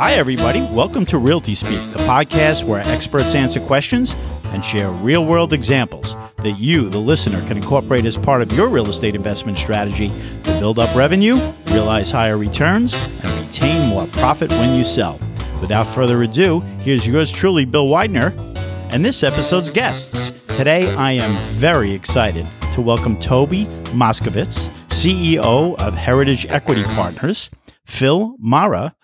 Hi, 0.00 0.14
everybody. 0.14 0.62
Welcome 0.62 1.04
to 1.04 1.18
Realty 1.18 1.54
Speak, 1.54 1.92
the 1.92 1.98
podcast 2.04 2.64
where 2.64 2.80
experts 2.88 3.34
answer 3.34 3.60
questions 3.60 4.14
and 4.46 4.64
share 4.64 4.88
real 4.88 5.26
world 5.26 5.52
examples 5.52 6.14
that 6.38 6.52
you, 6.52 6.88
the 6.88 6.96
listener, 6.96 7.46
can 7.46 7.58
incorporate 7.58 8.06
as 8.06 8.16
part 8.16 8.40
of 8.40 8.50
your 8.50 8.70
real 8.70 8.88
estate 8.88 9.14
investment 9.14 9.58
strategy 9.58 10.10
to 10.44 10.58
build 10.58 10.78
up 10.78 10.96
revenue, 10.96 11.52
realize 11.66 12.10
higher 12.10 12.38
returns, 12.38 12.94
and 12.94 13.46
retain 13.46 13.90
more 13.90 14.06
profit 14.06 14.50
when 14.52 14.74
you 14.74 14.86
sell. 14.86 15.20
Without 15.60 15.86
further 15.86 16.22
ado, 16.22 16.60
here's 16.80 17.06
yours 17.06 17.30
truly, 17.30 17.66
Bill 17.66 17.86
Widener, 17.86 18.32
and 18.88 19.04
this 19.04 19.22
episode's 19.22 19.68
guests. 19.68 20.32
Today, 20.56 20.94
I 20.94 21.12
am 21.12 21.36
very 21.56 21.92
excited 21.92 22.46
to 22.72 22.80
welcome 22.80 23.20
Toby 23.20 23.66
Moskovits, 23.92 24.66
CEO 24.88 25.78
of 25.78 25.92
Heritage 25.92 26.46
Equity 26.46 26.84
Partners, 26.84 27.50
Phil 27.84 28.34
Mara, 28.38 28.94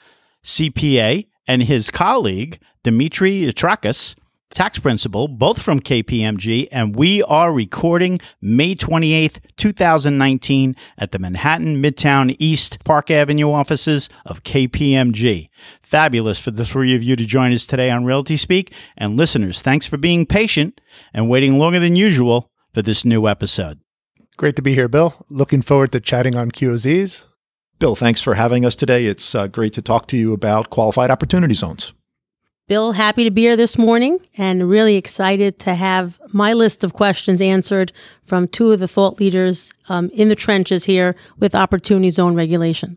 CPA, 0.46 1.26
and 1.48 1.64
his 1.64 1.90
colleague, 1.90 2.58
Dimitri 2.84 3.42
Atrakis, 3.42 4.14
tax 4.50 4.78
principal, 4.78 5.26
both 5.26 5.60
from 5.60 5.80
KPMG, 5.80 6.68
and 6.70 6.94
we 6.94 7.20
are 7.24 7.52
recording 7.52 8.18
May 8.40 8.76
28th, 8.76 9.40
2019 9.56 10.76
at 10.96 11.10
the 11.10 11.18
Manhattan 11.18 11.82
Midtown 11.82 12.34
East 12.38 12.82
Park 12.84 13.10
Avenue 13.10 13.50
offices 13.50 14.08
of 14.24 14.44
KPMG. 14.44 15.48
Fabulous 15.82 16.38
for 16.38 16.52
the 16.52 16.64
three 16.64 16.94
of 16.94 17.02
you 17.02 17.16
to 17.16 17.26
join 17.26 17.52
us 17.52 17.66
today 17.66 17.90
on 17.90 18.04
Realty 18.04 18.36
Speak. 18.36 18.72
And 18.96 19.16
listeners, 19.16 19.60
thanks 19.60 19.88
for 19.88 19.96
being 19.96 20.26
patient 20.26 20.80
and 21.12 21.28
waiting 21.28 21.58
longer 21.58 21.80
than 21.80 21.96
usual 21.96 22.52
for 22.72 22.82
this 22.82 23.04
new 23.04 23.26
episode. 23.26 23.80
Great 24.36 24.54
to 24.54 24.62
be 24.62 24.74
here, 24.74 24.88
Bill. 24.88 25.26
Looking 25.28 25.62
forward 25.62 25.90
to 25.92 26.00
chatting 26.00 26.36
on 26.36 26.52
QOZs. 26.52 27.24
Bill, 27.78 27.94
thanks 27.94 28.22
for 28.22 28.34
having 28.34 28.64
us 28.64 28.74
today. 28.74 29.06
It's 29.06 29.34
uh, 29.34 29.48
great 29.48 29.74
to 29.74 29.82
talk 29.82 30.06
to 30.08 30.16
you 30.16 30.32
about 30.32 30.70
qualified 30.70 31.10
opportunity 31.10 31.54
zones. 31.54 31.92
Bill, 32.68 32.92
happy 32.92 33.22
to 33.22 33.30
be 33.30 33.42
here 33.42 33.56
this 33.56 33.78
morning 33.78 34.18
and 34.36 34.68
really 34.68 34.96
excited 34.96 35.60
to 35.60 35.74
have 35.74 36.18
my 36.32 36.52
list 36.52 36.82
of 36.82 36.94
questions 36.94 37.40
answered 37.40 37.92
from 38.24 38.48
two 38.48 38.72
of 38.72 38.80
the 38.80 38.88
thought 38.88 39.20
leaders 39.20 39.70
um, 39.88 40.10
in 40.10 40.26
the 40.26 40.34
trenches 40.34 40.84
here 40.84 41.14
with 41.38 41.54
Opportunity 41.54 42.10
Zone 42.10 42.34
regulation. 42.34 42.96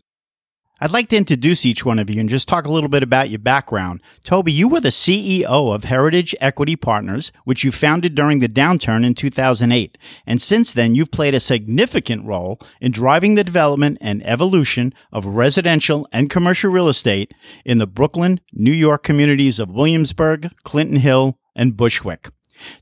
I'd 0.82 0.92
like 0.92 1.10
to 1.10 1.16
introduce 1.16 1.66
each 1.66 1.84
one 1.84 1.98
of 1.98 2.08
you 2.08 2.20
and 2.20 2.28
just 2.30 2.48
talk 2.48 2.64
a 2.64 2.72
little 2.72 2.88
bit 2.88 3.02
about 3.02 3.28
your 3.28 3.38
background. 3.38 4.00
Toby, 4.24 4.50
you 4.50 4.66
were 4.66 4.80
the 4.80 4.88
CEO 4.88 5.44
of 5.74 5.84
Heritage 5.84 6.34
Equity 6.40 6.74
Partners, 6.74 7.32
which 7.44 7.62
you 7.62 7.70
founded 7.70 8.14
during 8.14 8.38
the 8.38 8.48
downturn 8.48 9.04
in 9.04 9.14
2008. 9.14 9.98
And 10.24 10.40
since 10.40 10.72
then, 10.72 10.94
you've 10.94 11.10
played 11.10 11.34
a 11.34 11.40
significant 11.40 12.24
role 12.24 12.58
in 12.80 12.92
driving 12.92 13.34
the 13.34 13.44
development 13.44 13.98
and 14.00 14.26
evolution 14.26 14.94
of 15.12 15.26
residential 15.26 16.08
and 16.12 16.30
commercial 16.30 16.72
real 16.72 16.88
estate 16.88 17.34
in 17.66 17.76
the 17.76 17.86
Brooklyn, 17.86 18.40
New 18.50 18.72
York 18.72 19.02
communities 19.02 19.58
of 19.58 19.68
Williamsburg, 19.68 20.50
Clinton 20.62 20.96
Hill, 20.96 21.38
and 21.54 21.76
Bushwick. 21.76 22.30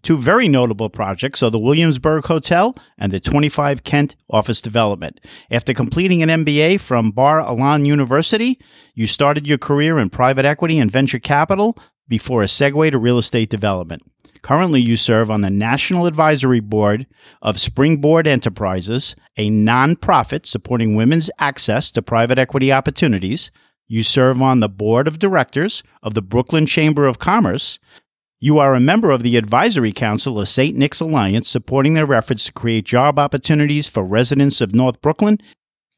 Two 0.02 0.18
very 0.18 0.48
notable 0.48 0.88
projects 0.88 1.42
are 1.42 1.50
the 1.50 1.58
Williamsburg 1.58 2.24
Hotel 2.24 2.76
and 2.96 3.12
the 3.12 3.20
25 3.20 3.84
Kent 3.84 4.16
office 4.30 4.60
development. 4.60 5.20
After 5.50 5.74
completing 5.74 6.22
an 6.22 6.44
MBA 6.44 6.80
from 6.80 7.10
Bar 7.10 7.42
Ilan 7.42 7.86
University, 7.86 8.58
you 8.94 9.06
started 9.06 9.46
your 9.46 9.58
career 9.58 9.98
in 9.98 10.10
private 10.10 10.44
equity 10.44 10.78
and 10.78 10.90
venture 10.90 11.18
capital 11.18 11.78
before 12.08 12.42
a 12.42 12.46
segue 12.46 12.90
to 12.90 12.98
real 12.98 13.18
estate 13.18 13.50
development. 13.50 14.02
Currently, 14.42 14.80
you 14.80 14.96
serve 14.96 15.30
on 15.30 15.40
the 15.40 15.50
National 15.50 16.06
Advisory 16.06 16.60
Board 16.60 17.06
of 17.42 17.60
Springboard 17.60 18.26
Enterprises, 18.26 19.16
a 19.36 19.50
nonprofit 19.50 20.46
supporting 20.46 20.94
women's 20.94 21.30
access 21.38 21.90
to 21.92 22.02
private 22.02 22.38
equity 22.38 22.72
opportunities. 22.72 23.50
You 23.88 24.02
serve 24.02 24.40
on 24.40 24.60
the 24.60 24.68
board 24.68 25.08
of 25.08 25.18
directors 25.18 25.82
of 26.02 26.14
the 26.14 26.22
Brooklyn 26.22 26.66
Chamber 26.66 27.06
of 27.06 27.18
Commerce, 27.18 27.78
you 28.40 28.58
are 28.58 28.74
a 28.74 28.80
member 28.80 29.10
of 29.10 29.24
the 29.24 29.36
Advisory 29.36 29.92
Council 29.92 30.38
of 30.38 30.48
St. 30.48 30.76
Nick's 30.76 31.00
Alliance, 31.00 31.48
supporting 31.48 31.94
their 31.94 32.12
efforts 32.12 32.44
to 32.44 32.52
create 32.52 32.84
job 32.84 33.18
opportunities 33.18 33.88
for 33.88 34.04
residents 34.04 34.60
of 34.60 34.74
North 34.74 35.00
Brooklyn, 35.00 35.38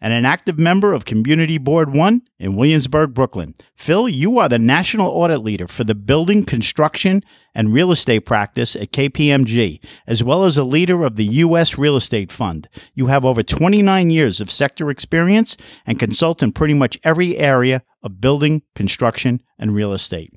and 0.00 0.14
an 0.14 0.24
active 0.24 0.58
member 0.58 0.94
of 0.94 1.04
Community 1.04 1.58
Board 1.58 1.92
1 1.94 2.22
in 2.38 2.56
Williamsburg, 2.56 3.12
Brooklyn. 3.12 3.54
Phil, 3.76 4.08
you 4.08 4.38
are 4.38 4.48
the 4.48 4.58
National 4.58 5.10
Audit 5.10 5.42
Leader 5.42 5.68
for 5.68 5.84
the 5.84 5.94
Building, 5.94 6.46
Construction, 6.46 7.22
and 7.54 7.74
Real 7.74 7.92
Estate 7.92 8.20
practice 8.20 8.74
at 8.74 8.92
KPMG, 8.92 9.78
as 10.06 10.24
well 10.24 10.44
as 10.44 10.56
a 10.56 10.64
leader 10.64 11.04
of 11.04 11.16
the 11.16 11.26
U.S. 11.26 11.76
Real 11.76 11.96
Estate 11.96 12.32
Fund. 12.32 12.70
You 12.94 13.08
have 13.08 13.26
over 13.26 13.42
29 13.42 14.08
years 14.08 14.40
of 14.40 14.50
sector 14.50 14.88
experience 14.88 15.58
and 15.86 16.00
consult 16.00 16.42
in 16.42 16.52
pretty 16.52 16.74
much 16.74 16.98
every 17.04 17.36
area 17.36 17.82
of 18.02 18.22
building, 18.22 18.62
construction, 18.74 19.42
and 19.58 19.74
real 19.74 19.92
estate. 19.92 20.32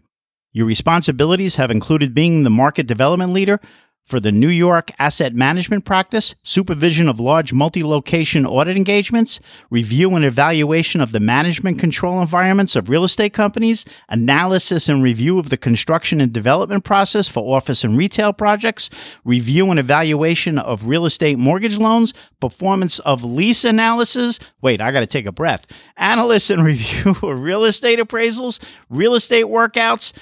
Your 0.53 0.67
responsibilities 0.67 1.55
have 1.55 1.71
included 1.71 2.13
being 2.13 2.43
the 2.43 2.49
market 2.51 2.85
development 2.85 3.33
leader 3.33 3.59
for 4.03 4.19
the 4.19 4.31
New 4.31 4.49
York 4.49 4.91
asset 4.99 5.33
management 5.33 5.85
practice, 5.85 6.35
supervision 6.43 7.07
of 7.07 7.19
large 7.19 7.53
multi 7.53 7.83
location 7.83 8.45
audit 8.45 8.75
engagements, 8.75 9.39
review 9.69 10.13
and 10.15 10.25
evaluation 10.25 11.01
of 11.01 11.11
the 11.11 11.19
management 11.19 11.79
control 11.79 12.21
environments 12.21 12.75
of 12.75 12.89
real 12.89 13.03
estate 13.03 13.33
companies, 13.33 13.85
analysis 14.09 14.89
and 14.89 15.01
review 15.01 15.39
of 15.39 15.49
the 15.49 15.57
construction 15.57 16.19
and 16.19 16.33
development 16.33 16.83
process 16.83 17.27
for 17.27 17.55
office 17.55 17.83
and 17.83 17.97
retail 17.97 18.33
projects, 18.33 18.89
review 19.23 19.71
and 19.71 19.79
evaluation 19.79 20.59
of 20.59 20.85
real 20.85 21.05
estate 21.05 21.39
mortgage 21.39 21.77
loans, 21.77 22.13
performance 22.41 22.99
of 22.99 23.23
lease 23.23 23.63
analysis. 23.63 24.37
Wait, 24.61 24.81
I 24.81 24.91
got 24.91 24.99
to 24.99 25.07
take 25.07 25.25
a 25.25 25.31
breath. 25.31 25.65
Analysis 25.97 26.49
and 26.51 26.63
review 26.65 27.11
of 27.11 27.39
real 27.39 27.63
estate 27.63 27.99
appraisals, 27.99 28.61
real 28.89 29.15
estate 29.15 29.45
workouts 29.45 30.13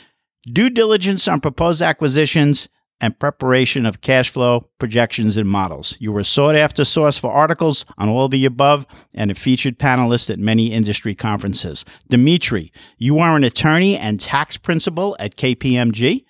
due 0.52 0.70
diligence 0.70 1.28
on 1.28 1.42
proposed 1.42 1.82
acquisitions, 1.82 2.70
and 3.02 3.18
preparation 3.18 3.86
of 3.86 4.00
cash 4.00 4.30
flow 4.30 4.62
projections 4.78 5.36
and 5.36 5.50
models. 5.50 5.96
You 6.00 6.12
were 6.12 6.24
sought 6.24 6.56
after 6.56 6.86
source 6.86 7.18
for 7.18 7.32
articles 7.32 7.84
on 7.98 8.08
all 8.08 8.30
the 8.30 8.46
above 8.46 8.86
and 9.14 9.32
a 9.32 9.36
featured 9.36 9.80
panelist 9.80 10.30
at 10.30 10.40
many 10.40 10.72
industry 10.72 11.16
conferences. 11.16 11.84
Dimitri, 12.08 12.72
you 13.00 13.18
are 13.20 13.36
an 13.36 13.44
attorney 13.44 13.98
and 13.98 14.20
tax 14.20 14.56
principal 14.56 15.18
at 15.20 15.36
KPMG. 15.36 16.24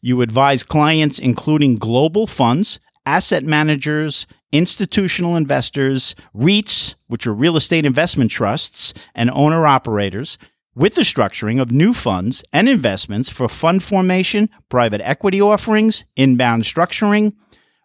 You 0.00 0.22
advise 0.22 0.62
clients, 0.62 1.18
including 1.18 1.76
global 1.76 2.28
funds, 2.28 2.78
asset 3.04 3.42
managers, 3.42 4.26
institutional 4.52 5.34
investors, 5.34 6.14
REITs, 6.36 6.94
which 7.08 7.26
are 7.26 7.34
real 7.34 7.56
estate 7.56 7.84
investment 7.84 8.30
trusts, 8.30 8.94
and 9.14 9.30
owner 9.30 9.66
operators 9.66 10.38
with 10.74 10.94
the 10.94 11.02
structuring 11.02 11.60
of 11.60 11.70
new 11.70 11.92
funds 11.92 12.42
and 12.52 12.68
investments 12.68 13.28
for 13.28 13.48
fund 13.48 13.82
formation, 13.82 14.48
private 14.68 15.00
equity 15.02 15.40
offerings, 15.40 16.04
inbound 16.16 16.64
structuring, 16.64 17.34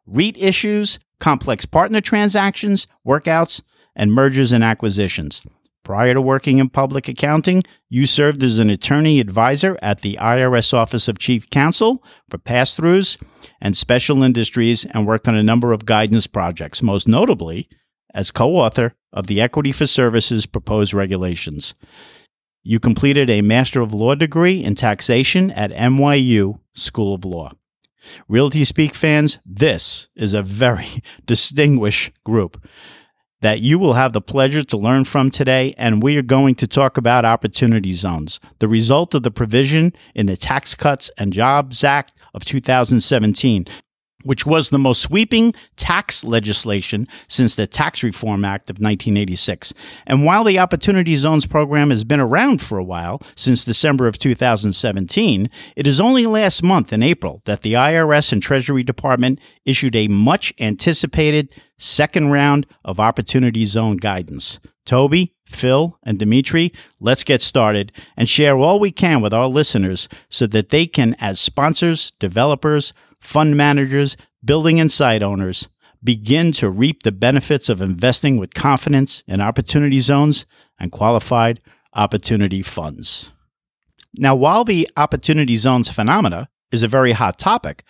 REIT 0.05 0.37
issues, 0.37 0.99
complex 1.19 1.65
partner 1.65 2.01
transactions, 2.01 2.87
workouts, 3.05 3.61
and 3.95 4.13
mergers 4.13 4.51
and 4.51 4.63
acquisitions. 4.63 5.41
Prior 5.83 6.13
to 6.13 6.21
working 6.21 6.57
in 6.57 6.69
public 6.69 7.07
accounting, 7.07 7.63
you 7.89 8.07
served 8.07 8.43
as 8.43 8.59
an 8.59 8.69
attorney 8.69 9.21
advisor 9.21 9.77
at 9.81 10.01
the 10.01 10.17
IRS 10.19 10.73
Office 10.73 11.07
of 11.07 11.17
Chief 11.17 11.49
Counsel 11.49 12.03
for 12.29 12.37
pass 12.37 12.75
throughs 12.75 13.17
and 13.61 13.75
special 13.75 14.21
industries 14.21 14.85
and 14.91 15.07
worked 15.07 15.29
on 15.29 15.35
a 15.35 15.43
number 15.43 15.71
of 15.71 15.85
guidance 15.85 16.27
projects, 16.27 16.83
most 16.83 17.07
notably 17.07 17.69
as 18.13 18.31
co 18.31 18.55
author 18.57 18.95
of 19.13 19.27
the 19.27 19.39
Equity 19.39 19.71
for 19.71 19.87
Services 19.87 20.45
proposed 20.45 20.93
regulations. 20.93 21.73
You 22.67 22.81
completed 22.81 23.29
a 23.29 23.41
Master 23.41 23.79
of 23.79 23.94
Law 23.94 24.13
degree 24.13 24.61
in 24.61 24.75
taxation 24.75 25.51
at 25.51 25.72
NYU 25.72 26.59
School 26.73 27.13
of 27.13 27.23
Law. 27.23 27.53
Realty 28.28 28.66
Speak 28.66 28.94
fans, 28.94 29.39
this 29.45 30.09
is 30.17 30.33
a 30.33 30.44
very 30.44 31.01
distinguished 31.25 32.11
group 32.25 32.61
that 33.39 33.61
you 33.61 33.79
will 33.79 33.94
have 33.94 34.11
the 34.11 34.19
pleasure 34.19 34.66
to 34.66 34.75
learn 34.75 35.06
from 35.06 35.31
today, 35.31 35.75
and 35.77 36.03
we 36.03 36.17
are 36.17 36.22
going 36.22 36.56
to 36.56 36.67
talk 36.67 36.97
about 36.97 37.23
opportunity 37.23 37.94
zones, 37.94 38.41
the 38.59 38.68
result 38.68 39.13
of 39.13 39.24
the 39.24 39.31
provision 39.31 39.94
in 40.13 40.25
the 40.25 40.36
Tax 40.36 40.75
Cuts 40.75 41.09
and 41.18 41.31
Jobs 41.31 41.86
Act 41.86 42.15
of 42.33 42.44
2017, 42.44 43.65
which 44.27 44.45
was 44.45 44.69
the 44.69 44.77
most 44.77 45.01
sweeping 45.01 45.53
tax 45.77 46.24
legislation 46.24 47.07
since 47.27 47.56
the 47.56 47.65
Tax 47.65 48.03
Reform 48.03 48.44
Act 48.44 48.69
of 48.69 48.75
1986. 48.75 49.74
And 50.06 50.25
while 50.25 50.44
the 50.44 50.59
Opportunity 50.59 51.15
Zones 51.15 51.45
program 51.45 51.89
has 51.89 52.03
been 52.03 52.19
around 52.19 52.62
for 52.62 52.77
a 52.77 52.83
while, 52.83 53.21
since 53.35 53.63
December 53.63 54.07
of 54.07 54.18
2017, 54.18 55.50
it 55.75 55.88
is 55.88 56.00
only 56.00 56.25
last 56.27 56.62
month 56.62 56.91
in 56.91 57.01
April 57.01 57.41
that 57.45 57.62
the 57.62 57.74
IRS 57.74 58.31
and 58.31 58.44
Treasury 58.44 58.83
Department 58.83 59.39
issued 59.65 59.95
a 59.95 60.09
much 60.09 60.53
anticipated 60.59 61.50
second 61.77 62.31
round 62.31 62.65
of 62.83 63.00
Opportunity 63.00 63.65
Zone 63.65 63.97
guidance. 63.97 64.59
Toby, 64.85 65.35
Phil, 65.45 65.97
and 66.03 66.18
Dimitri, 66.18 66.71
let's 67.00 67.24
get 67.24 67.41
started 67.41 67.91
and 68.15 68.27
share 68.27 68.57
all 68.57 68.79
we 68.79 68.91
can 68.91 69.21
with 69.21 69.33
our 69.33 69.47
listeners 69.47 70.07
so 70.29 70.47
that 70.47 70.69
they 70.69 70.88
can, 70.88 71.15
as 71.19 71.39
sponsors, 71.39 72.12
developers, 72.19 72.94
fund 73.19 73.57
managers, 73.57 74.17
building 74.43 74.79
and 74.79 74.91
site 74.91 75.23
owners 75.23 75.69
begin 76.03 76.51
to 76.53 76.69
reap 76.69 77.03
the 77.03 77.11
benefits 77.11 77.69
of 77.69 77.81
investing 77.81 78.37
with 78.37 78.53
confidence 78.53 79.23
in 79.27 79.41
opportunity 79.41 79.99
zones 79.99 80.45
and 80.79 80.91
qualified 80.91 81.59
opportunity 81.93 82.61
funds. 82.61 83.31
Now, 84.15 84.35
while 84.35 84.63
the 84.63 84.89
opportunity 84.95 85.57
zones 85.57 85.89
phenomena 85.89 86.49
is 86.71 86.83
a 86.83 86.87
very 86.87 87.11
hot 87.11 87.37
topic, 87.37 87.83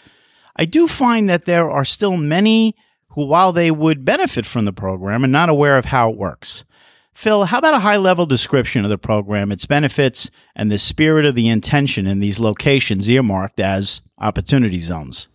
I 0.56 0.66
do 0.66 0.88
find 0.88 1.30
that 1.30 1.46
there 1.46 1.70
are 1.70 1.86
still 1.86 2.18
many 2.18 2.76
who, 3.10 3.26
while 3.26 3.52
they 3.52 3.72
would 3.72 4.06
benefit 4.06 4.46
from 4.46 4.66
the 4.66 4.74
program, 4.74 5.24
are 5.24 5.28
not 5.28 5.50
aware 5.50 5.78
of 5.78 5.86
how 5.86 6.10
it 6.10 6.18
works. 6.18 6.66
Phil, 7.18 7.46
how 7.46 7.58
about 7.58 7.74
a 7.74 7.80
high 7.80 7.98
level 7.98 8.28
description 8.28 8.84
of 8.84 8.92
the 8.92 8.98
program, 9.00 9.52
its 9.52 9.66
benefits, 9.66 10.30
and 10.56 10.72
the 10.72 10.78
spirit 10.78 11.26
of 11.26 11.34
the 11.34 11.48
intention 11.48 12.06
in 12.06 12.20
these 12.20 12.40
locations 12.40 13.10
earmarked 13.10 13.60
as 13.60 14.02
opportunity 14.20 14.80
zones? 14.80 15.28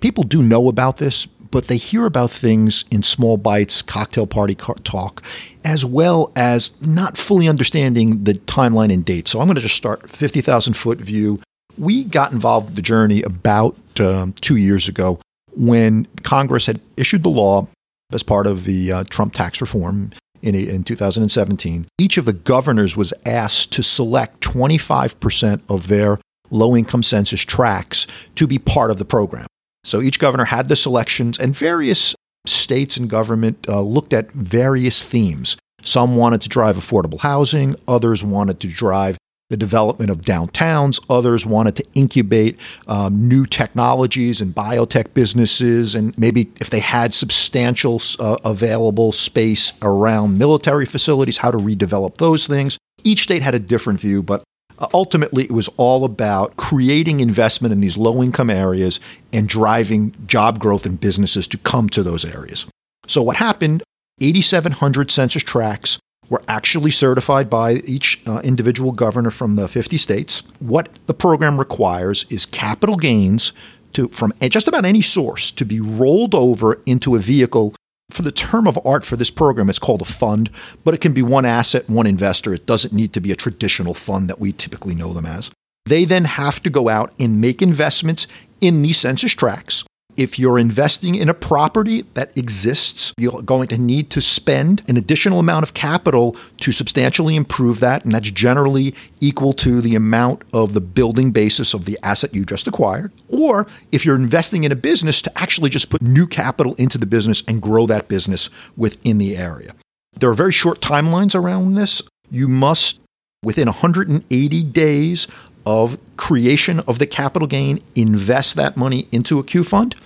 People 0.00 0.24
do 0.24 0.42
know 0.42 0.68
about 0.68 0.98
this, 0.98 1.24
but 1.24 1.68
they 1.68 1.78
hear 1.78 2.04
about 2.04 2.30
things 2.30 2.84
in 2.90 3.02
small 3.02 3.38
bites, 3.38 3.80
cocktail 3.80 4.26
party 4.26 4.54
talk, 4.54 5.22
as 5.64 5.86
well 5.86 6.32
as 6.36 6.78
not 6.82 7.16
fully 7.16 7.48
understanding 7.48 8.24
the 8.24 8.34
timeline 8.34 8.92
and 8.92 9.02
date. 9.02 9.26
So 9.26 9.40
I'm 9.40 9.46
going 9.46 9.54
to 9.54 9.62
just 9.62 9.74
start 9.74 10.10
50,000 10.10 10.74
foot 10.74 10.98
view. 10.98 11.40
We 11.78 12.04
got 12.04 12.32
involved 12.32 12.68
in 12.68 12.74
the 12.74 12.82
journey 12.82 13.22
about 13.22 13.74
um, 14.00 14.34
two 14.42 14.56
years 14.56 14.86
ago 14.86 15.18
when 15.56 16.08
Congress 16.24 16.66
had 16.66 16.78
issued 16.98 17.22
the 17.22 17.30
law 17.30 17.68
as 18.12 18.22
part 18.22 18.46
of 18.46 18.64
the 18.64 18.92
uh, 18.92 19.04
Trump 19.04 19.32
tax 19.32 19.62
reform 19.62 20.12
in, 20.46 20.54
in 20.54 20.84
2017. 20.84 21.88
Each 21.98 22.16
of 22.16 22.24
the 22.24 22.32
governors 22.32 22.96
was 22.96 23.12
asked 23.26 23.72
to 23.72 23.82
select 23.82 24.40
25% 24.40 25.60
of 25.68 25.88
their 25.88 26.18
low 26.50 26.76
income 26.76 27.02
census 27.02 27.42
tracts 27.42 28.06
to 28.36 28.46
be 28.46 28.58
part 28.58 28.90
of 28.90 28.98
the 28.98 29.04
program. 29.04 29.46
So 29.84 30.00
each 30.00 30.18
governor 30.18 30.44
had 30.44 30.68
the 30.68 30.76
selections, 30.76 31.38
and 31.38 31.54
various 31.54 32.14
states 32.46 32.96
and 32.96 33.10
government 33.10 33.66
uh, 33.68 33.80
looked 33.80 34.12
at 34.12 34.30
various 34.32 35.04
themes. 35.04 35.56
Some 35.82 36.16
wanted 36.16 36.40
to 36.42 36.48
drive 36.48 36.76
affordable 36.76 37.20
housing, 37.20 37.76
others 37.86 38.24
wanted 38.24 38.60
to 38.60 38.68
drive 38.68 39.16
the 39.48 39.56
development 39.56 40.10
of 40.10 40.22
downtowns. 40.22 41.00
Others 41.08 41.46
wanted 41.46 41.76
to 41.76 41.84
incubate 41.94 42.58
um, 42.88 43.28
new 43.28 43.46
technologies 43.46 44.40
and 44.40 44.54
biotech 44.54 45.14
businesses, 45.14 45.94
and 45.94 46.16
maybe 46.18 46.50
if 46.60 46.70
they 46.70 46.80
had 46.80 47.14
substantial 47.14 48.00
uh, 48.18 48.38
available 48.44 49.12
space 49.12 49.72
around 49.82 50.38
military 50.38 50.86
facilities, 50.86 51.38
how 51.38 51.50
to 51.50 51.58
redevelop 51.58 52.16
those 52.16 52.46
things. 52.46 52.78
Each 53.04 53.22
state 53.22 53.42
had 53.42 53.54
a 53.54 53.60
different 53.60 54.00
view, 54.00 54.22
but 54.22 54.42
uh, 54.78 54.88
ultimately, 54.92 55.44
it 55.44 55.52
was 55.52 55.68
all 55.76 56.04
about 56.04 56.56
creating 56.56 57.20
investment 57.20 57.72
in 57.72 57.80
these 57.80 57.96
low 57.96 58.22
income 58.22 58.50
areas 58.50 59.00
and 59.32 59.48
driving 59.48 60.14
job 60.26 60.58
growth 60.58 60.84
and 60.84 61.00
businesses 61.00 61.46
to 61.48 61.58
come 61.58 61.88
to 61.90 62.02
those 62.02 62.24
areas. 62.24 62.66
So, 63.06 63.22
what 63.22 63.36
happened 63.36 63.82
8,700 64.20 65.10
census 65.10 65.42
tracts 65.42 65.98
were 66.28 66.42
actually 66.48 66.90
certified 66.90 67.48
by 67.48 67.74
each 67.84 68.20
uh, 68.26 68.40
individual 68.42 68.92
governor 68.92 69.30
from 69.30 69.54
the 69.54 69.68
50 69.68 69.96
states. 69.96 70.42
What 70.58 70.88
the 71.06 71.14
program 71.14 71.58
requires 71.58 72.26
is 72.30 72.46
capital 72.46 72.96
gains 72.96 73.52
to, 73.92 74.08
from 74.08 74.32
just 74.42 74.68
about 74.68 74.84
any 74.84 75.02
source 75.02 75.50
to 75.52 75.64
be 75.64 75.80
rolled 75.80 76.34
over 76.34 76.80
into 76.86 77.14
a 77.14 77.18
vehicle 77.18 77.74
for 78.10 78.22
the 78.22 78.32
term 78.32 78.68
of 78.68 78.78
art 78.84 79.04
for 79.04 79.16
this 79.16 79.30
program, 79.30 79.68
it's 79.68 79.78
called 79.78 80.02
a 80.02 80.06
fund, 80.06 80.50
but 80.84 80.94
it 80.94 81.00
can 81.00 81.12
be 81.12 81.22
one 81.22 81.44
asset, 81.44 81.88
one 81.90 82.06
investor. 82.06 82.54
It 82.54 82.66
doesn't 82.66 82.94
need 82.94 83.12
to 83.14 83.20
be 83.20 83.32
a 83.32 83.36
traditional 83.36 83.94
fund 83.94 84.30
that 84.30 84.38
we 84.38 84.52
typically 84.52 84.94
know 84.94 85.12
them 85.12 85.26
as. 85.26 85.50
They 85.86 86.04
then 86.04 86.24
have 86.24 86.62
to 86.62 86.70
go 86.70 86.88
out 86.88 87.12
and 87.18 87.40
make 87.40 87.62
investments 87.62 88.26
in 88.60 88.82
these 88.82 88.98
census 88.98 89.32
tracts 89.32 89.84
if 90.16 90.38
you're 90.38 90.58
investing 90.58 91.14
in 91.14 91.28
a 91.28 91.34
property 91.34 92.04
that 92.14 92.36
exists, 92.36 93.12
you're 93.18 93.42
going 93.42 93.68
to 93.68 93.78
need 93.78 94.10
to 94.10 94.20
spend 94.22 94.82
an 94.88 94.96
additional 94.96 95.38
amount 95.38 95.62
of 95.62 95.74
capital 95.74 96.36
to 96.60 96.72
substantially 96.72 97.36
improve 97.36 97.80
that. 97.80 98.04
And 98.04 98.12
that's 98.12 98.30
generally 98.30 98.94
equal 99.20 99.52
to 99.54 99.80
the 99.80 99.94
amount 99.94 100.42
of 100.52 100.72
the 100.72 100.80
building 100.80 101.30
basis 101.30 101.74
of 101.74 101.84
the 101.84 101.98
asset 102.02 102.34
you 102.34 102.44
just 102.44 102.66
acquired. 102.66 103.12
Or 103.28 103.66
if 103.92 104.04
you're 104.04 104.16
investing 104.16 104.64
in 104.64 104.72
a 104.72 104.76
business, 104.76 105.20
to 105.22 105.38
actually 105.38 105.70
just 105.70 105.90
put 105.90 106.02
new 106.02 106.26
capital 106.26 106.74
into 106.74 106.98
the 106.98 107.06
business 107.06 107.42
and 107.46 107.60
grow 107.60 107.86
that 107.86 108.08
business 108.08 108.48
within 108.76 109.18
the 109.18 109.36
area. 109.36 109.74
There 110.18 110.30
are 110.30 110.34
very 110.34 110.52
short 110.52 110.80
timelines 110.80 111.34
around 111.34 111.74
this. 111.74 112.02
You 112.30 112.48
must, 112.48 113.00
within 113.42 113.66
180 113.66 114.62
days 114.64 115.26
of 115.66 115.98
creation 116.16 116.80
of 116.80 116.98
the 116.98 117.06
capital 117.06 117.48
gain, 117.48 117.82
invest 117.94 118.54
that 118.54 118.76
money 118.76 119.08
into 119.12 119.38
a 119.38 119.44
Q 119.44 119.64
fund. 119.64 119.96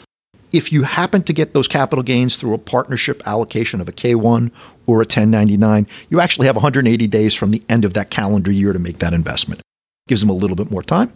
If 0.51 0.73
you 0.73 0.83
happen 0.83 1.23
to 1.25 1.33
get 1.33 1.53
those 1.53 1.69
capital 1.69 2.03
gains 2.03 2.35
through 2.35 2.55
a 2.55 2.59
partnership 2.59 3.23
allocation 3.25 3.81
of 3.81 3.89
a 3.89 3.93
K1 3.93 4.51
or 4.87 4.97
a 4.97 5.07
1099, 5.07 5.87
you 6.09 6.21
actually 6.21 6.47
have 6.47 6.57
180 6.57 7.07
days 7.07 7.35
from 7.35 7.53
the 7.53 7.63
end 7.69 7.85
of 7.85 7.95
that 7.95 8.11
calendar 8.11 8.51
year 8.51 8.73
to 8.73 8.81
make 8.81 8.99
that 8.99 9.13
investment. 9.13 9.61
Gives 10.09 10.23
them 10.23 10.31
a 10.31 10.35
little 10.35 10.57
bit 10.57 10.71
more 10.71 10.83
time. 10.83 11.13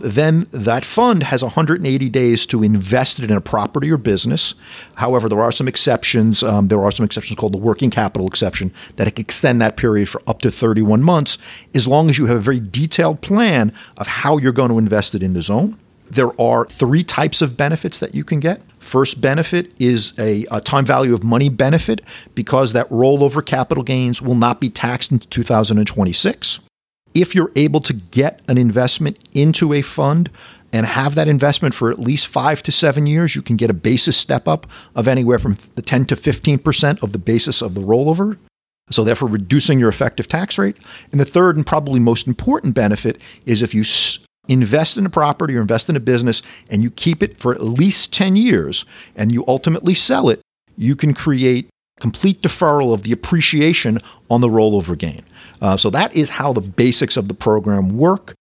Then 0.00 0.46
that 0.52 0.84
fund 0.84 1.24
has 1.24 1.42
180 1.42 2.08
days 2.08 2.46
to 2.46 2.62
invest 2.62 3.18
it 3.18 3.28
in 3.28 3.36
a 3.36 3.40
property 3.40 3.90
or 3.90 3.96
business. 3.96 4.54
However, 4.94 5.28
there 5.28 5.40
are 5.40 5.50
some 5.50 5.66
exceptions. 5.66 6.44
Um, 6.44 6.68
there 6.68 6.80
are 6.84 6.92
some 6.92 7.04
exceptions 7.04 7.36
called 7.36 7.52
the 7.52 7.58
working 7.58 7.90
capital 7.90 8.28
exception 8.28 8.72
that 8.94 9.18
extend 9.18 9.60
that 9.60 9.76
period 9.76 10.08
for 10.08 10.22
up 10.28 10.40
to 10.42 10.52
31 10.52 11.02
months, 11.02 11.36
as 11.74 11.88
long 11.88 12.08
as 12.10 12.16
you 12.16 12.26
have 12.26 12.36
a 12.36 12.40
very 12.40 12.60
detailed 12.60 13.22
plan 13.22 13.72
of 13.96 14.06
how 14.06 14.38
you're 14.38 14.52
going 14.52 14.70
to 14.70 14.78
invest 14.78 15.16
it 15.16 15.22
in 15.22 15.32
the 15.32 15.40
zone. 15.40 15.76
There 16.08 16.40
are 16.40 16.64
three 16.66 17.02
types 17.02 17.42
of 17.42 17.56
benefits 17.56 17.98
that 17.98 18.14
you 18.14 18.22
can 18.22 18.38
get. 18.38 18.60
First 18.78 19.20
benefit 19.20 19.72
is 19.80 20.12
a, 20.16 20.46
a, 20.50 20.60
time 20.60 20.86
value 20.86 21.12
of 21.12 21.24
money 21.24 21.48
benefit 21.48 22.00
because 22.36 22.72
that 22.72 22.88
rollover 22.88 23.44
capital 23.44 23.82
gains 23.82 24.22
will 24.22 24.36
not 24.36 24.60
be 24.60 24.70
taxed 24.70 25.10
in 25.10 25.18
2026. 25.18 26.60
If 27.14 27.34
you're 27.34 27.52
able 27.56 27.80
to 27.80 27.92
get 27.92 28.42
an 28.48 28.58
investment 28.58 29.18
into 29.34 29.72
a 29.72 29.82
fund 29.82 30.30
and 30.72 30.86
have 30.86 31.14
that 31.14 31.28
investment 31.28 31.74
for 31.74 31.90
at 31.90 31.98
least 31.98 32.26
five 32.26 32.62
to 32.64 32.72
seven 32.72 33.06
years, 33.06 33.34
you 33.34 33.42
can 33.42 33.56
get 33.56 33.70
a 33.70 33.74
basis 33.74 34.16
step 34.16 34.46
up 34.46 34.66
of 34.94 35.08
anywhere 35.08 35.38
from 35.38 35.56
the 35.74 35.82
10 35.82 36.06
to 36.06 36.16
15% 36.16 37.02
of 37.02 37.12
the 37.12 37.18
basis 37.18 37.62
of 37.62 37.74
the 37.74 37.80
rollover. 37.80 38.36
So, 38.90 39.04
therefore, 39.04 39.28
reducing 39.28 39.78
your 39.78 39.88
effective 39.88 40.28
tax 40.28 40.56
rate. 40.56 40.76
And 41.12 41.20
the 41.20 41.26
third 41.26 41.56
and 41.56 41.66
probably 41.66 42.00
most 42.00 42.26
important 42.26 42.74
benefit 42.74 43.20
is 43.44 43.60
if 43.60 43.74
you 43.74 43.84
invest 44.48 44.96
in 44.96 45.04
a 45.04 45.10
property 45.10 45.56
or 45.56 45.60
invest 45.60 45.90
in 45.90 45.96
a 45.96 46.00
business 46.00 46.40
and 46.70 46.82
you 46.82 46.90
keep 46.90 47.22
it 47.22 47.38
for 47.38 47.54
at 47.54 47.62
least 47.62 48.12
10 48.14 48.36
years 48.36 48.86
and 49.14 49.30
you 49.30 49.44
ultimately 49.46 49.94
sell 49.94 50.30
it, 50.30 50.40
you 50.76 50.96
can 50.96 51.12
create 51.12 51.68
complete 52.00 52.40
deferral 52.42 52.94
of 52.94 53.02
the 53.02 53.12
appreciation 53.12 53.98
on 54.30 54.40
the 54.40 54.48
rollover 54.48 54.96
gain. 54.96 55.22
Uh, 55.60 55.76
so 55.76 55.90
that 55.90 56.14
is 56.14 56.30
how 56.30 56.52
the 56.52 56.60
basics 56.60 57.16
of 57.16 57.28
the 57.28 57.34
program 57.34 57.96
work. 57.96 58.34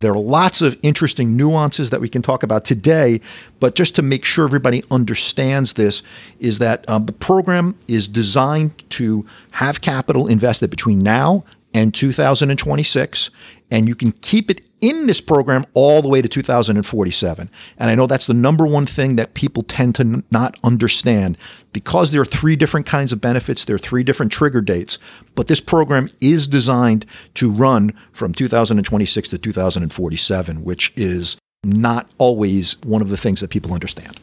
There 0.00 0.12
are 0.12 0.18
lots 0.18 0.62
of 0.62 0.78
interesting 0.82 1.36
nuances 1.36 1.90
that 1.90 2.00
we 2.00 2.08
can 2.08 2.22
talk 2.22 2.42
about 2.42 2.64
today, 2.64 3.20
but 3.58 3.74
just 3.74 3.94
to 3.96 4.02
make 4.02 4.24
sure 4.24 4.46
everybody 4.46 4.82
understands 4.90 5.74
this, 5.74 6.02
is 6.38 6.58
that 6.58 6.88
um, 6.88 7.04
the 7.04 7.12
program 7.12 7.78
is 7.86 8.08
designed 8.08 8.82
to 8.90 9.26
have 9.50 9.82
capital 9.82 10.26
invested 10.26 10.70
between 10.70 11.00
now 11.00 11.44
and 11.74 11.94
2026, 11.94 13.30
and 13.70 13.88
you 13.88 13.94
can 13.94 14.12
keep 14.12 14.50
it 14.50 14.62
in 14.80 15.06
this 15.06 15.20
program 15.20 15.64
all 15.74 16.02
the 16.02 16.08
way 16.08 16.22
to 16.22 16.28
2047. 16.28 17.50
And 17.78 17.90
I 17.90 17.94
know 17.94 18.06
that's 18.06 18.26
the 18.26 18.34
number 18.34 18.66
one 18.66 18.86
thing 18.86 19.16
that 19.16 19.34
people 19.34 19.62
tend 19.62 19.94
to 19.96 20.02
n- 20.02 20.24
not 20.30 20.58
understand 20.62 21.36
because 21.72 22.10
there 22.10 22.20
are 22.20 22.26
three 22.26 22.56
different 22.56 22.86
kinds 22.86 23.12
of 23.12 23.20
benefits, 23.20 23.64
there 23.64 23.76
are 23.76 23.78
three 23.78 24.02
different 24.02 24.32
trigger 24.32 24.60
dates, 24.60 24.98
but 25.34 25.46
this 25.46 25.60
program 25.60 26.10
is 26.20 26.48
designed 26.48 27.06
to 27.34 27.50
run 27.50 27.92
from 28.12 28.32
2026 28.34 29.28
to 29.28 29.38
2047, 29.38 30.64
which 30.64 30.92
is 30.96 31.36
not 31.62 32.10
always 32.18 32.80
one 32.82 33.02
of 33.02 33.10
the 33.10 33.16
things 33.16 33.40
that 33.40 33.50
people 33.50 33.72
understand. 33.72 34.18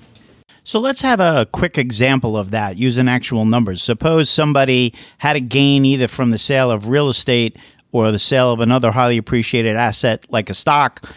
So 0.68 0.80
let's 0.80 1.00
have 1.00 1.22
a 1.22 1.48
quick 1.54 1.78
example 1.78 2.36
of 2.36 2.52
that 2.52 2.78
using 2.78 3.08
actual 3.08 3.46
numbers. 3.46 3.82
Suppose 3.82 4.30
somebody 4.30 4.94
had 5.20 5.38
a 5.38 5.40
gain 5.40 5.86
either 5.86 6.10
from 6.10 6.32
the 6.32 6.38
sale 6.38 6.70
of 6.70 6.90
real 6.90 7.08
estate 7.08 7.56
or 7.92 8.12
the 8.12 8.20
sale 8.20 8.52
of 8.52 8.60
another 8.60 8.92
highly 8.92 9.18
appreciated 9.18 9.76
asset 9.76 10.26
like 10.30 10.50
a 10.50 10.54
stock, 10.54 11.08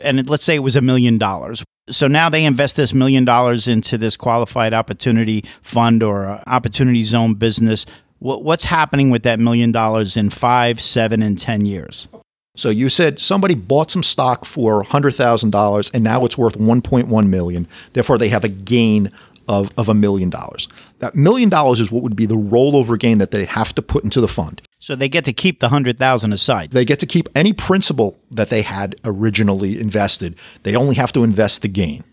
and 0.00 0.28
let's 0.28 0.44
say 0.44 0.54
it 0.56 0.60
was 0.60 0.76
a 0.76 0.82
million 0.82 1.18
dollars. 1.18 1.62
So 1.90 2.06
now 2.06 2.30
they 2.30 2.44
invest 2.44 2.76
this 2.76 2.94
million 2.94 3.24
dollars 3.24 3.68
into 3.68 3.98
this 3.98 4.16
qualified 4.16 4.72
opportunity 4.72 5.44
fund 5.62 6.02
or 6.02 6.42
opportunity 6.46 7.02
zone 7.02 7.34
business. 7.34 7.84
What's 8.20 8.64
happening 8.64 9.10
with 9.10 9.22
that 9.24 9.38
million 9.38 9.70
dollars 9.70 10.16
in 10.16 10.30
five, 10.30 10.80
seven, 10.80 11.22
and 11.22 11.38
10 11.38 11.66
years? 11.66 12.08
So 12.56 12.70
you 12.70 12.88
said 12.88 13.18
somebody 13.18 13.54
bought 13.54 13.90
some 13.90 14.02
stock 14.02 14.44
for 14.44 14.82
$100,000 14.84 15.90
and 15.92 16.04
now 16.04 16.24
it's 16.24 16.38
worth 16.38 16.56
1.1 16.56 17.28
million. 17.28 17.68
Therefore 17.92 18.16
they 18.16 18.28
have 18.28 18.44
a 18.44 18.48
gain 18.48 19.10
of, 19.48 19.70
of 19.76 19.88
a 19.88 19.94
million 19.94 20.30
dollars. 20.30 20.68
That 21.00 21.14
million 21.14 21.48
dollars 21.50 21.80
is 21.80 21.90
what 21.90 22.02
would 22.02 22.16
be 22.16 22.26
the 22.26 22.36
rollover 22.36 22.98
gain 22.98 23.18
that 23.18 23.30
they 23.30 23.44
have 23.44 23.74
to 23.74 23.82
put 23.82 24.04
into 24.04 24.20
the 24.20 24.28
fund. 24.28 24.62
So 24.84 24.94
they 24.94 25.08
get 25.08 25.24
to 25.24 25.32
keep 25.32 25.60
the 25.60 25.70
hundred 25.70 25.96
thousand 25.96 26.34
aside. 26.34 26.72
They 26.72 26.84
get 26.84 26.98
to 26.98 27.06
keep 27.06 27.30
any 27.34 27.54
principal 27.54 28.20
that 28.30 28.50
they 28.50 28.60
had 28.60 28.96
originally 29.02 29.80
invested. 29.80 30.36
They 30.62 30.76
only 30.76 30.94
have 30.96 31.10
to 31.14 31.24
invest 31.24 31.62
the 31.62 31.68
gain. 31.68 32.04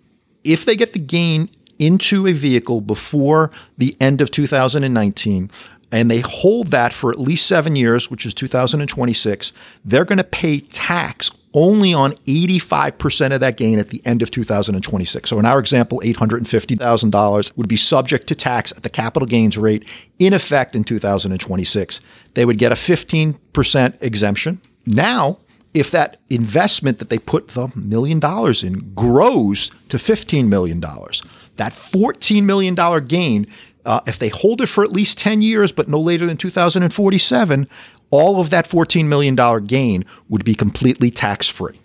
If 0.45 0.63
they 0.63 0.77
get 0.77 0.93
the 0.93 0.99
gain 0.99 1.49
into 1.79 2.27
a 2.27 2.31
vehicle 2.31 2.79
before 2.79 3.51
the 3.77 3.97
end 3.99 4.21
of 4.21 4.31
2019, 4.31 5.51
and 5.91 6.09
they 6.09 6.21
hold 6.21 6.67
that 6.67 6.93
for 6.93 7.11
at 7.11 7.19
least 7.19 7.45
seven 7.45 7.75
years, 7.75 8.09
which 8.09 8.25
is 8.25 8.33
2026, 8.33 9.51
they're 9.83 10.05
going 10.05 10.17
to 10.17 10.23
pay 10.23 10.61
tax 10.61 11.29
only 11.53 11.93
on 11.93 12.13
85% 12.25 13.33
of 13.33 13.39
that 13.41 13.57
gain 13.57 13.79
at 13.79 13.89
the 13.89 14.01
end 14.05 14.21
of 14.21 14.31
2026. 14.31 15.29
So 15.29 15.39
in 15.39 15.45
our 15.45 15.59
example, 15.59 16.01
$850,000 16.03 17.57
would 17.57 17.67
be 17.67 17.77
subject 17.77 18.27
to 18.27 18.35
tax 18.35 18.71
at 18.71 18.83
the 18.83 18.89
capital 18.89 19.27
gains 19.27 19.57
rate 19.57 19.85
in 20.19 20.33
effect 20.33 20.75
in 20.75 20.83
2026. 20.83 22.01
They 22.33 22.45
would 22.45 22.57
get 22.57 22.71
a 22.71 22.75
15% 22.75 23.97
exemption. 24.01 24.61
Now, 24.85 25.37
if 25.73 25.91
that 25.91 26.17
investment 26.29 26.99
that 26.99 27.09
they 27.09 27.17
put 27.17 27.49
the 27.49 27.71
million 27.75 28.19
dollars 28.19 28.63
in 28.63 28.93
grows 28.93 29.71
to 29.89 29.97
$15 29.97 30.47
million, 30.47 30.79
that 30.81 31.73
$14 31.73 32.43
million 32.43 32.75
gain, 33.05 33.47
uh, 33.85 34.01
if 34.05 34.19
they 34.19 34.29
hold 34.29 34.61
it 34.61 34.67
for 34.67 34.83
at 34.83 34.91
least 34.91 35.17
10 35.17 35.41
years, 35.41 35.71
but 35.71 35.87
no 35.87 35.99
later 35.99 36.27
than 36.27 36.37
2047, 36.37 37.67
all 38.11 38.39
of 38.39 38.49
that 38.51 38.69
$14 38.69 39.05
million 39.05 39.35
gain 39.63 40.05
would 40.29 40.45
be 40.45 40.53
completely 40.53 41.09
tax 41.09 41.47
free. 41.47 41.79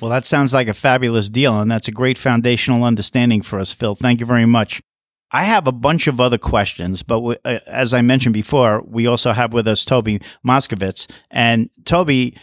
Well, 0.00 0.10
that 0.10 0.26
sounds 0.26 0.52
like 0.52 0.68
a 0.68 0.74
fabulous 0.74 1.28
deal, 1.28 1.58
and 1.58 1.70
that's 1.70 1.88
a 1.88 1.92
great 1.92 2.18
foundational 2.18 2.84
understanding 2.84 3.42
for 3.42 3.58
us, 3.58 3.72
Phil. 3.72 3.94
Thank 3.94 4.20
you 4.20 4.26
very 4.26 4.46
much. 4.46 4.82
I 5.32 5.44
have 5.44 5.66
a 5.66 5.72
bunch 5.72 6.06
of 6.06 6.20
other 6.20 6.38
questions, 6.38 7.02
but 7.02 7.20
we, 7.20 7.36
uh, 7.44 7.58
as 7.66 7.92
I 7.92 8.02
mentioned 8.02 8.34
before, 8.34 8.82
we 8.86 9.06
also 9.06 9.32
have 9.32 9.52
with 9.52 9.66
us 9.66 9.84
Toby 9.84 10.20
Moskovits. 10.46 11.10
And 11.30 11.70
Toby, 11.84 12.36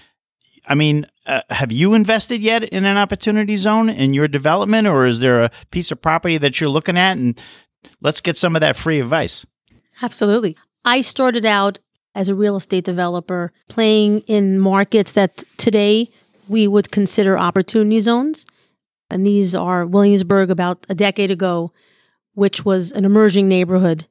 I 0.67 0.75
mean, 0.75 1.05
uh, 1.25 1.41
have 1.49 1.71
you 1.71 1.93
invested 1.93 2.41
yet 2.41 2.63
in 2.63 2.85
an 2.85 2.97
opportunity 2.97 3.55
zone 3.57 3.89
in 3.89 4.13
your 4.13 4.27
development, 4.27 4.87
or 4.87 5.05
is 5.05 5.19
there 5.19 5.41
a 5.41 5.51
piece 5.71 5.91
of 5.91 6.01
property 6.01 6.37
that 6.39 6.59
you're 6.59 6.69
looking 6.69 6.97
at? 6.97 7.17
And 7.17 7.39
let's 8.01 8.19
get 8.19 8.35
some 8.35 8.55
of 8.55 8.61
that 8.61 8.75
free 8.75 8.99
advice. 8.99 9.45
Absolutely. 10.01 10.57
I 10.83 11.01
started 11.01 11.45
out 11.45 11.79
as 12.15 12.29
a 12.29 12.35
real 12.35 12.55
estate 12.55 12.83
developer 12.83 13.51
playing 13.69 14.19
in 14.21 14.59
markets 14.59 15.11
that 15.13 15.43
today 15.57 16.09
we 16.47 16.67
would 16.67 16.91
consider 16.91 17.37
opportunity 17.37 17.99
zones. 17.99 18.45
And 19.09 19.25
these 19.25 19.55
are 19.55 19.85
Williamsburg 19.85 20.49
about 20.49 20.85
a 20.89 20.95
decade 20.95 21.31
ago, 21.31 21.71
which 22.33 22.65
was 22.65 22.91
an 22.91 23.05
emerging 23.05 23.47
neighborhood, 23.47 24.07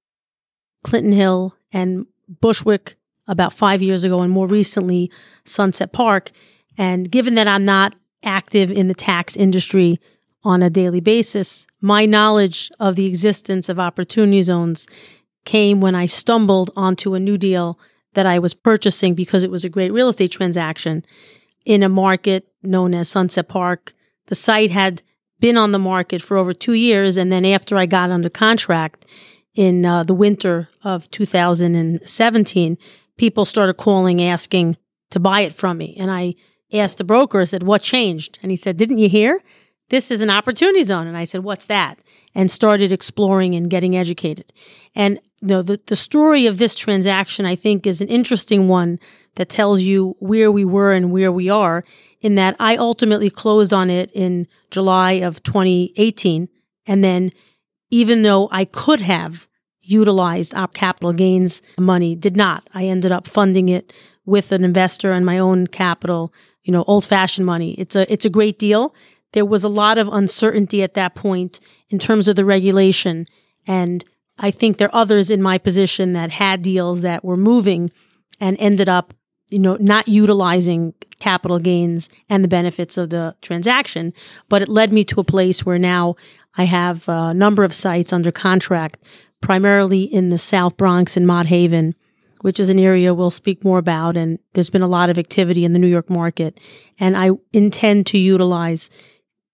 Clinton 0.83 1.13
Hill 1.13 1.57
and 1.73 2.07
Bushwick 2.41 2.97
about 3.27 3.53
five 3.53 3.83
years 3.83 4.05
ago, 4.05 4.21
and 4.21 4.33
more 4.33 4.47
recently, 4.47 5.11
Sunset 5.45 5.93
Park. 5.93 6.31
And 6.77 7.11
given 7.11 7.35
that 7.35 7.49
I'm 7.49 7.65
not 7.65 7.95
active 8.23 8.71
in 8.71 8.89
the 8.89 8.95
tax 8.95 9.37
industry 9.37 9.99
on 10.45 10.63
a 10.63 10.71
daily 10.71 11.01
basis, 11.01 11.67
my 11.81 12.05
knowledge 12.05 12.71
of 12.81 12.97
the 12.97 13.07
existence 13.07 13.69
of 13.69 13.79
opportunity 13.79 14.43
zones 14.43 14.87
came 15.45 15.81
when 15.81 15.95
I 15.95 16.07
stumbled 16.07 16.71
onto 16.77 17.15
a 17.15 17.21
new 17.21 17.37
deal 17.39 17.79
that 18.15 18.27
I 18.27 18.39
was 18.39 18.55
purchasing 18.55 19.15
because 19.15 19.45
it 19.45 19.51
was 19.51 19.65
a 19.65 19.69
great 19.69 19.93
real 19.93 20.09
estate 20.09 20.33
transaction 20.33 21.05
in 21.65 21.83
a 21.83 21.89
market 21.89 22.49
known 22.63 22.95
as 22.95 23.09
Sunset 23.09 23.49
Park. 23.49 23.95
The 24.27 24.35
site 24.35 24.71
had 24.71 25.03
been 25.43 25.57
on 25.57 25.73
the 25.73 25.79
market 25.79 26.23
for 26.23 26.37
over 26.37 26.55
two 26.55 26.73
years. 26.73 27.17
And 27.17 27.31
then 27.31 27.45
after 27.45 27.77
I 27.77 27.85
got 27.85 28.11
under 28.11 28.31
contract 28.31 29.05
in 29.55 29.85
uh, 29.85 30.05
the 30.05 30.15
winter 30.15 30.69
of 30.85 31.11
2017, 31.11 32.79
people 33.19 33.45
started 33.45 33.75
calling 33.75 34.23
asking 34.23 34.77
to 35.11 35.21
buy 35.21 35.41
it 35.41 35.53
from 35.53 35.79
me. 35.79 35.97
And 35.99 36.11
I 36.11 36.35
asked 36.73 36.99
the 36.99 37.05
broker, 37.05 37.41
I 37.41 37.45
said, 37.45 37.65
What 37.65 37.83
changed? 37.83 38.39
And 38.43 38.51
he 38.51 38.57
said, 38.57 38.77
Didn't 38.77 38.99
you 38.99 39.09
hear? 39.09 39.41
This 39.91 40.11
is 40.11 40.23
an 40.23 40.31
opportunity 40.31 40.85
zone. 40.85 41.07
And 41.07 41.17
I 41.17 41.25
said, 41.25 41.43
What's 41.43 41.67
that? 41.67 41.99
And 42.35 42.51
started 42.51 42.93
exploring 42.93 43.55
and 43.55 43.69
getting 43.69 43.97
educated. 43.97 44.53
And 44.95 45.21
you 45.43 45.49
know, 45.49 45.63
the, 45.63 45.81
the 45.87 45.97
story 45.97 46.47
of 46.47 46.59
this 46.59 46.75
transaction, 46.77 47.45
I 47.45 47.57
think, 47.57 47.85
is 47.85 48.01
an 48.01 48.09
interesting 48.09 48.69
one 48.69 49.01
that 49.35 49.49
tells 49.49 49.83
you 49.83 50.17
where 50.21 50.53
we 50.53 50.65
were 50.65 50.93
and 50.93 51.11
where 51.11 51.33
we 51.33 51.51
are 51.51 51.85
in 52.21 52.37
that 52.37 52.55
I 52.61 52.77
ultimately 52.77 53.29
closed 53.29 53.73
on 53.73 53.91
it 53.91 54.11
in 54.15 54.47
July 54.71 55.13
of 55.13 55.43
2018. 55.43 56.49
And 56.87 57.03
then 57.03 57.33
even 57.91 58.23
though 58.23 58.49
I 58.53 58.65
could 58.65 59.01
have 59.01 59.49
utilized 59.81 60.55
our 60.55 60.69
capital 60.69 61.13
gains 61.13 61.61
money, 61.77 62.15
did 62.15 62.37
not. 62.37 62.71
I 62.73 62.85
ended 62.85 63.11
up 63.11 63.27
funding 63.27 63.69
it 63.69 63.93
with 64.25 64.53
an 64.53 64.63
investor 64.63 65.11
and 65.11 65.27
my 65.27 65.39
own 65.39 65.67
capital, 65.67 66.33
you 66.63 66.73
know, 66.73 66.85
old 66.85 67.05
fashioned 67.05 67.47
money. 67.47 67.73
It's 67.73 67.97
a, 67.97 68.11
it's 68.13 68.25
a 68.25 68.31
great 68.31 68.61
deal. 68.61 68.95
There 69.33 69.45
was 69.45 69.65
a 69.65 69.69
lot 69.69 69.99
of 69.99 70.07
uncertainty 70.07 70.85
at 70.85 70.95
that 70.95 71.17
point 71.17 71.59
in 71.89 71.99
terms 71.99 72.29
of 72.29 72.37
the 72.37 72.45
regulation. 72.45 73.27
And 73.67 74.05
I 74.39 74.51
think 74.51 74.77
there 74.77 74.89
are 74.89 75.03
others 75.03 75.31
in 75.31 75.43
my 75.43 75.59
position 75.59 76.15
that 76.15 76.31
had 76.31 76.63
deals 76.63 77.01
that 77.03 77.25
were 77.25 77.37
moving 77.37 77.91
and 78.41 78.57
ended 78.59 78.89
up, 78.89 79.15
you 79.51 79.59
know, 79.59 79.77
not 79.79 80.09
utilizing 80.09 80.95
capital 81.21 81.59
gains 81.59 82.09
and 82.29 82.43
the 82.43 82.49
benefits 82.49 82.97
of 82.97 83.11
the 83.11 83.37
transaction. 83.43 84.13
But 84.49 84.63
it 84.63 84.69
led 84.69 84.93
me 84.93 85.05
to 85.05 85.21
a 85.21 85.25
place 85.25 85.65
where 85.65 85.79
now 85.79 86.17
I 86.57 86.65
have 86.65 87.09
a 87.09 87.35
number 87.35 87.63
of 87.63 87.75
sites 87.75 88.13
under 88.13 88.31
contract, 88.31 88.99
primarily 89.41 90.03
in 90.03 90.31
the 90.31 90.39
South 90.39 90.77
Bronx 90.77 91.17
and 91.17 91.27
Mott 91.27 91.47
Haven, 91.47 91.95
which 92.41 92.59
is 92.59 92.69
an 92.69 92.79
area 92.79 93.15
we'll 93.15 93.31
speak 93.31 93.65
more 93.65 93.79
about. 93.79 94.17
And 94.17 94.39
there's 94.55 94.71
been 94.71 94.83
a 94.83 94.89
lot 94.89 95.11
of 95.11 95.19
activity 95.19 95.65
in 95.65 95.73
the 95.73 95.79
New 95.79 95.87
York 95.87 96.11
market. 96.11 96.59
And 96.99 97.17
I 97.17 97.31
intend 97.53 98.07
to 98.09 98.19
utilize 98.19 98.91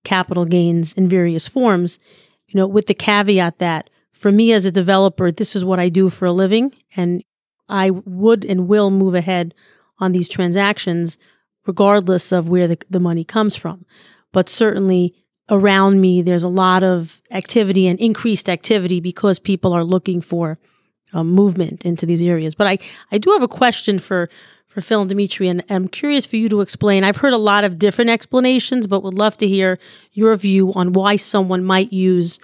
capital 0.04 0.46
gains 0.46 0.94
in 0.94 1.08
various 1.08 1.46
forms, 1.46 1.98
you 2.46 2.58
know, 2.58 2.66
with 2.66 2.86
the 2.86 2.94
caveat 2.94 3.58
that 3.58 3.90
for 4.18 4.32
me 4.32 4.52
as 4.52 4.64
a 4.64 4.72
developer, 4.72 5.30
this 5.30 5.54
is 5.54 5.64
what 5.64 5.78
I 5.78 5.88
do 5.88 6.10
for 6.10 6.26
a 6.26 6.32
living. 6.32 6.74
And 6.96 7.22
I 7.68 7.90
would 7.90 8.44
and 8.44 8.66
will 8.68 8.90
move 8.90 9.14
ahead 9.14 9.54
on 9.98 10.12
these 10.12 10.28
transactions 10.28 11.18
regardless 11.66 12.32
of 12.32 12.48
where 12.48 12.66
the, 12.66 12.78
the 12.90 13.00
money 13.00 13.24
comes 13.24 13.54
from. 13.54 13.84
But 14.32 14.48
certainly 14.48 15.14
around 15.50 16.00
me, 16.00 16.22
there's 16.22 16.42
a 16.42 16.48
lot 16.48 16.82
of 16.82 17.22
activity 17.30 17.86
and 17.86 17.98
increased 18.00 18.48
activity 18.48 19.00
because 19.00 19.38
people 19.38 19.72
are 19.72 19.84
looking 19.84 20.20
for 20.20 20.58
um, 21.12 21.30
movement 21.30 21.84
into 21.84 22.04
these 22.04 22.22
areas. 22.22 22.54
But 22.54 22.66
I, 22.66 22.78
I 23.12 23.18
do 23.18 23.30
have 23.30 23.42
a 23.42 23.48
question 23.48 23.98
for, 23.98 24.28
for 24.66 24.80
Phil 24.80 25.00
and 25.00 25.08
Dimitri, 25.08 25.48
and 25.48 25.62
I'm 25.70 25.88
curious 25.88 26.26
for 26.26 26.36
you 26.36 26.48
to 26.48 26.60
explain. 26.60 27.04
I've 27.04 27.16
heard 27.18 27.32
a 27.32 27.38
lot 27.38 27.64
of 27.64 27.78
different 27.78 28.10
explanations, 28.10 28.86
but 28.86 29.02
would 29.02 29.14
love 29.14 29.36
to 29.38 29.48
hear 29.48 29.78
your 30.12 30.34
view 30.36 30.72
on 30.74 30.92
why 30.92 31.16
someone 31.16 31.64
might 31.64 31.92
use 31.92 32.38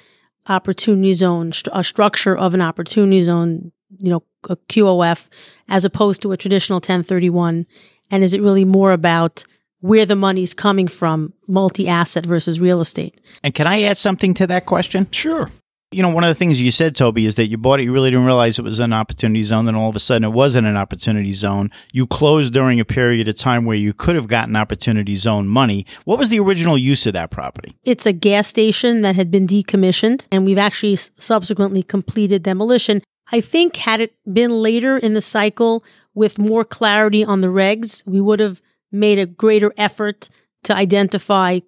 opportunity 0.49 1.15
zone, 1.15 1.53
a 1.73 1.85
structure 1.85 2.37
of 2.37 2.55
an 2.55 2.61
opportunity 2.61 3.23
zone, 3.23 3.73
you 3.99 4.11
know, 4.11 4.23
a 4.49 4.57
QOF, 4.57 5.29
as 5.69 5.85
opposed 5.85 6.23
to 6.23 6.33
a 6.33 6.37
traditional 6.37 6.77
1031? 6.77 7.67
And 8.11 8.25
is 8.25 8.35
it 8.35 8.43
really 8.43 8.65
more 8.65 8.93
about 8.93 9.45
where 9.81 10.07
the 10.07 10.17
money's 10.17 10.55
coming 10.55 10.89
from, 10.89 11.33
multi 11.47 11.89
asset 11.89 12.27
versus 12.27 12.61
real 12.61 12.81
estate? 12.81 13.21
And 13.43 13.55
can 13.55 13.67
I 13.67 13.83
add 13.83 13.99
something 13.99 14.35
to 14.35 14.47
that 14.47 14.67
question? 14.67 15.09
Sure. 15.11 15.51
You 15.95 16.03
know, 16.03 16.09
one 16.09 16.25
of 16.25 16.29
the 16.29 16.35
things 16.35 16.61
you 16.61 16.73
said, 16.73 16.97
Toby, 16.97 17.25
is 17.25 17.37
that 17.37 17.47
you 17.47 17.57
bought 17.57 17.79
it, 17.79 17.85
you 17.85 17.93
really 17.93 18.11
didn't 18.11 18.27
realize 18.27 18.59
it 18.59 18.63
was 18.63 18.81
an 18.81 18.93
opportunity 18.93 19.45
zone, 19.45 19.67
then 19.67 19.77
all 19.77 19.89
of 19.89 19.95
a 19.95 20.01
sudden 20.01 20.25
it 20.25 20.33
wasn't 20.33 20.67
an 20.67 20.77
opportunity 20.77 21.33
zone. 21.33 21.71
You 21.93 22.09
closed 22.09 22.53
during 22.53 22.81
a 22.81 22.85
period 22.85 23.29
of 23.29 23.37
time 23.37 23.65
where 23.65 23.77
you 23.77 23.93
could 23.93 24.17
have 24.17 24.27
gotten 24.27 24.57
opportunity 24.57 25.15
zone 25.15 25.47
money. 25.47 25.87
What 26.05 26.19
was 26.19 26.31
the 26.31 26.41
original 26.41 26.77
use 26.77 27.07
of 27.07 27.13
that 27.13 27.31
property? 27.31 27.77
It's 27.85 28.07
a 28.07 28.13
gas 28.13 28.49
station 28.49 29.03
that 29.03 29.15
had 29.15 29.31
been 29.31 29.47
decommissioned, 29.47 30.27
and 30.33 30.45
we've 30.45 30.59
actually 30.59 30.97
subsequently 30.97 31.85
completed 31.85 32.43
demolition. 32.43 33.01
I 33.31 33.41
think 33.41 33.77
had 33.77 34.01
it 34.01 34.15
been 34.31 34.51
later 34.51 34.99
in 34.99 35.15
the 35.15 35.21
cycle 35.21 35.85
with 36.13 36.41
more 36.41 36.65
clarity 36.65 37.25
on 37.25 37.41
the 37.41 37.49
regs, 37.49 38.05
we 38.05 38.21
would 38.21 38.41
have 38.41 38.61
made 38.91 39.21
a 39.21 39.27
greater 39.27 39.73
effort 39.77 40.29
to 40.65 40.75
identify 40.75 41.61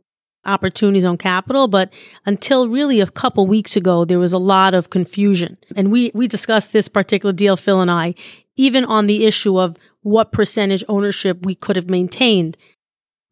opportunities 0.46 1.04
on 1.04 1.18
capital. 1.18 1.68
But 1.68 1.92
until 2.24 2.68
really 2.68 3.00
a 3.00 3.06
couple 3.06 3.46
weeks 3.46 3.76
ago, 3.76 4.04
there 4.04 4.18
was 4.18 4.32
a 4.32 4.38
lot 4.38 4.74
of 4.74 4.90
confusion. 4.90 5.56
And 5.74 5.90
we, 5.90 6.10
we 6.14 6.28
discussed 6.28 6.72
this 6.72 6.88
particular 6.88 7.32
deal, 7.32 7.56
Phil 7.56 7.80
and 7.80 7.90
I, 7.90 8.14
even 8.56 8.84
on 8.84 9.06
the 9.06 9.24
issue 9.26 9.58
of 9.58 9.76
what 10.02 10.32
percentage 10.32 10.84
ownership 10.88 11.44
we 11.44 11.54
could 11.54 11.76
have 11.76 11.90
maintained 11.90 12.56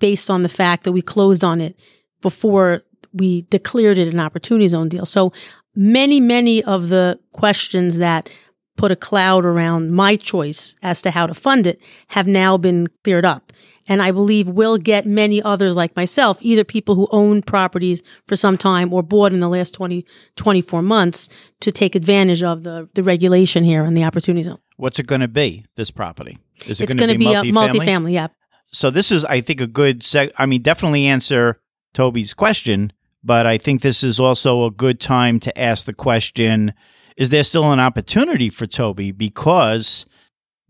based 0.01 0.29
on 0.29 0.43
the 0.43 0.49
fact 0.49 0.85
that 0.85 0.93
we 0.93 1.01
closed 1.01 1.45
on 1.45 1.61
it 1.61 1.79
before 2.21 2.83
we 3.13 3.43
declared 3.43 3.99
it 3.99 4.13
an 4.13 4.21
opportunity 4.21 4.67
zone 4.69 4.89
deal. 4.89 5.07
So 5.07 5.33
many, 5.75 6.21
many 6.21 6.63
of 6.65 6.89
the 6.89 7.19
questions 7.33 7.99
that 7.99 8.29
put 8.77 8.91
a 8.91 8.97
cloud 8.97 9.45
around 9.45 9.93
my 9.93 10.17
choice 10.17 10.75
as 10.83 11.01
to 11.03 11.11
how 11.11 11.27
to 11.27 11.35
fund 11.35 11.67
it 11.67 11.81
have 12.09 12.27
now 12.27 12.57
been 12.57 12.89
cleared 13.05 13.25
up. 13.25 13.53
And 13.87 14.03
I 14.03 14.11
believe 14.11 14.49
will 14.49 14.79
get 14.79 15.07
many 15.07 15.43
others 15.43 15.77
like 15.77 15.95
myself, 15.95 16.39
either 16.41 16.65
people 16.65 16.95
who 16.95 17.07
own 17.11 17.43
properties 17.43 18.03
for 18.27 18.37
some 18.37 18.57
time 18.57 18.93
or 18.93 19.03
bought 19.03 19.33
in 19.33 19.41
the 19.41 19.49
last 19.49 19.75
20, 19.75 20.07
24 20.37 20.83
months 20.83 21.29
to 21.61 21.71
take 21.71 21.95
advantage 21.95 22.43
of 22.43 22.63
the, 22.63 22.89
the 22.95 23.03
regulation 23.03 23.63
here 23.65 23.85
and 23.85 23.97
the 23.97 24.05
opportunity 24.05 24.43
zone. 24.43 24.59
What's 24.77 24.99
it 24.99 25.07
going 25.07 25.21
to 25.21 25.29
be, 25.29 25.67
this 25.77 25.91
property? 25.91 26.39
Is 26.67 26.81
it 26.81 26.87
going 26.87 27.09
to 27.09 27.19
be, 27.19 27.27
be 27.27 27.35
a 27.35 27.43
multifamily? 27.43 28.13
Yeah. 28.13 28.29
So 28.73 28.91
this 28.91 29.13
is, 29.13 29.25
I 29.27 29.41
think, 29.41 29.61
a 29.61 29.67
good, 29.67 30.01
seg- 30.01 30.33
I 30.37 30.47
mean, 30.47 30.63
definitely 30.63 31.07
answer 31.07 31.61
Toby's 31.93 32.35
question, 32.35 32.93
but 33.23 33.47
I 33.47 33.57
think 33.59 33.83
this 33.83 34.03
is 34.03 34.19
also 34.19 34.65
a 34.65 34.71
good 34.71 35.01
time 35.01 35.39
to 35.41 35.59
ask 35.59 35.87
the 35.87 35.95
question, 35.95 36.75
is 37.17 37.31
there 37.31 37.45
still 37.45 37.73
an 37.73 37.81
opportunity 37.81 38.51
for 38.51 38.67
Toby 38.67 39.13
because 39.13 40.07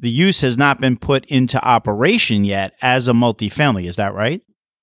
the 0.04 0.11
use 0.11 0.42
has 0.42 0.58
not 0.58 0.82
been 0.82 0.99
put 0.99 1.25
into 1.26 1.58
operation 1.64 2.44
yet 2.44 2.75
as 2.82 3.08
a 3.08 3.12
multifamily. 3.12 3.87
Is 3.87 3.96
that 3.96 4.12
right? 4.12 4.42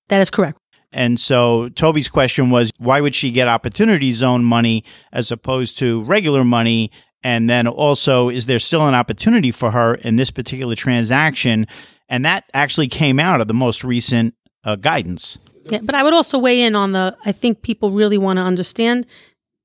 That 0.10 0.20
is 0.20 0.32
correct. 0.32 0.58
And 0.92 1.20
so 1.20 1.70
Toby's 1.70 2.10
question 2.10 2.50
was 2.50 2.72
why 2.80 3.02
would 3.02 3.14
she 3.14 3.30
get 3.30 3.48
opportunity 3.48 4.16
zone 4.16 4.44
money 4.44 4.84
as 5.14 5.32
opposed 5.32 5.78
to 5.78 6.02
regular 6.04 6.44
money? 6.44 6.92
And 7.24 7.48
then 7.48 7.68
also, 7.68 8.30
is 8.30 8.48
there 8.48 8.58
still 8.58 8.88
an 8.88 8.96
opportunity 8.96 9.52
for 9.52 9.70
her 9.70 9.94
in 9.94 10.16
this 10.16 10.32
particular 10.32 10.76
transaction? 10.76 11.68
And 12.10 12.26
that 12.26 12.46
actually 12.56 12.88
came 12.88 13.20
out 13.20 13.42
of 13.42 13.48
the 13.48 13.54
most 13.54 13.84
recent 13.84 14.34
uh, 14.64 14.76
guidance. 14.76 15.38
Yeah, 15.70 15.82
but 15.84 15.94
I 15.94 16.02
would 16.02 16.14
also 16.14 16.40
weigh 16.40 16.64
in 16.64 16.76
on 16.76 16.94
the, 16.94 17.16
I 17.26 17.32
think 17.32 17.62
people 17.62 17.92
really 17.92 18.18
want 18.18 18.38
to 18.38 18.44
understand 18.44 19.06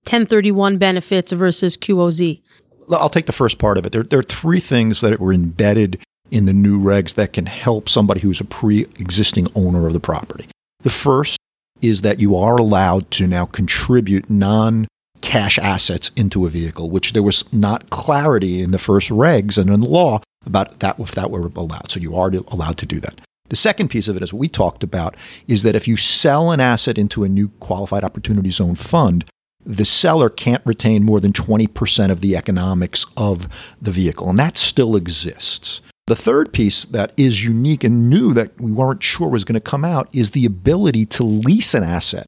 1031 0.05 0.77
benefits 0.77 1.33
versus 1.33 1.79
QOZ. 1.79 2.43
I'll 2.91 3.09
take 3.09 3.27
the 3.27 3.33
first 3.33 3.59
part 3.59 3.79
of 3.79 3.87
it. 3.87 3.93
There, 3.93 4.03
there 4.03 4.19
are 4.19 4.25
three 4.25 4.61
things 4.61 5.01
that 5.01 5.19
were 5.21 5.33
embedded 5.33 5.99
in 6.31 6.47
the 6.47 6.53
new 6.53 6.79
regs 6.81 7.15
that 7.15 7.33
can 7.33 7.47
help 7.47 7.89
somebody 7.89 8.21
who's 8.21 8.41
a 8.41 8.45
pre 8.45 8.83
existing 8.99 9.49
owner 9.55 9.87
of 9.87 9.93
the 9.93 10.01
property. 10.01 10.47
The 10.83 10.91
first 10.91 11.39
is 11.83 12.03
that 12.03 12.21
you 12.21 12.37
are 12.37 12.57
allowed 12.57 13.11
to 13.13 13.27
now 13.27 13.47
contribute 13.47 14.31
non 14.31 14.89
cash 15.21 15.59
assets 15.59 16.11
into 16.17 16.47
a 16.47 16.49
vehicle, 16.49 16.91
which 16.91 17.13
there 17.13 17.23
was 17.23 17.51
not 17.53 17.91
clarity 17.91 18.61
in 18.61 18.71
the 18.71 18.79
first 18.79 19.11
regs 19.11 19.59
and 19.59 19.71
in 19.71 19.81
the 19.81 19.89
law 19.89 20.21
about 20.45 20.79
that 20.81 20.99
if 21.01 21.13
that 21.13 21.31
were 21.31 21.51
allowed. 21.57 21.91
So 21.91 22.01
you 22.01 22.15
are 22.17 22.31
allowed 22.49 22.79
to 22.79 22.87
do 22.87 23.01
that. 23.01 23.21
The 23.49 23.57
second 23.57 23.89
piece 23.89 24.09
of 24.09 24.17
it, 24.17 24.23
as 24.23 24.33
we 24.33 24.49
talked 24.49 24.83
about, 24.83 25.17
is 25.47 25.63
that 25.63 25.77
if 25.77 25.87
you 25.87 25.97
sell 25.97 26.51
an 26.51 26.61
asset 26.61 26.99
into 26.99 27.25
a 27.25 27.29
new 27.29 27.49
qualified 27.61 28.05
opportunity 28.05 28.51
zone 28.51 28.75
fund, 28.75 29.25
the 29.67 29.85
seller 29.85 30.31
can't 30.31 30.65
retain 30.65 31.03
more 31.03 31.21
than 31.21 31.33
20% 31.33 32.11
of 32.11 32.21
the 32.21 32.37
economics 32.37 33.05
of 33.17 33.49
the 33.83 33.91
vehicle, 33.91 34.31
and 34.31 34.39
that 34.39 34.57
still 34.57 34.95
exists. 34.95 35.81
The 36.07 36.15
third 36.17 36.53
piece 36.53 36.85
that 36.85 37.13
is 37.17 37.45
unique 37.45 37.83
and 37.83 38.09
new 38.09 38.33
that 38.33 38.61
we 38.61 38.71
weren't 38.71 39.03
sure 39.03 39.29
was 39.29 39.45
going 39.45 39.55
to 39.55 39.61
come 39.61 39.85
out 39.85 40.09
is 40.13 40.31
the 40.31 40.47
ability 40.47 41.05
to 41.07 41.25
lease 41.25 41.75
an 41.75 41.83
asset 41.83 42.27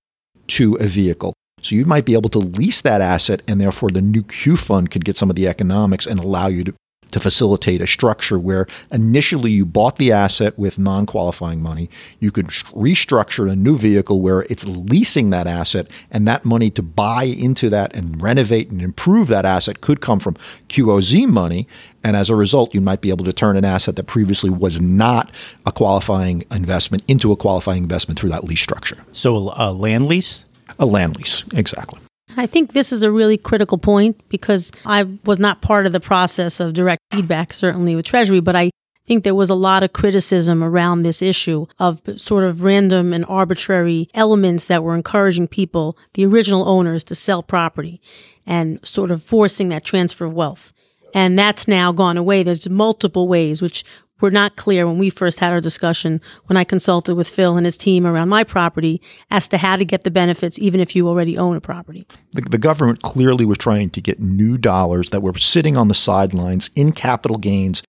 to 0.49 0.75
a 0.81 0.89
vehicle. 0.89 1.33
So 1.63 1.77
you 1.77 1.85
might 1.85 2.05
be 2.05 2.15
able 2.15 2.31
to 2.31 2.39
lease 2.39 2.81
that 2.81 3.01
asset, 3.01 3.43
and 3.47 3.61
therefore 3.61 3.91
the 3.91 4.03
new 4.03 4.25
Q 4.25 4.57
fund 4.57 4.91
could 4.91 5.05
get 5.05 5.17
some 5.17 5.31
of 5.31 5.37
the 5.37 5.47
economics 5.47 6.07
and 6.07 6.19
allow 6.19 6.49
you 6.49 6.65
to 6.65 6.75
to 7.11 7.21
facilitate 7.21 7.81
a 7.81 7.87
structure 7.87 8.39
where 8.39 8.67
initially 8.91 9.51
you 9.51 9.65
bought 9.65 9.97
the 9.97 10.13
asset 10.13 10.59
with 10.59 10.79
non 10.79 11.07
qualifying 11.07 11.63
money. 11.63 11.89
You 12.19 12.31
could 12.31 12.47
restructure 12.47 13.51
a 13.51 13.57
new 13.57 13.77
vehicle 13.77 14.21
where 14.21 14.43
it's 14.43 14.65
leasing 14.65 15.31
that 15.31 15.47
asset, 15.47 15.89
and 16.11 16.27
that 16.27 16.45
money 16.45 16.71
to 16.71 16.83
buy 16.83 17.25
into 17.25 17.71
that 17.71 17.95
and 17.95 18.21
renovate 18.23 18.71
and 18.71 18.83
improve 18.83 19.29
that 19.29 19.45
asset 19.45 19.81
could 19.81 20.01
come 20.01 20.19
from 20.19 20.35
QOZ 20.69 21.27
money. 21.27 21.67
And 22.05 22.17
as 22.17 22.31
a 22.31 22.37
result, 22.37 22.75
you 22.75 22.81
might 22.81 23.01
be 23.01 23.11
able 23.11 23.25
to 23.25 23.33
turn 23.33 23.57
an 23.57 23.65
asset 23.65 23.97
that 23.97 24.05
previously 24.05 24.51
was 24.51 24.81
not 24.81 25.31
a 25.67 25.73
qualifying 25.73 26.45
investment 26.51 27.03
into 27.09 27.33
a 27.33 27.37
qualifying 27.37 27.83
investment 27.83 28.19
through 28.19 28.31
that 28.31 28.45
lease 28.45 28.61
structure. 28.61 28.99
So 29.13 29.53
a 29.57 29.73
land 29.73 30.07
lease? 30.07 30.45
A 30.79 30.87
land 30.87 31.17
lease, 31.17 31.45
exactly. 31.53 32.01
I 32.39 32.47
think 32.47 32.73
this 32.73 32.93
is 32.93 33.03
a 33.03 33.11
really 33.11 33.37
critical 33.37 33.79
point 33.79 34.17
because 34.29 34.71
I 34.87 35.03
was 35.25 35.41
not 35.41 35.61
part 35.61 35.87
of 35.87 35.93
the 35.93 35.99
process 35.99 36.61
of 36.61 36.73
direct 36.73 37.03
feedback, 37.11 37.53
certainly 37.53 37.97
with 37.97 38.07
Treasury, 38.07 38.39
but 38.39 38.55
I 38.55 38.71
think 39.07 39.25
there 39.25 39.35
was 39.35 39.51
a 39.51 39.57
lot 39.57 39.83
of 39.83 39.93
criticism 39.93 40.63
around 40.63 41.01
this 41.01 41.21
issue 41.21 41.67
of 41.81 42.01
sort 42.17 42.45
of 42.45 42.63
random 42.63 43.13
and 43.13 43.25
arbitrary 43.27 44.09
elements 44.15 44.67
that 44.67 44.85
were 44.85 44.95
encouraging 44.95 45.49
people, 45.49 45.99
the 46.15 46.25
original 46.25 46.69
owners, 46.69 47.03
to 47.05 47.17
sell 47.17 47.43
property 47.43 48.01
and 48.47 48.79
sort 48.87 49.11
of 49.11 49.21
forcing 49.21 49.69
that 49.71 49.83
transfer 49.83 50.25
of 50.25 50.33
wealth. 50.33 50.73
And 51.15 51.37
that's 51.37 51.67
now 51.67 51.91
gone 51.91 52.17
away. 52.17 52.45
There's 52.45 52.69
multiple 52.69 53.27
ways, 53.27 53.61
which 53.61 53.83
were 54.21 54.31
not 54.31 54.57
clear 54.57 54.87
when 54.87 54.99
we 54.99 55.11
first 55.11 55.39
had 55.39 55.53
our 55.53 55.61
discussion 55.61 56.21
when 56.47 56.57
I 56.57 56.65
consulted 56.65 57.15
with 57.15 57.29
Phil 57.29 57.57
and 57.57 57.67
his 57.67 57.77
team 57.77 58.07
around 58.07 58.29
my 58.29 58.45
property 58.45 59.01
as 59.31 59.49
to 59.49 59.59
how 59.59 59.77
to 59.77 59.85
get 59.85 60.05
the 60.05 60.11
benefits, 60.11 60.59
even 60.59 60.81
if 60.81 60.97
you 60.97 61.09
already 61.09 61.39
own 61.39 61.57
a 61.57 61.61
property. 61.61 62.07
The, 62.33 62.43
the, 62.43 62.59
government 62.59 63.03
clearly 63.03 63.45
was 63.45 63.59
trying 63.59 63.91
to 63.91 64.01
get 64.01 64.21
new 64.21 64.59
dollars 64.59 65.11
that 65.11 65.23
were 65.23 65.37
sitting 65.39 65.77
on 65.77 65.89
the 65.89 65.95
sidelines 65.95 66.71
in 66.75 66.93
capital 66.93 67.39
gains. 67.39 67.83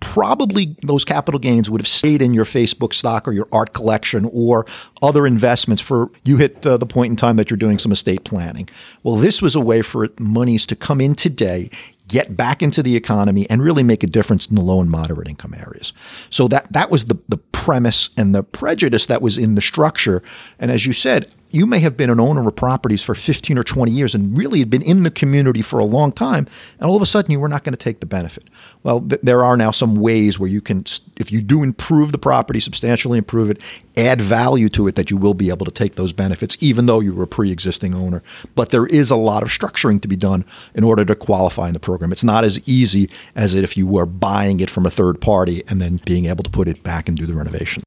Probably 0.00 0.76
those 0.82 1.06
capital 1.06 1.40
gains 1.40 1.70
would 1.70 1.80
have 1.80 1.88
stayed 1.88 2.20
in 2.20 2.34
your 2.34 2.44
Facebook 2.44 2.92
stock 2.92 3.26
or 3.26 3.32
your 3.32 3.48
art 3.50 3.72
collection 3.72 4.28
or 4.30 4.66
other 5.00 5.26
investments 5.26 5.80
for 5.80 6.10
you 6.22 6.36
hit 6.36 6.66
uh, 6.66 6.76
the 6.76 6.84
point 6.84 7.10
in 7.10 7.16
time 7.16 7.36
that 7.36 7.48
you're 7.48 7.56
doing 7.56 7.78
some 7.78 7.92
estate 7.92 8.24
planning. 8.24 8.68
Well, 9.02 9.16
this 9.16 9.40
was 9.40 9.54
a 9.54 9.60
way 9.60 9.80
for 9.80 10.08
monies 10.18 10.66
to 10.66 10.76
come 10.76 11.00
in 11.00 11.14
today, 11.14 11.70
get 12.08 12.36
back 12.36 12.62
into 12.62 12.82
the 12.82 12.96
economy 12.96 13.48
and 13.50 13.62
really 13.62 13.82
make 13.82 14.02
a 14.02 14.06
difference 14.06 14.46
in 14.46 14.54
the 14.54 14.60
low 14.60 14.80
and 14.80 14.90
moderate 14.90 15.28
income 15.28 15.54
areas. 15.54 15.92
So 16.30 16.48
that 16.48 16.72
that 16.72 16.90
was 16.90 17.06
the 17.06 17.18
the 17.28 17.38
premise 17.38 18.10
and 18.16 18.34
the 18.34 18.42
prejudice 18.42 19.06
that 19.06 19.22
was 19.22 19.36
in 19.36 19.54
the 19.54 19.60
structure. 19.60 20.22
And 20.58 20.70
as 20.70 20.86
you 20.86 20.92
said, 20.92 21.30
you 21.52 21.66
may 21.66 21.78
have 21.80 21.96
been 21.96 22.10
an 22.10 22.20
owner 22.20 22.46
of 22.46 22.56
properties 22.56 23.02
for 23.02 23.14
15 23.14 23.58
or 23.58 23.62
20 23.62 23.90
years 23.90 24.14
and 24.14 24.36
really 24.36 24.58
had 24.58 24.70
been 24.70 24.82
in 24.82 25.02
the 25.02 25.10
community 25.10 25.62
for 25.62 25.78
a 25.78 25.84
long 25.84 26.12
time, 26.12 26.46
and 26.78 26.88
all 26.88 26.96
of 26.96 27.02
a 27.02 27.06
sudden 27.06 27.30
you 27.30 27.40
were 27.40 27.48
not 27.48 27.64
going 27.64 27.72
to 27.72 27.78
take 27.78 28.00
the 28.00 28.06
benefit. 28.06 28.44
Well, 28.82 29.00
th- 29.00 29.20
there 29.22 29.44
are 29.44 29.56
now 29.56 29.70
some 29.70 29.96
ways 29.96 30.38
where 30.38 30.50
you 30.50 30.60
can, 30.60 30.84
if 31.16 31.30
you 31.30 31.40
do 31.42 31.62
improve 31.62 32.12
the 32.12 32.18
property, 32.18 32.60
substantially 32.60 33.18
improve 33.18 33.50
it, 33.50 33.60
add 33.96 34.20
value 34.20 34.68
to 34.70 34.86
it, 34.88 34.96
that 34.96 35.10
you 35.10 35.16
will 35.16 35.34
be 35.34 35.48
able 35.48 35.64
to 35.64 35.70
take 35.70 35.94
those 35.94 36.12
benefits, 36.12 36.56
even 36.60 36.86
though 36.86 37.00
you 37.00 37.14
were 37.14 37.24
a 37.24 37.28
pre 37.28 37.50
existing 37.50 37.94
owner. 37.94 38.22
But 38.54 38.70
there 38.70 38.86
is 38.86 39.10
a 39.10 39.16
lot 39.16 39.42
of 39.42 39.48
structuring 39.48 40.02
to 40.02 40.08
be 40.08 40.16
done 40.16 40.44
in 40.74 40.84
order 40.84 41.04
to 41.04 41.14
qualify 41.14 41.68
in 41.68 41.74
the 41.74 41.80
program. 41.80 42.12
It's 42.12 42.24
not 42.24 42.44
as 42.44 42.60
easy 42.68 43.08
as 43.34 43.54
if 43.54 43.76
you 43.76 43.86
were 43.86 44.06
buying 44.06 44.60
it 44.60 44.70
from 44.70 44.86
a 44.86 44.90
third 44.90 45.20
party 45.20 45.62
and 45.68 45.80
then 45.80 46.00
being 46.04 46.26
able 46.26 46.44
to 46.44 46.50
put 46.50 46.68
it 46.68 46.82
back 46.82 47.08
and 47.08 47.16
do 47.16 47.26
the 47.26 47.34
renovation. 47.34 47.82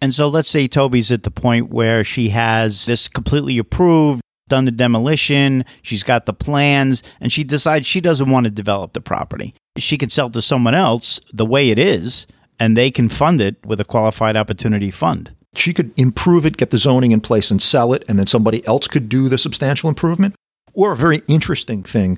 And 0.00 0.14
so 0.14 0.28
let's 0.28 0.48
say 0.48 0.68
Toby's 0.68 1.10
at 1.10 1.24
the 1.24 1.30
point 1.30 1.70
where 1.70 2.04
she 2.04 2.28
has 2.28 2.86
this 2.86 3.08
completely 3.08 3.58
approved, 3.58 4.20
done 4.48 4.64
the 4.64 4.70
demolition, 4.70 5.64
she's 5.82 6.02
got 6.02 6.26
the 6.26 6.32
plans, 6.32 7.02
and 7.20 7.32
she 7.32 7.44
decides 7.44 7.86
she 7.86 8.00
doesn't 8.00 8.30
want 8.30 8.44
to 8.44 8.50
develop 8.50 8.92
the 8.92 9.00
property. 9.00 9.54
She 9.76 9.98
can 9.98 10.10
sell 10.10 10.30
to 10.30 10.42
someone 10.42 10.74
else 10.74 11.20
the 11.32 11.46
way 11.46 11.70
it 11.70 11.78
is, 11.78 12.26
and 12.58 12.76
they 12.76 12.90
can 12.90 13.08
fund 13.08 13.40
it 13.40 13.56
with 13.66 13.80
a 13.80 13.84
qualified 13.84 14.36
opportunity 14.36 14.90
fund. 14.90 15.34
She 15.54 15.74
could 15.74 15.92
improve 15.98 16.46
it, 16.46 16.56
get 16.56 16.70
the 16.70 16.78
zoning 16.78 17.12
in 17.12 17.20
place, 17.20 17.50
and 17.50 17.60
sell 17.60 17.92
it, 17.92 18.04
and 18.08 18.18
then 18.18 18.26
somebody 18.26 18.66
else 18.66 18.86
could 18.86 19.08
do 19.08 19.28
the 19.28 19.38
substantial 19.38 19.88
improvement. 19.88 20.34
Or 20.74 20.92
a 20.92 20.96
very 20.96 21.20
interesting 21.26 21.82
thing 21.82 22.16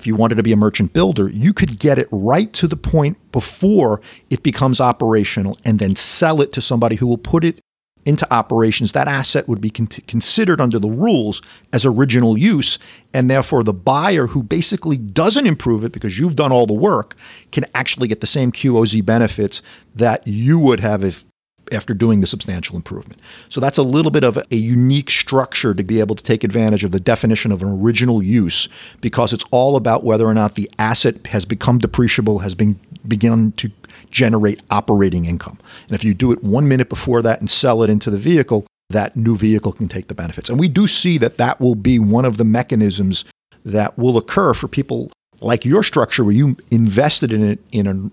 if 0.00 0.06
you 0.06 0.14
wanted 0.16 0.36
to 0.36 0.42
be 0.42 0.52
a 0.52 0.56
merchant 0.56 0.92
builder, 0.92 1.28
you 1.28 1.52
could 1.52 1.78
get 1.78 1.98
it 1.98 2.08
right 2.10 2.52
to 2.54 2.66
the 2.66 2.76
point 2.76 3.18
before 3.32 4.00
it 4.30 4.42
becomes 4.42 4.80
operational 4.80 5.58
and 5.64 5.78
then 5.78 5.94
sell 5.94 6.40
it 6.40 6.52
to 6.52 6.62
somebody 6.62 6.96
who 6.96 7.06
will 7.06 7.18
put 7.18 7.44
it 7.44 7.60
into 8.06 8.26
operations. 8.32 8.92
That 8.92 9.08
asset 9.08 9.46
would 9.46 9.60
be 9.60 9.70
con- 9.70 9.86
considered 9.86 10.60
under 10.60 10.78
the 10.78 10.88
rules 10.88 11.42
as 11.72 11.84
original 11.84 12.38
use. 12.38 12.78
And 13.12 13.30
therefore, 13.30 13.62
the 13.62 13.74
buyer 13.74 14.28
who 14.28 14.42
basically 14.42 14.96
doesn't 14.96 15.46
improve 15.46 15.84
it 15.84 15.92
because 15.92 16.18
you've 16.18 16.36
done 16.36 16.50
all 16.50 16.66
the 16.66 16.72
work 16.72 17.14
can 17.52 17.66
actually 17.74 18.08
get 18.08 18.20
the 18.20 18.26
same 18.26 18.52
QOZ 18.52 19.04
benefits 19.04 19.60
that 19.94 20.26
you 20.26 20.58
would 20.58 20.80
have 20.80 21.04
if 21.04 21.24
after 21.72 21.94
doing 21.94 22.20
the 22.20 22.26
substantial 22.26 22.76
improvement. 22.76 23.20
So 23.48 23.60
that's 23.60 23.78
a 23.78 23.82
little 23.82 24.10
bit 24.10 24.24
of 24.24 24.36
a 24.36 24.56
unique 24.56 25.10
structure 25.10 25.74
to 25.74 25.82
be 25.82 26.00
able 26.00 26.14
to 26.14 26.22
take 26.22 26.44
advantage 26.44 26.84
of 26.84 26.92
the 26.92 27.00
definition 27.00 27.52
of 27.52 27.62
an 27.62 27.68
original 27.68 28.22
use 28.22 28.68
because 29.00 29.32
it's 29.32 29.44
all 29.50 29.76
about 29.76 30.04
whether 30.04 30.26
or 30.26 30.34
not 30.34 30.54
the 30.54 30.70
asset 30.78 31.26
has 31.28 31.44
become 31.44 31.78
depreciable, 31.78 32.42
has 32.42 32.54
been 32.54 32.78
begun 33.06 33.52
to 33.52 33.70
generate 34.10 34.62
operating 34.70 35.26
income. 35.26 35.58
And 35.86 35.94
if 35.94 36.04
you 36.04 36.14
do 36.14 36.32
it 36.32 36.42
1 36.42 36.68
minute 36.68 36.88
before 36.88 37.22
that 37.22 37.40
and 37.40 37.48
sell 37.48 37.82
it 37.82 37.90
into 37.90 38.10
the 38.10 38.18
vehicle, 38.18 38.66
that 38.90 39.16
new 39.16 39.36
vehicle 39.36 39.72
can 39.72 39.88
take 39.88 40.08
the 40.08 40.14
benefits. 40.14 40.50
And 40.50 40.58
we 40.58 40.68
do 40.68 40.88
see 40.88 41.16
that 41.18 41.38
that 41.38 41.60
will 41.60 41.76
be 41.76 41.98
one 41.98 42.24
of 42.24 42.36
the 42.36 42.44
mechanisms 42.44 43.24
that 43.64 43.96
will 43.96 44.16
occur 44.16 44.52
for 44.52 44.68
people 44.68 45.10
like 45.40 45.64
your 45.64 45.82
structure 45.82 46.24
where 46.24 46.34
you 46.34 46.56
invested 46.70 47.32
in 47.32 47.42
it 47.42 47.60
in 47.72 47.86
a 47.86 48.10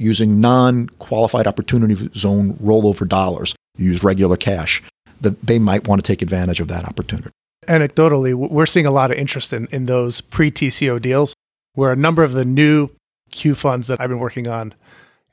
using 0.00 0.40
non 0.40 0.88
qualified 0.98 1.46
opportunity 1.46 2.10
zone 2.14 2.54
rollover 2.54 3.06
dollars, 3.06 3.54
use 3.76 4.02
regular 4.02 4.36
cash, 4.36 4.82
that 5.20 5.46
they 5.46 5.58
might 5.58 5.86
want 5.86 6.02
to 6.02 6.06
take 6.06 6.22
advantage 6.22 6.60
of 6.60 6.68
that 6.68 6.84
opportunity. 6.84 7.30
Anecdotally, 7.68 8.34
we're 8.34 8.66
seeing 8.66 8.86
a 8.86 8.90
lot 8.90 9.10
of 9.10 9.18
interest 9.18 9.52
in, 9.52 9.68
in 9.70 9.86
those 9.86 10.20
pre 10.20 10.50
TCO 10.50 11.00
deals 11.00 11.34
where 11.74 11.92
a 11.92 11.96
number 11.96 12.24
of 12.24 12.32
the 12.32 12.44
new 12.44 12.88
Q 13.30 13.54
funds 13.54 13.86
that 13.86 14.00
I've 14.00 14.08
been 14.08 14.18
working 14.18 14.48
on 14.48 14.74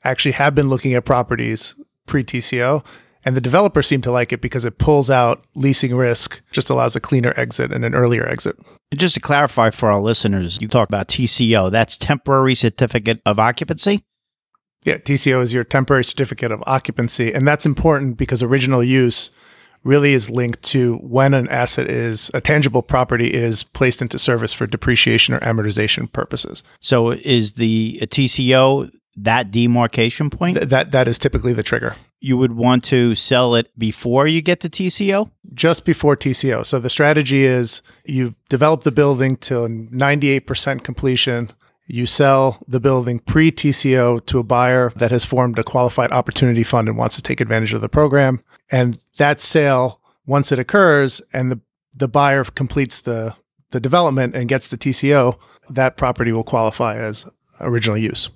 actually 0.04 0.32
have 0.32 0.54
been 0.54 0.68
looking 0.68 0.94
at 0.94 1.04
properties 1.04 1.74
pre 2.06 2.22
TCO. 2.22 2.84
And 3.24 3.36
the 3.36 3.40
developers 3.40 3.86
seem 3.86 4.00
to 4.02 4.12
like 4.12 4.32
it 4.32 4.40
because 4.40 4.64
it 4.64 4.78
pulls 4.78 5.10
out 5.10 5.44
leasing 5.54 5.94
risk, 5.94 6.40
just 6.52 6.70
allows 6.70 6.94
a 6.94 7.00
cleaner 7.00 7.34
exit 7.36 7.72
and 7.72 7.84
an 7.84 7.94
earlier 7.94 8.26
exit. 8.26 8.56
Just 8.94 9.14
to 9.16 9.20
clarify 9.20 9.70
for 9.70 9.90
our 9.90 10.00
listeners, 10.00 10.58
you 10.62 10.68
talk 10.68 10.88
about 10.88 11.08
TCO. 11.08 11.70
That's 11.70 11.98
temporary 11.98 12.54
certificate 12.54 13.20
of 13.26 13.38
occupancy? 13.38 14.02
Yeah, 14.84 14.98
TCO 14.98 15.42
is 15.42 15.52
your 15.52 15.64
temporary 15.64 16.04
certificate 16.04 16.52
of 16.52 16.62
occupancy. 16.66 17.32
And 17.32 17.46
that's 17.46 17.66
important 17.66 18.16
because 18.16 18.42
original 18.42 18.82
use 18.82 19.30
really 19.84 20.12
is 20.12 20.28
linked 20.30 20.62
to 20.62 20.96
when 20.96 21.34
an 21.34 21.48
asset 21.48 21.88
is 21.88 22.30
a 22.34 22.40
tangible 22.40 22.82
property 22.82 23.32
is 23.32 23.62
placed 23.62 24.02
into 24.02 24.18
service 24.18 24.52
for 24.52 24.66
depreciation 24.66 25.34
or 25.34 25.40
amortization 25.40 26.10
purposes. 26.12 26.62
So 26.80 27.12
is 27.12 27.52
the 27.52 27.98
TCO 28.02 28.90
that 29.16 29.50
demarcation 29.50 30.30
point? 30.30 30.56
Th- 30.56 30.68
that 30.68 30.92
that 30.92 31.08
is 31.08 31.18
typically 31.18 31.52
the 31.52 31.62
trigger. 31.62 31.96
you 32.20 32.36
would 32.36 32.52
want 32.52 32.82
to 32.84 33.14
sell 33.14 33.54
it 33.54 33.70
before 33.78 34.26
you 34.26 34.42
get 34.42 34.60
to 34.60 34.68
TCO? 34.68 35.30
Just 35.54 35.84
before 35.84 36.16
TCO. 36.16 36.66
So 36.66 36.78
the 36.80 36.90
strategy 36.90 37.44
is 37.44 37.80
you 38.04 38.34
develop 38.48 38.82
the 38.82 38.92
building 38.92 39.36
to 39.38 39.54
98% 39.68 40.82
completion. 40.82 41.50
You 41.90 42.04
sell 42.04 42.62
the 42.68 42.80
building 42.80 43.18
pre 43.18 43.50
TCO 43.50 44.24
to 44.26 44.38
a 44.38 44.42
buyer 44.42 44.92
that 44.96 45.10
has 45.10 45.24
formed 45.24 45.58
a 45.58 45.64
qualified 45.64 46.12
opportunity 46.12 46.62
fund 46.62 46.86
and 46.86 46.98
wants 46.98 47.16
to 47.16 47.22
take 47.22 47.40
advantage 47.40 47.72
of 47.72 47.80
the 47.80 47.88
program. 47.88 48.42
And 48.70 48.98
that 49.16 49.40
sale, 49.40 49.98
once 50.26 50.52
it 50.52 50.58
occurs 50.58 51.22
and 51.32 51.50
the, 51.50 51.60
the 51.96 52.06
buyer 52.06 52.44
completes 52.44 53.00
the, 53.00 53.34
the 53.70 53.80
development 53.80 54.36
and 54.36 54.50
gets 54.50 54.68
the 54.68 54.76
TCO, 54.76 55.38
that 55.70 55.96
property 55.96 56.30
will 56.30 56.44
qualify 56.44 56.98
as 56.98 57.24
original 57.58 57.96
use. 57.96 58.28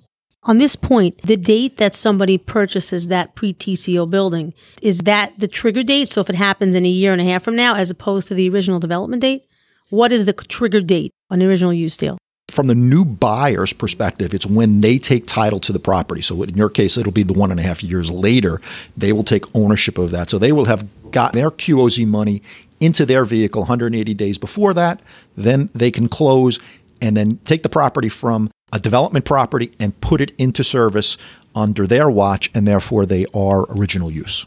On 0.45 0.57
this 0.57 0.75
point, 0.75 1.21
the 1.21 1.37
date 1.37 1.77
that 1.77 1.93
somebody 1.93 2.39
purchases 2.39 3.07
that 3.07 3.35
pre 3.35 3.53
TCO 3.53 4.09
building, 4.09 4.55
is 4.81 5.01
that 5.01 5.39
the 5.39 5.47
trigger 5.47 5.83
date? 5.83 6.09
So 6.09 6.21
if 6.21 6.29
it 6.29 6.35
happens 6.35 6.73
in 6.73 6.87
a 6.87 6.89
year 6.89 7.13
and 7.13 7.21
a 7.21 7.25
half 7.25 7.43
from 7.43 7.55
now, 7.55 7.75
as 7.75 7.91
opposed 7.91 8.27
to 8.29 8.33
the 8.33 8.49
original 8.49 8.79
development 8.79 9.21
date, 9.21 9.43
what 9.91 10.11
is 10.11 10.25
the 10.25 10.33
trigger 10.33 10.81
date 10.81 11.11
on 11.29 11.37
the 11.37 11.45
original 11.45 11.71
use 11.71 11.95
deal? 11.95 12.17
From 12.49 12.67
the 12.67 12.75
new 12.75 13.03
buyer's 13.03 13.73
perspective, 13.73 14.31
it's 14.33 14.45
when 14.45 14.81
they 14.81 14.99
take 14.99 15.25
title 15.25 15.59
to 15.61 15.73
the 15.73 15.79
property. 15.79 16.21
So 16.21 16.43
in 16.43 16.55
your 16.55 16.69
case, 16.69 16.97
it'll 16.97 17.11
be 17.11 17.23
the 17.23 17.33
one 17.33 17.49
and 17.49 17.59
a 17.59 17.63
half 17.63 17.81
years 17.81 18.11
later, 18.11 18.61
they 18.95 19.11
will 19.11 19.23
take 19.23 19.45
ownership 19.55 19.97
of 19.97 20.11
that. 20.11 20.29
So 20.29 20.37
they 20.37 20.51
will 20.51 20.65
have 20.65 20.85
got 21.09 21.33
their 21.33 21.49
QOZ 21.49 22.05
money 22.05 22.43
into 22.79 23.07
their 23.07 23.25
vehicle 23.25 23.63
180 23.63 24.13
days 24.13 24.37
before 24.37 24.73
that. 24.75 25.01
Then 25.35 25.69
they 25.73 25.89
can 25.89 26.07
close 26.07 26.59
and 27.01 27.17
then 27.17 27.39
take 27.45 27.63
the 27.63 27.69
property 27.69 28.09
from 28.09 28.51
a 28.71 28.79
development 28.79 29.25
property 29.25 29.71
and 29.79 29.99
put 29.99 30.21
it 30.21 30.31
into 30.37 30.63
service 30.63 31.17
under 31.55 31.87
their 31.87 32.09
watch, 32.09 32.51
and 32.53 32.67
therefore 32.67 33.05
they 33.05 33.25
are 33.33 33.65
original 33.69 34.11
use. 34.11 34.45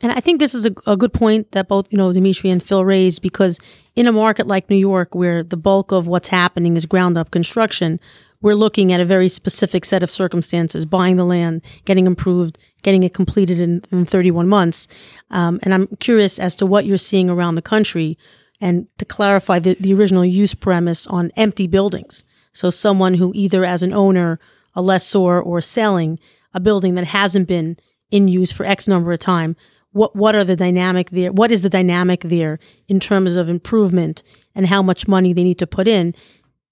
And 0.00 0.12
I 0.12 0.20
think 0.20 0.38
this 0.38 0.54
is 0.54 0.64
a, 0.64 0.72
a, 0.86 0.96
good 0.96 1.12
point 1.12 1.52
that 1.52 1.68
both, 1.68 1.86
you 1.90 1.98
know, 1.98 2.12
Dimitri 2.12 2.50
and 2.50 2.62
Phil 2.62 2.84
raised 2.84 3.20
because 3.20 3.58
in 3.96 4.06
a 4.06 4.12
market 4.12 4.46
like 4.46 4.70
New 4.70 4.76
York, 4.76 5.14
where 5.14 5.42
the 5.42 5.56
bulk 5.56 5.90
of 5.92 6.06
what's 6.06 6.28
happening 6.28 6.76
is 6.76 6.86
ground 6.86 7.18
up 7.18 7.30
construction, 7.30 7.98
we're 8.40 8.54
looking 8.54 8.92
at 8.92 9.00
a 9.00 9.04
very 9.04 9.28
specific 9.28 9.84
set 9.84 10.02
of 10.02 10.10
circumstances, 10.10 10.86
buying 10.86 11.16
the 11.16 11.24
land, 11.24 11.62
getting 11.84 12.06
improved, 12.06 12.58
getting 12.82 13.02
it 13.02 13.12
completed 13.12 13.58
in, 13.58 13.82
in 13.90 14.04
31 14.04 14.46
months. 14.46 14.86
Um, 15.30 15.58
and 15.64 15.74
I'm 15.74 15.88
curious 15.96 16.38
as 16.38 16.54
to 16.56 16.66
what 16.66 16.86
you're 16.86 16.98
seeing 16.98 17.28
around 17.28 17.56
the 17.56 17.62
country 17.62 18.16
and 18.60 18.86
to 18.98 19.04
clarify 19.04 19.58
the, 19.58 19.74
the 19.74 19.94
original 19.94 20.24
use 20.24 20.54
premise 20.54 21.06
on 21.06 21.32
empty 21.36 21.66
buildings. 21.66 22.24
So 22.52 22.70
someone 22.70 23.14
who 23.14 23.32
either 23.34 23.64
as 23.64 23.82
an 23.82 23.92
owner, 23.92 24.38
a 24.74 24.82
lessor, 24.82 25.40
or 25.40 25.60
selling 25.60 26.18
a 26.54 26.60
building 26.60 26.94
that 26.94 27.08
hasn't 27.08 27.48
been 27.48 27.76
in 28.10 28.28
use 28.28 28.52
for 28.52 28.64
X 28.64 28.88
number 28.88 29.12
of 29.12 29.18
time, 29.18 29.56
what 29.92 30.14
what 30.14 30.34
are 30.34 30.44
the 30.44 30.56
dynamic 30.56 31.10
there? 31.10 31.32
What 31.32 31.50
is 31.50 31.62
the 31.62 31.68
dynamic 31.68 32.22
there 32.22 32.58
in 32.88 33.00
terms 33.00 33.36
of 33.36 33.48
improvement 33.48 34.22
and 34.54 34.66
how 34.66 34.82
much 34.82 35.08
money 35.08 35.32
they 35.32 35.44
need 35.44 35.58
to 35.58 35.66
put 35.66 35.88
in? 35.88 36.14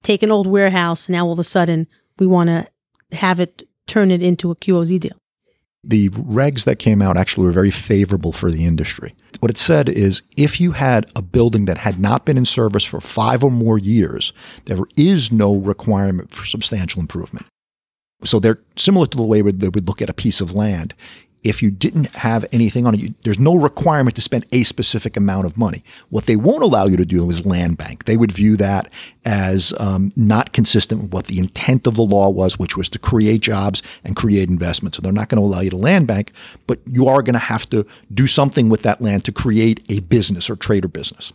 Take 0.02 0.22
an 0.22 0.30
old 0.30 0.46
warehouse, 0.46 1.08
and 1.08 1.14
now 1.14 1.26
all 1.26 1.32
of 1.32 1.38
a 1.38 1.44
sudden 1.44 1.86
we 2.18 2.26
want 2.26 2.48
to 2.50 2.66
have 3.16 3.40
it 3.40 3.62
turn 3.86 4.10
it 4.10 4.22
into 4.22 4.50
a 4.50 4.56
QOZ 4.56 4.98
deal 5.00 5.16
the 5.86 6.08
regs 6.10 6.64
that 6.64 6.78
came 6.78 7.00
out 7.00 7.16
actually 7.16 7.46
were 7.46 7.52
very 7.52 7.70
favorable 7.70 8.32
for 8.32 8.50
the 8.50 8.64
industry. 8.64 9.14
What 9.40 9.50
it 9.50 9.58
said 9.58 9.88
is 9.88 10.22
if 10.36 10.60
you 10.60 10.72
had 10.72 11.06
a 11.14 11.22
building 11.22 11.66
that 11.66 11.78
had 11.78 12.00
not 12.00 12.24
been 12.24 12.36
in 12.36 12.44
service 12.44 12.84
for 12.84 13.00
five 13.00 13.44
or 13.44 13.50
more 13.50 13.78
years, 13.78 14.32
there 14.64 14.78
is 14.96 15.30
no 15.30 15.54
requirement 15.54 16.32
for 16.32 16.44
substantial 16.44 17.00
improvement. 17.00 17.46
So 18.24 18.40
they're 18.40 18.60
similar 18.76 19.06
to 19.06 19.16
the 19.16 19.22
way 19.22 19.42
they 19.42 19.68
would 19.68 19.86
look 19.86 20.02
at 20.02 20.10
a 20.10 20.14
piece 20.14 20.40
of 20.40 20.54
land 20.54 20.94
if 21.46 21.62
you 21.62 21.70
didn't 21.70 22.14
have 22.16 22.44
anything 22.50 22.86
on 22.86 22.94
it, 22.94 23.00
you, 23.00 23.14
there's 23.22 23.38
no 23.38 23.54
requirement 23.54 24.16
to 24.16 24.22
spend 24.22 24.44
a 24.50 24.64
specific 24.64 25.16
amount 25.16 25.46
of 25.46 25.56
money. 25.56 25.84
What 26.08 26.26
they 26.26 26.34
won't 26.34 26.64
allow 26.64 26.86
you 26.86 26.96
to 26.96 27.04
do 27.04 27.30
is 27.30 27.46
land 27.46 27.78
bank. 27.78 28.04
They 28.04 28.16
would 28.16 28.32
view 28.32 28.56
that 28.56 28.92
as 29.24 29.72
um, 29.78 30.10
not 30.16 30.52
consistent 30.52 31.02
with 31.02 31.12
what 31.12 31.26
the 31.26 31.38
intent 31.38 31.86
of 31.86 31.94
the 31.94 32.02
law 32.02 32.28
was, 32.30 32.58
which 32.58 32.76
was 32.76 32.88
to 32.90 32.98
create 32.98 33.42
jobs 33.42 33.80
and 34.02 34.16
create 34.16 34.48
investment. 34.48 34.96
So 34.96 35.02
they're 35.02 35.12
not 35.12 35.28
going 35.28 35.40
to 35.40 35.46
allow 35.46 35.60
you 35.60 35.70
to 35.70 35.76
land 35.76 36.08
bank, 36.08 36.32
but 36.66 36.80
you 36.84 37.06
are 37.06 37.22
going 37.22 37.34
to 37.34 37.38
have 37.38 37.70
to 37.70 37.86
do 38.12 38.26
something 38.26 38.68
with 38.68 38.82
that 38.82 39.00
land 39.00 39.24
to 39.26 39.32
create 39.32 39.84
a 39.88 40.00
business 40.00 40.50
or 40.50 40.56
trade 40.56 40.84
or 40.84 40.88
business. 40.88 41.32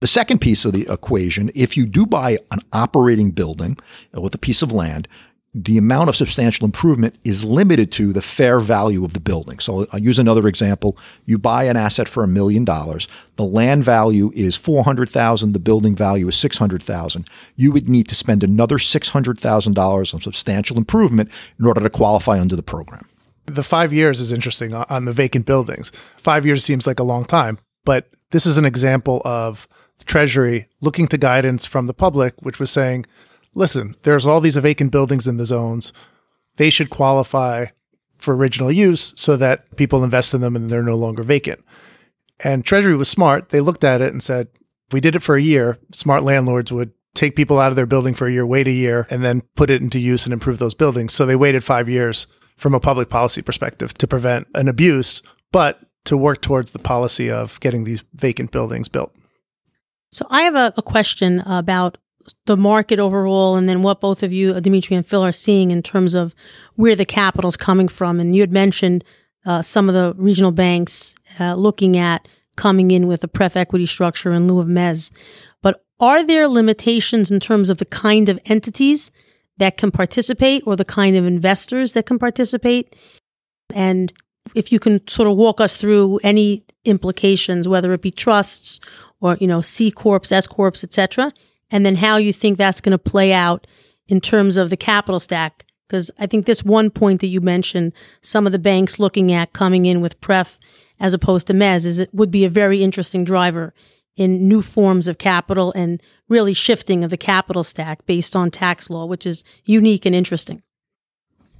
The 0.00 0.06
second 0.06 0.40
piece 0.40 0.64
of 0.64 0.72
the 0.72 0.86
equation, 0.88 1.50
if 1.56 1.76
you 1.76 1.84
do 1.84 2.06
buy 2.06 2.38
an 2.52 2.60
operating 2.72 3.32
building 3.32 3.76
with 4.14 4.32
a 4.32 4.38
piece 4.38 4.62
of 4.62 4.72
land, 4.72 5.08
the 5.54 5.78
amount 5.78 6.08
of 6.08 6.16
substantial 6.16 6.66
improvement 6.66 7.16
is 7.24 7.42
limited 7.42 7.90
to 7.92 8.12
the 8.12 8.20
fair 8.20 8.60
value 8.60 9.04
of 9.04 9.14
the 9.14 9.20
building. 9.20 9.58
So 9.58 9.86
I'll 9.92 9.98
use 9.98 10.18
another 10.18 10.46
example. 10.46 10.96
You 11.24 11.38
buy 11.38 11.64
an 11.64 11.76
asset 11.76 12.06
for 12.06 12.22
a 12.22 12.28
million 12.28 12.64
dollars. 12.64 13.08
The 13.36 13.44
land 13.44 13.82
value 13.82 14.30
is 14.34 14.56
400,000. 14.56 15.52
The 15.52 15.58
building 15.58 15.96
value 15.96 16.28
is 16.28 16.36
600,000. 16.36 17.28
You 17.56 17.72
would 17.72 17.88
need 17.88 18.08
to 18.08 18.14
spend 18.14 18.42
another 18.42 18.76
$600,000 18.76 20.14
on 20.14 20.20
substantial 20.20 20.76
improvement 20.76 21.30
in 21.58 21.66
order 21.66 21.80
to 21.80 21.90
qualify 21.90 22.38
under 22.38 22.54
the 22.54 22.62
program. 22.62 23.08
The 23.46 23.62
five 23.62 23.92
years 23.92 24.20
is 24.20 24.32
interesting 24.32 24.74
on 24.74 25.06
the 25.06 25.12
vacant 25.12 25.46
buildings. 25.46 25.90
Five 26.18 26.44
years 26.44 26.62
seems 26.62 26.86
like 26.86 27.00
a 27.00 27.04
long 27.04 27.24
time, 27.24 27.58
but 27.86 28.10
this 28.30 28.44
is 28.44 28.58
an 28.58 28.66
example 28.66 29.22
of 29.24 29.66
Treasury 30.04 30.68
looking 30.82 31.08
to 31.08 31.18
guidance 31.18 31.64
from 31.64 31.86
the 31.86 31.94
public, 31.94 32.34
which 32.40 32.60
was 32.60 32.70
saying, 32.70 33.06
listen, 33.54 33.96
there's 34.02 34.26
all 34.26 34.40
these 34.40 34.56
vacant 34.56 34.92
buildings 34.92 35.26
in 35.26 35.36
the 35.36 35.46
zones. 35.46 35.92
They 36.56 36.70
should 36.70 36.90
qualify 36.90 37.66
for 38.16 38.34
original 38.34 38.72
use 38.72 39.12
so 39.16 39.36
that 39.36 39.76
people 39.76 40.02
invest 40.02 40.34
in 40.34 40.40
them 40.40 40.56
and 40.56 40.70
they're 40.70 40.82
no 40.82 40.96
longer 40.96 41.22
vacant. 41.22 41.64
And 42.40 42.64
Treasury 42.64 42.96
was 42.96 43.08
smart. 43.08 43.50
They 43.50 43.60
looked 43.60 43.84
at 43.84 44.00
it 44.00 44.12
and 44.12 44.22
said, 44.22 44.48
if 44.88 44.92
we 44.92 45.00
did 45.00 45.16
it 45.16 45.22
for 45.22 45.36
a 45.36 45.42
year, 45.42 45.78
smart 45.92 46.22
landlords 46.22 46.72
would 46.72 46.92
take 47.14 47.36
people 47.36 47.58
out 47.58 47.70
of 47.70 47.76
their 47.76 47.86
building 47.86 48.14
for 48.14 48.26
a 48.26 48.32
year, 48.32 48.46
wait 48.46 48.68
a 48.68 48.72
year, 48.72 49.06
and 49.10 49.24
then 49.24 49.42
put 49.56 49.70
it 49.70 49.82
into 49.82 49.98
use 49.98 50.24
and 50.24 50.32
improve 50.32 50.58
those 50.58 50.74
buildings. 50.74 51.12
So 51.12 51.26
they 51.26 51.36
waited 51.36 51.64
five 51.64 51.88
years 51.88 52.26
from 52.56 52.74
a 52.74 52.80
public 52.80 53.08
policy 53.08 53.42
perspective 53.42 53.94
to 53.94 54.06
prevent 54.06 54.46
an 54.54 54.68
abuse, 54.68 55.22
but 55.52 55.80
to 56.04 56.16
work 56.16 56.40
towards 56.40 56.72
the 56.72 56.78
policy 56.78 57.30
of 57.30 57.58
getting 57.60 57.84
these 57.84 58.04
vacant 58.14 58.50
buildings 58.50 58.88
built. 58.88 59.14
So 60.10 60.26
I 60.30 60.42
have 60.42 60.54
a, 60.54 60.72
a 60.76 60.82
question 60.82 61.40
about 61.40 61.98
the 62.46 62.56
market 62.56 62.98
overall, 62.98 63.56
and 63.56 63.68
then 63.68 63.82
what 63.82 64.00
both 64.00 64.22
of 64.22 64.32
you, 64.32 64.60
Dimitri 64.60 64.96
and 64.96 65.06
Phil, 65.06 65.24
are 65.24 65.32
seeing 65.32 65.70
in 65.70 65.82
terms 65.82 66.14
of 66.14 66.34
where 66.74 66.96
the 66.96 67.04
capital 67.04 67.48
is 67.48 67.56
coming 67.56 67.88
from. 67.88 68.20
And 68.20 68.34
you 68.34 68.42
had 68.42 68.52
mentioned 68.52 69.04
uh, 69.46 69.62
some 69.62 69.88
of 69.88 69.94
the 69.94 70.14
regional 70.16 70.52
banks 70.52 71.14
uh, 71.40 71.54
looking 71.54 71.96
at 71.96 72.28
coming 72.56 72.90
in 72.90 73.06
with 73.06 73.22
a 73.24 73.28
pref 73.28 73.56
equity 73.56 73.86
structure 73.86 74.32
in 74.32 74.48
lieu 74.48 74.60
of 74.60 74.66
mez. 74.66 75.10
But 75.62 75.84
are 76.00 76.24
there 76.24 76.48
limitations 76.48 77.30
in 77.30 77.40
terms 77.40 77.70
of 77.70 77.78
the 77.78 77.86
kind 77.86 78.28
of 78.28 78.38
entities 78.46 79.10
that 79.56 79.76
can 79.76 79.90
participate 79.90 80.62
or 80.66 80.76
the 80.76 80.84
kind 80.84 81.16
of 81.16 81.24
investors 81.24 81.92
that 81.92 82.06
can 82.06 82.18
participate? 82.18 82.94
And 83.74 84.12
if 84.54 84.72
you 84.72 84.78
can 84.78 85.06
sort 85.06 85.28
of 85.28 85.36
walk 85.36 85.60
us 85.60 85.76
through 85.76 86.20
any 86.22 86.64
implications, 86.84 87.68
whether 87.68 87.92
it 87.92 88.02
be 88.02 88.10
trusts 88.10 88.80
or 89.20 89.36
you 89.40 89.46
know 89.46 89.60
C 89.60 89.90
corps, 89.90 90.20
S 90.30 90.46
corps, 90.46 90.68
etc., 90.68 91.32
and 91.70 91.84
then 91.84 91.96
how 91.96 92.16
you 92.16 92.32
think 92.32 92.58
that's 92.58 92.80
going 92.80 92.92
to 92.92 92.98
play 92.98 93.32
out 93.32 93.66
in 94.06 94.20
terms 94.20 94.56
of 94.56 94.70
the 94.70 94.76
capital 94.76 95.20
stack. 95.20 95.64
Because 95.86 96.10
I 96.18 96.26
think 96.26 96.44
this 96.44 96.62
one 96.62 96.90
point 96.90 97.20
that 97.22 97.28
you 97.28 97.40
mentioned, 97.40 97.92
some 98.20 98.46
of 98.46 98.52
the 98.52 98.58
banks 98.58 98.98
looking 98.98 99.32
at 99.32 99.52
coming 99.52 99.86
in 99.86 100.00
with 100.00 100.20
pref 100.20 100.58
as 101.00 101.14
opposed 101.14 101.46
to 101.46 101.54
mez, 101.54 101.86
is 101.86 101.98
it 101.98 102.12
would 102.12 102.30
be 102.30 102.44
a 102.44 102.50
very 102.50 102.82
interesting 102.82 103.24
driver 103.24 103.72
in 104.16 104.48
new 104.48 104.60
forms 104.60 105.06
of 105.06 105.16
capital 105.16 105.72
and 105.76 106.02
really 106.28 106.52
shifting 106.52 107.04
of 107.04 107.10
the 107.10 107.16
capital 107.16 107.62
stack 107.62 108.04
based 108.04 108.34
on 108.34 108.50
tax 108.50 108.90
law, 108.90 109.06
which 109.06 109.24
is 109.24 109.44
unique 109.64 110.04
and 110.04 110.14
interesting. 110.14 110.62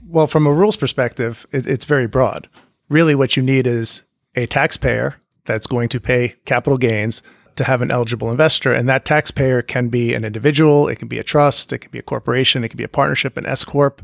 Well, 0.07 0.27
from 0.27 0.47
a 0.47 0.53
rules 0.53 0.77
perspective, 0.77 1.47
it, 1.53 1.67
it's 1.67 1.85
very 1.85 2.07
broad. 2.07 2.49
Really, 2.89 3.15
what 3.15 3.37
you 3.37 3.43
need 3.43 3.67
is 3.67 4.03
a 4.35 4.47
taxpayer 4.47 5.17
that's 5.45 5.67
going 5.67 5.89
to 5.91 6.01
pay 6.01 6.35
capital 6.45 6.79
gains 6.79 7.23
to 7.59 7.65
have 7.65 7.83
an 7.83 7.91
eligible 7.91 8.31
investor. 8.31 8.73
And 8.73 8.89
that 8.89 9.05
taxpayer 9.05 9.63
can 9.63 9.89
be 9.89 10.15
an 10.15 10.25
individual, 10.25 10.89
it 10.89 10.97
can 10.97 11.09
be 11.09 11.19
a 11.19 11.25
trust, 11.25 11.73
it 11.73 11.79
can 11.79 11.91
be 11.91 11.99
a 11.99 12.03
corporation, 12.03 12.65
it 12.65 12.71
can 12.71 12.79
be 12.79 12.85
a 12.85 12.89
partnership, 12.89 13.37
an 13.37 13.47
S 13.47 13.65
Corp. 13.65 14.03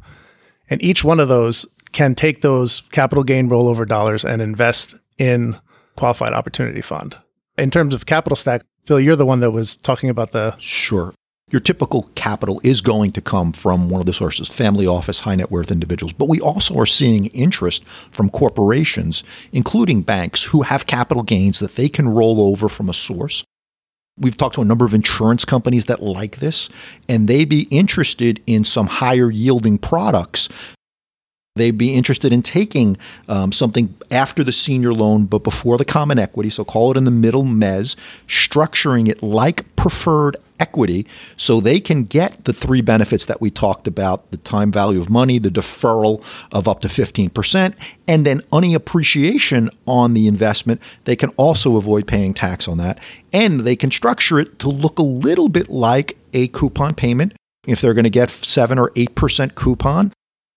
And 0.69 0.83
each 0.83 1.03
one 1.03 1.21
of 1.21 1.29
those 1.29 1.67
can 1.93 2.15
take 2.15 2.41
those 2.41 2.83
capital 2.93 3.25
gain 3.25 3.49
rollover 3.49 3.87
dollars 3.87 4.25
and 4.25 4.43
invest 4.43 4.95
in 5.19 5.59
qualified 5.97 6.33
opportunity 6.33 6.81
fund. 6.81 7.17
In 7.57 7.71
terms 7.71 7.95
of 7.95 8.07
capital 8.07 8.37
stack, 8.37 8.63
Phil, 8.85 9.01
you're 9.01 9.17
the 9.17 9.27
one 9.27 9.41
that 9.41 9.53
was 9.53 9.77
talking 9.77 10.11
about 10.11 10.33
the 10.33 10.57
Sure. 10.59 11.15
Your 11.55 11.61
typical 11.61 12.11
capital 12.17 12.61
is 12.65 12.81
going 12.81 13.13
to 13.13 13.21
come 13.21 13.53
from 13.53 13.89
one 13.89 14.01
of 14.01 14.07
the 14.07 14.13
sources, 14.13 14.49
family 14.49 14.89
office, 14.89 15.21
high 15.21 15.37
net 15.37 15.53
worth 15.53 15.71
individuals. 15.71 16.13
But 16.13 16.29
we 16.29 16.41
also 16.41 16.77
are 16.81 16.85
seeing 16.85 17.27
interest 17.27 17.85
from 17.87 18.29
corporations, 18.29 19.23
including 19.53 20.03
banks, 20.03 20.43
who 20.43 20.63
have 20.63 20.89
capital 20.89 21.23
gains 21.23 21.61
that 21.61 21.77
they 21.77 21.89
can 21.89 22.09
roll 22.09 22.41
over 22.41 22.69
from 22.69 22.89
a 22.89 22.93
source. 22.93 23.45
We've 24.19 24.37
talked 24.37 24.57
to 24.57 24.63
a 24.63 24.65
number 24.65 24.85
of 24.85 24.95
insurance 24.95 25.45
companies 25.45 25.85
that 25.85 26.03
like 26.03 26.39
this, 26.39 26.69
and 27.09 27.29
they'd 27.29 27.49
be 27.49 27.69
interested 27.71 28.43
in 28.49 28.65
some 28.65 28.89
higher 28.89 29.31
yielding 29.31 29.79
products 29.79 30.49
They'd 31.57 31.79
be 31.79 31.95
interested 31.95 32.33
in 32.33 32.43
taking 32.43 32.97
um, 33.29 33.53
something 33.53 33.95
after 34.11 34.43
the 34.43 34.51
senior 34.51 34.93
loan, 34.93 35.27
but 35.27 35.45
before 35.45 35.79
the 35.79 35.85
common 35.85 36.19
equity. 36.19 36.51
So 36.51 36.65
call 36.65 36.91
it 36.91 36.97
in 36.97 37.05
the 37.05 37.13
middle 37.13 37.45
mez, 37.45 37.95
structuring 38.27 39.09
it 39.09 39.23
like 39.23 39.77
preferred 39.77 40.37
equity 40.61 41.07
so 41.37 41.61
they 41.61 41.81
can 41.81 42.05
get 42.05 42.45
the 42.45 42.53
three 42.53 42.81
benefits 42.81 43.27
that 43.27 43.41
we 43.41 43.51
talked 43.51 43.87
about 43.87 44.31
the 44.31 44.37
time 44.39 44.71
value 44.71 45.01
of 45.01 45.11
money, 45.11 45.39
the 45.39 45.51
deferral 45.51 46.25
of 46.53 46.69
up 46.69 46.81
to 46.81 46.89
15%, 46.89 47.75
and 48.07 48.27
then 48.27 48.41
any 48.53 48.75
appreciation 48.75 49.71
on 49.87 50.15
the 50.15 50.27
investment. 50.27 50.81
They 51.05 51.17
can 51.17 51.31
also 51.31 51.77
avoid 51.77 52.07
paying 52.07 52.35
tax 52.35 52.69
on 52.69 52.79
that. 52.79 53.01
And 53.33 53.61
they 53.61 53.77
can 53.77 53.91
structure 53.91 54.39
it 54.39 54.59
to 54.61 54.69
look 54.69 54.99
a 54.99 55.03
little 55.03 55.49
bit 55.49 55.69
like 55.69 56.17
a 56.33 56.49
coupon 56.49 56.95
payment. 56.95 57.35
If 57.67 57.81
they're 57.81 57.95
going 57.95 58.05
to 58.05 58.11
get 58.11 58.31
7 58.31 58.79
or 58.79 58.91
8% 58.91 59.55
coupon, 59.55 60.13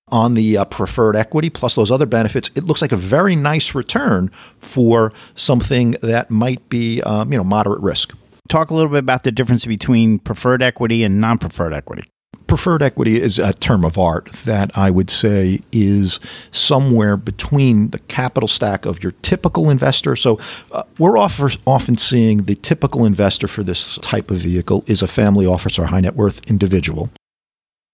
on 0.10 0.36
the 0.36 0.57
uh, 0.57 0.65
preferred 0.65 1.15
equity 1.15 1.49
plus 1.49 1.75
those 1.75 1.91
other 1.91 2.05
benefits, 2.05 2.49
it 2.55 2.63
looks 2.63 2.81
like 2.81 2.91
a 2.91 2.97
very 2.97 3.36
nice 3.36 3.75
return 3.75 4.29
for 4.60 5.12
something 5.36 5.91
that 6.01 6.31
might 6.31 6.67
be 6.69 7.01
um, 7.01 7.31
you 7.31 7.38
know 7.38 7.43
moderate 7.43 7.81
risk. 7.81 8.13
Talk 8.47 8.69
a 8.69 8.73
little 8.73 8.91
bit 8.91 8.99
about 8.99 9.23
the 9.23 9.31
difference 9.31 9.65
between 9.65 10.19
preferred 10.19 10.62
equity 10.63 11.03
and 11.03 11.19
non-preferred 11.19 11.73
equity. 11.73 12.03
Preferred 12.47 12.81
equity 12.81 13.21
is 13.21 13.39
a 13.39 13.53
term 13.53 13.83
of 13.83 13.97
art 13.97 14.31
that 14.45 14.71
I 14.77 14.89
would 14.89 15.10
say 15.10 15.60
is 15.73 16.21
somewhere 16.51 17.17
between 17.17 17.89
the 17.89 17.99
capital 17.99 18.47
stack 18.47 18.86
of 18.86 19.03
your 19.03 19.12
typical 19.21 19.69
investor. 19.69 20.15
So, 20.15 20.39
uh, 20.71 20.83
we're 20.97 21.17
often 21.17 21.97
seeing 21.97 22.43
the 22.43 22.55
typical 22.55 23.03
investor 23.03 23.49
for 23.49 23.63
this 23.63 23.97
type 23.97 24.31
of 24.31 24.38
vehicle 24.38 24.86
is 24.88 25.01
a 25.01 25.07
family 25.07 25.45
office 25.45 25.77
or 25.77 25.88
high 25.88 25.99
net 25.99 26.15
worth 26.15 26.39
individual 26.49 27.10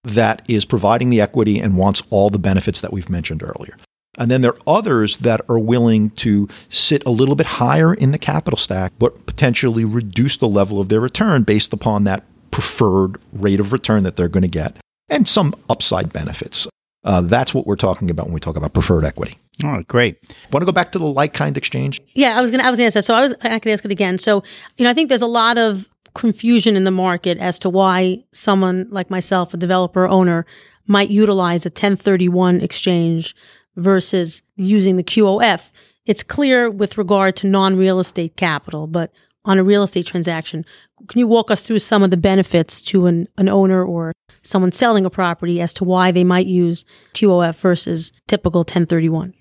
that 0.03 0.43
is 0.47 0.65
providing 0.65 1.09
the 1.09 1.21
equity 1.21 1.59
and 1.59 1.77
wants 1.77 2.03
all 2.11 2.29
the 2.29 2.39
benefits 2.39 2.81
that 2.81 2.93
we've 2.93 3.09
mentioned 3.09 3.41
earlier. 3.41 3.75
And 4.17 4.29
then 4.29 4.41
there 4.41 4.53
are 4.53 4.59
others 4.67 5.17
that 5.17 5.41
are 5.49 5.57
willing 5.57 6.11
to 6.11 6.47
sit 6.69 7.03
a 7.05 7.09
little 7.09 7.35
bit 7.35 7.45
higher 7.45 7.93
in 7.93 8.11
the 8.11 8.19
capital 8.19 8.57
stack, 8.57 8.93
but 8.99 9.25
potentially 9.25 9.85
reduce 9.85 10.37
the 10.37 10.47
level 10.47 10.79
of 10.79 10.89
their 10.89 10.99
return 10.99 11.43
based 11.43 11.73
upon 11.73 12.03
that 12.03 12.23
preferred 12.51 13.17
rate 13.31 13.59
of 13.59 13.73
return 13.73 14.03
that 14.03 14.15
they're 14.15 14.27
going 14.27 14.43
to 14.43 14.47
get 14.47 14.77
and 15.09 15.27
some 15.27 15.55
upside 15.69 16.13
benefits. 16.13 16.67
Uh, 17.03 17.21
that's 17.21 17.53
what 17.53 17.67
we're 17.67 17.75
talking 17.75 18.09
about 18.09 18.27
when 18.27 18.33
we 18.33 18.39
talk 18.39 18.55
about 18.55 18.73
preferred 18.73 19.03
equity. 19.03 19.37
Oh, 19.63 19.81
great. 19.87 20.17
Want 20.51 20.61
to 20.61 20.65
go 20.65 20.71
back 20.71 20.91
to 20.93 20.99
the 20.99 21.05
like 21.05 21.33
kind 21.33 21.57
exchange? 21.57 21.99
Yeah, 22.13 22.37
I 22.37 22.41
was 22.41 22.49
gonna 22.49 22.63
I 22.63 22.69
was 22.69 22.77
gonna 22.77 22.87
ask 22.87 22.93
that. 22.93 23.03
So 23.03 23.13
I 23.13 23.21
was 23.21 23.33
I 23.43 23.59
could 23.59 23.71
ask 23.71 23.83
it 23.83 23.91
again. 23.91 24.17
So, 24.17 24.43
you 24.77 24.85
know, 24.85 24.89
I 24.89 24.93
think 24.93 25.09
there's 25.09 25.21
a 25.21 25.27
lot 25.27 25.57
of 25.57 25.89
confusion 26.15 26.75
in 26.75 26.85
the 26.85 26.91
market 26.91 27.37
as 27.39 27.59
to 27.59 27.69
why 27.69 28.23
someone 28.33 28.87
like 28.89 29.09
myself, 29.09 29.53
a 29.53 29.57
developer 29.57 30.07
owner, 30.07 30.45
might 30.87 31.09
utilize 31.09 31.65
a 31.65 31.69
1031 31.69 32.61
exchange 32.61 33.35
versus 33.75 34.41
using 34.55 34.97
the 34.97 35.03
QOF. 35.03 35.71
It's 36.05 36.23
clear 36.23 36.69
with 36.69 36.97
regard 36.97 37.35
to 37.37 37.47
non 37.47 37.75
real 37.75 37.99
estate 37.99 38.35
capital, 38.35 38.87
but 38.87 39.11
on 39.45 39.59
a 39.59 39.63
real 39.63 39.83
estate 39.83 40.05
transaction, 40.05 40.65
can 41.07 41.19
you 41.19 41.27
walk 41.27 41.51
us 41.51 41.59
through 41.59 41.79
some 41.79 42.03
of 42.03 42.11
the 42.11 42.17
benefits 42.17 42.81
to 42.83 43.07
an, 43.07 43.27
an 43.37 43.49
owner 43.49 43.83
or 43.83 44.13
someone 44.41 44.71
selling 44.71 45.05
a 45.05 45.09
property 45.09 45.59
as 45.59 45.73
to 45.73 45.83
why 45.83 46.11
they 46.11 46.23
might 46.23 46.45
use 46.45 46.85
QOF 47.13 47.59
versus 47.59 48.11
typical 48.27 48.59
1031? 48.59 49.33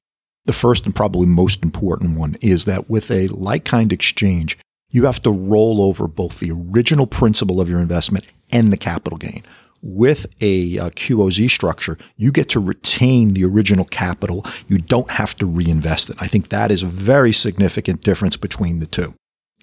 The 0.45 0.53
first 0.53 0.87
and 0.87 0.95
probably 0.95 1.27
most 1.27 1.63
important 1.63 2.19
one 2.19 2.37
is 2.41 2.65
that 2.65 2.91
with 2.91 3.11
a 3.11 3.29
like 3.29 3.65
kind 3.65 3.93
exchange, 3.93 4.59
you 4.91 5.05
have 5.05 5.23
to 5.23 5.31
roll 5.31 5.81
over 5.81 6.09
both 6.09 6.41
the 6.41 6.51
original 6.51 7.07
principal 7.07 7.61
of 7.61 7.69
your 7.69 7.81
investment 7.81 8.27
and 8.53 8.73
the 8.73 8.77
capital 8.77 9.19
gain. 9.19 9.45
With 9.85 10.27
a, 10.41 10.79
uh, 10.79 10.87
a, 10.87 10.91
QOZ 10.93 11.51
structure, 11.51 11.99
you 12.17 12.31
get 12.31 12.49
to 12.51 12.61
retain 12.61 13.31
the 13.31 13.45
original 13.45 13.85
capital. 13.85 14.47
You 14.69 14.79
don't 14.79 15.11
have 15.11 15.35
to 15.37 15.47
reinvest 15.47 16.11
it. 16.11 16.17
I 16.21 16.29
think 16.29 16.51
that 16.51 16.71
is 16.71 16.83
a 16.83 16.87
very 16.87 17.33
significant 17.33 18.03
difference 18.03 18.37
between 18.37 18.79
the 18.79 18.87
two. 18.87 19.15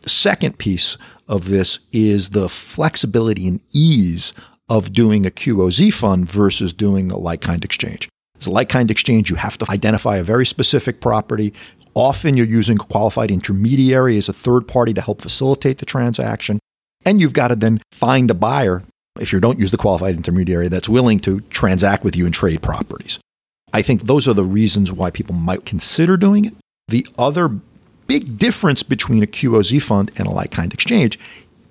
The 0.01 0.09
second 0.09 0.57
piece 0.57 0.97
of 1.27 1.47
this 1.47 1.79
is 1.93 2.31
the 2.31 2.49
flexibility 2.49 3.47
and 3.47 3.61
ease 3.73 4.33
of 4.69 4.93
doing 4.93 5.25
a 5.25 5.31
QOZ 5.31 5.93
fund 5.93 6.29
versus 6.29 6.73
doing 6.73 7.11
a 7.11 7.17
like 7.17 7.41
kind 7.41 7.63
exchange. 7.65 8.07
As 8.39 8.47
a 8.47 8.51
like 8.51 8.69
kind 8.69 8.89
exchange, 8.89 9.29
you 9.29 9.35
have 9.35 9.57
to 9.57 9.69
identify 9.69 10.17
a 10.17 10.23
very 10.23 10.45
specific 10.45 11.01
property. 11.01 11.53
Often 11.93 12.37
you're 12.37 12.45
using 12.45 12.77
a 12.77 12.83
qualified 12.83 13.31
intermediary 13.31 14.17
as 14.17 14.29
a 14.29 14.33
third 14.33 14.67
party 14.67 14.93
to 14.93 15.01
help 15.01 15.21
facilitate 15.21 15.79
the 15.79 15.85
transaction. 15.85 16.59
And 17.05 17.19
you've 17.19 17.33
got 17.33 17.49
to 17.49 17.55
then 17.55 17.81
find 17.91 18.29
a 18.29 18.33
buyer, 18.33 18.83
if 19.19 19.33
you 19.33 19.39
don't 19.39 19.59
use 19.59 19.71
the 19.71 19.77
qualified 19.77 20.15
intermediary, 20.15 20.67
that's 20.67 20.89
willing 20.89 21.19
to 21.21 21.41
transact 21.41 22.03
with 22.03 22.15
you 22.15 22.25
and 22.25 22.33
trade 22.33 22.61
properties. 22.61 23.19
I 23.73 23.81
think 23.81 24.03
those 24.03 24.27
are 24.27 24.33
the 24.33 24.43
reasons 24.43 24.91
why 24.91 25.11
people 25.11 25.35
might 25.35 25.65
consider 25.65 26.17
doing 26.17 26.45
it. 26.45 26.53
The 26.87 27.07
other 27.17 27.49
big 28.07 28.37
difference 28.37 28.81
between 28.81 29.21
a 29.21 29.27
QOZ 29.27 29.81
fund 29.81 30.11
and 30.17 30.27
a 30.27 30.31
like 30.31 30.51
kind 30.51 30.73
exchange 30.73 31.19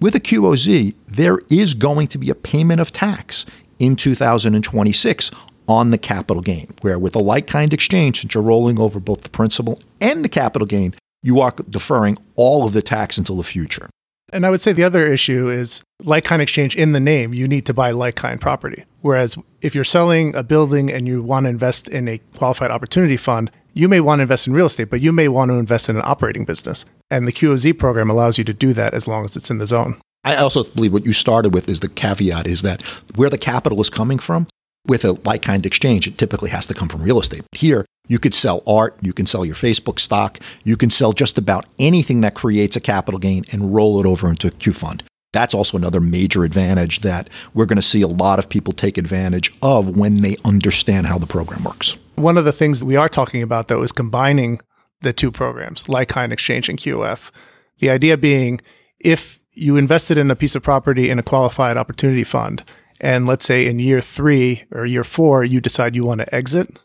with 0.01 0.15
a 0.15 0.21
QOZ, 0.21 0.95
there 1.09 1.41
is 1.51 1.75
going 1.75 2.07
to 2.09 2.19
be 2.19 2.31
a 2.31 2.35
payment 2.35 2.81
of 2.81 2.93
tax 2.93 3.45
in 3.79 3.97
2026 3.97 5.31
on 5.67 5.91
the 5.91 5.99
capital 5.99 6.43
gain, 6.43 6.73
where 6.81 6.99
with 6.99 7.15
a 7.15 7.21
like 7.21 7.47
kind 7.47 7.73
exchange, 7.73 8.21
since 8.21 8.35
you're 8.35 8.43
rolling 8.43 8.79
over 8.79 9.01
both 9.01 9.23
the 9.23 9.29
principal 9.29 9.81
and 10.01 10.25
the 10.25 10.29
capital 10.29 10.67
gain, 10.67 10.95
you 11.23 11.41
are 11.41 11.53
deferring 11.69 12.17
all 12.37 12.65
of 12.65 12.73
the 12.73 12.83
tax 12.83 13.19
until 13.19 13.37
the 13.37 13.43
future. 13.43 13.89
And 14.31 14.45
I 14.45 14.51
would 14.51 14.61
say 14.61 14.73
the 14.73 14.85
other 14.85 15.07
issue 15.07 15.49
is 15.49 15.83
like 16.03 16.25
kind 16.25 16.43
exchange 16.43 16.77
in 16.77 16.93
the 16.93 17.01
name, 17.01 17.33
you 17.33 17.49
need 17.49 17.67
to 17.67 17.75
buy 17.75 17.93
like 17.93 18.15
kind 18.15 18.41
property. 18.41 18.85
Whereas 19.01 19.37
if 19.63 19.75
you're 19.75 19.85
selling 19.85 20.35
a 20.35 20.43
building 20.43 20.93
and 20.93 21.07
you 21.07 21.23
want 21.23 21.45
to 21.45 21.51
invest 21.51 21.89
in 21.89 22.09
a 22.09 22.19
qualified 22.37 22.71
opportunity 22.71 23.17
fund, 23.17 23.51
you 23.75 23.89
may 23.89 24.01
want 24.01 24.19
to 24.19 24.23
invest 24.23 24.47
in 24.47 24.53
real 24.53 24.67
estate, 24.67 24.91
but 24.91 25.01
you 25.01 25.13
may 25.13 25.29
want 25.29 25.51
to 25.51 25.55
invest 25.55 25.89
in 25.89 25.97
an 25.97 26.03
operating 26.05 26.45
business. 26.45 26.85
And 27.11 27.27
the 27.27 27.33
QOZ 27.33 27.79
program 27.79 28.11
allows 28.11 28.37
you 28.37 28.45
to 28.45 28.53
do 28.53 28.73
that 28.75 28.93
as 28.93 29.07
long 29.07 29.25
as 29.25 29.37
it's 29.37 29.51
in 29.51 29.59
the 29.59 29.67
zone. 29.67 30.01
I 30.25 30.37
also 30.37 30.65
believe 30.65 30.93
what 30.93 31.07
you 31.07 31.13
started 31.13 31.55
with 31.55 31.69
is 31.69 31.81
the 31.81 31.89
caveat 31.89 32.47
is 32.47 32.63
that 32.63 32.83
where 33.15 33.31
the 33.31 33.39
capital 33.39 33.81
is 33.81 33.89
coming 33.89 34.19
from, 34.19 34.49
with 34.89 35.05
a 35.05 35.13
like 35.25 35.43
kind 35.43 35.65
exchange, 35.65 36.07
it 36.07 36.19
typically 36.19 36.51
has 36.51 36.67
to 36.67 36.75
come 36.75 36.89
from 36.89 37.03
real 37.03 37.21
estate. 37.21 37.43
Here, 37.53 37.85
you 38.09 38.19
could 38.19 38.35
sell 38.35 38.63
art, 38.67 38.97
you 39.03 39.13
can 39.13 39.27
sell 39.27 39.45
your 39.45 39.55
Facebook 39.55 40.01
stock, 40.01 40.39
you 40.65 40.77
can 40.77 40.91
sell 40.91 41.13
just 41.13 41.39
about 41.39 41.67
anything 41.79 42.23
that 42.23 42.35
creates 42.35 42.75
a 42.75 42.81
capital 42.81 43.21
gain 43.21 43.45
and 43.53 43.75
roll 43.75 44.01
it 44.01 44.07
over 44.07 44.31
into 44.31 44.49
a 44.49 44.51
Q 44.51 44.73
fund. 44.73 45.03
That's 45.33 45.53
also 45.53 45.77
another 45.77 46.01
major 46.01 46.45
advantage 46.45 47.01
that 47.01 47.29
we're 47.53 47.67
going 47.67 47.77
to 47.77 47.83
see 47.83 48.01
a 48.01 48.09
lot 48.09 48.39
of 48.39 48.49
people 48.49 48.73
take 48.73 48.97
advantage 48.97 49.55
of 49.61 49.95
when 49.97 50.23
they 50.23 50.39
understand 50.45 51.07
how 51.07 51.19
the 51.19 51.27
program 51.27 51.65
works. 51.65 51.97
One 52.15 52.39
of 52.39 52.47
the 52.47 52.53
things 52.53 52.81
that 52.81 52.87
we 52.87 52.97
are 52.97 53.11
talking 53.11 53.43
about, 53.43 53.69
though, 53.69 53.83
is 53.83 53.93
combining 53.93 54.61
the 55.03 55.13
two 55.13 55.31
programs, 55.31 55.89
like 55.89 56.09
kind 56.09 56.33
exchange 56.33 56.69
and 56.69 56.79
QF. 56.79 57.31
The 57.79 57.91
idea 57.91 58.17
being 58.17 58.61
if 58.99 59.39
you 59.53 59.77
invested 59.77 60.19
in 60.19 60.31
a 60.31 60.37
piece 60.37 60.55
of 60.55 60.63
property 60.63 61.11
in 61.11 61.19
a 61.19 61.23
qualified 61.23 61.77
opportunity 61.77 62.25
fund 62.25 62.65
and 63.01 63.27
let's 63.27 63.45
say 63.45 63.67
in 63.67 63.79
year 63.79 64.01
three 64.01 64.65
or 64.73 64.87
year 64.87 65.05
four, 65.05 65.45
you 65.45 65.61
decide 65.61 65.95
you 65.95 66.05
want 66.05 66.21
to 66.21 66.35
exit, 66.35 66.79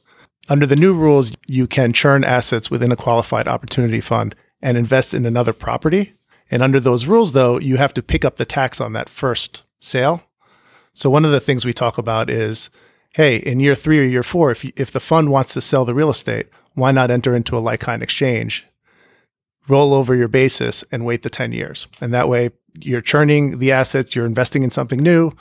under 0.50 0.66
the 0.66 0.76
new 0.76 0.94
rules, 0.94 1.32
you 1.48 1.68
can 1.68 1.94
churn 1.94 2.24
assets 2.24 2.70
within 2.70 2.92
a 2.92 2.98
qualified 2.98 3.48
opportunity 3.48 4.02
fund 4.02 4.36
and 4.62 4.78
invest 4.78 5.14
in 5.14 5.26
another 5.26 5.54
property. 5.54 6.14
And 6.52 6.62
under 6.62 6.80
those 6.80 7.08
rules, 7.08 7.34
though, 7.34 7.60
you 7.60 7.78
have 7.78 7.94
to 7.94 8.04
pick 8.04 8.26
up 8.26 8.36
the 8.36 8.46
tax 8.46 8.82
on 8.82 8.94
that 8.94 9.10
first 9.10 9.64
sale. 9.80 10.24
So 10.94 11.10
one 11.10 11.26
of 11.26 11.32
the 11.32 11.40
things 11.40 11.66
we 11.66 11.74
talk 11.74 11.98
about 11.98 12.30
is, 12.30 12.70
hey, 13.14 13.38
in 13.38 13.60
year 13.60 13.76
three 13.76 14.00
or 14.00 14.04
year 14.04 14.24
four, 14.24 14.52
if, 14.52 14.66
you, 14.66 14.74
if 14.76 14.92
the 14.92 15.00
fund 15.00 15.32
wants 15.32 15.54
to 15.54 15.62
sell 15.62 15.86
the 15.86 15.96
real 15.96 16.10
estate, 16.10 16.48
why 16.74 16.92
not 16.92 17.10
enter 17.10 17.36
into 17.36 17.58
a 17.58 17.60
like 17.60 17.80
kind 17.80 18.04
exchange, 18.04 18.66
roll 19.68 19.94
over 19.94 20.14
your 20.14 20.28
basis 20.28 20.84
and 20.92 21.06
wait 21.06 21.24
the 21.24 21.30
10 21.30 21.54
years? 21.54 21.88
And 22.02 22.14
that 22.14 22.30
way 22.30 22.50
you're 22.80 23.02
churning 23.02 23.60
the 23.60 23.72
assets, 23.72 24.16
you're 24.16 24.26
investing 24.26 24.64
in 24.64 24.72
something 24.72 25.00
new, 25.00 25.32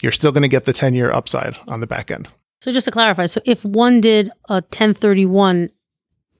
you're 0.00 0.12
still 0.12 0.32
going 0.32 0.42
to 0.42 0.48
get 0.48 0.64
the 0.64 0.72
10 0.72 0.94
year 0.94 1.10
upside 1.10 1.56
on 1.66 1.80
the 1.80 1.86
back 1.86 2.10
end. 2.10 2.28
So 2.60 2.72
just 2.72 2.84
to 2.84 2.90
clarify, 2.90 3.26
so 3.26 3.40
if 3.44 3.64
one 3.64 4.00
did 4.00 4.30
a 4.48 4.54
1031 4.54 5.70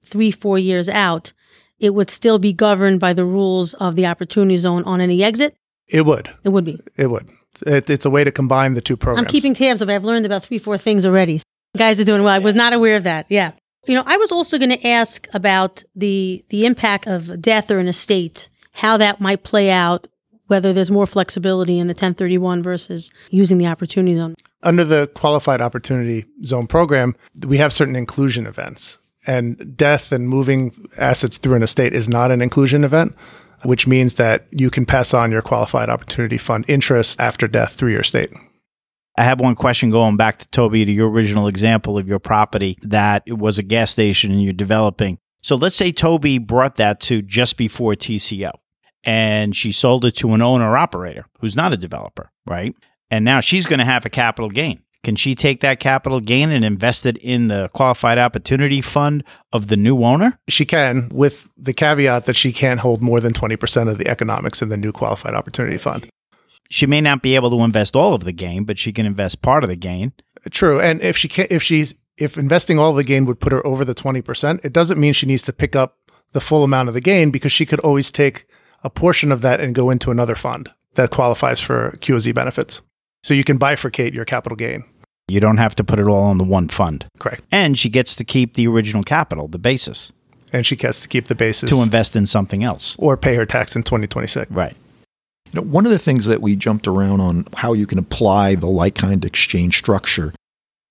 three, 0.04 0.30
four 0.30 0.58
years 0.58 0.88
out, 0.88 1.32
it 1.78 1.94
would 1.94 2.10
still 2.10 2.38
be 2.38 2.52
governed 2.52 3.00
by 3.00 3.12
the 3.12 3.24
rules 3.24 3.74
of 3.74 3.96
the 3.96 4.06
opportunity 4.06 4.56
zone 4.56 4.84
on 4.84 5.00
any 5.00 5.22
exit? 5.22 5.56
It 5.88 6.04
would. 6.04 6.28
It 6.44 6.50
would 6.50 6.64
be. 6.64 6.78
It 6.96 7.08
would. 7.08 7.28
It, 7.66 7.90
it's 7.90 8.04
a 8.04 8.10
way 8.10 8.22
to 8.22 8.30
combine 8.30 8.74
the 8.74 8.80
two 8.80 8.96
programs. 8.96 9.26
I'm 9.26 9.30
keeping 9.30 9.54
tabs 9.54 9.82
of. 9.82 9.88
I've 9.88 10.04
learned 10.04 10.26
about 10.26 10.42
three, 10.42 10.58
four 10.58 10.78
things 10.78 11.04
already. 11.04 11.40
Guys 11.76 12.00
are 12.00 12.04
doing 12.04 12.22
well. 12.22 12.34
I 12.34 12.38
was 12.38 12.54
not 12.54 12.72
aware 12.72 12.96
of 12.96 13.04
that. 13.04 13.26
Yeah. 13.28 13.52
You 13.86 13.94
know, 13.94 14.02
I 14.06 14.18
was 14.18 14.30
also 14.30 14.58
going 14.58 14.70
to 14.70 14.86
ask 14.86 15.26
about 15.32 15.82
the 15.96 16.44
the 16.50 16.66
impact 16.66 17.06
of 17.06 17.40
death 17.40 17.70
or 17.70 17.78
an 17.78 17.88
estate, 17.88 18.50
how 18.72 18.98
that 18.98 19.20
might 19.20 19.42
play 19.42 19.70
out 19.70 20.06
whether 20.50 20.72
there's 20.72 20.90
more 20.90 21.06
flexibility 21.06 21.78
in 21.78 21.86
the 21.86 21.92
1031 21.92 22.60
versus 22.60 23.12
using 23.30 23.58
the 23.58 23.68
opportunity 23.68 24.16
zone. 24.16 24.34
Under 24.64 24.84
the 24.84 25.08
qualified 25.14 25.60
opportunity 25.60 26.26
zone 26.44 26.66
program, 26.66 27.14
we 27.46 27.58
have 27.58 27.72
certain 27.72 27.94
inclusion 27.94 28.46
events. 28.46 28.98
And 29.26 29.76
death 29.76 30.10
and 30.10 30.28
moving 30.28 30.88
assets 30.98 31.38
through 31.38 31.54
an 31.54 31.62
estate 31.62 31.94
is 31.94 32.08
not 32.08 32.32
an 32.32 32.42
inclusion 32.42 32.82
event, 32.82 33.14
which 33.64 33.86
means 33.86 34.14
that 34.14 34.48
you 34.50 34.70
can 34.70 34.84
pass 34.84 35.14
on 35.14 35.30
your 35.30 35.40
qualified 35.40 35.88
opportunity 35.88 36.36
fund 36.36 36.64
interest 36.66 37.20
after 37.20 37.46
death 37.46 37.74
through 37.74 37.92
your 37.92 38.00
estate. 38.00 38.30
I 39.16 39.22
have 39.22 39.40
one 39.40 39.54
question 39.54 39.90
going 39.90 40.16
back 40.16 40.38
to 40.38 40.48
Toby 40.48 40.84
to 40.84 40.90
your 40.90 41.10
original 41.10 41.46
example 41.46 41.96
of 41.96 42.08
your 42.08 42.18
property 42.18 42.76
that 42.82 43.22
it 43.24 43.38
was 43.38 43.58
a 43.58 43.62
gas 43.62 43.92
station 43.92 44.32
and 44.32 44.42
you're 44.42 44.52
developing. 44.52 45.18
So 45.42 45.54
let's 45.54 45.76
say 45.76 45.92
Toby 45.92 46.38
brought 46.38 46.76
that 46.76 47.00
to 47.02 47.22
just 47.22 47.56
before 47.56 47.94
TCO 47.94 48.52
and 49.04 49.54
she 49.56 49.72
sold 49.72 50.04
it 50.04 50.12
to 50.16 50.34
an 50.34 50.42
owner 50.42 50.76
operator 50.76 51.26
who's 51.40 51.56
not 51.56 51.72
a 51.72 51.76
developer, 51.76 52.30
right? 52.46 52.74
And 53.10 53.24
now 53.24 53.40
she's 53.40 53.66
going 53.66 53.78
to 53.78 53.84
have 53.84 54.06
a 54.06 54.10
capital 54.10 54.50
gain. 54.50 54.82
Can 55.02 55.16
she 55.16 55.34
take 55.34 55.60
that 55.60 55.80
capital 55.80 56.20
gain 56.20 56.50
and 56.50 56.62
invest 56.62 57.06
it 57.06 57.16
in 57.18 57.48
the 57.48 57.70
qualified 57.72 58.18
opportunity 58.18 58.82
fund 58.82 59.24
of 59.52 59.68
the 59.68 59.76
new 59.76 60.04
owner? 60.04 60.38
She 60.48 60.66
can, 60.66 61.08
with 61.10 61.48
the 61.56 61.72
caveat 61.72 62.26
that 62.26 62.36
she 62.36 62.52
can't 62.52 62.80
hold 62.80 63.00
more 63.00 63.18
than 63.18 63.32
20% 63.32 63.88
of 63.88 63.96
the 63.96 64.06
economics 64.08 64.60
in 64.60 64.68
the 64.68 64.76
new 64.76 64.92
qualified 64.92 65.34
opportunity 65.34 65.78
fund. 65.78 66.08
She 66.68 66.86
may 66.86 67.00
not 67.00 67.22
be 67.22 67.34
able 67.34 67.50
to 67.50 67.64
invest 67.64 67.96
all 67.96 68.12
of 68.14 68.24
the 68.24 68.32
gain, 68.32 68.64
but 68.64 68.78
she 68.78 68.92
can 68.92 69.06
invest 69.06 69.40
part 69.40 69.64
of 69.64 69.70
the 69.70 69.76
gain. 69.76 70.12
True. 70.50 70.80
And 70.80 71.00
if 71.00 71.16
she 71.16 71.28
can 71.28 71.46
if 71.50 71.62
she's 71.62 71.94
if 72.16 72.36
investing 72.36 72.78
all 72.78 72.90
of 72.90 72.96
the 72.96 73.04
gain 73.04 73.24
would 73.24 73.40
put 73.40 73.52
her 73.52 73.66
over 73.66 73.84
the 73.84 73.94
20%, 73.94 74.64
it 74.64 74.72
doesn't 74.72 75.00
mean 75.00 75.14
she 75.14 75.26
needs 75.26 75.42
to 75.44 75.52
pick 75.52 75.74
up 75.74 75.96
the 76.32 76.40
full 76.40 76.62
amount 76.62 76.88
of 76.88 76.94
the 76.94 77.00
gain 77.00 77.30
because 77.30 77.50
she 77.50 77.66
could 77.66 77.80
always 77.80 78.12
take 78.12 78.46
a 78.82 78.90
portion 78.90 79.32
of 79.32 79.40
that 79.42 79.60
and 79.60 79.74
go 79.74 79.90
into 79.90 80.10
another 80.10 80.34
fund 80.34 80.70
that 80.94 81.10
qualifies 81.10 81.60
for 81.60 81.96
QOZ 82.00 82.34
benefits. 82.34 82.80
So 83.22 83.34
you 83.34 83.44
can 83.44 83.58
bifurcate 83.58 84.14
your 84.14 84.24
capital 84.24 84.56
gain. 84.56 84.84
You 85.28 85.40
don't 85.40 85.58
have 85.58 85.74
to 85.76 85.84
put 85.84 85.98
it 85.98 86.06
all 86.06 86.30
in 86.32 86.38
the 86.38 86.44
one 86.44 86.68
fund. 86.68 87.06
Correct. 87.18 87.44
And 87.52 87.78
she 87.78 87.88
gets 87.88 88.16
to 88.16 88.24
keep 88.24 88.54
the 88.54 88.66
original 88.66 89.02
capital, 89.02 89.46
the 89.46 89.58
basis, 89.58 90.10
And 90.52 90.66
she 90.66 90.74
gets 90.74 91.00
to 91.02 91.08
keep 91.08 91.26
the 91.26 91.34
basis 91.36 91.70
to 91.70 91.82
invest 91.82 92.16
in 92.16 92.26
something 92.26 92.64
else. 92.64 92.96
or 92.98 93.16
pay 93.16 93.36
her 93.36 93.46
tax 93.46 93.76
in 93.76 93.82
2026. 93.84 94.50
Right. 94.50 94.76
You 95.52 95.60
know, 95.60 95.66
one 95.66 95.84
of 95.84 95.92
the 95.92 95.98
things 95.98 96.26
that 96.26 96.40
we 96.40 96.56
jumped 96.56 96.88
around 96.88 97.20
on 97.20 97.46
how 97.54 97.72
you 97.72 97.86
can 97.86 97.98
apply 97.98 98.56
the 98.56 98.66
like 98.66 98.94
kind 98.94 99.24
exchange 99.24 99.78
structure. 99.78 100.32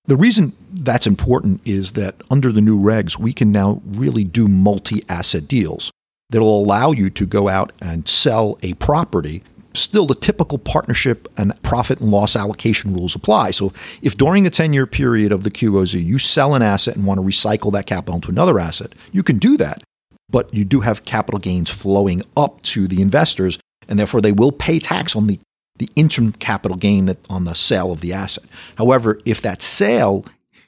The 0.06 0.16
reason 0.16 0.52
that's 0.72 1.06
important 1.06 1.60
is 1.64 1.92
that 1.92 2.14
under 2.30 2.50
the 2.52 2.60
new 2.60 2.78
regs, 2.78 3.18
we 3.18 3.32
can 3.32 3.52
now 3.52 3.82
really 3.84 4.24
do 4.24 4.48
multi 4.48 5.02
asset 5.08 5.46
deals 5.46 5.90
that'll 6.30 6.60
allow 6.60 6.92
you 6.92 7.10
to 7.10 7.26
go 7.26 7.48
out 7.48 7.72
and 7.80 8.06
sell 8.08 8.58
a 8.62 8.74
property. 8.74 9.42
Still, 9.74 10.06
the 10.06 10.14
typical 10.14 10.58
partnership 10.58 11.28
and 11.36 11.60
profit 11.62 12.00
and 12.00 12.10
loss 12.10 12.34
allocation 12.34 12.92
rules 12.92 13.14
apply. 13.14 13.52
So, 13.52 13.72
if 14.02 14.16
during 14.16 14.46
a 14.46 14.50
10 14.50 14.72
year 14.72 14.86
period 14.86 15.30
of 15.30 15.44
the 15.44 15.50
QOZ 15.50 16.02
you 16.02 16.18
sell 16.18 16.54
an 16.54 16.62
asset 16.62 16.96
and 16.96 17.06
want 17.06 17.18
to 17.18 17.26
recycle 17.26 17.72
that 17.72 17.86
capital 17.86 18.16
into 18.16 18.30
another 18.30 18.58
asset, 18.58 18.94
you 19.12 19.22
can 19.22 19.38
do 19.38 19.56
that. 19.58 19.82
But 20.28 20.52
you 20.52 20.64
do 20.64 20.80
have 20.80 21.04
capital 21.04 21.38
gains 21.38 21.70
flowing 21.70 22.22
up 22.36 22.62
to 22.62 22.88
the 22.88 23.00
investors 23.00 23.58
and 23.88 23.98
therefore 23.98 24.20
they 24.20 24.32
will 24.32 24.52
pay 24.52 24.78
tax 24.78 25.14
on 25.14 25.26
the, 25.26 25.40
the 25.78 25.88
interim 25.96 26.32
capital 26.32 26.76
gain 26.76 27.06
that 27.06 27.18
on 27.28 27.44
the 27.44 27.54
sale 27.54 27.92
of 27.92 28.00
the 28.00 28.12
asset. 28.12 28.44
However, 28.76 29.20
if 29.24 29.40
that 29.42 29.62
sale 29.62 30.24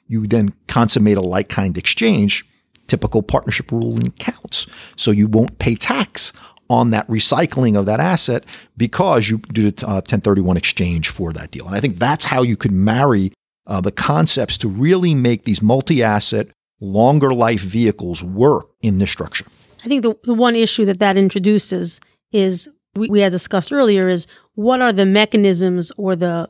you 0.07 0.27
then 0.27 0.53
consummate 0.67 1.17
a 1.17 1.21
like 1.21 1.49
kind 1.49 1.77
exchange, 1.77 2.45
typical 2.93 3.23
partnership 3.23 3.71
ruling 3.71 4.11
counts. 4.19 4.67
So 4.95 5.09
you 5.09 5.25
won't 5.25 5.57
pay 5.57 5.73
tax 5.73 6.31
on 6.69 6.91
that 6.91 7.07
recycling 7.07 7.75
of 7.75 7.87
that 7.87 7.99
asset 7.99 8.43
because 8.77 9.31
you 9.31 9.39
did 9.39 9.81
a 9.81 9.87
uh, 9.87 9.93
1031 9.95 10.57
exchange 10.57 11.09
for 11.09 11.33
that 11.33 11.49
deal. 11.49 11.65
And 11.65 11.75
I 11.75 11.79
think 11.79 11.97
that's 11.97 12.25
how 12.25 12.43
you 12.43 12.55
could 12.55 12.71
marry 12.71 13.33
uh, 13.65 13.81
the 13.81 13.91
concepts 13.91 14.59
to 14.59 14.67
really 14.67 15.15
make 15.15 15.45
these 15.45 15.59
multi 15.59 16.03
asset, 16.03 16.49
longer 16.79 17.33
life 17.33 17.61
vehicles 17.61 18.23
work 18.23 18.67
in 18.83 18.99
this 18.99 19.09
structure. 19.09 19.47
I 19.83 19.87
think 19.87 20.03
the, 20.03 20.15
the 20.25 20.35
one 20.35 20.55
issue 20.55 20.85
that 20.85 20.99
that 20.99 21.17
introduces 21.17 21.99
is 22.31 22.69
we, 22.93 23.09
we 23.09 23.21
had 23.21 23.31
discussed 23.31 23.73
earlier 23.73 24.07
is 24.07 24.27
what 24.53 24.83
are 24.83 24.93
the 24.93 25.07
mechanisms 25.07 25.91
or 25.97 26.15
the 26.15 26.47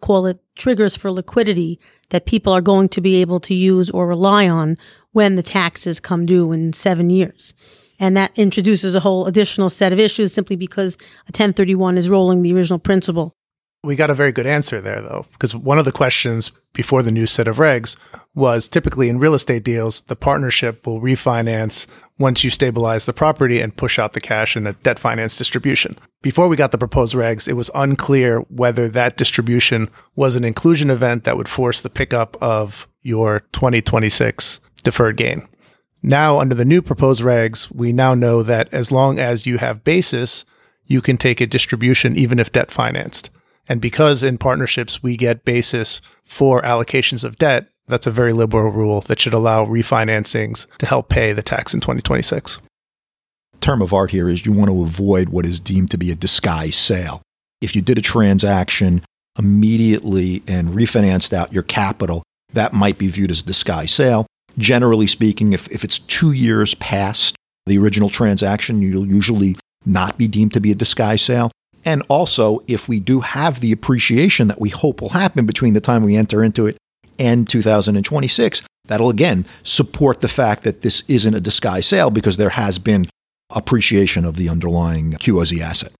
call 0.00 0.26
it 0.26 0.38
triggers 0.54 0.96
for 0.96 1.10
liquidity 1.10 1.80
that 2.10 2.26
people 2.26 2.52
are 2.52 2.60
going 2.60 2.88
to 2.90 3.00
be 3.00 3.16
able 3.16 3.40
to 3.40 3.54
use 3.54 3.90
or 3.90 4.06
rely 4.06 4.48
on 4.48 4.76
when 5.12 5.34
the 5.34 5.42
taxes 5.42 6.00
come 6.00 6.26
due 6.26 6.52
in 6.52 6.72
seven 6.72 7.10
years. 7.10 7.54
And 7.98 8.16
that 8.16 8.32
introduces 8.38 8.94
a 8.94 9.00
whole 9.00 9.26
additional 9.26 9.70
set 9.70 9.92
of 9.92 9.98
issues 9.98 10.32
simply 10.32 10.56
because 10.56 10.94
a 11.26 11.34
1031 11.34 11.98
is 11.98 12.08
rolling 12.08 12.42
the 12.42 12.54
original 12.54 12.78
principal. 12.78 13.34
We 13.84 13.96
got 13.96 14.10
a 14.10 14.14
very 14.14 14.32
good 14.32 14.46
answer 14.46 14.80
there, 14.80 15.00
though, 15.00 15.26
because 15.32 15.54
one 15.54 15.78
of 15.78 15.84
the 15.84 15.92
questions 15.92 16.50
before 16.72 17.02
the 17.02 17.12
new 17.12 17.26
set 17.26 17.46
of 17.46 17.56
regs 17.56 17.96
was 18.34 18.68
typically 18.68 19.08
in 19.08 19.18
real 19.18 19.34
estate 19.34 19.64
deals, 19.64 20.02
the 20.02 20.16
partnership 20.16 20.86
will 20.86 21.00
refinance 21.00 21.86
once 22.18 22.42
you 22.42 22.50
stabilize 22.50 23.06
the 23.06 23.12
property 23.12 23.60
and 23.60 23.76
push 23.76 23.98
out 23.98 24.12
the 24.12 24.20
cash 24.20 24.56
in 24.56 24.66
a 24.66 24.72
debt 24.74 24.98
finance 24.98 25.38
distribution. 25.38 25.96
Before 26.20 26.48
we 26.48 26.56
got 26.56 26.72
the 26.72 26.78
proposed 26.78 27.14
regs, 27.14 27.46
it 27.46 27.52
was 27.52 27.70
unclear 27.74 28.40
whether 28.50 28.88
that 28.88 29.16
distribution 29.16 29.88
was 30.16 30.34
an 30.34 30.44
inclusion 30.44 30.90
event 30.90 31.24
that 31.24 31.36
would 31.36 31.48
force 31.48 31.82
the 31.82 31.90
pickup 31.90 32.36
of 32.42 32.88
your 33.02 33.40
2026 33.52 34.60
deferred 34.82 35.16
gain. 35.16 35.46
Now, 36.02 36.38
under 36.38 36.54
the 36.54 36.64
new 36.64 36.82
proposed 36.82 37.22
regs, 37.22 37.70
we 37.72 37.92
now 37.92 38.14
know 38.14 38.42
that 38.42 38.72
as 38.72 38.92
long 38.92 39.18
as 39.18 39.46
you 39.46 39.58
have 39.58 39.84
basis, 39.84 40.44
you 40.86 41.00
can 41.00 41.16
take 41.16 41.40
a 41.40 41.46
distribution 41.46 42.16
even 42.16 42.38
if 42.38 42.52
debt 42.52 42.70
financed. 42.70 43.30
And 43.68 43.80
because 43.80 44.22
in 44.22 44.38
partnerships 44.38 45.02
we 45.02 45.16
get 45.16 45.44
basis 45.44 46.00
for 46.24 46.62
allocations 46.62 47.24
of 47.24 47.36
debt, 47.36 47.68
that's 47.88 48.06
a 48.06 48.10
very 48.10 48.32
liberal 48.32 48.70
rule 48.70 49.00
that 49.02 49.18
should 49.18 49.34
allow 49.34 49.64
refinancings 49.64 50.66
to 50.78 50.86
help 50.86 51.08
pay 51.08 51.32
the 51.32 51.42
tax 51.42 51.74
in 51.74 51.80
2026. 51.80 52.58
Term 53.60 53.82
of 53.82 53.92
art 53.92 54.10
here 54.10 54.28
is 54.28 54.46
you 54.46 54.52
want 54.52 54.70
to 54.70 54.82
avoid 54.82 55.30
what 55.30 55.44
is 55.44 55.58
deemed 55.58 55.90
to 55.90 55.98
be 55.98 56.10
a 56.10 56.14
disguised 56.14 56.76
sale. 56.76 57.22
If 57.60 57.74
you 57.74 57.82
did 57.82 57.98
a 57.98 58.02
transaction 58.02 59.02
immediately 59.38 60.42
and 60.46 60.68
refinanced 60.68 61.32
out 61.32 61.52
your 61.52 61.64
capital, 61.64 62.22
that 62.52 62.72
might 62.72 62.98
be 62.98 63.08
viewed 63.08 63.30
as 63.30 63.40
a 63.40 63.46
disguised 63.46 63.94
sale. 63.94 64.26
Generally 64.56 65.08
speaking, 65.08 65.52
if, 65.52 65.68
if 65.68 65.82
it's 65.82 65.98
two 65.98 66.32
years 66.32 66.74
past 66.74 67.36
the 67.66 67.78
original 67.78 68.08
transaction, 68.08 68.80
you'll 68.80 69.06
usually 69.06 69.56
not 69.84 70.18
be 70.18 70.28
deemed 70.28 70.52
to 70.52 70.60
be 70.60 70.70
a 70.70 70.74
disguised 70.74 71.24
sale. 71.24 71.50
And 71.84 72.02
also, 72.08 72.62
if 72.66 72.88
we 72.88 73.00
do 73.00 73.20
have 73.20 73.60
the 73.60 73.72
appreciation 73.72 74.48
that 74.48 74.60
we 74.60 74.68
hope 74.68 75.00
will 75.00 75.10
happen 75.10 75.46
between 75.46 75.74
the 75.74 75.80
time 75.80 76.02
we 76.02 76.16
enter 76.16 76.42
into 76.42 76.66
it 76.66 76.76
and 77.18 77.48
2026, 77.48 78.62
that'll 78.86 79.10
again 79.10 79.46
support 79.62 80.20
the 80.20 80.28
fact 80.28 80.64
that 80.64 80.82
this 80.82 81.02
isn't 81.08 81.34
a 81.34 81.40
disguised 81.40 81.88
sale 81.88 82.10
because 82.10 82.36
there 82.36 82.50
has 82.50 82.78
been 82.78 83.06
appreciation 83.50 84.24
of 84.24 84.36
the 84.36 84.48
underlying 84.48 85.12
QOZ 85.12 85.60
asset. 85.60 85.92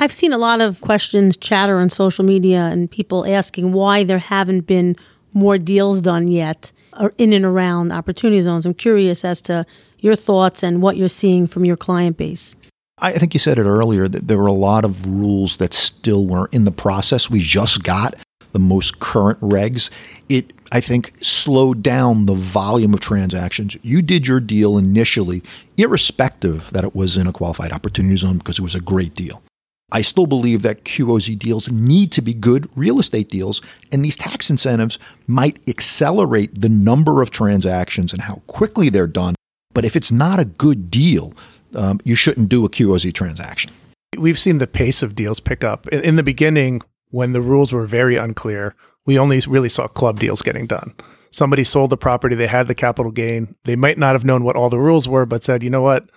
I've 0.00 0.12
seen 0.12 0.32
a 0.32 0.38
lot 0.38 0.60
of 0.60 0.80
questions 0.80 1.36
chatter 1.36 1.78
on 1.78 1.90
social 1.90 2.24
media 2.24 2.60
and 2.66 2.90
people 2.90 3.26
asking 3.26 3.72
why 3.72 4.04
there 4.04 4.18
haven't 4.18 4.60
been 4.60 4.96
more 5.32 5.58
deals 5.58 6.00
done 6.00 6.28
yet 6.28 6.72
or 6.98 7.12
in 7.18 7.32
and 7.32 7.44
around 7.44 7.92
opportunity 7.92 8.40
zones. 8.40 8.66
I'm 8.66 8.74
curious 8.74 9.24
as 9.24 9.40
to 9.42 9.66
your 9.98 10.14
thoughts 10.14 10.62
and 10.62 10.80
what 10.82 10.96
you're 10.96 11.08
seeing 11.08 11.46
from 11.46 11.64
your 11.64 11.76
client 11.76 12.16
base. 12.16 12.56
I 13.00 13.12
think 13.12 13.34
you 13.34 13.40
said 13.40 13.58
it 13.58 13.64
earlier 13.64 14.08
that 14.08 14.26
there 14.26 14.38
were 14.38 14.46
a 14.46 14.52
lot 14.52 14.84
of 14.84 15.06
rules 15.06 15.58
that 15.58 15.72
still 15.72 16.26
were 16.26 16.48
in 16.52 16.64
the 16.64 16.72
process. 16.72 17.30
We 17.30 17.40
just 17.40 17.82
got 17.82 18.14
the 18.52 18.58
most 18.58 19.00
current 19.00 19.40
regs. 19.40 19.90
It, 20.28 20.52
I 20.72 20.80
think, 20.80 21.12
slowed 21.18 21.82
down 21.82 22.26
the 22.26 22.34
volume 22.34 22.94
of 22.94 23.00
transactions. 23.00 23.76
You 23.82 24.02
did 24.02 24.26
your 24.26 24.40
deal 24.40 24.76
initially, 24.76 25.42
irrespective 25.76 26.70
that 26.72 26.84
it 26.84 26.94
was 26.94 27.16
in 27.16 27.26
a 27.26 27.32
qualified 27.32 27.72
opportunity 27.72 28.16
zone 28.16 28.38
because 28.38 28.58
it 28.58 28.62
was 28.62 28.74
a 28.74 28.80
great 28.80 29.14
deal. 29.14 29.42
I 29.90 30.02
still 30.02 30.26
believe 30.26 30.62
that 30.62 30.84
QOZ 30.84 31.38
deals 31.38 31.70
need 31.70 32.12
to 32.12 32.20
be 32.20 32.34
good 32.34 32.68
real 32.76 32.98
estate 32.98 33.30
deals, 33.30 33.62
and 33.90 34.04
these 34.04 34.16
tax 34.16 34.50
incentives 34.50 34.98
might 35.26 35.66
accelerate 35.66 36.60
the 36.60 36.68
number 36.68 37.22
of 37.22 37.30
transactions 37.30 38.12
and 38.12 38.22
how 38.22 38.42
quickly 38.46 38.90
they're 38.90 39.06
done. 39.06 39.34
But 39.72 39.86
if 39.86 39.96
it's 39.96 40.12
not 40.12 40.40
a 40.40 40.44
good 40.44 40.90
deal, 40.90 41.32
um, 41.74 42.00
you 42.04 42.14
shouldn't 42.14 42.50
do 42.50 42.66
a 42.66 42.68
QOZ 42.68 43.14
transaction. 43.14 43.70
We've 44.18 44.38
seen 44.38 44.58
the 44.58 44.66
pace 44.66 45.02
of 45.02 45.14
deals 45.14 45.40
pick 45.40 45.64
up. 45.64 45.86
In, 45.88 46.02
in 46.02 46.16
the 46.16 46.22
beginning, 46.22 46.82
when 47.10 47.32
the 47.32 47.40
rules 47.40 47.72
were 47.72 47.86
very 47.86 48.16
unclear, 48.16 48.74
we 49.06 49.18
only 49.18 49.40
really 49.46 49.68
saw 49.68 49.88
club 49.88 50.20
deals 50.20 50.42
getting 50.42 50.66
done. 50.66 50.94
Somebody 51.30 51.64
sold 51.64 51.90
the 51.90 51.96
property, 51.96 52.34
they 52.34 52.46
had 52.46 52.68
the 52.68 52.74
capital 52.74 53.12
gain. 53.12 53.54
They 53.64 53.76
might 53.76 53.98
not 53.98 54.14
have 54.14 54.24
known 54.24 54.44
what 54.44 54.56
all 54.56 54.70
the 54.70 54.78
rules 54.78 55.08
were, 55.08 55.26
but 55.26 55.44
said, 55.44 55.62
you 55.62 55.70
know 55.70 55.82
what? 55.82 56.08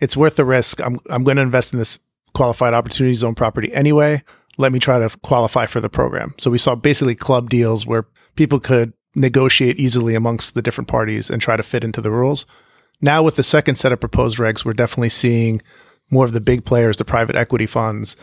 It's 0.00 0.16
worth 0.16 0.36
the 0.36 0.44
risk. 0.44 0.80
I'm, 0.80 0.98
I'm 1.10 1.24
going 1.24 1.36
to 1.36 1.42
invest 1.42 1.72
in 1.72 1.78
this 1.78 1.98
qualified 2.34 2.74
opportunity 2.74 3.14
zone 3.14 3.34
property 3.34 3.72
anyway. 3.72 4.22
Let 4.56 4.72
me 4.72 4.78
try 4.78 4.98
to 4.98 5.16
qualify 5.18 5.66
for 5.66 5.80
the 5.80 5.88
program. 5.88 6.34
So 6.38 6.50
we 6.50 6.58
saw 6.58 6.74
basically 6.74 7.14
club 7.14 7.50
deals 7.50 7.86
where 7.86 8.06
people 8.36 8.60
could 8.60 8.92
negotiate 9.14 9.78
easily 9.78 10.14
amongst 10.14 10.54
the 10.54 10.62
different 10.62 10.88
parties 10.88 11.30
and 11.30 11.40
try 11.40 11.56
to 11.56 11.62
fit 11.62 11.84
into 11.84 12.00
the 12.00 12.10
rules. 12.10 12.46
Now, 13.00 13.22
with 13.22 13.36
the 13.36 13.42
second 13.42 13.76
set 13.76 13.92
of 13.92 14.00
proposed 14.00 14.38
regs, 14.38 14.64
we're 14.64 14.72
definitely 14.72 15.08
seeing 15.08 15.62
more 16.10 16.24
of 16.24 16.32
the 16.32 16.40
big 16.40 16.64
players, 16.64 16.96
the 16.96 17.04
private 17.04 17.36
equity 17.36 17.66
funds, 17.66 18.16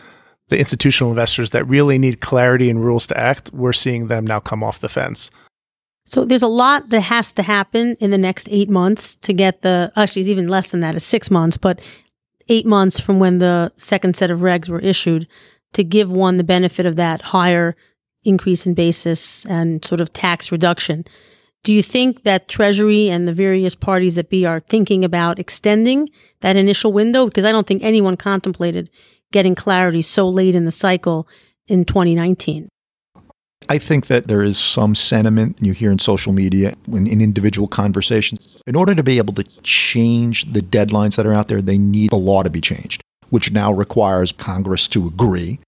the 0.50 0.60
institutional 0.60 1.12
investors 1.12 1.50
that 1.52 1.66
really 1.66 1.98
need 1.98 2.22
clarity 2.22 2.70
and 2.70 2.84
rules 2.84 3.08
to 3.08 3.18
act. 3.18 3.52
We're 3.54 3.74
seeing 3.74 4.08
them 4.08 4.26
now 4.26 4.40
come 4.40 4.64
off 4.64 4.80
the 4.80 4.90
fence. 4.90 5.32
So 6.06 6.24
there's 6.24 6.44
a 6.44 6.48
lot 6.48 6.90
that 6.90 7.02
has 7.02 7.32
to 7.34 7.44
happen 7.44 7.96
in 8.00 8.12
the 8.12 8.18
next 8.18 8.48
eight 8.52 8.70
months 8.70 9.16
to 9.18 9.34
get 9.34 9.64
the, 9.64 9.92
actually, 9.96 10.22
it's 10.22 10.30
even 10.30 10.48
less 10.48 10.70
than 10.70 10.82
that, 10.82 10.96
it's 10.96 11.06
six 11.06 11.32
months, 11.32 11.58
but 11.58 11.82
eight 12.48 12.66
months 12.66 13.00
from 13.00 13.20
when 13.20 13.40
the 13.40 13.72
second 13.76 14.16
set 14.16 14.30
of 14.30 14.40
regs 14.40 14.70
were 14.70 14.80
issued 14.80 15.28
to 15.74 15.84
give 15.84 16.12
one 16.12 16.36
the 16.36 16.44
benefit 16.44 16.86
of 16.86 16.96
that 16.96 17.22
higher 17.24 17.76
increase 18.24 18.68
in 18.68 18.76
basis 18.76 19.46
and 19.46 19.84
sort 19.84 20.00
of 20.00 20.14
tax 20.14 20.52
reduction. 20.52 21.06
Do 21.64 21.74
you 21.74 21.82
think 21.82 22.22
that 22.22 22.48
Treasury 22.48 23.10
and 23.10 23.28
the 23.28 23.34
various 23.34 23.74
parties 23.74 24.14
that 24.14 24.30
be 24.30 24.46
are 24.46 24.60
thinking 24.60 25.04
about 25.04 25.40
extending 25.40 26.08
that 26.42 26.56
initial 26.56 26.94
window? 26.94 27.26
Because 27.26 27.46
I 27.46 27.52
don't 27.52 27.66
think 27.66 27.82
anyone 27.82 28.16
contemplated 28.16 28.92
getting 29.36 29.54
clarity 29.54 30.02
so 30.02 30.30
late 30.30 30.56
in 30.56 30.64
the 30.64 30.72
cycle 30.72 31.28
in 31.68 31.84
2019. 31.84 32.70
I 33.68 33.78
think 33.78 34.08
that 34.08 34.30
there 34.30 34.42
is 34.42 34.58
some 34.58 34.96
sentiment 34.96 35.58
you 35.60 35.74
hear 35.74 35.92
in 35.92 36.00
social 36.00 36.32
media 36.32 36.74
in, 36.88 37.06
in, 37.06 37.20
individual 37.20 37.68
conversations. 37.68 38.62
In 38.66 38.78
order 38.78 38.96
to 38.96 39.04
be 39.04 39.18
able 39.18 39.34
to 39.34 39.44
change 39.62 40.50
the 40.54 40.62
deadlines 40.62 41.18
that 41.18 41.26
are 41.26 41.34
out 41.34 41.50
there, 41.50 41.62
they 41.62 41.78
need 41.78 42.12
the 42.12 42.16
law 42.16 42.44
to 42.44 42.50
be 42.50 42.62
changed, 42.62 43.02
which 43.30 43.52
now 43.52 43.74
requires 43.74 44.32
Congress 44.32 44.88
to 44.88 45.06
agree. 45.06 45.60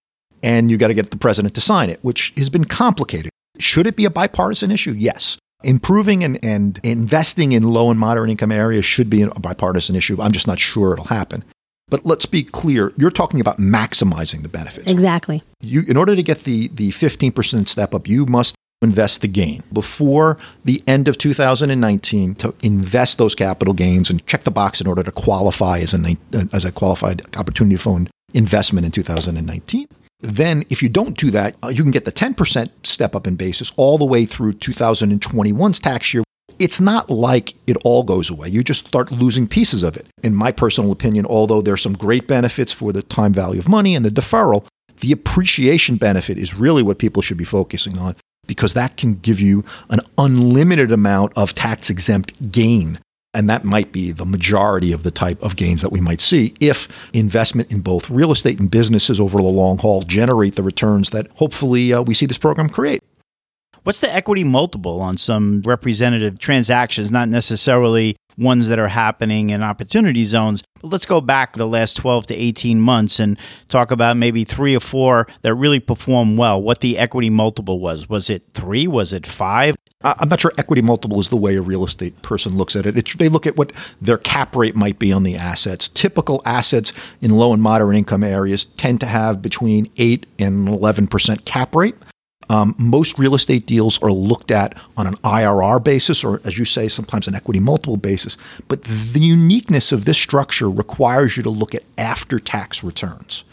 And 0.42 0.70
you 0.70 0.78
got 0.78 0.88
to 0.88 0.94
get 0.94 1.10
the 1.10 1.18
president 1.18 1.54
to 1.56 1.60
sign 1.60 1.90
it, 1.90 1.98
which 2.00 2.32
has 2.38 2.48
been 2.48 2.64
complicated. 2.64 3.30
Should 3.58 3.86
it 3.86 3.96
be 3.96 4.06
a 4.06 4.10
bipartisan 4.10 4.70
issue? 4.70 4.94
Yes. 4.96 5.36
Improving 5.62 6.24
and, 6.24 6.42
and 6.42 6.80
investing 6.82 7.52
in 7.52 7.64
low 7.64 7.90
and 7.90 8.00
moderate 8.00 8.30
income 8.30 8.52
areas 8.52 8.86
should 8.86 9.10
be 9.10 9.20
a 9.20 9.28
bipartisan 9.28 9.94
issue. 9.94 10.22
I'm 10.22 10.32
just 10.32 10.46
not 10.46 10.58
sure 10.58 10.94
it'll 10.94 11.06
happen. 11.06 11.44
But 11.90 12.04
let's 12.04 12.26
be 12.26 12.42
clear, 12.42 12.92
you're 12.96 13.10
talking 13.10 13.40
about 13.40 13.58
maximizing 13.58 14.42
the 14.42 14.48
benefits. 14.48 14.90
Exactly. 14.90 15.42
You, 15.60 15.82
in 15.88 15.96
order 15.96 16.14
to 16.14 16.22
get 16.22 16.44
the, 16.44 16.68
the 16.68 16.90
15% 16.90 17.68
step 17.68 17.94
up, 17.94 18.06
you 18.06 18.26
must 18.26 18.54
invest 18.80 19.22
the 19.22 19.28
gain 19.28 19.62
before 19.72 20.38
the 20.64 20.82
end 20.86 21.08
of 21.08 21.18
2019 21.18 22.34
to 22.36 22.54
invest 22.62 23.18
those 23.18 23.34
capital 23.34 23.74
gains 23.74 24.08
and 24.08 24.24
check 24.26 24.44
the 24.44 24.50
box 24.50 24.80
in 24.80 24.86
order 24.86 25.02
to 25.02 25.10
qualify 25.10 25.78
as 25.78 25.94
a, 25.94 26.16
as 26.52 26.64
a 26.64 26.70
qualified 26.70 27.22
opportunity 27.36 27.76
fund 27.76 28.08
investment 28.34 28.84
in 28.84 28.92
2019. 28.92 29.88
Then, 30.20 30.64
if 30.68 30.82
you 30.82 30.88
don't 30.88 31.16
do 31.16 31.30
that, 31.30 31.56
uh, 31.62 31.68
you 31.68 31.82
can 31.82 31.92
get 31.92 32.04
the 32.04 32.12
10% 32.12 32.70
step 32.82 33.14
up 33.14 33.26
in 33.26 33.36
basis 33.36 33.72
all 33.76 33.98
the 33.98 34.04
way 34.04 34.26
through 34.26 34.54
2021's 34.54 35.78
tax 35.78 36.12
year. 36.12 36.24
It's 36.58 36.80
not 36.80 37.08
like 37.08 37.54
it 37.66 37.76
all 37.84 38.02
goes 38.02 38.30
away. 38.30 38.48
You 38.48 38.64
just 38.64 38.86
start 38.86 39.12
losing 39.12 39.46
pieces 39.46 39.82
of 39.82 39.96
it. 39.96 40.06
In 40.22 40.34
my 40.34 40.50
personal 40.50 40.90
opinion, 40.90 41.26
although 41.26 41.62
there's 41.62 41.82
some 41.82 41.92
great 41.92 42.26
benefits 42.26 42.72
for 42.72 42.92
the 42.92 43.02
time 43.02 43.32
value 43.32 43.60
of 43.60 43.68
money 43.68 43.94
and 43.94 44.04
the 44.04 44.10
deferral, 44.10 44.66
the 45.00 45.12
appreciation 45.12 45.96
benefit 45.96 46.38
is 46.38 46.54
really 46.54 46.82
what 46.82 46.98
people 46.98 47.22
should 47.22 47.36
be 47.36 47.44
focusing 47.44 47.98
on 47.98 48.16
because 48.46 48.74
that 48.74 48.96
can 48.96 49.14
give 49.16 49.40
you 49.40 49.64
an 49.90 50.00
unlimited 50.16 50.90
amount 50.90 51.32
of 51.36 51.54
tax 51.54 51.90
exempt 51.90 52.50
gain 52.50 52.98
and 53.34 53.48
that 53.48 53.62
might 53.64 53.92
be 53.92 54.10
the 54.10 54.24
majority 54.24 54.90
of 54.90 55.02
the 55.02 55.10
type 55.10 55.40
of 55.42 55.54
gains 55.54 55.82
that 55.82 55.92
we 55.92 56.00
might 56.00 56.20
see 56.20 56.54
if 56.60 56.88
investment 57.12 57.70
in 57.70 57.80
both 57.80 58.10
real 58.10 58.32
estate 58.32 58.58
and 58.58 58.70
businesses 58.70 59.20
over 59.20 59.38
the 59.38 59.44
long 59.44 59.78
haul 59.78 60.02
generate 60.02 60.56
the 60.56 60.62
returns 60.62 61.10
that 61.10 61.28
hopefully 61.34 61.92
uh, 61.92 62.02
we 62.02 62.14
see 62.14 62.26
this 62.26 62.38
program 62.38 62.68
create. 62.68 63.02
What's 63.88 64.00
the 64.00 64.14
equity 64.14 64.44
multiple 64.44 65.00
on 65.00 65.16
some 65.16 65.62
representative 65.62 66.38
transactions, 66.38 67.10
not 67.10 67.30
necessarily 67.30 68.16
ones 68.36 68.68
that 68.68 68.78
are 68.78 68.86
happening 68.86 69.48
in 69.48 69.62
opportunity 69.62 70.26
zones. 70.26 70.62
But 70.82 70.88
let's 70.88 71.06
go 71.06 71.22
back 71.22 71.54
the 71.54 71.66
last 71.66 71.94
12 71.94 72.26
to 72.26 72.34
18 72.34 72.82
months 72.82 73.18
and 73.18 73.38
talk 73.68 73.90
about 73.90 74.18
maybe 74.18 74.44
three 74.44 74.76
or 74.76 74.80
four 74.80 75.26
that 75.40 75.54
really 75.54 75.80
performed 75.80 76.36
well. 76.36 76.60
What 76.60 76.82
the 76.82 76.98
equity 76.98 77.30
multiple 77.30 77.80
was. 77.80 78.10
Was 78.10 78.28
it 78.28 78.42
three? 78.52 78.86
Was 78.86 79.14
it 79.14 79.26
five? 79.26 79.74
I'm 80.02 80.28
not 80.28 80.42
sure 80.42 80.52
equity 80.58 80.82
multiple 80.82 81.18
is 81.18 81.30
the 81.30 81.38
way 81.38 81.56
a 81.56 81.62
real 81.62 81.86
estate 81.86 82.20
person 82.20 82.58
looks 82.58 82.76
at 82.76 82.84
it. 82.84 82.98
It's, 82.98 83.14
they 83.14 83.30
look 83.30 83.46
at 83.46 83.56
what 83.56 83.72
their 84.02 84.18
cap 84.18 84.54
rate 84.54 84.76
might 84.76 84.98
be 84.98 85.12
on 85.12 85.22
the 85.22 85.34
assets. 85.34 85.88
Typical 85.88 86.42
assets 86.44 86.92
in 87.22 87.30
low 87.30 87.54
and 87.54 87.62
moderate 87.62 87.96
income 87.96 88.22
areas 88.22 88.66
tend 88.66 89.00
to 89.00 89.06
have 89.06 89.40
between 89.40 89.90
8 89.96 90.26
and 90.38 90.68
11% 90.68 91.46
cap 91.46 91.74
rate. 91.74 91.94
Um, 92.50 92.74
most 92.78 93.18
real 93.18 93.34
estate 93.34 93.66
deals 93.66 94.00
are 94.02 94.12
looked 94.12 94.50
at 94.50 94.76
on 94.96 95.06
an 95.06 95.14
IRR 95.16 95.82
basis, 95.82 96.24
or 96.24 96.40
as 96.44 96.58
you 96.58 96.64
say, 96.64 96.88
sometimes 96.88 97.28
an 97.28 97.34
equity 97.34 97.60
multiple 97.60 97.96
basis. 97.96 98.36
But 98.68 98.84
the 98.84 99.20
uniqueness 99.20 99.92
of 99.92 100.04
this 100.04 100.18
structure 100.18 100.70
requires 100.70 101.36
you 101.36 101.42
to 101.42 101.50
look 101.50 101.74
at 101.74 101.84
after 101.96 102.38
tax 102.38 102.82
returns. 102.82 103.44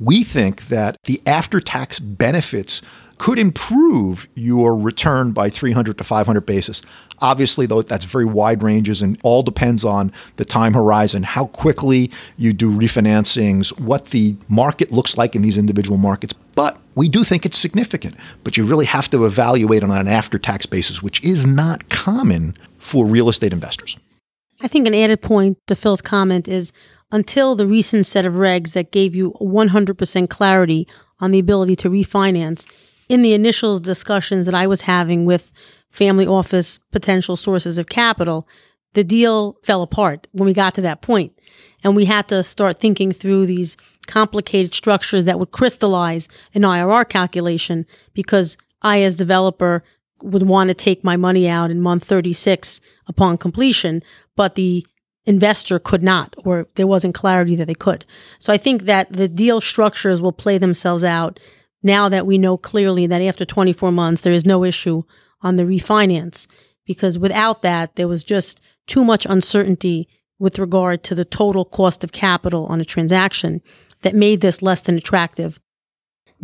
We 0.00 0.24
think 0.24 0.68
that 0.68 0.96
the 1.04 1.20
after 1.26 1.60
tax 1.60 1.98
benefits 1.98 2.82
could 3.18 3.38
improve 3.38 4.28
your 4.34 4.76
return 4.76 5.32
by 5.32 5.48
300 5.48 5.96
to 5.98 6.04
500 6.04 6.40
basis. 6.40 6.82
Obviously, 7.24 7.64
though, 7.64 7.80
that's 7.80 8.04
very 8.04 8.26
wide 8.26 8.62
ranges 8.62 9.00
and 9.00 9.18
all 9.22 9.42
depends 9.42 9.82
on 9.82 10.12
the 10.36 10.44
time 10.44 10.74
horizon, 10.74 11.22
how 11.22 11.46
quickly 11.46 12.10
you 12.36 12.52
do 12.52 12.70
refinancings, 12.70 13.80
what 13.80 14.10
the 14.10 14.36
market 14.48 14.92
looks 14.92 15.16
like 15.16 15.34
in 15.34 15.40
these 15.40 15.56
individual 15.56 15.96
markets. 15.96 16.34
But 16.54 16.78
we 16.94 17.08
do 17.08 17.24
think 17.24 17.46
it's 17.46 17.56
significant. 17.56 18.14
But 18.44 18.58
you 18.58 18.66
really 18.66 18.84
have 18.84 19.08
to 19.08 19.24
evaluate 19.24 19.82
on 19.82 19.90
an 19.90 20.06
after 20.06 20.38
tax 20.38 20.66
basis, 20.66 21.02
which 21.02 21.24
is 21.24 21.46
not 21.46 21.88
common 21.88 22.58
for 22.76 23.06
real 23.06 23.30
estate 23.30 23.54
investors. 23.54 23.96
I 24.60 24.68
think 24.68 24.86
an 24.86 24.94
added 24.94 25.22
point 25.22 25.56
to 25.68 25.74
Phil's 25.74 26.02
comment 26.02 26.46
is 26.46 26.72
until 27.10 27.56
the 27.56 27.66
recent 27.66 28.04
set 28.04 28.26
of 28.26 28.34
regs 28.34 28.74
that 28.74 28.92
gave 28.92 29.14
you 29.14 29.32
100% 29.40 30.28
clarity 30.28 30.86
on 31.20 31.30
the 31.30 31.38
ability 31.38 31.74
to 31.76 31.88
refinance, 31.88 32.70
in 33.08 33.22
the 33.22 33.32
initial 33.32 33.78
discussions 33.78 34.44
that 34.44 34.54
I 34.54 34.66
was 34.66 34.82
having 34.82 35.24
with 35.24 35.52
family 35.94 36.26
office 36.26 36.78
potential 36.90 37.36
sources 37.36 37.78
of 37.78 37.86
capital, 37.86 38.48
the 38.94 39.04
deal 39.04 39.56
fell 39.62 39.80
apart 39.80 40.26
when 40.32 40.44
we 40.44 40.52
got 40.52 40.74
to 40.74 40.80
that 40.80 41.02
point. 41.02 41.32
And 41.84 41.94
we 41.94 42.06
had 42.06 42.26
to 42.28 42.42
start 42.42 42.80
thinking 42.80 43.12
through 43.12 43.46
these 43.46 43.76
complicated 44.08 44.74
structures 44.74 45.24
that 45.24 45.38
would 45.38 45.52
crystallize 45.52 46.28
an 46.52 46.62
IRR 46.62 47.08
calculation 47.08 47.86
because 48.12 48.56
I, 48.82 49.02
as 49.02 49.14
developer, 49.14 49.84
would 50.20 50.42
want 50.42 50.68
to 50.68 50.74
take 50.74 51.04
my 51.04 51.16
money 51.16 51.48
out 51.48 51.70
in 51.70 51.80
month 51.80 52.02
36 52.04 52.80
upon 53.06 53.38
completion, 53.38 54.02
but 54.34 54.56
the 54.56 54.84
investor 55.26 55.78
could 55.78 56.02
not, 56.02 56.34
or 56.44 56.66
there 56.74 56.88
wasn't 56.88 57.14
clarity 57.14 57.54
that 57.54 57.66
they 57.66 57.74
could. 57.74 58.04
So 58.40 58.52
I 58.52 58.56
think 58.56 58.82
that 58.82 59.12
the 59.12 59.28
deal 59.28 59.60
structures 59.60 60.20
will 60.20 60.32
play 60.32 60.58
themselves 60.58 61.04
out 61.04 61.38
now 61.84 62.08
that 62.08 62.26
we 62.26 62.36
know 62.36 62.56
clearly 62.56 63.06
that 63.06 63.22
after 63.22 63.44
24 63.44 63.92
months, 63.92 64.22
there 64.22 64.32
is 64.32 64.44
no 64.44 64.64
issue 64.64 65.04
on 65.44 65.56
the 65.56 65.62
refinance. 65.62 66.48
Because 66.86 67.18
without 67.18 67.62
that, 67.62 67.94
there 67.96 68.08
was 68.08 68.24
just 68.24 68.60
too 68.86 69.04
much 69.04 69.26
uncertainty 69.26 70.08
with 70.38 70.58
regard 70.58 71.02
to 71.04 71.14
the 71.14 71.24
total 71.24 71.64
cost 71.64 72.02
of 72.02 72.12
capital 72.12 72.66
on 72.66 72.80
a 72.80 72.84
transaction 72.84 73.62
that 74.02 74.14
made 74.14 74.40
this 74.40 74.60
less 74.60 74.80
than 74.80 74.96
attractive 74.96 75.60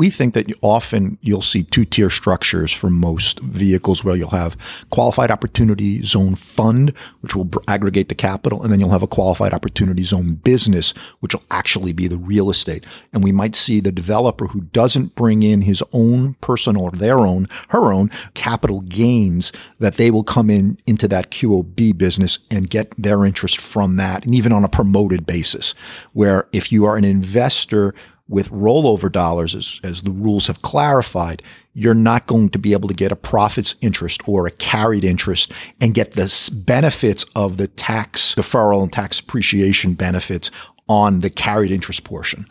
we 0.01 0.09
think 0.09 0.33
that 0.33 0.51
often 0.63 1.19
you'll 1.21 1.43
see 1.43 1.63
two 1.63 1.85
tier 1.85 2.09
structures 2.09 2.73
for 2.73 2.89
most 2.89 3.39
vehicles 3.41 4.03
where 4.03 4.17
you'll 4.17 4.31
have 4.31 4.57
qualified 4.89 5.31
opportunity 5.31 6.01
zone 6.01 6.35
fund, 6.35 6.97
which 7.21 7.37
will 7.37 7.51
aggregate 7.69 8.09
the 8.09 8.15
capital, 8.15 8.63
and 8.63 8.73
then 8.73 8.81
you'll 8.81 8.89
have 8.89 9.03
a 9.03 9.07
qualified 9.07 9.53
opportunity 9.53 10.03
zone 10.03 10.37
business, 10.37 10.93
which 11.21 11.35
will 11.35 11.45
actually 11.51 11.93
be 11.93 12.09
the 12.09 12.17
real 12.17 12.49
estate. 12.49 12.87
And 13.13 13.23
we 13.23 13.31
might 13.31 13.55
see 13.55 13.79
the 13.79 13.93
developer 13.93 14.47
who 14.47 14.63
doesn't 14.63 15.17
bring 15.17 15.43
in 15.43 15.61
his 15.61 15.85
own 15.93 16.33
personal 16.41 16.85
or 16.85 16.93
their 16.93 17.19
own, 17.19 17.47
her 17.69 17.93
own 17.93 18.11
capital 18.33 18.81
gains 18.81 19.53
that 19.81 19.99
they 19.99 20.11
will 20.11 20.25
come 20.25 20.49
in 20.49 20.79
into 20.87 21.09
that 21.09 21.31
QOB 21.31 21.99
business 21.99 22.39
and 22.51 22.71
get 22.71 22.91
their 22.97 23.27
interest 23.27 23.61
from 23.61 23.97
that. 23.97 24.25
And 24.25 24.35
even 24.35 24.51
on 24.51 24.65
a 24.65 24.69
promoted 24.69 25.27
basis, 25.27 25.73
where 26.15 26.49
if 26.55 26.73
you 26.73 26.87
are 26.87 26.97
an 26.97 27.05
investor 27.05 27.95
with 28.31 28.49
rollover 28.51 29.11
dollars, 29.11 29.57
as, 29.57 29.81
as 29.83 30.03
the 30.03 30.11
rules 30.13 30.47
have 30.47 30.63
clarified, 30.63 31.43
you're 31.75 31.95
not 31.95 32.29
going 32.29 32.49
to 32.49 32.59
be 32.61 32.73
able 32.73 32.89
to 32.89 32.95
get 32.95 33.11
a 33.11 33.17
profits 33.17 33.75
interest 33.81 34.27
or 34.29 34.47
a 34.47 34.53
carried 34.53 35.03
interest 35.03 35.53
and 35.81 35.95
get 35.95 36.13
the 36.13 36.51
benefits 36.65 37.25
of 37.35 37.57
the 37.57 37.67
tax 37.67 38.37
deferral 38.37 38.83
and 38.85 38.93
tax 38.93 39.19
appreciation 39.19 39.95
benefits 39.95 40.51
on 40.89 41.21
the 41.21 41.31
carried 41.31 41.73
interest 41.73 42.05
portion. 42.05 42.47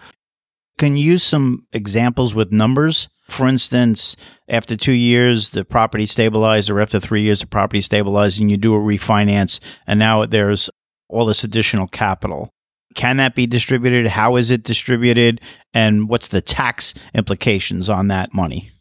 Can 0.77 0.97
you 0.97 1.11
use 1.11 1.23
some 1.23 1.65
examples 1.71 2.35
with 2.35 2.51
numbers? 2.51 3.07
For 3.29 3.47
instance, 3.47 4.17
after 4.49 4.75
two 4.75 4.91
years, 4.91 5.51
the 5.51 5.63
property 5.63 6.05
stabilized, 6.05 6.69
or 6.69 6.81
after 6.81 6.99
three 6.99 7.21
years, 7.21 7.39
the 7.39 7.47
property 7.47 7.81
stabilized, 7.81 8.39
and 8.39 8.51
you 8.51 8.57
do 8.57 8.75
a 8.75 8.79
refinance, 8.79 9.59
and 9.87 9.97
now 9.99 10.25
there's 10.25 10.69
all 11.07 11.25
this 11.25 11.43
additional 11.43 11.87
capital. 11.87 12.49
Can 12.95 13.17
that 13.17 13.35
be 13.35 13.45
distributed? 13.47 14.07
How 14.07 14.35
is 14.35 14.51
it 14.51 14.63
distributed? 14.63 15.41
And 15.73 16.09
what's 16.09 16.29
the 16.29 16.41
tax 16.41 16.93
implications 17.13 17.89
on 17.89 18.07
that 18.07 18.33
money? 18.33 18.71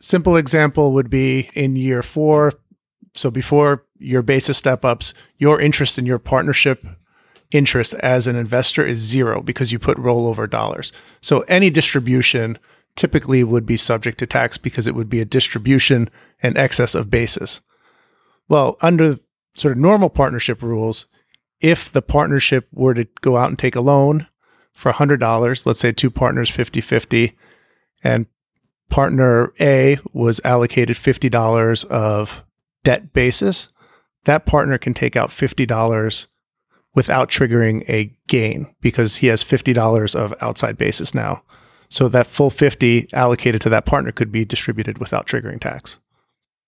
Simple 0.00 0.36
example 0.36 0.92
would 0.92 1.10
be 1.10 1.50
in 1.54 1.76
year 1.76 2.02
four. 2.02 2.52
So 3.14 3.30
before 3.30 3.84
your 3.98 4.22
basis 4.22 4.58
step 4.58 4.84
ups, 4.84 5.14
your 5.38 5.60
interest 5.60 5.98
in 5.98 6.06
your 6.06 6.18
partnership 6.18 6.84
interest 7.52 7.94
as 7.94 8.26
an 8.26 8.36
investor 8.36 8.84
is 8.84 8.98
zero 8.98 9.40
because 9.40 9.72
you 9.72 9.78
put 9.78 9.96
rollover 9.98 10.48
dollars. 10.48 10.92
So 11.20 11.40
any 11.42 11.70
distribution 11.70 12.58
typically 12.96 13.44
would 13.44 13.66
be 13.66 13.76
subject 13.76 14.18
to 14.18 14.26
tax 14.26 14.58
because 14.58 14.86
it 14.86 14.94
would 14.94 15.08
be 15.08 15.20
a 15.20 15.24
distribution 15.24 16.10
in 16.42 16.56
excess 16.56 16.94
of 16.94 17.10
basis. 17.10 17.60
Well, 18.48 18.76
under 18.80 19.16
sort 19.54 19.72
of 19.72 19.78
normal 19.78 20.10
partnership 20.10 20.62
rules, 20.62 21.06
if 21.60 21.90
the 21.90 22.02
partnership 22.02 22.68
were 22.72 22.94
to 22.94 23.06
go 23.20 23.36
out 23.36 23.48
and 23.48 23.58
take 23.58 23.76
a 23.76 23.80
loan 23.80 24.26
for 24.72 24.92
$100, 24.92 25.66
let's 25.66 25.80
say 25.80 25.92
two 25.92 26.10
partners 26.10 26.50
50 26.50 26.80
50, 26.80 27.36
and 28.04 28.26
partner 28.90 29.52
A 29.60 29.98
was 30.12 30.40
allocated 30.44 30.96
$50 30.96 31.84
of 31.86 32.44
debt 32.84 33.12
basis, 33.12 33.68
that 34.24 34.46
partner 34.46 34.78
can 34.78 34.94
take 34.94 35.16
out 35.16 35.30
$50 35.30 36.26
without 36.94 37.30
triggering 37.30 37.88
a 37.88 38.16
gain 38.26 38.74
because 38.80 39.16
he 39.16 39.26
has 39.28 39.44
$50 39.44 40.14
of 40.14 40.34
outside 40.40 40.78
basis 40.78 41.14
now. 41.14 41.42
So 41.88 42.08
that 42.08 42.26
full 42.26 42.50
50 42.50 43.08
allocated 43.12 43.60
to 43.62 43.68
that 43.68 43.86
partner 43.86 44.12
could 44.12 44.32
be 44.32 44.44
distributed 44.44 44.98
without 44.98 45.26
triggering 45.26 45.60
tax. 45.60 45.98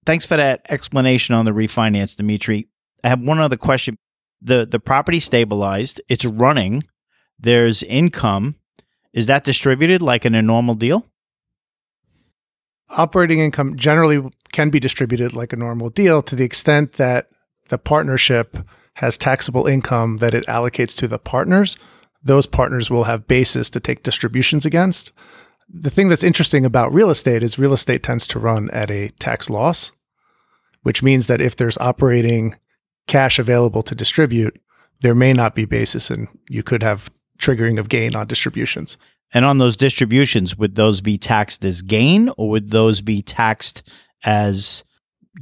Thanks 0.07 0.26
for 0.26 0.36
that 0.36 0.64
explanation 0.68 1.34
on 1.34 1.45
the 1.45 1.51
refinance, 1.51 2.16
Dimitri. 2.16 2.68
I 3.03 3.09
have 3.09 3.20
one 3.20 3.39
other 3.39 3.57
question. 3.57 3.99
The 4.41 4.66
the 4.66 4.80
property 4.80 5.20
stabilized, 5.20 6.01
it's 6.09 6.24
running, 6.24 6.82
there's 7.39 7.82
income. 7.82 8.57
Is 9.12 9.26
that 9.26 9.45
distributed 9.45 10.03
like 10.03 10.24
in 10.24 10.34
a 10.34 10.43
normal 10.43 10.74
deal? 10.74 11.07
Operating 12.91 13.41
income 13.41 13.76
generally 13.76 14.22
can 14.53 14.70
be 14.70 14.80
distributed 14.80 15.34
like 15.34 15.53
a 15.53 15.57
normal 15.57 15.91
deal 15.91 16.22
to 16.22 16.34
the 16.36 16.45
extent 16.45 16.95
that 16.95 17.28
the 17.68 17.78
partnership 17.78 18.57
has 18.95 19.16
taxable 19.16 19.66
income 19.66 20.16
that 20.18 20.34
it 20.34 20.47
allocates 20.47 20.97
to 20.97 21.07
the 21.07 21.18
partners. 21.18 21.76
Those 22.22 22.47
partners 22.47 22.91
will 22.91 23.05
have 23.05 23.28
basis 23.28 23.70
to 23.70 23.80
take 23.80 24.03
distributions 24.03 24.66
against. 24.66 25.12
The 25.68 25.91
thing 25.91 26.09
that's 26.09 26.24
interesting 26.24 26.64
about 26.64 26.93
real 26.93 27.11
estate 27.11 27.43
is 27.43 27.59
real 27.59 27.74
estate 27.74 28.03
tends 28.03 28.26
to 28.28 28.39
run 28.39 28.70
at 28.70 28.91
a 28.91 29.11
tax 29.18 29.51
loss, 29.51 29.93
which 30.82 31.03
means 31.03 31.26
that 31.26 31.41
if 31.41 31.55
there's 31.55 31.78
operating 31.78 32.57
cash 33.09 33.38
available 33.40 33.82
to 33.82 33.94
distribute, 33.94 34.61
there 35.00 35.14
may 35.14 35.32
not 35.32 35.54
be 35.54 35.64
basis 35.64 36.11
and 36.11 36.28
you 36.48 36.62
could 36.62 36.82
have 36.82 37.11
triggering 37.40 37.78
of 37.78 37.88
gain 37.88 38.14
on 38.14 38.26
distributions. 38.26 38.96
And 39.32 39.44
on 39.44 39.59
those 39.59 39.76
distributions, 39.76 40.56
would 40.56 40.74
those 40.74 41.00
be 41.00 41.18
taxed 41.18 41.64
as 41.64 41.82
gain 41.82 42.30
or 42.36 42.48
would 42.50 42.70
those 42.70 43.00
be 43.00 43.22
taxed 43.22 43.82
as 44.24 44.84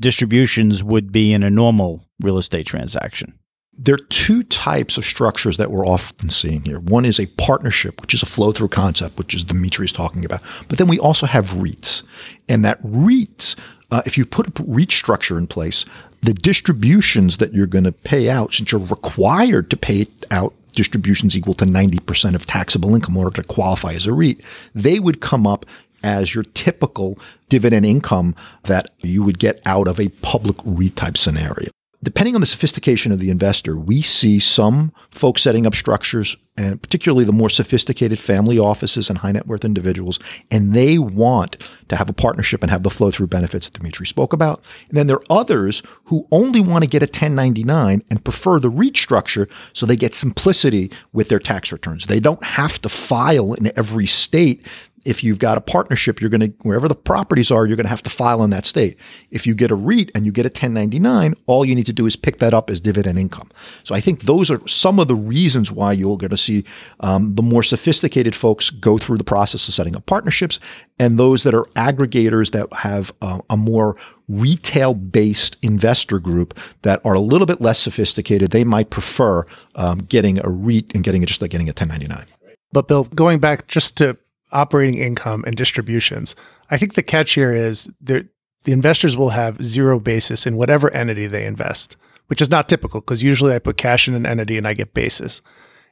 distributions 0.00 0.82
would 0.82 1.12
be 1.12 1.32
in 1.32 1.42
a 1.42 1.50
normal 1.50 2.04
real 2.22 2.38
estate 2.38 2.66
transaction? 2.66 3.38
There 3.78 3.94
are 3.94 4.06
two 4.08 4.42
types 4.42 4.96
of 4.96 5.04
structures 5.04 5.58
that 5.58 5.70
we're 5.70 5.86
often 5.86 6.30
seeing 6.30 6.64
here. 6.64 6.80
One 6.80 7.04
is 7.04 7.20
a 7.20 7.26
partnership, 7.26 8.00
which 8.00 8.14
is 8.14 8.22
a 8.22 8.26
flow 8.26 8.50
through 8.50 8.68
concept, 8.68 9.18
which 9.18 9.34
is 9.34 9.44
Dimitri 9.44 9.84
is 9.84 9.92
talking 9.92 10.24
about. 10.24 10.40
But 10.68 10.78
then 10.78 10.88
we 10.88 10.98
also 10.98 11.26
have 11.26 11.50
REITs. 11.50 12.02
And 12.48 12.64
that 12.64 12.82
REITs, 12.82 13.54
uh, 13.90 14.02
if 14.06 14.16
you 14.16 14.24
put 14.24 14.58
a 14.58 14.64
REIT 14.64 14.90
structure 14.90 15.36
in 15.36 15.46
place, 15.46 15.84
the 16.22 16.34
distributions 16.34 17.36
that 17.38 17.52
you're 17.54 17.66
going 17.66 17.84
to 17.84 17.92
pay 17.92 18.28
out, 18.28 18.54
since 18.54 18.72
you're 18.72 18.80
required 18.80 19.70
to 19.70 19.76
pay 19.76 20.06
out 20.30 20.54
distributions 20.72 21.36
equal 21.36 21.54
to 21.54 21.64
90% 21.64 22.34
of 22.34 22.46
taxable 22.46 22.94
income 22.94 23.16
in 23.16 23.24
order 23.24 23.42
to 23.42 23.48
qualify 23.48 23.92
as 23.92 24.06
a 24.06 24.12
REIT, 24.12 24.40
they 24.74 25.00
would 25.00 25.20
come 25.20 25.46
up 25.46 25.66
as 26.02 26.34
your 26.34 26.44
typical 26.44 27.18
dividend 27.48 27.86
income 27.86 28.34
that 28.64 28.90
you 29.00 29.22
would 29.22 29.38
get 29.38 29.60
out 29.66 29.88
of 29.88 29.98
a 29.98 30.08
public 30.08 30.56
REIT 30.64 30.94
type 30.94 31.16
scenario. 31.16 31.70
Depending 32.02 32.34
on 32.34 32.40
the 32.40 32.46
sophistication 32.46 33.10
of 33.10 33.20
the 33.20 33.30
investor, 33.30 33.76
we 33.76 34.02
see 34.02 34.38
some 34.38 34.92
folks 35.10 35.42
setting 35.42 35.66
up 35.66 35.74
structures, 35.74 36.36
and 36.56 36.80
particularly 36.80 37.24
the 37.24 37.32
more 37.32 37.48
sophisticated 37.48 38.18
family 38.18 38.58
offices 38.58 39.08
and 39.08 39.18
high 39.18 39.32
net 39.32 39.46
worth 39.46 39.64
individuals, 39.64 40.18
and 40.50 40.74
they 40.74 40.98
want 40.98 41.56
to 41.88 41.96
have 41.96 42.10
a 42.10 42.12
partnership 42.12 42.62
and 42.62 42.70
have 42.70 42.82
the 42.82 42.90
flow 42.90 43.10
through 43.10 43.26
benefits 43.26 43.68
that 43.68 43.78
Dimitri 43.78 44.06
spoke 44.06 44.32
about. 44.32 44.62
And 44.88 44.98
then 44.98 45.06
there 45.06 45.16
are 45.16 45.38
others 45.38 45.82
who 46.04 46.28
only 46.30 46.60
want 46.60 46.84
to 46.84 46.90
get 46.90 47.02
a 47.02 47.06
1099 47.06 48.02
and 48.10 48.24
prefer 48.24 48.60
the 48.60 48.70
REIT 48.70 48.96
structure 48.96 49.48
so 49.72 49.86
they 49.86 49.96
get 49.96 50.14
simplicity 50.14 50.92
with 51.12 51.28
their 51.28 51.38
tax 51.38 51.72
returns. 51.72 52.06
They 52.06 52.20
don't 52.20 52.44
have 52.44 52.80
to 52.82 52.88
file 52.88 53.54
in 53.54 53.72
every 53.76 54.06
state 54.06 54.66
if 55.06 55.22
you've 55.22 55.38
got 55.38 55.56
a 55.56 55.60
partnership, 55.60 56.20
you're 56.20 56.30
going 56.30 56.40
to, 56.40 56.52
wherever 56.62 56.88
the 56.88 56.94
properties 56.94 57.50
are, 57.50 57.66
you're 57.66 57.76
going 57.76 57.84
to 57.84 57.90
have 57.90 58.02
to 58.02 58.10
file 58.10 58.42
in 58.42 58.50
that 58.50 58.66
state. 58.66 58.98
If 59.30 59.46
you 59.46 59.54
get 59.54 59.70
a 59.70 59.76
REIT 59.76 60.10
and 60.14 60.26
you 60.26 60.32
get 60.32 60.44
a 60.44 60.48
1099, 60.48 61.34
all 61.46 61.64
you 61.64 61.74
need 61.74 61.86
to 61.86 61.92
do 61.92 62.06
is 62.06 62.16
pick 62.16 62.38
that 62.38 62.52
up 62.52 62.68
as 62.68 62.80
dividend 62.80 63.18
income. 63.18 63.50
So 63.84 63.94
I 63.94 64.00
think 64.00 64.22
those 64.22 64.50
are 64.50 64.66
some 64.66 64.98
of 64.98 65.06
the 65.06 65.14
reasons 65.14 65.70
why 65.70 65.92
you're 65.92 66.16
going 66.16 66.30
to 66.30 66.36
see 66.36 66.64
um, 67.00 67.36
the 67.36 67.42
more 67.42 67.62
sophisticated 67.62 68.34
folks 68.34 68.70
go 68.70 68.98
through 68.98 69.18
the 69.18 69.24
process 69.24 69.68
of 69.68 69.74
setting 69.74 69.94
up 69.94 70.04
partnerships 70.06 70.58
and 70.98 71.18
those 71.18 71.44
that 71.44 71.54
are 71.54 71.64
aggregators 71.76 72.50
that 72.50 72.72
have 72.72 73.12
uh, 73.22 73.40
a 73.48 73.56
more 73.56 73.96
retail 74.28 74.94
based 74.94 75.56
investor 75.62 76.18
group 76.18 76.58
that 76.82 77.00
are 77.04 77.14
a 77.14 77.20
little 77.20 77.46
bit 77.46 77.60
less 77.60 77.78
sophisticated. 77.78 78.50
They 78.50 78.64
might 78.64 78.90
prefer 78.90 79.46
um, 79.76 79.98
getting 79.98 80.44
a 80.44 80.48
REIT 80.48 80.92
and 80.94 81.04
getting 81.04 81.22
it 81.22 81.26
just 81.26 81.40
like 81.40 81.52
getting 81.52 81.68
a 81.68 81.70
1099. 81.70 82.26
But 82.72 82.88
Bill, 82.88 83.04
going 83.04 83.38
back 83.38 83.68
just 83.68 83.96
to 83.98 84.18
operating 84.52 84.98
income 84.98 85.44
and 85.46 85.56
distributions. 85.56 86.34
I 86.70 86.78
think 86.78 86.94
the 86.94 87.02
catch 87.02 87.34
here 87.34 87.52
is 87.52 87.90
the 88.00 88.28
investors 88.66 89.16
will 89.16 89.30
have 89.30 89.62
zero 89.62 90.00
basis 90.00 90.46
in 90.46 90.56
whatever 90.56 90.92
entity 90.92 91.26
they 91.26 91.46
invest, 91.46 91.96
which 92.26 92.42
is 92.42 92.50
not 92.50 92.68
typical 92.68 93.00
because 93.00 93.22
usually 93.22 93.54
I 93.54 93.58
put 93.58 93.76
cash 93.76 94.08
in 94.08 94.14
an 94.14 94.26
entity 94.26 94.58
and 94.58 94.66
I 94.66 94.74
get 94.74 94.94
basis. 94.94 95.42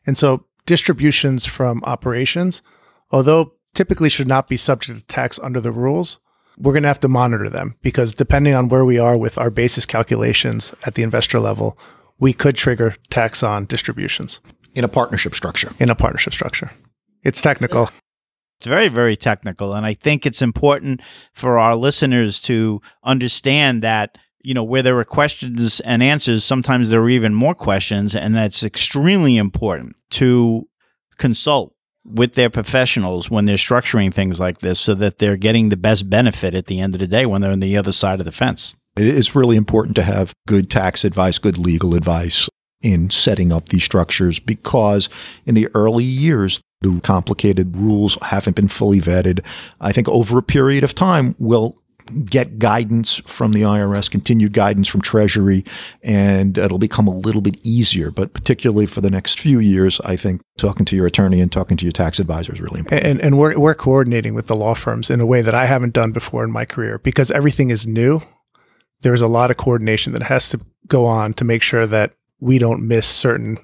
And 0.07 0.19
so 0.19 0.47
distributions 0.67 1.47
from 1.47 1.83
operations, 1.85 2.63
although 3.11 3.55
typically 3.75 4.09
should 4.09 4.29
not 4.29 4.49
be 4.49 4.57
subject 4.57 4.99
to 4.99 5.05
tax 5.07 5.39
under 5.41 5.61
the 5.61 5.73
rules, 5.73 6.19
we're 6.57 6.73
going 6.73 6.83
to 6.85 6.89
have 6.89 7.01
to 7.01 7.09
monitor 7.09 7.49
them 7.49 7.75
because 7.83 8.15
depending 8.15 8.55
on 8.55 8.69
where 8.69 8.85
we 8.85 8.99
are 8.99 9.17
with 9.17 9.39
our 9.39 9.51
basis 9.51 9.87
calculations 9.87 10.75
at 10.85 10.95
the 10.95 11.03
investor 11.03 11.41
level, 11.41 11.79
we 12.19 12.33
could 12.33 12.57
trigger 12.57 12.97
tax 13.11 13.43
on 13.43 13.67
distributions 13.67 14.41
in 14.75 14.85
a 14.85 14.89
partnership 14.89 15.35
structure. 15.35 15.73
In 15.79 15.91
a 15.91 15.95
partnership 15.95 16.33
structure. 16.33 16.71
It's 17.23 17.41
technical. 17.41 17.89
It's 18.59 18.67
very, 18.67 18.89
very 18.89 19.17
technical. 19.17 19.75
And 19.75 19.85
I 19.85 19.95
think 19.95 20.25
it's 20.25 20.43
important 20.43 21.03
for 21.33 21.59
our 21.59 21.77
listeners 21.77 22.41
to 22.43 22.81
understand 23.03 23.83
that, 23.83 24.17
you 24.43 24.55
know, 24.55 24.65
where 24.65 24.83
there 24.83 24.99
are 24.99 25.05
questions 25.05 25.81
and 25.81 26.03
answers, 26.03 26.45
sometimes 26.45 26.89
there 26.89 27.01
are 27.01 27.11
even 27.11 27.35
more 27.35 27.55
questions. 27.55 28.15
And 28.15 28.35
that's 28.35 28.63
extremely 28.63 29.37
important 29.37 29.97
to 30.11 30.69
consult 31.19 31.75
with 32.05 32.35
their 32.35 32.51
professionals 32.51 33.31
when 33.31 33.47
they're 33.47 33.57
structuring 33.57 34.13
things 34.13 34.39
like 34.39 34.59
this 34.59 34.79
so 34.79 34.95
that 34.95 35.19
they're 35.19 35.37
getting 35.37 35.71
the 35.71 35.77
best 35.77 36.11
benefit 36.11 36.55
at 36.55 36.67
the 36.67 36.81
end 36.81 36.95
of 36.95 37.01
the 37.01 37.07
day 37.07 37.25
when 37.27 37.41
they're 37.41 37.53
on 37.53 37.61
the 37.61 37.77
other 37.77 37.93
side 37.93 38.21
of 38.21 38.27
the 38.27 38.33
fence. 38.33 38.75
It 38.97 39.07
is 39.07 39.35
really 39.35 39.57
important 39.57 39.97
to 39.97 40.03
have 40.03 40.33
good 40.47 40.71
tax 40.71 41.05
advice, 41.05 41.39
good 41.39 41.59
legal 41.59 41.95
advice 41.95 42.49
in 42.81 43.11
setting 43.11 43.51
up 43.51 43.71
these 43.71 43.83
structures 43.83 44.39
because 44.39 45.09
in 45.47 45.55
the 45.55 45.69
early 45.75 46.05
years, 46.05 46.61
the 46.85 47.01
complicated 47.01 47.76
rules 47.76 48.18
haven't 48.22 48.57
been 48.57 48.68
fully 48.68 49.01
vetted. 49.01 49.45
I 49.80 49.93
think 49.93 50.09
over 50.09 50.39
a 50.39 50.43
period 50.43 50.85
of 50.85 50.95
time, 50.95 51.35
we'll 51.39 51.76
get 52.24 52.59
guidance 52.59 53.22
from 53.26 53.53
the 53.53 53.62
IRS, 53.62 54.11
continued 54.11 54.53
guidance 54.53 54.89
from 54.89 55.01
Treasury, 55.01 55.64
and 56.03 56.59
it'll 56.59 56.78
become 56.78 57.09
a 57.09 57.16
little 57.16 57.41
bit 57.41 57.59
easier. 57.62 58.11
But 58.11 58.35
particularly 58.35 58.85
for 58.85 59.01
the 59.01 59.11
next 59.11 59.41
few 59.41 59.59
years, 59.59 60.01
I 60.05 60.16
think 60.16 60.43
talking 60.59 60.85
to 60.87 60.97
your 60.97 61.07
attorney 61.07 61.41
and 61.41 61.51
talking 61.51 61.78
to 61.78 61.85
your 61.85 61.93
tax 61.93 62.18
advisor 62.18 62.53
is 62.53 62.61
really 62.61 62.80
important. 62.80 63.07
And, 63.07 63.20
and 63.20 63.39
we're, 63.39 63.59
we're 63.59 63.74
coordinating 63.74 64.35
with 64.35 64.47
the 64.47 64.57
law 64.57 64.74
firms 64.74 65.09
in 65.09 65.20
a 65.20 65.26
way 65.26 65.41
that 65.41 65.55
I 65.55 65.64
haven't 65.64 65.95
done 65.95 66.12
before 66.12 66.45
in 66.45 66.51
my 66.51 66.66
career 66.66 66.99
because 66.99 67.30
everything 67.30 67.70
is 67.70 67.87
new. 67.87 68.20
There's 69.01 69.22
a 69.22 69.26
lot 69.26 69.51
of 69.51 69.57
coordination 69.57 70.12
that 70.12 70.24
has 70.24 70.49
to 70.51 70.61
go 70.87 71.07
on 71.07 71.32
to 71.35 71.45
make 71.45 71.62
sure 71.62 71.87
that 71.87 72.12
we 72.39 72.59
don't 72.59 72.87
miss 72.87 73.07
certain 73.07 73.57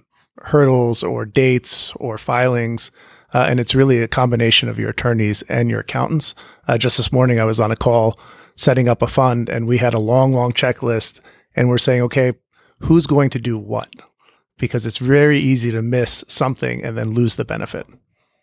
hurdles 0.42 1.02
or 1.02 1.24
dates 1.24 1.92
or 1.96 2.18
filings. 2.18 2.90
Uh, 3.32 3.46
and 3.48 3.60
it's 3.60 3.74
really 3.74 4.02
a 4.02 4.08
combination 4.08 4.68
of 4.68 4.78
your 4.78 4.90
attorneys 4.90 5.42
and 5.42 5.70
your 5.70 5.80
accountants. 5.80 6.34
Uh, 6.66 6.76
just 6.76 6.96
this 6.96 7.12
morning, 7.12 7.38
I 7.38 7.44
was 7.44 7.60
on 7.60 7.70
a 7.70 7.76
call 7.76 8.18
setting 8.56 8.88
up 8.88 9.02
a 9.02 9.06
fund, 9.06 9.48
and 9.48 9.66
we 9.66 9.78
had 9.78 9.94
a 9.94 10.00
long, 10.00 10.32
long 10.32 10.52
checklist, 10.52 11.20
and 11.56 11.68
we're 11.68 11.78
saying, 11.78 12.02
okay, 12.02 12.34
who's 12.80 13.06
going 13.06 13.30
to 13.30 13.38
do 13.38 13.56
what? 13.56 13.88
Because 14.58 14.84
it's 14.84 14.98
very 14.98 15.38
easy 15.38 15.70
to 15.70 15.80
miss 15.80 16.24
something 16.28 16.84
and 16.84 16.98
then 16.98 17.14
lose 17.14 17.36
the 17.36 17.44
benefit. 17.44 17.86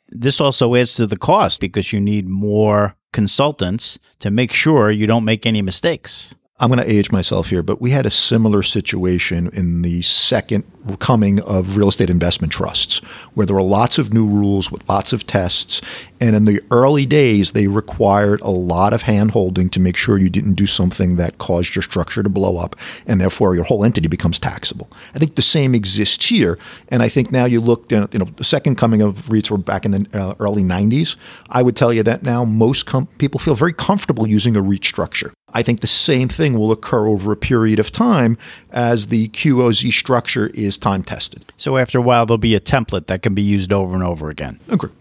This 0.10 0.40
also 0.40 0.74
adds 0.76 0.96
to 0.96 1.06
the 1.06 1.18
cost 1.18 1.60
because 1.60 1.92
you 1.92 2.00
need 2.00 2.28
more 2.28 2.96
consultants 3.12 4.00
to 4.20 4.32
make 4.32 4.54
sure 4.54 4.90
you 4.90 5.06
don't 5.06 5.26
make 5.26 5.46
any 5.46 5.62
mistakes. 5.62 6.34
I'm 6.60 6.72
going 6.72 6.84
to 6.84 6.92
age 6.92 7.12
myself 7.12 7.50
here, 7.50 7.62
but 7.62 7.80
we 7.80 7.92
had 7.92 8.08
a 8.08 8.10
similar 8.10 8.64
situation 8.64 9.52
in 9.54 9.84
the 9.84 10.02
second 10.02 10.64
coming 10.98 11.40
of 11.42 11.78
real 11.78 11.90
estate 11.90 12.10
investment 12.10 12.52
trusts, 12.52 12.98
where 13.36 13.46
there 13.46 13.56
were 13.56 13.62
lots 13.62 14.00
of 14.00 14.12
new 14.12 14.26
rules 14.26 14.72
with 14.72 14.90
lots 14.90 15.14
of 15.14 15.28
tests. 15.28 15.84
And 16.20 16.36
in 16.36 16.46
the 16.46 16.60
early 16.72 17.06
days, 17.06 17.52
they 17.52 17.68
required 17.68 18.42
a 18.42 18.50
lot 18.50 18.92
of 18.92 19.04
hand 19.04 19.32
holding 19.32 19.70
to 19.70 19.80
make 19.80 19.96
sure 19.96 20.18
you 20.18 20.32
didn't 20.32 20.56
do 20.56 20.66
something 20.66 21.18
that 21.18 21.38
caused 21.38 21.76
your 21.76 21.84
structure 21.84 22.24
to 22.24 22.30
blow 22.30 22.58
up, 22.58 22.76
and 23.06 23.22
therefore 23.22 23.54
your 23.54 23.66
whole 23.66 23.86
entity 23.86 24.08
becomes 24.08 24.40
taxable. 24.40 24.90
I 25.14 25.20
think 25.20 25.36
the 25.36 25.44
same 25.44 25.76
exists 25.76 26.26
here. 26.26 26.58
And 26.88 27.04
I 27.04 27.10
think 27.10 27.32
now 27.32 27.46
you 27.46 27.62
look, 27.62 27.92
you 27.92 28.00
know, 28.00 28.26
the 28.36 28.44
second 28.44 28.78
coming 28.78 29.04
of 29.04 29.28
REITs 29.28 29.52
were 29.52 29.60
back 29.60 29.86
in 29.86 29.92
the 29.92 30.08
uh, 30.20 30.34
early 30.40 30.64
90s. 30.64 31.18
I 31.52 31.62
would 31.62 31.76
tell 31.76 31.94
you 31.94 32.02
that 32.02 32.24
now 32.24 32.46
most 32.46 32.88
com- 32.88 33.06
people 33.20 33.40
feel 33.40 33.54
very 33.54 33.74
comfortable 33.74 34.26
using 34.26 34.56
a 34.56 34.62
REIT 34.64 34.84
structure. 34.84 35.32
I 35.54 35.64
think 35.64 35.80
the 35.80 35.88
same 35.88 36.30
thing 36.30 36.58
will 36.58 36.72
occur 36.72 37.08
over 37.08 37.32
a 37.32 37.38
period 37.38 37.80
of 37.80 37.92
time 37.92 38.38
as 38.72 39.08
the 39.08 39.30
QOZ 39.30 39.94
structure 39.94 40.48
is 40.48 40.78
time 40.78 41.04
tested. 41.04 41.52
So 41.56 41.78
after 41.78 41.98
a 41.98 42.02
while, 42.02 42.26
there'll 42.26 42.38
be 42.38 42.56
a 42.56 42.60
template 42.60 43.08
that 43.08 43.22
can 43.22 43.34
be 43.34 43.42
used 43.42 43.72
over 43.72 43.94
and 43.96 44.04
over 44.04 44.30
again. 44.30 44.60
Agree. 44.70 44.92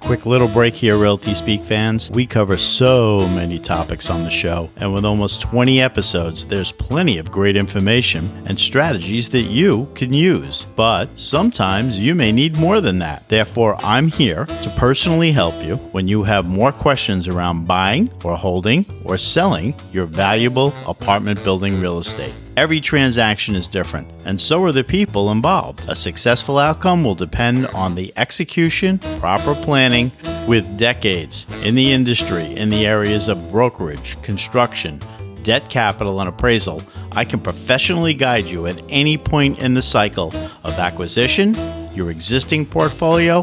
Quick 0.00 0.26
little 0.26 0.48
break 0.48 0.74
here, 0.74 0.96
Realty 0.96 1.34
Speak 1.34 1.62
fans. 1.62 2.10
We 2.10 2.26
cover 2.26 2.56
so 2.56 3.28
many 3.28 3.58
topics 3.60 4.10
on 4.10 4.24
the 4.24 4.30
show, 4.30 4.70
and 4.76 4.92
with 4.92 5.04
almost 5.04 5.42
20 5.42 5.80
episodes, 5.80 6.44
there's 6.46 6.72
plenty 6.72 7.18
of 7.18 7.30
great 7.30 7.54
information 7.54 8.28
and 8.46 8.58
strategies 8.58 9.28
that 9.30 9.42
you 9.42 9.88
can 9.94 10.12
use. 10.12 10.66
But 10.74 11.16
sometimes 11.16 11.98
you 11.98 12.14
may 12.14 12.32
need 12.32 12.56
more 12.56 12.80
than 12.80 12.98
that. 12.98 13.28
Therefore, 13.28 13.76
I'm 13.84 14.08
here 14.08 14.46
to 14.46 14.74
personally 14.76 15.30
help 15.30 15.62
you 15.62 15.76
when 15.92 16.08
you 16.08 16.24
have 16.24 16.46
more 16.46 16.72
questions 16.72 17.28
around 17.28 17.66
buying 17.66 18.10
or 18.24 18.36
holding 18.36 18.84
or 19.04 19.16
selling 19.16 19.74
your 19.92 20.06
valuable 20.06 20.74
apartment 20.86 21.44
building 21.44 21.80
real 21.80 21.98
estate. 22.00 22.34
Every 22.60 22.82
transaction 22.82 23.54
is 23.54 23.68
different, 23.68 24.10
and 24.26 24.38
so 24.38 24.62
are 24.64 24.70
the 24.70 24.84
people 24.84 25.30
involved. 25.30 25.82
A 25.88 25.96
successful 25.96 26.58
outcome 26.58 27.02
will 27.02 27.14
depend 27.14 27.68
on 27.68 27.94
the 27.94 28.12
execution, 28.18 28.98
proper 29.18 29.54
planning, 29.54 30.12
with 30.46 30.76
decades 30.76 31.46
in 31.62 31.74
the 31.74 31.90
industry 31.90 32.54
in 32.54 32.68
the 32.68 32.84
areas 32.84 33.28
of 33.28 33.50
brokerage, 33.50 34.20
construction, 34.20 35.00
debt 35.42 35.70
capital, 35.70 36.20
and 36.20 36.28
appraisal. 36.28 36.82
I 37.12 37.24
can 37.24 37.40
professionally 37.40 38.12
guide 38.12 38.46
you 38.46 38.66
at 38.66 38.78
any 38.90 39.16
point 39.16 39.60
in 39.60 39.72
the 39.72 39.80
cycle 39.80 40.30
of 40.62 40.74
acquisition, 40.74 41.54
your 41.94 42.10
existing 42.10 42.66
portfolio, 42.66 43.38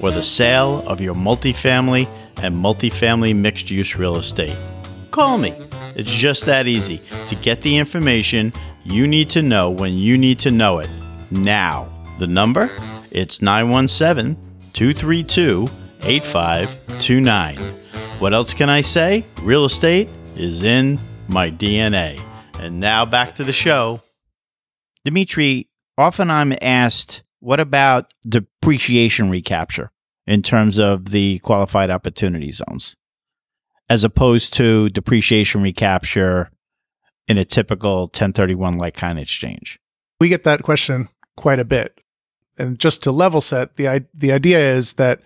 or 0.00 0.10
the 0.10 0.24
sale 0.24 0.82
of 0.88 1.00
your 1.00 1.14
multifamily 1.14 2.08
and 2.42 2.52
multifamily 2.52 3.36
mixed 3.36 3.70
use 3.70 3.94
real 3.94 4.16
estate. 4.16 4.56
Call 5.12 5.38
me. 5.38 5.54
It's 5.96 6.12
just 6.12 6.44
that 6.44 6.66
easy 6.66 7.00
to 7.28 7.34
get 7.36 7.62
the 7.62 7.78
information 7.78 8.52
you 8.84 9.06
need 9.06 9.30
to 9.30 9.40
know 9.40 9.70
when 9.70 9.94
you 9.94 10.18
need 10.18 10.38
to 10.40 10.50
know 10.50 10.78
it. 10.78 10.90
Now, 11.30 11.90
the 12.18 12.26
number? 12.26 12.70
It's 13.10 13.40
917 13.40 14.36
232 14.74 15.66
8529. 16.02 17.56
What 18.18 18.34
else 18.34 18.52
can 18.52 18.68
I 18.68 18.82
say? 18.82 19.24
Real 19.40 19.64
estate 19.64 20.10
is 20.36 20.62
in 20.62 20.98
my 21.28 21.50
DNA. 21.50 22.20
And 22.58 22.78
now 22.78 23.06
back 23.06 23.34
to 23.36 23.44
the 23.44 23.52
show. 23.52 24.02
Dimitri, 25.04 25.68
often 25.96 26.30
I'm 26.30 26.52
asked, 26.60 27.22
what 27.40 27.58
about 27.58 28.12
depreciation 28.28 29.30
recapture 29.30 29.90
in 30.26 30.42
terms 30.42 30.78
of 30.78 31.10
the 31.10 31.38
qualified 31.38 31.90
opportunity 31.90 32.52
zones? 32.52 32.96
As 33.88 34.04
opposed 34.04 34.52
to 34.54 34.88
depreciation 34.90 35.62
recapture 35.62 36.50
in 37.28 37.38
a 37.38 37.44
typical 37.44 38.02
1031 38.02 38.78
like 38.78 38.94
kind 38.94 39.18
exchange? 39.18 39.78
We 40.20 40.28
get 40.28 40.44
that 40.44 40.62
question 40.62 41.08
quite 41.36 41.60
a 41.60 41.64
bit. 41.64 42.00
And 42.58 42.78
just 42.78 43.02
to 43.02 43.12
level 43.12 43.40
set, 43.40 43.76
the 43.76 44.06
the 44.14 44.32
idea 44.32 44.58
is 44.58 44.94
that 44.94 45.20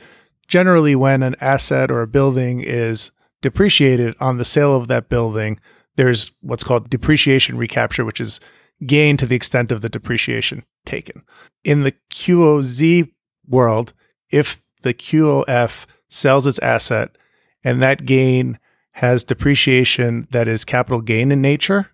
generally 0.48 0.96
when 0.96 1.22
an 1.22 1.36
asset 1.40 1.90
or 1.90 2.02
a 2.02 2.08
building 2.08 2.60
is 2.60 3.12
depreciated 3.40 4.16
on 4.20 4.36
the 4.36 4.44
sale 4.44 4.76
of 4.76 4.88
that 4.88 5.08
building, 5.08 5.60
there's 5.96 6.32
what's 6.40 6.64
called 6.64 6.90
depreciation 6.90 7.56
recapture, 7.56 8.04
which 8.04 8.20
is 8.20 8.40
gain 8.86 9.16
to 9.16 9.26
the 9.26 9.36
extent 9.36 9.70
of 9.70 9.80
the 9.80 9.88
depreciation 9.88 10.64
taken. 10.84 11.22
In 11.64 11.82
the 11.82 11.92
QOZ 12.10 13.10
world, 13.46 13.92
if 14.30 14.60
the 14.82 14.94
QOF 14.94 15.86
sells 16.08 16.46
its 16.46 16.58
asset 16.60 17.16
and 17.64 17.82
that 17.82 18.06
gain 18.06 18.58
has 18.92 19.24
depreciation 19.24 20.26
that 20.30 20.48
is 20.48 20.64
capital 20.64 21.00
gain 21.00 21.30
in 21.30 21.40
nature, 21.40 21.90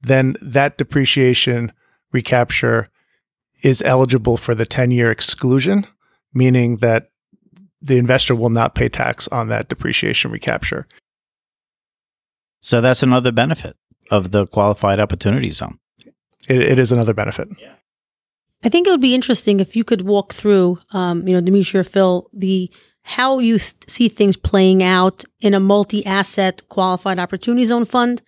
then 0.00 0.36
that 0.40 0.78
depreciation 0.78 1.72
recapture 2.12 2.88
is 3.62 3.82
eligible 3.82 4.36
for 4.36 4.54
the 4.54 4.66
10 4.66 4.90
year 4.90 5.10
exclusion, 5.10 5.86
meaning 6.32 6.78
that 6.78 7.10
the 7.80 7.98
investor 7.98 8.34
will 8.34 8.50
not 8.50 8.74
pay 8.74 8.88
tax 8.88 9.28
on 9.28 9.48
that 9.48 9.68
depreciation 9.68 10.30
recapture. 10.30 10.86
So 12.60 12.80
that's 12.80 13.02
another 13.02 13.32
benefit 13.32 13.76
of 14.10 14.30
the 14.30 14.46
qualified 14.46 14.98
opportunity 14.98 15.50
zone. 15.50 15.78
it, 16.48 16.60
it 16.60 16.78
is 16.78 16.90
another 16.90 17.14
benefit. 17.14 17.48
Yeah. 17.60 17.74
I 18.64 18.68
think 18.68 18.86
it 18.86 18.90
would 18.90 19.00
be 19.00 19.14
interesting 19.14 19.60
if 19.60 19.76
you 19.76 19.84
could 19.84 20.02
walk 20.02 20.32
through, 20.32 20.80
um, 20.90 21.26
you 21.28 21.34
know, 21.34 21.40
Dimitri 21.40 21.78
or 21.78 21.84
Phil, 21.84 22.28
the 22.32 22.70
how 23.02 23.38
you 23.38 23.58
th- 23.58 23.74
see 23.86 24.08
things 24.08 24.36
playing 24.36 24.82
out 24.82 25.24
in 25.40 25.54
a 25.54 25.60
multi-asset 25.60 26.68
qualified 26.68 27.18
opportunity 27.18 27.64
zone 27.64 27.84
fund. 27.84 28.22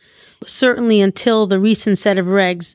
Certainly 0.47 1.01
until 1.01 1.47
the 1.47 1.61
recent 1.61 1.99
set 1.99 2.19
of 2.19 2.27
regs, 2.27 2.75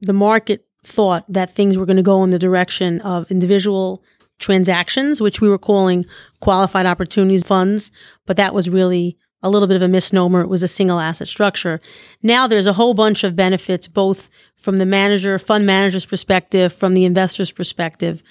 the 0.00 0.12
market 0.12 0.66
thought 0.84 1.24
that 1.28 1.54
things 1.54 1.76
were 1.76 1.86
going 1.86 1.96
to 1.96 2.02
go 2.02 2.24
in 2.24 2.30
the 2.30 2.38
direction 2.38 3.00
of 3.02 3.30
individual 3.30 4.02
transactions, 4.38 5.20
which 5.20 5.40
we 5.40 5.48
were 5.48 5.58
calling 5.58 6.06
qualified 6.40 6.86
opportunities 6.86 7.42
funds, 7.42 7.90
but 8.26 8.36
that 8.36 8.54
was 8.54 8.70
really 8.70 9.18
a 9.42 9.50
little 9.50 9.68
bit 9.68 9.76
of 9.76 9.82
a 9.82 9.88
misnomer. 9.88 10.40
It 10.40 10.48
was 10.48 10.62
a 10.62 10.68
single 10.68 10.98
asset 10.98 11.28
structure. 11.28 11.80
Now 12.22 12.46
there's 12.46 12.66
a 12.66 12.72
whole 12.72 12.94
bunch 12.94 13.24
of 13.24 13.36
benefits, 13.36 13.86
both 13.86 14.28
from 14.56 14.78
the 14.78 14.86
manager, 14.86 15.38
fund 15.38 15.66
manager's 15.66 16.06
perspective, 16.06 16.72
from 16.72 16.94
the 16.94 17.04
investor's 17.04 17.52
perspective, 17.52 18.22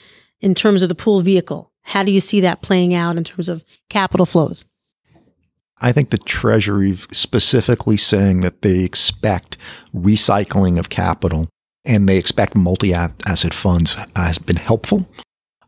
in 0.42 0.54
terms 0.54 0.84
of 0.84 0.90
the 0.90 0.96
pool 0.96 1.22
vehicle. 1.22 1.72
How 1.88 2.04
do 2.04 2.12
you 2.12 2.20
see 2.20 2.42
that 2.42 2.62
playing 2.62 2.94
out 2.94 3.16
in 3.16 3.24
terms 3.24 3.48
of 3.48 3.64
capital 3.90 4.26
flows? 4.26 4.66
I 5.80 5.94
think 5.94 6.10
the 6.10 6.18
Treasury 6.18 6.98
specifically 7.14 7.96
saying 7.96 8.42
that 8.42 8.62
they 8.62 8.84
expect 8.84 9.58
recycling 9.96 10.78
of 10.78 10.90
capital 10.90 11.48
and 11.86 12.10
they 12.10 12.18
expect 12.18 12.56
multi 12.56 12.94
asset 12.94 13.54
funds 13.54 13.96
has 14.18 14.38
been 14.38 14.58
helpful. 14.58 15.08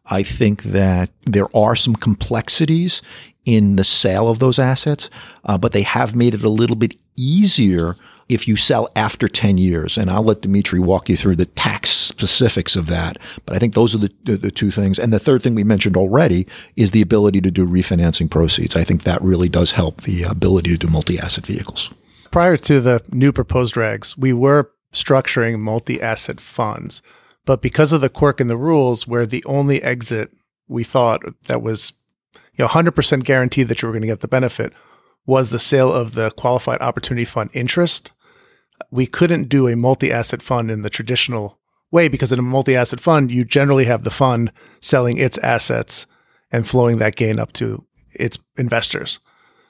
I 0.07 0.24
think 0.24 0.63
that 0.63 1.09
there 1.26 1.47
are 1.55 1.76
some 1.76 1.95
complexities 1.95 3.01
in 3.45 3.78
the 3.78 3.86
sale 3.86 4.28
of 4.28 4.39
those 4.39 4.59
assets, 4.59 5.09
uh, 5.45 5.57
but 5.57 5.72
they 5.72 5.84
have 5.84 6.15
made 6.15 6.34
it 6.34 6.43
a 6.43 6.49
little 6.49 6.76
bit 6.76 6.95
easier 7.15 7.95
if 8.30 8.47
you 8.47 8.55
sell 8.55 8.88
after 8.95 9.27
10 9.27 9.57
years. 9.57 9.97
And 9.97 10.09
I'll 10.09 10.23
let 10.23 10.41
Dimitri 10.41 10.80
walk 10.80 11.09
you 11.09 11.17
through 11.17 11.36
the 11.36 11.47
tax 11.47 11.89
specifics 11.89 12.75
of 12.75 12.88
that. 12.88 13.17
But 13.45 13.55
I 13.55 13.59
think 13.59 13.73
those 13.73 13.95
are 13.95 13.97
the, 13.97 14.11
the, 14.23 14.38
the, 14.38 14.51
two 14.51 14.71
things. 14.71 14.99
And 14.99 15.11
the 15.11 15.19
third 15.19 15.41
thing 15.41 15.55
we 15.55 15.63
mentioned 15.63 15.97
already 15.97 16.47
is 16.75 16.91
the 16.91 17.01
ability 17.01 17.41
to 17.41 17.51
do 17.51 17.65
refinancing 17.65 18.30
proceeds. 18.30 18.75
I 18.75 18.84
think 18.84 19.03
that 19.03 19.21
really 19.21 19.49
does 19.49 19.71
help 19.71 20.01
the 20.01 20.23
ability 20.23 20.69
to 20.71 20.77
do 20.77 20.88
multi 20.88 21.17
asset 21.19 21.45
vehicles. 21.45 21.89
Prior 22.32 22.57
to 22.57 22.80
the 22.80 23.03
new 23.11 23.32
proposed 23.32 23.75
regs, 23.75 24.17
we 24.17 24.34
were 24.34 24.71
structuring 24.93 25.59
multi 25.59 26.01
asset 26.01 26.39
funds. 26.39 27.01
But 27.45 27.61
because 27.61 27.91
of 27.91 28.01
the 28.01 28.09
quirk 28.09 28.39
in 28.39 28.47
the 28.47 28.57
rules, 28.57 29.07
where 29.07 29.25
the 29.25 29.43
only 29.45 29.82
exit 29.82 30.32
we 30.67 30.84
thought 30.84 31.21
that 31.47 31.63
was 31.63 31.93
you 32.34 32.63
know 32.63 32.67
100% 32.67 33.23
guaranteed 33.23 33.67
that 33.67 33.82
you 33.82 33.88
were 33.88 33.93
going 33.93 34.01
to 34.01 34.07
get 34.07 34.19
the 34.19 34.27
benefit 34.27 34.73
was 35.25 35.49
the 35.49 35.59
sale 35.59 35.91
of 35.91 36.13
the 36.13 36.32
qualified 36.32 36.82
opportunity 36.82 37.25
fund 37.25 37.49
interest 37.53 38.11
we 38.91 39.05
couldn't 39.05 39.49
do 39.49 39.67
a 39.67 39.75
multi 39.75 40.11
asset 40.11 40.41
fund 40.41 40.71
in 40.71 40.82
the 40.82 40.89
traditional 40.89 41.59
way 41.91 42.07
because 42.07 42.32
in 42.32 42.39
a 42.39 42.43
multi 42.43 42.75
asset 42.75 42.99
fund, 42.99 43.32
you 43.32 43.43
generally 43.43 43.86
have 43.86 44.03
the 44.03 44.11
fund 44.11 44.51
selling 44.82 45.17
its 45.17 45.38
assets 45.39 46.05
and 46.51 46.67
flowing 46.67 46.97
that 46.97 47.15
gain 47.15 47.39
up 47.39 47.53
to 47.53 47.86
its 48.13 48.39
investors. 48.57 49.19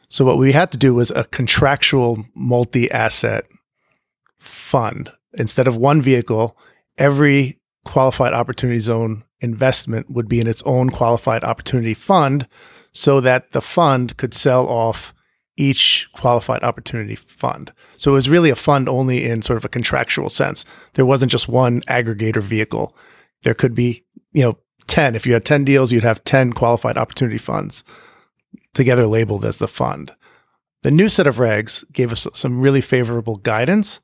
So 0.10 0.26
what 0.26 0.38
we 0.38 0.52
had 0.52 0.72
to 0.72 0.78
do 0.78 0.94
was 0.94 1.12
a 1.12 1.26
contractual 1.26 2.26
multi 2.34 2.90
asset 2.92 3.46
fund. 4.40 5.12
Instead 5.34 5.68
of 5.68 5.76
one 5.76 6.02
vehicle, 6.02 6.58
every 6.98 7.60
qualified 7.86 8.34
opportunity 8.34 8.80
zone 8.80 9.24
investment 9.42 10.10
would 10.10 10.28
be 10.28 10.42
in 10.42 10.48
its 10.48 10.64
own 10.64 10.90
qualified 10.90 11.44
opportunity 11.44 11.94
fund 11.94 12.48
so 12.92 13.22
that 13.22 13.52
the 13.52 13.62
fund 13.62 14.18
could 14.18 14.34
sell 14.34 14.68
off 14.68 15.14
each 15.60 16.08
qualified 16.14 16.64
opportunity 16.64 17.16
fund. 17.16 17.72
So 17.96 18.12
it 18.12 18.16
was 18.16 18.30
really 18.30 18.50
a 18.50 18.56
fund 18.56 18.88
only 18.88 19.26
in 19.26 19.42
sort 19.42 19.58
of 19.58 19.66
a 19.66 19.70
contractual 19.70 20.30
sense. 20.30 20.64
There 20.94 21.06
wasn't 21.06 21.32
just 21.32 21.50
one 21.50 21.82
aggregator 21.82 22.42
vehicle. 22.42 22.96
There 23.44 23.54
could 23.54 23.76
be, 23.76 24.06
you 24.32 24.44
know, 24.44 24.58
10. 24.88 25.16
If 25.16 25.28
you 25.28 25.34
had 25.34 25.46
10 25.46 25.66
deals, 25.66 25.92
you'd 25.92 26.04
have 26.04 26.24
10 26.24 26.54
qualified 26.54 26.98
opportunity 26.98 27.38
funds 27.38 27.84
together 28.74 29.06
labeled 29.06 29.46
as 29.46 29.58
the 29.58 29.68
fund. 29.68 30.16
The 30.84 30.92
new 30.92 31.10
set 31.10 31.28
of 31.28 31.36
regs 31.36 31.84
gave 31.92 32.12
us 32.12 32.26
some 32.34 32.62
really 32.62 32.82
favorable 32.82 33.36
guidance. 33.36 34.00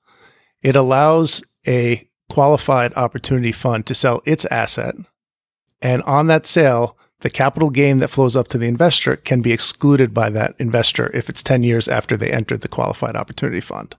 It 0.61 0.75
allows 0.75 1.41
a 1.65 2.07
qualified 2.29 2.93
opportunity 2.95 3.53
fund 3.53 3.85
to 3.85 3.95
sell 3.95 4.21
its 4.25 4.45
asset. 4.45 4.95
And 5.81 6.01
on 6.03 6.27
that 6.27 6.45
sale, 6.45 6.97
the 7.21 7.29
capital 7.29 7.69
gain 7.69 7.99
that 7.99 8.09
flows 8.09 8.35
up 8.35 8.47
to 8.49 8.57
the 8.57 8.67
investor 8.67 9.15
can 9.15 9.41
be 9.41 9.51
excluded 9.51 10.13
by 10.13 10.29
that 10.29 10.55
investor 10.59 11.09
if 11.13 11.29
it's 11.29 11.41
10 11.41 11.63
years 11.63 11.87
after 11.87 12.17
they 12.17 12.31
entered 12.31 12.61
the 12.61 12.67
qualified 12.67 13.15
opportunity 13.15 13.61
fund. 13.61 13.95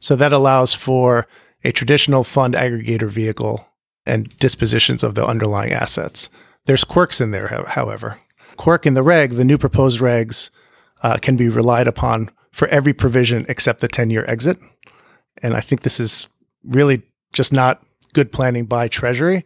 So 0.00 0.16
that 0.16 0.32
allows 0.32 0.74
for 0.74 1.26
a 1.64 1.72
traditional 1.72 2.24
fund 2.24 2.54
aggregator 2.54 3.08
vehicle 3.08 3.66
and 4.04 4.28
dispositions 4.38 5.02
of 5.02 5.14
the 5.14 5.26
underlying 5.26 5.72
assets. 5.72 6.28
There's 6.66 6.84
quirks 6.84 7.20
in 7.20 7.30
there, 7.30 7.48
however. 7.68 8.20
Quirk 8.56 8.86
in 8.86 8.94
the 8.94 9.02
reg, 9.02 9.32
the 9.32 9.44
new 9.44 9.58
proposed 9.58 10.00
regs 10.00 10.50
uh, 11.02 11.18
can 11.18 11.36
be 11.36 11.48
relied 11.48 11.88
upon 11.88 12.30
for 12.52 12.68
every 12.68 12.92
provision 12.92 13.46
except 13.48 13.80
the 13.80 13.88
10 13.88 14.10
year 14.10 14.24
exit. 14.26 14.58
And 15.42 15.54
I 15.54 15.60
think 15.60 15.82
this 15.82 16.00
is 16.00 16.26
really 16.64 17.02
just 17.32 17.52
not 17.52 17.82
good 18.14 18.32
planning 18.32 18.64
by 18.64 18.88
Treasury 18.88 19.44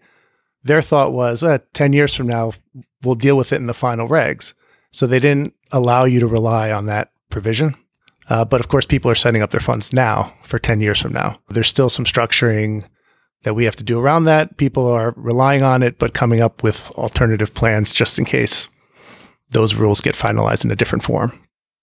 their 0.63 0.83
thought 0.83 1.13
was, 1.13 1.43
uh, 1.43 1.59
10 1.75 1.93
years 1.93 2.15
from 2.15 2.27
now, 2.27 2.53
we'll 3.03 3.15
deal 3.15 3.37
with 3.37 3.53
it 3.53 3.57
in 3.57 3.67
the 3.67 3.75
final 3.75 4.09
regs. 4.09 4.53
So 4.93 5.07
they 5.07 5.21
didn't 5.21 5.55
allow 5.73 6.05
you 6.05 6.21
to 6.21 6.27
rely 6.27 6.71
on 6.73 6.87
that 6.87 7.13
provision. 7.31 7.75
Uh, 8.29 8.45
but 8.45 8.61
of 8.61 8.69
course, 8.69 8.87
people 8.87 9.11
are 9.11 9.17
setting 9.17 9.43
up 9.43 9.51
their 9.51 9.61
funds 9.61 9.93
now 9.93 10.33
for 10.43 10.59
10 10.59 10.81
years 10.81 11.01
from 11.01 11.13
now. 11.13 11.39
There's 11.49 11.69
still 11.69 11.91
some 11.91 12.05
structuring 12.05 12.85
that 13.43 13.55
we 13.55 13.65
have 13.65 13.77
to 13.77 13.85
do 13.85 13.99
around 13.99 14.25
that. 14.25 14.57
People 14.57 14.87
are 14.87 15.15
relying 15.17 15.63
on 15.63 15.83
it, 15.83 15.99
but 15.99 16.15
coming 16.15 16.41
up 16.41 16.63
with 16.63 16.91
alternative 16.93 17.55
plans 17.55 17.93
just 17.93 18.19
in 18.19 18.25
case 18.25 18.69
those 19.51 19.75
rules 19.75 20.01
get 20.01 20.15
finalized 20.15 20.65
in 20.65 20.71
a 20.71 20.77
different 20.77 21.03
form. 21.05 21.33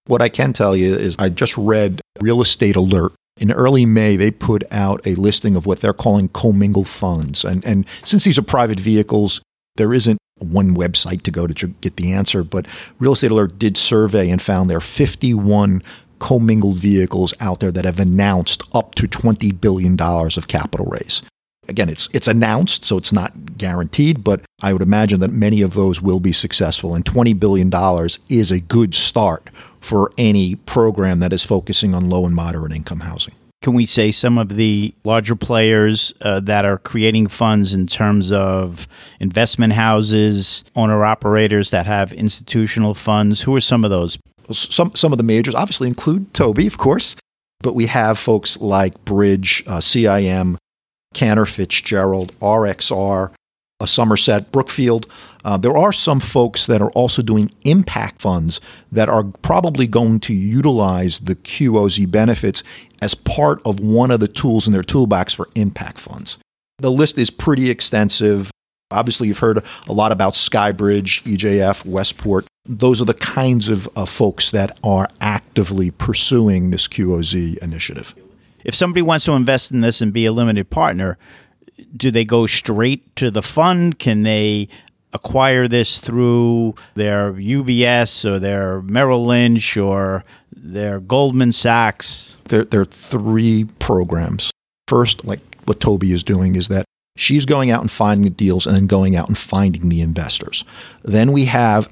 What 0.06 0.22
I 0.22 0.30
can 0.30 0.54
tell 0.54 0.76
you 0.76 0.96
is 0.96 1.18
I 1.20 1.30
just 1.30 1.58
read 1.58 2.02
Real 2.22 2.42
Estate 2.42 2.76
Alert. 2.76 3.14
In 3.38 3.52
early 3.52 3.86
May, 3.86 4.16
they 4.16 4.32
put 4.32 4.64
out 4.72 5.06
a 5.06 5.16
listing 5.16 5.56
of 5.56 5.66
what 5.66 5.82
they're 5.82 5.94
calling 5.94 6.30
commingled 6.30 6.88
funds. 6.88 7.44
And, 7.46 7.64
and 7.66 7.86
since 8.04 8.24
these 8.24 8.38
are 8.38 8.44
private 8.44 8.80
vehicles, 8.80 9.42
there 9.76 9.94
isn't 9.94 10.18
one 10.40 10.76
website 10.76 11.22
to 11.24 11.32
go 11.32 11.48
to 11.48 11.68
get 11.68 11.98
the 11.98 12.14
answer. 12.14 12.44
But 12.44 12.66
Real 13.00 13.14
Estate 13.14 13.32
Alert 13.32 13.60
did 13.60 13.78
survey 13.78 14.30
and 14.30 14.42
found 14.42 14.70
there 14.70 14.78
are 14.78 14.82
51 14.82 15.84
commingled 16.20 16.78
vehicles 16.78 17.34
out 17.40 17.60
there 17.60 17.72
that 17.72 17.86
have 17.86 18.00
announced 18.00 18.64
up 18.74 18.96
to 18.96 19.08
$20 19.08 19.60
billion 19.60 20.00
of 20.00 20.48
capital 20.48 20.88
raise. 20.88 21.22
Again, 21.70 21.90
it's 21.90 22.08
it's 22.14 22.30
announced, 22.30 22.86
so 22.86 22.98
it's 22.98 23.12
not 23.12 23.58
guaranteed, 23.58 24.24
but 24.24 24.40
I 24.62 24.72
would 24.72 24.82
imagine 24.82 25.20
that 25.20 25.34
many 25.34 25.62
of 25.62 25.74
those 25.74 26.02
will 26.02 26.22
be 26.22 26.32
successful. 26.32 26.96
And 26.96 27.06
twenty 27.06 27.34
billion 27.34 27.70
dollars 27.70 28.20
is 28.30 28.52
a 28.52 28.62
good 28.62 28.96
start 28.96 29.50
for 29.82 30.12
any 30.18 30.56
program 30.56 31.20
that 31.20 31.34
is 31.34 31.44
focusing 31.44 31.94
on 31.94 32.10
low 32.10 32.26
and 32.26 32.36
moderate 32.36 32.74
income 32.74 33.02
housing. 33.02 33.34
Can 33.64 33.74
we 33.74 33.86
say 33.86 34.12
some 34.12 34.38
of 34.38 34.50
the 34.50 34.94
larger 35.04 35.36
players 35.36 36.14
uh, 36.22 36.40
that 36.42 36.64
are 36.64 36.78
creating 36.78 37.28
funds 37.28 37.74
in 37.74 37.88
terms 37.88 38.32
of 38.32 38.88
investment 39.20 39.74
houses, 39.74 40.64
owner 40.76 41.04
operators 41.04 41.72
that 41.72 41.86
have 41.88 42.14
institutional 42.14 42.94
funds? 42.94 43.42
Who 43.42 43.56
are 43.56 43.62
some 43.62 43.84
of 43.84 43.90
those? 43.90 44.18
Some 44.52 44.96
some 44.96 45.12
of 45.12 45.18
the 45.18 45.24
majors 45.24 45.56
obviously 45.56 45.88
include 45.88 46.34
Toby, 46.34 46.68
of 46.68 46.78
course, 46.78 47.16
but 47.62 47.74
we 47.74 47.88
have 47.88 48.18
folks 48.20 48.60
like 48.62 49.04
Bridge, 49.04 49.64
uh, 49.68 49.80
CIM, 49.80 50.58
Cantor 51.14 51.46
Fitzgerald, 51.46 52.32
RXR, 52.40 53.32
a 53.80 53.88
Somerset, 53.88 54.52
Brookfield. 54.52 55.06
Uh, 55.46 55.58
there 55.58 55.78
are 55.78 55.94
some 55.94 56.20
folks 56.20 56.66
that 56.66 56.82
are 56.82 56.92
also 56.92 57.22
doing 57.22 57.52
impact 57.64 58.22
funds 58.22 58.60
that 58.92 59.08
are 59.08 59.24
probably 59.24 59.86
going 59.86 60.20
to 60.22 60.34
utilize 60.34 61.20
the 61.20 61.36
QOZ 61.36 62.10
benefits 62.10 62.64
as 63.02 63.14
part 63.14 63.62
of 63.66 63.80
one 63.80 64.10
of 64.10 64.20
the 64.20 64.28
tools 64.28 64.66
in 64.66 64.74
their 64.74 64.84
toolbox 64.84 65.34
for 65.34 65.48
impact 65.56 66.00
funds. 66.00 66.38
The 66.80 66.92
list 66.92 67.18
is 67.18 67.30
pretty 67.30 67.70
extensive. 67.70 68.50
Obviously, 68.90 69.28
you've 69.28 69.40
heard 69.40 69.64
a 69.88 69.94
lot 69.94 70.12
about 70.12 70.34
Skybridge, 70.34 71.24
EJF, 71.24 71.86
Westport. 71.86 72.48
Those 72.66 73.02
are 73.02 73.06
the 73.06 73.14
kinds 73.14 73.70
of 73.70 73.88
uh, 73.96 74.06
folks 74.06 74.52
that 74.52 74.78
are 74.84 75.08
actively 75.22 75.92
pursuing 75.92 76.72
this 76.72 76.88
QOZ 76.88 77.58
initiative 77.60 78.16
if 78.68 78.76
somebody 78.76 79.02
wants 79.02 79.26
to 79.26 79.32
invest 79.32 79.72
in 79.72 79.82
this 79.82 80.02
and 80.02 80.14
be 80.14 80.26
a 80.26 80.32
limited 80.32 80.70
partner, 80.70 81.18
do 81.96 82.12
they 82.12 82.26
go 82.26 82.48
straight 82.48 83.16
to 83.18 83.32
the 83.32 83.42
fund? 83.42 84.00
Can 84.00 84.24
they 84.24 84.68
acquire 85.14 85.68
this 85.68 86.00
through 86.00 86.76
their 86.96 87.34
UBS 87.34 88.26
or 88.26 88.40
their 88.40 88.82
Merrill 88.84 89.26
Lynch 89.26 89.78
or 89.78 90.24
their 90.56 91.00
Goldman 91.00 91.52
Sachs? 91.52 92.36
There, 92.46 92.64
there 92.64 92.82
are 92.82 92.86
three 92.86 93.66
programs. 93.80 94.52
First, 94.88 95.26
like 95.26 95.42
what 95.66 95.80
Toby 95.80 96.12
is 96.12 96.24
doing, 96.24 96.56
is 96.56 96.70
that 96.70 96.86
she's 97.18 97.46
going 97.46 97.72
out 97.72 97.82
and 97.82 97.92
finding 97.92 98.24
the 98.24 98.30
deals 98.30 98.66
and 98.66 98.76
then 98.76 98.88
going 98.88 99.16
out 99.16 99.28
and 99.28 99.38
finding 99.38 99.90
the 99.90 100.02
investors. 100.02 100.64
Then 101.04 101.32
we 101.32 101.46
have 101.46 101.92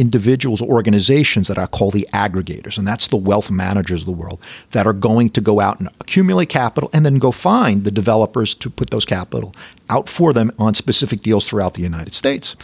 individuals, 0.00 0.62
organizations 0.62 1.46
that 1.48 1.58
I 1.58 1.66
call 1.66 1.90
the 1.90 2.08
aggregators, 2.14 2.78
and 2.78 2.88
that's 2.88 3.08
the 3.08 3.16
wealth 3.16 3.50
managers 3.50 4.00
of 4.00 4.06
the 4.06 4.12
world 4.12 4.40
that 4.70 4.86
are 4.86 4.94
going 4.94 5.28
to 5.30 5.42
go 5.42 5.60
out 5.60 5.78
and 5.78 5.88
accumulate 6.00 6.48
capital 6.48 6.88
and 6.94 7.04
then 7.04 7.18
go 7.18 7.30
find 7.30 7.84
the 7.84 7.90
developers 7.90 8.54
to 8.54 8.70
put 8.70 8.90
those 8.90 9.04
capital 9.04 9.54
out 9.90 10.08
for 10.08 10.32
them 10.32 10.50
on 10.58 10.72
specific 10.74 11.20
deals 11.20 11.44
throughout 11.44 11.74
the 11.74 11.82
United 11.82 12.14
States. 12.14 12.56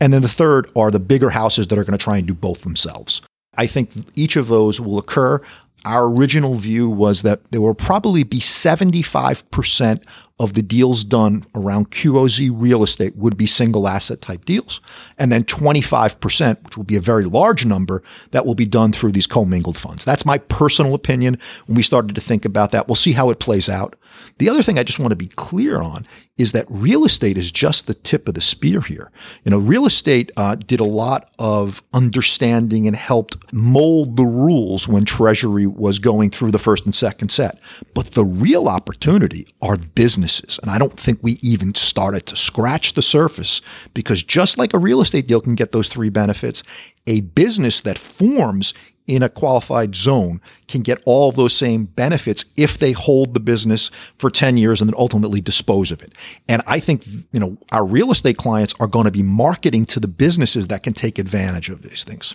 And 0.00 0.12
then 0.12 0.22
the 0.22 0.28
third 0.28 0.70
are 0.76 0.92
the 0.92 1.00
bigger 1.00 1.30
houses 1.30 1.66
that 1.68 1.78
are 1.78 1.84
going 1.84 1.98
to 1.98 2.02
try 2.02 2.18
and 2.18 2.26
do 2.28 2.34
both 2.34 2.62
themselves. 2.62 3.20
I 3.56 3.66
think 3.66 3.90
each 4.14 4.36
of 4.36 4.48
those 4.48 4.80
will 4.80 4.98
occur. 4.98 5.40
Our 5.84 6.06
original 6.06 6.54
view 6.54 6.88
was 6.88 7.22
that 7.22 7.40
there 7.50 7.60
will 7.60 7.74
probably 7.74 8.22
be 8.22 8.38
75% 8.38 10.02
of 10.40 10.54
the 10.54 10.62
deals 10.62 11.04
done 11.04 11.44
around 11.54 11.90
QOZ 11.90 12.50
real 12.52 12.82
estate 12.82 13.14
would 13.16 13.36
be 13.36 13.46
single 13.46 13.86
asset 13.86 14.20
type 14.20 14.44
deals. 14.44 14.80
And 15.16 15.30
then 15.30 15.44
25%, 15.44 16.64
which 16.64 16.76
will 16.76 16.84
be 16.84 16.96
a 16.96 17.00
very 17.00 17.24
large 17.24 17.64
number, 17.64 18.02
that 18.32 18.44
will 18.44 18.56
be 18.56 18.66
done 18.66 18.90
through 18.92 19.12
these 19.12 19.28
commingled 19.28 19.78
funds. 19.78 20.04
That's 20.04 20.26
my 20.26 20.38
personal 20.38 20.94
opinion. 20.94 21.38
When 21.66 21.76
we 21.76 21.82
started 21.82 22.14
to 22.16 22.20
think 22.20 22.44
about 22.44 22.72
that, 22.72 22.88
we'll 22.88 22.96
see 22.96 23.12
how 23.12 23.30
it 23.30 23.38
plays 23.38 23.68
out. 23.68 23.94
The 24.38 24.48
other 24.48 24.62
thing 24.62 24.78
I 24.78 24.82
just 24.82 24.98
want 24.98 25.12
to 25.12 25.16
be 25.16 25.28
clear 25.28 25.80
on 25.80 26.06
is 26.36 26.52
that 26.52 26.66
real 26.68 27.04
estate 27.04 27.36
is 27.36 27.52
just 27.52 27.86
the 27.86 27.94
tip 27.94 28.26
of 28.26 28.34
the 28.34 28.40
spear 28.40 28.80
here. 28.80 29.12
You 29.44 29.50
know, 29.50 29.58
real 29.58 29.86
estate 29.86 30.32
uh, 30.36 30.56
did 30.56 30.80
a 30.80 30.84
lot 30.84 31.32
of 31.38 31.82
understanding 31.92 32.88
and 32.88 32.96
helped 32.96 33.36
mold 33.52 34.16
the 34.16 34.24
rules 34.24 34.88
when 34.88 35.04
Treasury 35.04 35.66
was 35.66 36.00
going 36.00 36.30
through 36.30 36.50
the 36.50 36.58
first 36.58 36.84
and 36.84 36.94
second 36.94 37.30
set. 37.30 37.60
But 37.94 38.12
the 38.12 38.24
real 38.24 38.68
opportunity 38.68 39.46
are 39.62 39.76
businesses. 39.76 40.58
And 40.60 40.70
I 40.70 40.78
don't 40.78 40.98
think 40.98 41.20
we 41.22 41.38
even 41.42 41.74
started 41.74 42.26
to 42.26 42.36
scratch 42.36 42.94
the 42.94 43.02
surface 43.02 43.60
because 43.94 44.24
just 44.24 44.58
like 44.58 44.74
a 44.74 44.78
real 44.78 45.00
estate 45.00 45.28
deal 45.28 45.40
can 45.40 45.54
get 45.54 45.70
those 45.70 45.86
three 45.86 46.10
benefits, 46.10 46.64
a 47.06 47.20
business 47.20 47.80
that 47.80 47.98
forms 47.98 48.74
in 49.06 49.22
a 49.22 49.28
qualified 49.28 49.94
zone 49.94 50.40
can 50.66 50.80
get 50.80 51.02
all 51.04 51.30
those 51.30 51.54
same 51.54 51.84
benefits 51.84 52.44
if 52.56 52.78
they 52.78 52.92
hold 52.92 53.34
the 53.34 53.40
business 53.40 53.90
for 54.18 54.30
10 54.30 54.56
years 54.56 54.80
and 54.80 54.88
then 54.88 54.94
ultimately 54.98 55.40
dispose 55.40 55.90
of 55.90 56.02
it. 56.02 56.12
And 56.48 56.62
I 56.66 56.80
think, 56.80 57.06
you 57.06 57.40
know, 57.40 57.58
our 57.70 57.84
real 57.84 58.10
estate 58.10 58.36
clients 58.36 58.74
are 58.80 58.86
going 58.86 59.04
to 59.04 59.10
be 59.10 59.22
marketing 59.22 59.86
to 59.86 60.00
the 60.00 60.08
businesses 60.08 60.68
that 60.68 60.82
can 60.82 60.94
take 60.94 61.18
advantage 61.18 61.68
of 61.68 61.82
these 61.82 62.04
things. 62.04 62.34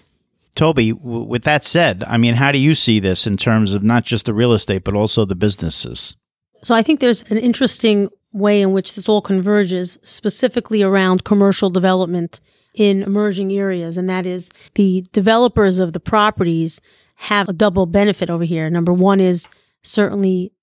Toby, 0.55 0.91
w- 0.91 1.23
with 1.23 1.43
that 1.43 1.65
said, 1.65 2.03
I 2.05 2.17
mean, 2.17 2.35
how 2.35 2.51
do 2.51 2.59
you 2.59 2.75
see 2.75 2.99
this 2.99 3.25
in 3.25 3.37
terms 3.37 3.73
of 3.73 3.83
not 3.83 4.03
just 4.03 4.25
the 4.25 4.33
real 4.33 4.53
estate, 4.53 4.83
but 4.83 4.93
also 4.93 5.25
the 5.25 5.35
businesses? 5.35 6.15
So 6.63 6.75
I 6.75 6.83
think 6.83 6.99
there's 6.99 7.23
an 7.23 7.37
interesting 7.37 8.09
way 8.31 8.61
in 8.61 8.73
which 8.73 8.93
this 8.93 9.09
all 9.09 9.21
converges, 9.21 9.97
specifically 10.03 10.83
around 10.83 11.23
commercial 11.23 11.69
development 11.69 12.41
in 12.73 13.03
emerging 13.03 13.51
areas, 13.51 13.97
and 13.97 14.09
that 14.09 14.25
is 14.25 14.49
the 14.75 15.05
developers 15.11 15.79
of 15.79 15.93
the 15.93 15.99
properties 15.99 16.79
have 17.15 17.49
a 17.49 17.53
double 17.53 17.85
benefit 17.85 18.29
over 18.29 18.43
here. 18.43 18.69
Number 18.69 18.93
one 18.93 19.19
is 19.19 19.47
certainly 19.83 20.53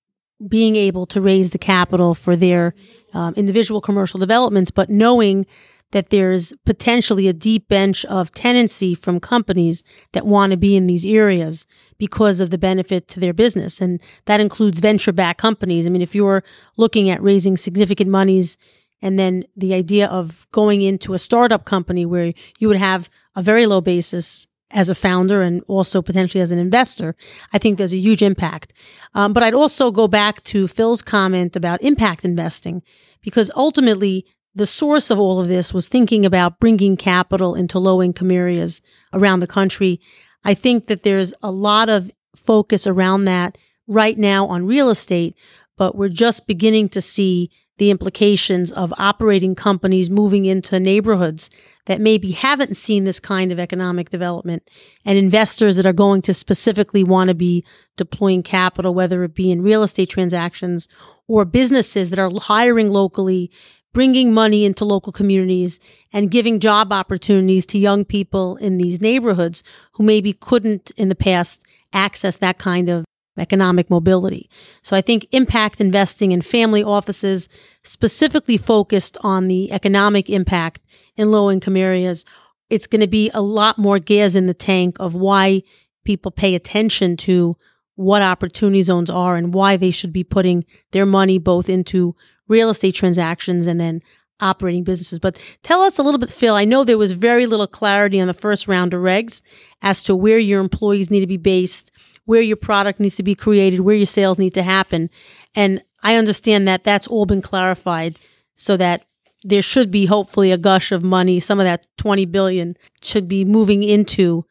being 0.47 0.75
able 0.75 1.05
to 1.07 1.21
raise 1.21 1.49
the 1.49 1.57
capital 1.57 2.13
for 2.13 2.35
their 2.35 2.73
um, 3.13 3.33
individual 3.35 3.81
commercial 3.81 4.19
developments, 4.19 4.71
but 4.71 4.89
knowing 4.89 5.45
that 5.91 6.09
there's 6.09 6.53
potentially 6.65 7.27
a 7.27 7.33
deep 7.33 7.67
bench 7.69 8.03
of 8.05 8.31
tenancy 8.31 8.93
from 8.93 9.19
companies 9.19 9.83
that 10.11 10.25
want 10.25 10.51
to 10.51 10.57
be 10.57 10.75
in 10.75 10.85
these 10.85 11.05
areas 11.05 11.65
because 11.97 12.41
of 12.41 12.49
the 12.49 12.57
benefit 12.57 13.07
to 13.07 13.19
their 13.19 13.33
business. 13.33 13.79
And 13.79 14.01
that 14.25 14.41
includes 14.41 14.79
venture 14.79 15.13
backed 15.13 15.39
companies. 15.39 15.87
I 15.87 15.89
mean, 15.89 16.01
if 16.01 16.13
you're 16.13 16.43
looking 16.75 17.09
at 17.09 17.21
raising 17.21 17.55
significant 17.55 18.09
monies 18.09 18.57
and 19.01 19.17
then 19.19 19.43
the 19.55 19.73
idea 19.73 20.07
of 20.07 20.47
going 20.51 20.81
into 20.81 21.13
a 21.13 21.19
startup 21.19 21.65
company 21.65 22.05
where 22.05 22.33
you 22.59 22.67
would 22.67 22.77
have 22.77 23.09
a 23.35 23.41
very 23.41 23.65
low 23.65 23.81
basis 23.81 24.47
as 24.71 24.89
a 24.89 24.95
founder 24.95 25.41
and 25.41 25.63
also 25.67 26.01
potentially 26.01 26.41
as 26.41 26.51
an 26.51 26.59
investor, 26.59 27.15
I 27.53 27.57
think 27.57 27.77
there's 27.77 27.93
a 27.93 27.97
huge 27.97 28.21
impact. 28.21 28.73
Um, 29.13 29.33
but 29.33 29.43
I'd 29.43 29.53
also 29.53 29.91
go 29.91 30.07
back 30.07 30.43
to 30.45 30.67
Phil's 30.67 31.01
comment 31.01 31.55
about 31.55 31.81
impact 31.81 32.25
investing 32.25 32.83
because 33.21 33.49
ultimately 33.55 34.25
the 34.53 34.65
source 34.65 35.11
of 35.11 35.19
all 35.19 35.39
of 35.39 35.47
this 35.47 35.73
was 35.73 35.87
thinking 35.87 36.25
about 36.25 36.59
bringing 36.59 36.97
capital 36.97 37.55
into 37.55 37.79
low 37.79 38.01
income 38.01 38.31
areas 38.31 38.81
around 39.13 39.39
the 39.39 39.47
country. 39.47 40.01
I 40.43 40.53
think 40.53 40.87
that 40.87 41.03
there's 41.03 41.33
a 41.43 41.51
lot 41.51 41.89
of 41.89 42.11
focus 42.35 42.87
around 42.87 43.25
that 43.25 43.57
right 43.87 44.17
now 44.17 44.47
on 44.47 44.65
real 44.65 44.89
estate, 44.89 45.37
but 45.77 45.95
we're 45.95 46.09
just 46.09 46.47
beginning 46.47 46.89
to 46.89 47.01
see 47.01 47.51
the 47.77 47.91
implications 47.91 48.71
of 48.71 48.93
operating 48.97 49.55
companies 49.55 50.09
moving 50.09 50.45
into 50.45 50.79
neighborhoods 50.79 51.49
that 51.85 52.01
maybe 52.01 52.31
haven't 52.31 52.75
seen 52.75 53.03
this 53.03 53.19
kind 53.19 53.51
of 53.51 53.59
economic 53.59 54.09
development 54.09 54.69
and 55.05 55.17
investors 55.17 55.77
that 55.77 55.85
are 55.85 55.93
going 55.93 56.21
to 56.21 56.33
specifically 56.33 57.03
want 57.03 57.29
to 57.29 57.35
be 57.35 57.63
deploying 57.95 58.43
capital, 58.43 58.93
whether 58.93 59.23
it 59.23 59.33
be 59.33 59.51
in 59.51 59.61
real 59.61 59.83
estate 59.83 60.09
transactions 60.09 60.87
or 61.27 61.45
businesses 61.45 62.09
that 62.09 62.19
are 62.19 62.31
hiring 62.41 62.89
locally, 62.89 63.51
bringing 63.93 64.33
money 64.33 64.65
into 64.65 64.85
local 64.85 65.13
communities 65.13 65.79
and 66.11 66.31
giving 66.31 66.59
job 66.59 66.91
opportunities 66.91 67.65
to 67.65 67.77
young 67.77 68.03
people 68.03 68.57
in 68.57 68.77
these 68.77 69.01
neighborhoods 69.01 69.63
who 69.93 70.03
maybe 70.03 70.33
couldn't 70.33 70.91
in 70.97 71.09
the 71.09 71.15
past 71.15 71.63
access 71.93 72.35
that 72.37 72.57
kind 72.57 72.89
of 72.89 73.05
economic 73.37 73.89
mobility. 73.89 74.49
So 74.83 74.95
I 74.95 75.01
think 75.01 75.27
impact 75.31 75.81
investing 75.81 76.31
in 76.31 76.41
family 76.41 76.83
offices 76.83 77.49
specifically 77.83 78.57
focused 78.57 79.17
on 79.21 79.47
the 79.47 79.71
economic 79.71 80.29
impact 80.29 80.81
in 81.15 81.31
low 81.31 81.51
income 81.51 81.77
areas, 81.77 82.25
it's 82.69 82.87
going 82.87 83.01
to 83.01 83.07
be 83.07 83.31
a 83.33 83.41
lot 83.41 83.77
more 83.77 83.99
gas 83.99 84.35
in 84.35 84.45
the 84.45 84.53
tank 84.53 84.97
of 84.99 85.15
why 85.15 85.63
people 86.03 86.31
pay 86.31 86.55
attention 86.55 87.17
to 87.17 87.55
what 87.95 88.21
opportunity 88.21 88.81
zones 88.81 89.09
are 89.09 89.35
and 89.35 89.53
why 89.53 89.75
they 89.75 89.91
should 89.91 90.13
be 90.13 90.23
putting 90.23 90.63
their 90.91 91.05
money 91.05 91.39
both 91.39 91.67
into 91.67 92.15
real 92.47 92.69
estate 92.69 92.93
transactions 92.93 93.67
and 93.67 93.79
then 93.79 94.01
operating 94.39 94.83
businesses. 94.83 95.19
But 95.19 95.37
tell 95.63 95.81
us 95.81 95.97
a 95.97 96.03
little 96.03 96.19
bit, 96.19 96.29
Phil. 96.29 96.53
I 96.53 96.65
know 96.65 96.83
there 96.83 96.97
was 96.97 97.11
very 97.11 97.45
little 97.45 97.67
clarity 97.67 98.19
on 98.19 98.27
the 98.27 98.33
first 98.33 98.67
round 98.67 98.93
of 98.93 99.01
regs 99.01 99.41
as 99.81 100.03
to 100.03 100.15
where 100.15 100.37
your 100.37 100.61
employees 100.61 101.09
need 101.09 101.21
to 101.21 101.27
be 101.27 101.37
based, 101.37 101.91
where 102.27 102.41
your 102.41 102.57
product 102.57 102.99
needs 102.99 103.15
to 103.15 103.23
be 103.23 103.33
created, 103.33 103.79
where 103.79 103.95
your 103.95 104.05
sales 104.05 104.37
need 104.37 104.53
to 104.53 104.61
happen. 104.61 105.09
And 105.55 105.81
I 106.03 106.15
understand 106.15 106.67
that 106.67 106.83
that's 106.83 107.07
all 107.07 107.25
been 107.25 107.41
clarified 107.41 108.19
so 108.55 108.75
that 108.75 109.05
there 109.43 109.61
should 109.61 109.89
be 109.89 110.07
hopefully 110.07 110.51
a 110.51 110.57
gush 110.57 110.91
of 110.91 111.03
money. 111.03 111.39
Some 111.39 111.57
of 111.57 111.63
that 111.63 111.87
20 111.97 112.25
billion 112.25 112.75
should 113.01 113.29
be 113.29 113.45
moving 113.45 113.81
into 113.81 114.45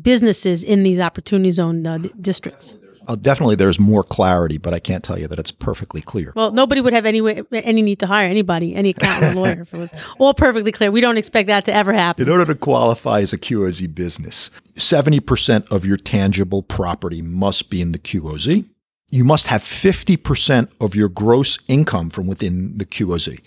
businesses 0.00 0.62
in 0.62 0.84
these 0.84 1.00
opportunity 1.00 1.50
zone 1.50 1.84
uh, 1.84 1.98
districts. 2.20 2.76
Uh, 3.08 3.16
definitely, 3.16 3.56
there's 3.56 3.80
more 3.80 4.02
clarity, 4.02 4.58
but 4.58 4.74
I 4.74 4.78
can't 4.78 5.02
tell 5.02 5.18
you 5.18 5.26
that 5.28 5.38
it's 5.38 5.50
perfectly 5.50 6.02
clear. 6.02 6.34
Well, 6.36 6.52
nobody 6.52 6.82
would 6.82 6.92
have 6.92 7.06
any 7.06 7.22
way, 7.22 7.42
any 7.52 7.80
need 7.80 8.00
to 8.00 8.06
hire 8.06 8.28
anybody, 8.28 8.74
any 8.74 8.90
accountant 8.90 9.34
or 9.34 9.40
lawyer, 9.40 9.62
if 9.62 9.72
it 9.72 9.78
was 9.78 9.94
all 10.18 10.34
perfectly 10.34 10.72
clear. 10.72 10.90
We 10.90 11.00
don't 11.00 11.16
expect 11.16 11.46
that 11.46 11.64
to 11.64 11.72
ever 11.72 11.94
happen. 11.94 12.26
In 12.26 12.30
order 12.30 12.44
to 12.44 12.54
qualify 12.54 13.20
as 13.20 13.32
a 13.32 13.38
QOZ 13.38 13.94
business, 13.94 14.50
70% 14.74 15.66
of 15.72 15.86
your 15.86 15.96
tangible 15.96 16.62
property 16.62 17.22
must 17.22 17.70
be 17.70 17.80
in 17.80 17.92
the 17.92 17.98
QOZ. 17.98 18.68
You 19.10 19.24
must 19.24 19.46
have 19.46 19.62
50% 19.62 20.68
of 20.82 20.94
your 20.94 21.08
gross 21.08 21.58
income 21.66 22.10
from 22.10 22.26
within 22.26 22.76
the 22.76 22.84
QOZ. 22.84 23.40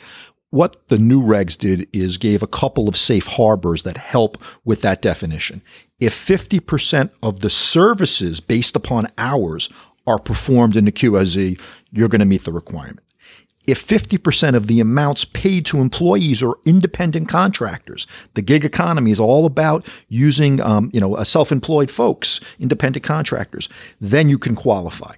What 0.51 0.89
the 0.89 0.99
new 0.99 1.21
regs 1.21 1.57
did 1.57 1.87
is 1.93 2.17
gave 2.17 2.43
a 2.43 2.47
couple 2.47 2.89
of 2.89 2.97
safe 2.97 3.25
harbors 3.25 3.83
that 3.83 3.95
help 3.95 4.37
with 4.65 4.81
that 4.81 5.01
definition. 5.01 5.63
If 5.97 6.13
50% 6.13 7.09
of 7.23 7.39
the 7.39 7.49
services 7.49 8.41
based 8.41 8.75
upon 8.75 9.07
hours 9.17 9.69
are 10.05 10.19
performed 10.19 10.75
in 10.75 10.83
the 10.83 10.91
QOZ, 10.91 11.57
you're 11.91 12.09
going 12.09 12.19
to 12.19 12.25
meet 12.25 12.43
the 12.43 12.51
requirement. 12.51 12.99
If 13.65 13.87
50% 13.87 14.55
of 14.55 14.67
the 14.67 14.81
amounts 14.81 15.23
paid 15.23 15.65
to 15.67 15.79
employees 15.79 16.43
or 16.43 16.57
independent 16.65 17.29
contractors, 17.29 18.05
the 18.33 18.41
gig 18.41 18.65
economy 18.65 19.11
is 19.11 19.21
all 19.21 19.45
about 19.45 19.87
using, 20.09 20.59
um, 20.59 20.89
you 20.93 20.99
know, 20.99 21.15
self-employed 21.23 21.89
folks, 21.89 22.41
independent 22.59 23.05
contractors, 23.05 23.69
then 24.01 24.27
you 24.27 24.37
can 24.37 24.55
qualify. 24.55 25.15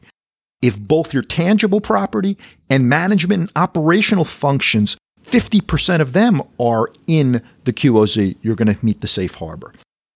If 0.61 0.79
both 0.79 1.11
your 1.11 1.23
tangible 1.23 1.81
property 1.81 2.37
and 2.69 2.87
management 2.87 3.41
and 3.41 3.51
operational 3.55 4.25
functions 4.25 4.95
50% 5.33 5.99
of 5.99 6.13
them 6.13 6.43
are 6.59 6.91
in 7.07 7.41
the 7.63 7.73
QOZ, 7.73 8.35
you're 8.43 8.55
going 8.55 8.71
to 8.71 8.85
meet 8.85 9.01
the 9.01 9.07
safe 9.07 9.33
harbor. 9.33 9.73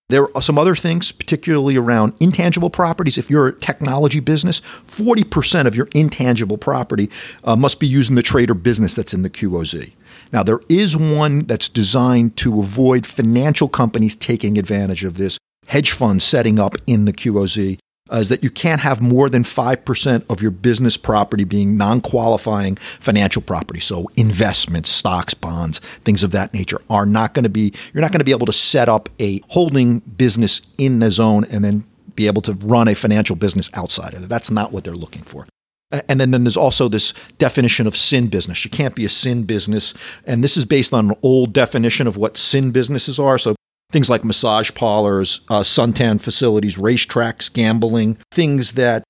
There 0.09 0.27
are 0.37 0.43
some 0.43 0.59
other 0.59 0.75
things, 0.75 1.11
particularly 1.11 1.75
around 1.75 2.13
intangible 2.19 2.69
properties. 2.69 3.17
If 3.17 3.27
you're 3.27 3.47
a 3.47 3.53
technology 3.53 4.19
business, 4.19 4.61
40% 4.61 5.65
of 5.65 5.75
your 5.75 5.89
intangible 5.95 6.59
property 6.59 7.09
uh, 7.43 7.55
must 7.55 7.79
be 7.79 7.87
used 7.87 8.11
in 8.11 8.15
the 8.15 8.21
trade 8.21 8.51
or 8.51 8.53
business 8.53 8.93
that's 8.93 9.13
in 9.13 9.23
the 9.23 9.29
QOZ. 9.29 9.91
Now, 10.31 10.43
there 10.43 10.61
is 10.69 10.95
one 10.95 11.39
that's 11.39 11.67
designed 11.67 12.37
to 12.37 12.59
avoid 12.59 13.07
financial 13.07 13.67
companies 13.67 14.15
taking 14.15 14.59
advantage 14.59 15.03
of 15.03 15.15
this, 15.15 15.39
hedge 15.65 15.91
funds 15.93 16.23
setting 16.23 16.59
up 16.59 16.75
in 16.85 17.05
the 17.05 17.13
QOZ 17.13 17.79
uh, 18.11 18.17
is 18.17 18.29
that 18.29 18.43
you 18.43 18.49
can't 18.49 18.81
have 18.81 19.01
more 19.01 19.29
than 19.29 19.43
5% 19.43 20.23
of 20.29 20.41
your 20.41 20.51
business 20.51 20.97
property 20.97 21.43
being 21.43 21.77
non 21.77 22.01
qualifying 22.01 22.75
financial 22.75 23.41
property. 23.41 23.79
So, 23.79 24.09
investments, 24.15 24.89
stocks, 24.89 25.33
bonds, 25.33 25.79
things 25.79 26.23
of 26.23 26.31
that 26.31 26.53
nature 26.53 26.79
are 26.89 27.05
not 27.05 27.33
going 27.33 27.43
to 27.43 27.49
be, 27.49 27.73
you're 27.93 28.01
not 28.01 28.11
going 28.11 28.19
to 28.19 28.25
be 28.25 28.31
able 28.31 28.45
to 28.47 28.53
set 28.53 28.89
up 28.89 29.09
a 29.19 29.41
holding 29.49 29.99
business 29.99 30.61
in 30.77 30.99
the 30.99 31.11
zone 31.11 31.45
and 31.45 31.63
then 31.63 31.83
be 32.15 32.27
able 32.27 32.41
to 32.41 32.53
run 32.53 32.87
a 32.87 32.95
financial 32.95 33.35
business 33.35 33.69
outside 33.73 34.13
of 34.13 34.23
it. 34.23 34.29
That's 34.29 34.51
not 34.51 34.71
what 34.71 34.83
they're 34.83 34.95
looking 34.95 35.23
for. 35.23 35.47
And 35.91 36.19
then, 36.19 36.31
then 36.31 36.43
there's 36.43 36.57
also 36.57 36.89
this 36.89 37.13
definition 37.37 37.87
of 37.87 37.95
sin 37.95 38.27
business. 38.27 38.65
You 38.65 38.71
can't 38.71 38.93
be 38.93 39.05
a 39.05 39.09
sin 39.09 39.43
business. 39.43 39.93
And 40.25 40.43
this 40.43 40.57
is 40.57 40.65
based 40.65 40.93
on 40.93 41.11
an 41.11 41.15
old 41.23 41.53
definition 41.53 42.07
of 42.07 42.17
what 42.17 42.35
sin 42.35 42.71
businesses 42.71 43.19
are. 43.19 43.37
So 43.37 43.55
things 43.91 44.09
like 44.09 44.23
massage 44.23 44.71
parlors, 44.73 45.41
uh, 45.49 45.61
suntan 45.61 46.21
facilities, 46.21 46.75
racetracks, 46.75 47.51
gambling, 47.51 48.17
things 48.31 48.73
that 48.73 49.03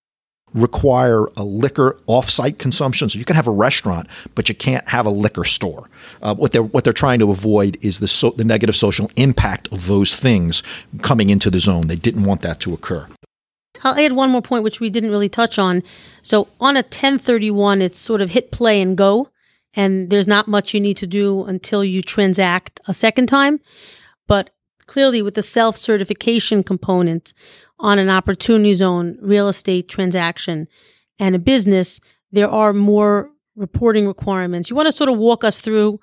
require 0.54 1.28
a 1.36 1.44
liquor 1.44 1.98
off-site 2.08 2.58
consumption. 2.58 3.10
So 3.10 3.20
you 3.20 3.26
can 3.26 3.36
have 3.36 3.48
a 3.48 3.52
restaurant, 3.52 4.08
but 4.34 4.50
you 4.50 4.56
can't 4.56 4.88
have 4.90 5.06
a 5.06 5.10
liquor 5.10 5.44
store. 5.44 5.90
Uh, 6.22 6.36
what 6.36 6.52
they're 6.52 6.64
what 6.64 6.84
they're 6.84 6.94
trying 6.94 7.20
to 7.20 7.32
avoid 7.32 7.78
is 7.82 8.00
the 8.00 8.08
so, 8.08 8.32
the 8.32 8.44
negative 8.44 8.76
social 8.76 9.12
impact 9.16 9.68
of 9.72 9.88
those 9.88 10.18
things 10.18 10.64
coming 11.02 11.30
into 11.30 11.50
the 11.50 11.60
zone. 11.60 11.88
They 11.88 11.96
didn't 11.96 12.24
want 12.24 12.42
that 12.42 12.60
to 12.62 12.74
occur. 12.74 13.08
I'll 13.84 14.00
add 14.00 14.14
one 14.14 14.32
more 14.32 14.42
point, 14.42 14.64
which 14.64 14.80
we 14.80 14.90
didn't 14.90 15.12
really 15.12 15.30
touch 15.30 15.60
on. 15.60 15.84
So 16.24 16.48
on 16.60 16.76
a 16.78 16.82
1031, 16.82 17.82
it's 17.82 18.00
sort 18.00 18.22
of 18.22 18.32
hit 18.32 18.52
play 18.52 18.82
and 18.82 18.98
go, 18.98 19.30
and 19.76 20.10
there's 20.10 20.28
not 20.28 20.48
much 20.48 20.74
you 20.74 20.80
need 20.80 20.98
to 20.98 21.08
do 21.08 21.44
until 21.46 21.84
you 21.84 22.02
transact 22.02 22.80
a 22.88 22.94
second 22.94 23.28
time. 23.28 23.60
Clearly 24.88 25.22
with 25.22 25.36
the 25.36 25.44
self 25.44 25.78
certification 25.78 26.64
component 26.64 27.34
on 27.80 28.00
an 28.00 28.10
opportunity 28.10 28.74
zone 28.74 29.18
real 29.22 29.48
estate 29.48 29.88
transaction 29.88 30.68
and 31.20 31.36
a 31.36 31.40
business, 31.40 32.00
there 32.32 32.50
are 32.50 32.74
more 32.74 33.30
reporting 33.56 34.08
requirements. 34.08 34.70
You 34.70 34.76
want 34.76 34.88
to 34.88 34.92
sort 34.92 35.10
of 35.10 35.18
walk 35.18 35.44
us 35.44 35.60
through 35.60 36.00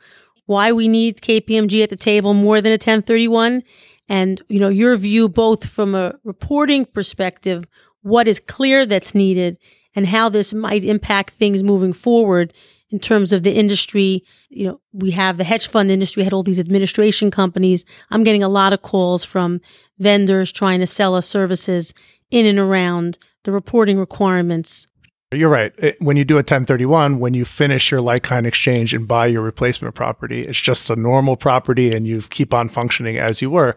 why 0.46 0.72
we 0.72 0.88
need 0.88 1.20
KPMG 1.20 1.82
at 1.82 1.90
the 1.90 1.96
table 1.96 2.34
more 2.34 2.60
than 2.60 2.72
a 2.72 2.74
1031 2.74 3.62
and 4.08 4.42
you 4.48 4.60
know 4.60 4.68
your 4.68 4.96
view 4.96 5.28
both 5.28 5.66
from 5.66 5.94
a 5.94 6.14
reporting 6.24 6.84
perspective 6.84 7.64
what 8.02 8.28
is 8.28 8.40
clear 8.40 8.84
that's 8.84 9.14
needed 9.14 9.58
and 9.94 10.06
how 10.06 10.28
this 10.28 10.52
might 10.52 10.84
impact 10.84 11.34
things 11.34 11.62
moving 11.62 11.92
forward 11.92 12.52
in 12.94 13.00
terms 13.00 13.32
of 13.32 13.42
the 13.42 13.50
industry. 13.50 14.22
You 14.50 14.68
know, 14.68 14.80
we 14.92 15.10
have 15.10 15.36
the 15.36 15.42
hedge 15.42 15.66
fund 15.66 15.90
industry, 15.90 16.22
had 16.22 16.32
all 16.32 16.44
these 16.44 16.60
administration 16.60 17.28
companies. 17.28 17.84
I'm 18.10 18.22
getting 18.22 18.44
a 18.44 18.48
lot 18.48 18.72
of 18.72 18.82
calls 18.82 19.24
from 19.24 19.60
vendors 19.98 20.52
trying 20.52 20.78
to 20.78 20.86
sell 20.86 21.16
us 21.16 21.26
services 21.26 21.92
in 22.30 22.46
and 22.46 22.56
around 22.56 23.18
the 23.42 23.50
reporting 23.50 23.98
requirements. 23.98 24.86
You're 25.32 25.50
right. 25.50 25.72
when 26.00 26.16
you 26.16 26.24
do 26.24 26.34
a 26.34 26.46
1031, 26.46 27.18
when 27.18 27.34
you 27.34 27.44
finish 27.44 27.90
your 27.90 28.00
like 28.00 28.22
kind 28.22 28.46
exchange 28.46 28.94
and 28.94 29.08
buy 29.08 29.26
your 29.26 29.42
replacement 29.42 29.96
property, 29.96 30.46
it's 30.46 30.60
just 30.60 30.88
a 30.88 30.94
normal 30.94 31.36
property 31.36 31.92
and 31.92 32.06
you 32.06 32.22
keep 32.22 32.54
on 32.54 32.68
functioning 32.68 33.18
as 33.18 33.42
you 33.42 33.50
were. 33.50 33.74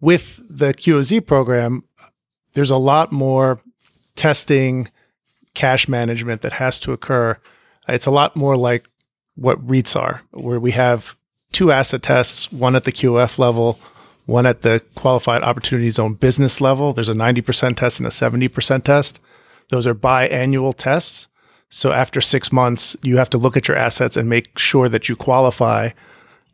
With 0.00 0.40
the 0.48 0.72
QOZ 0.72 1.26
program, 1.26 1.84
there's 2.54 2.70
a 2.70 2.78
lot 2.78 3.12
more 3.12 3.60
testing, 4.16 4.88
cash 5.52 5.88
management 5.88 6.40
that 6.40 6.54
has 6.54 6.80
to 6.80 6.92
occur 6.94 7.36
it's 7.94 8.06
a 8.06 8.10
lot 8.10 8.36
more 8.36 8.56
like 8.56 8.88
what 9.36 9.64
REITs 9.66 9.98
are, 9.98 10.22
where 10.32 10.60
we 10.60 10.72
have 10.72 11.16
two 11.52 11.72
asset 11.72 12.02
tests, 12.02 12.52
one 12.52 12.76
at 12.76 12.84
the 12.84 12.92
QF 12.92 13.38
level, 13.38 13.78
one 14.26 14.46
at 14.46 14.62
the 14.62 14.82
qualified 14.94 15.42
opportunity 15.42 15.90
zone 15.90 16.14
business 16.14 16.60
level. 16.60 16.92
There's 16.92 17.08
a 17.08 17.14
90% 17.14 17.76
test 17.76 17.98
and 17.98 18.06
a 18.06 18.10
70% 18.10 18.84
test. 18.84 19.20
Those 19.68 19.86
are 19.86 19.94
biannual 19.94 20.74
tests. 20.76 21.28
So 21.68 21.92
after 21.92 22.20
six 22.20 22.52
months, 22.52 22.96
you 23.02 23.16
have 23.16 23.30
to 23.30 23.38
look 23.38 23.56
at 23.56 23.68
your 23.68 23.76
assets 23.76 24.16
and 24.16 24.28
make 24.28 24.58
sure 24.58 24.88
that 24.88 25.08
you 25.08 25.16
qualify 25.16 25.90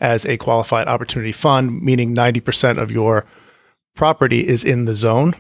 as 0.00 0.26
a 0.26 0.36
qualified 0.36 0.88
opportunity 0.88 1.32
fund, 1.32 1.82
meaning 1.82 2.14
90% 2.14 2.78
of 2.78 2.90
your 2.90 3.24
property 3.94 4.46
is 4.46 4.62
in 4.62 4.84
the 4.84 4.94
zone. 4.94 5.34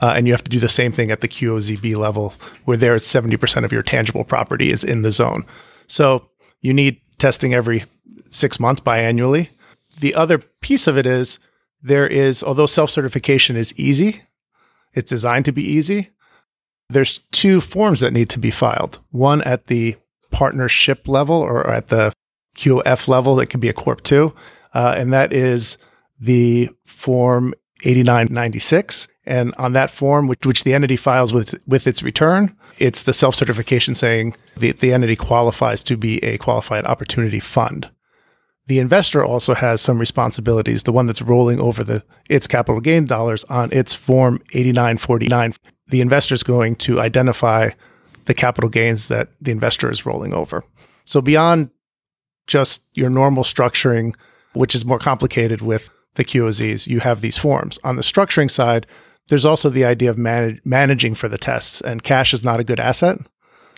Uh, 0.00 0.12
and 0.16 0.26
you 0.26 0.32
have 0.32 0.44
to 0.44 0.50
do 0.50 0.60
the 0.60 0.68
same 0.68 0.92
thing 0.92 1.10
at 1.10 1.20
the 1.20 1.28
QOZB 1.28 1.96
level, 1.96 2.34
where 2.64 2.76
there 2.76 2.94
it's 2.94 3.12
70% 3.12 3.64
of 3.64 3.72
your 3.72 3.82
tangible 3.82 4.24
property 4.24 4.70
is 4.70 4.84
in 4.84 5.02
the 5.02 5.10
zone. 5.10 5.44
So 5.88 6.28
you 6.60 6.72
need 6.72 7.00
testing 7.18 7.52
every 7.52 7.84
six 8.30 8.60
months 8.60 8.80
biannually. 8.80 9.48
The 9.98 10.14
other 10.14 10.38
piece 10.38 10.86
of 10.86 10.96
it 10.96 11.06
is 11.06 11.38
there 11.82 12.06
is, 12.06 12.42
although 12.42 12.66
self 12.66 12.90
certification 12.90 13.56
is 13.56 13.74
easy, 13.76 14.22
it's 14.94 15.10
designed 15.10 15.44
to 15.46 15.52
be 15.52 15.62
easy. 15.62 16.10
There's 16.88 17.18
two 17.32 17.60
forms 17.60 18.00
that 18.00 18.12
need 18.12 18.30
to 18.30 18.38
be 18.38 18.50
filed 18.50 18.98
one 19.10 19.42
at 19.42 19.66
the 19.66 19.96
partnership 20.30 21.08
level 21.08 21.36
or 21.36 21.68
at 21.68 21.88
the 21.88 22.12
QF 22.56 23.08
level, 23.08 23.36
that 23.36 23.46
can 23.46 23.60
be 23.60 23.68
a 23.68 23.72
Corp 23.72 24.02
2, 24.02 24.34
uh, 24.74 24.94
and 24.96 25.12
that 25.12 25.32
is 25.32 25.78
the 26.20 26.68
Form 26.84 27.54
8996 27.84 29.06
and 29.28 29.54
on 29.58 29.74
that 29.74 29.90
form, 29.90 30.26
which, 30.26 30.44
which 30.44 30.64
the 30.64 30.72
entity 30.72 30.96
files 30.96 31.32
with, 31.32 31.54
with 31.66 31.86
its 31.86 32.02
return, 32.02 32.56
it's 32.78 33.02
the 33.02 33.12
self 33.12 33.34
certification 33.34 33.94
saying 33.94 34.34
the, 34.56 34.72
the 34.72 34.92
entity 34.92 35.16
qualifies 35.16 35.82
to 35.84 35.96
be 35.96 36.18
a 36.24 36.38
qualified 36.38 36.86
opportunity 36.86 37.38
fund. 37.38 37.90
The 38.66 38.78
investor 38.78 39.24
also 39.24 39.54
has 39.54 39.80
some 39.80 39.98
responsibilities, 39.98 40.82
the 40.82 40.92
one 40.92 41.06
that's 41.06 41.22
rolling 41.22 41.60
over 41.60 41.84
the 41.84 42.02
its 42.28 42.46
capital 42.46 42.80
gain 42.80 43.04
dollars 43.04 43.44
on 43.44 43.70
its 43.70 43.94
form 43.94 44.42
8949. 44.52 45.54
the 45.88 46.00
investor 46.00 46.34
is 46.34 46.42
going 46.42 46.76
to 46.76 47.00
identify 47.00 47.70
the 48.24 48.34
capital 48.34 48.68
gains 48.70 49.08
that 49.08 49.28
the 49.40 49.50
investor 49.50 49.90
is 49.90 50.04
rolling 50.04 50.34
over. 50.34 50.64
So 51.04 51.20
beyond 51.20 51.70
just 52.46 52.82
your 52.94 53.10
normal 53.10 53.44
structuring, 53.44 54.14
which 54.54 54.74
is 54.74 54.84
more 54.84 54.98
complicated 54.98 55.60
with 55.60 55.90
the 56.14 56.24
QOZs, 56.24 56.86
you 56.86 57.00
have 57.00 57.20
these 57.20 57.38
forms. 57.38 57.78
On 57.84 57.96
the 57.96 58.02
structuring 58.02 58.50
side, 58.50 58.86
there's 59.28 59.44
also 59.44 59.68
the 59.68 59.84
idea 59.84 60.10
of 60.10 60.18
manage, 60.18 60.60
managing 60.64 61.14
for 61.14 61.28
the 61.28 61.38
tests, 61.38 61.80
and 61.80 62.02
cash 62.02 62.34
is 62.34 62.44
not 62.44 62.60
a 62.60 62.64
good 62.64 62.80
asset. 62.80 63.18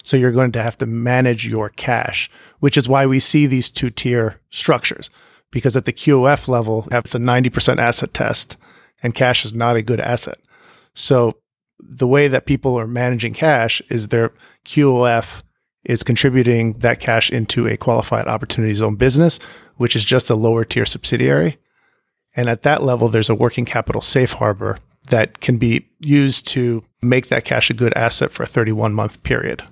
So 0.02 0.16
you're 0.16 0.32
going 0.32 0.52
to 0.52 0.62
have 0.62 0.78
to 0.78 0.86
manage 0.86 1.46
your 1.46 1.68
cash, 1.68 2.30
which 2.60 2.78
is 2.78 2.88
why 2.88 3.04
we 3.04 3.20
see 3.20 3.46
these 3.46 3.68
two 3.68 3.90
tier 3.90 4.40
structures. 4.50 5.10
Because 5.50 5.76
at 5.76 5.84
the 5.84 5.92
QOF 5.92 6.48
level, 6.48 6.86
it's 6.92 7.14
a 7.14 7.18
90% 7.18 7.78
asset 7.78 8.14
test, 8.14 8.56
and 9.02 9.14
cash 9.14 9.44
is 9.44 9.52
not 9.52 9.76
a 9.76 9.82
good 9.82 10.00
asset. 10.00 10.38
So 10.94 11.36
the 11.78 12.06
way 12.06 12.28
that 12.28 12.46
people 12.46 12.78
are 12.78 12.86
managing 12.86 13.34
cash 13.34 13.82
is 13.90 14.08
their 14.08 14.32
QOF 14.64 15.42
is 15.84 16.02
contributing 16.02 16.74
that 16.78 17.00
cash 17.00 17.30
into 17.30 17.66
a 17.66 17.76
qualified 17.76 18.28
opportunity 18.28 18.74
zone 18.74 18.96
business, 18.96 19.38
which 19.76 19.96
is 19.96 20.04
just 20.04 20.30
a 20.30 20.34
lower 20.34 20.64
tier 20.64 20.86
subsidiary. 20.86 21.58
And 22.36 22.48
at 22.48 22.62
that 22.62 22.82
level, 22.82 23.08
there's 23.08 23.30
a 23.30 23.34
working 23.34 23.64
capital 23.64 24.02
safe 24.02 24.32
harbor 24.32 24.78
that 25.10 25.40
can 25.40 25.58
be 25.58 25.88
used 26.00 26.46
to 26.48 26.82
make 27.02 27.28
that 27.28 27.44
cash 27.44 27.70
a 27.70 27.74
good 27.74 27.92
asset 27.96 28.30
for 28.30 28.42
a 28.42 28.46
31 28.46 28.94
month 28.94 29.22
period. 29.22 29.62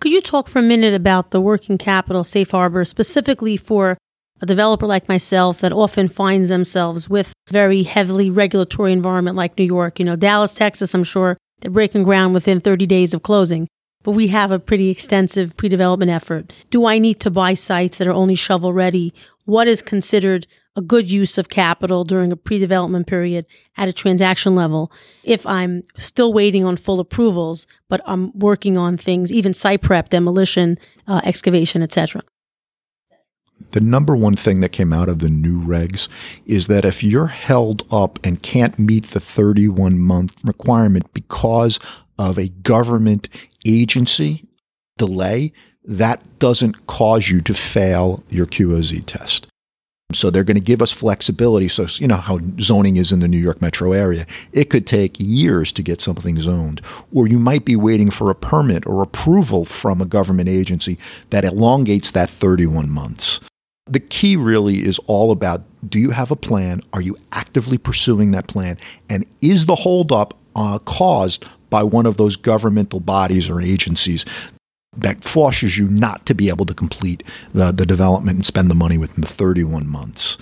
Could 0.00 0.12
you 0.12 0.20
talk 0.20 0.48
for 0.48 0.58
a 0.58 0.62
minute 0.62 0.94
about 0.94 1.30
the 1.30 1.40
working 1.40 1.78
capital 1.78 2.22
safe 2.22 2.50
harbor 2.50 2.84
specifically 2.84 3.56
for 3.56 3.96
a 4.40 4.46
developer 4.46 4.86
like 4.86 5.08
myself 5.08 5.60
that 5.60 5.72
often 5.72 6.08
finds 6.08 6.48
themselves 6.48 7.08
with 7.08 7.32
very 7.48 7.82
heavily 7.84 8.30
regulatory 8.30 8.92
environment 8.92 9.36
like 9.36 9.56
New 9.56 9.64
York, 9.64 9.98
you 9.98 10.04
know, 10.04 10.16
Dallas, 10.16 10.54
Texas, 10.54 10.94
I'm 10.94 11.04
sure 11.04 11.38
they're 11.60 11.70
breaking 11.70 12.02
ground 12.02 12.34
within 12.34 12.60
30 12.60 12.86
days 12.86 13.14
of 13.14 13.22
closing. 13.22 13.66
But 14.02 14.12
we 14.12 14.28
have 14.28 14.52
a 14.52 14.58
pretty 14.58 14.90
extensive 14.90 15.56
pre-development 15.56 16.10
effort. 16.10 16.52
Do 16.70 16.86
I 16.86 16.98
need 16.98 17.18
to 17.20 17.30
buy 17.30 17.54
sites 17.54 17.98
that 17.98 18.06
are 18.06 18.12
only 18.12 18.34
shovel 18.34 18.72
ready? 18.72 19.12
What 19.46 19.66
is 19.66 19.82
considered 19.82 20.46
a 20.76 20.82
good 20.82 21.10
use 21.10 21.38
of 21.38 21.48
capital 21.48 22.04
during 22.04 22.30
a 22.30 22.36
pre-development 22.36 23.06
period 23.06 23.46
at 23.76 23.88
a 23.88 23.92
transaction 23.92 24.54
level 24.54 24.92
if 25.24 25.46
I'm 25.46 25.82
still 25.96 26.32
waiting 26.32 26.64
on 26.64 26.76
full 26.76 27.00
approvals, 27.00 27.66
but 27.88 28.00
I'm 28.06 28.36
working 28.38 28.76
on 28.76 28.98
things, 28.98 29.32
even 29.32 29.54
site 29.54 29.82
prep, 29.82 30.10
demolition, 30.10 30.78
uh, 31.08 31.22
excavation, 31.24 31.82
etc. 31.82 32.22
The 33.70 33.80
number 33.80 34.14
one 34.14 34.36
thing 34.36 34.60
that 34.60 34.70
came 34.70 34.92
out 34.92 35.08
of 35.08 35.18
the 35.18 35.30
new 35.30 35.60
regs 35.60 36.08
is 36.44 36.66
that 36.66 36.84
if 36.84 37.02
you're 37.02 37.28
held 37.28 37.86
up 37.90 38.18
and 38.24 38.42
can't 38.42 38.78
meet 38.78 39.06
the 39.08 39.20
31 39.20 39.98
month 39.98 40.36
requirement 40.44 41.12
because 41.14 41.78
of 42.18 42.38
a 42.38 42.48
government 42.48 43.28
agency 43.66 44.46
delay, 44.98 45.52
that 45.84 46.38
doesn't 46.38 46.86
cause 46.86 47.28
you 47.28 47.40
to 47.40 47.54
fail 47.54 48.22
your 48.28 48.46
QOZ 48.46 49.04
test. 49.06 49.46
So 50.12 50.30
they're 50.30 50.44
going 50.44 50.56
to 50.56 50.60
give 50.60 50.80
us 50.80 50.92
flexibility. 50.92 51.68
So, 51.68 51.86
you 51.96 52.06
know 52.06 52.16
how 52.16 52.38
zoning 52.60 52.96
is 52.96 53.12
in 53.12 53.20
the 53.20 53.28
New 53.28 53.38
York 53.38 53.60
metro 53.60 53.92
area. 53.92 54.26
It 54.52 54.70
could 54.70 54.86
take 54.86 55.16
years 55.18 55.72
to 55.72 55.82
get 55.82 56.00
something 56.00 56.40
zoned, 56.40 56.80
or 57.12 57.26
you 57.26 57.38
might 57.38 57.64
be 57.64 57.76
waiting 57.76 58.10
for 58.10 58.30
a 58.30 58.34
permit 58.34 58.86
or 58.86 59.02
approval 59.02 59.64
from 59.64 60.00
a 60.00 60.06
government 60.06 60.48
agency 60.48 60.98
that 61.30 61.44
elongates 61.44 62.12
that 62.12 62.30
31 62.30 62.88
months. 62.88 63.40
The 63.86 64.00
key 64.00 64.36
really 64.36 64.84
is 64.84 64.98
all 65.06 65.30
about 65.30 65.62
do 65.86 65.98
you 65.98 66.10
have 66.10 66.30
a 66.30 66.36
plan? 66.36 66.82
Are 66.92 67.00
you 67.00 67.16
actively 67.32 67.78
pursuing 67.78 68.30
that 68.30 68.48
plan? 68.48 68.78
And 69.08 69.26
is 69.42 69.66
the 69.66 69.76
holdup 69.76 70.34
uh, 70.56 70.78
caused 70.80 71.44
by 71.68 71.82
one 71.82 72.06
of 72.06 72.16
those 72.16 72.36
governmental 72.36 73.00
bodies 73.00 73.50
or 73.50 73.60
agencies 73.60 74.24
that 74.96 75.24
forces 75.24 75.78
you 75.78 75.88
not 75.88 76.26
to 76.26 76.34
be 76.34 76.48
able 76.48 76.66
to 76.66 76.74
complete 76.74 77.22
the, 77.52 77.72
the 77.72 77.86
development 77.86 78.36
and 78.36 78.46
spend 78.46 78.70
the 78.70 78.74
money 78.74 78.98
within 78.98 79.20
the 79.20 79.28
31 79.28 79.88
months. 79.88 80.38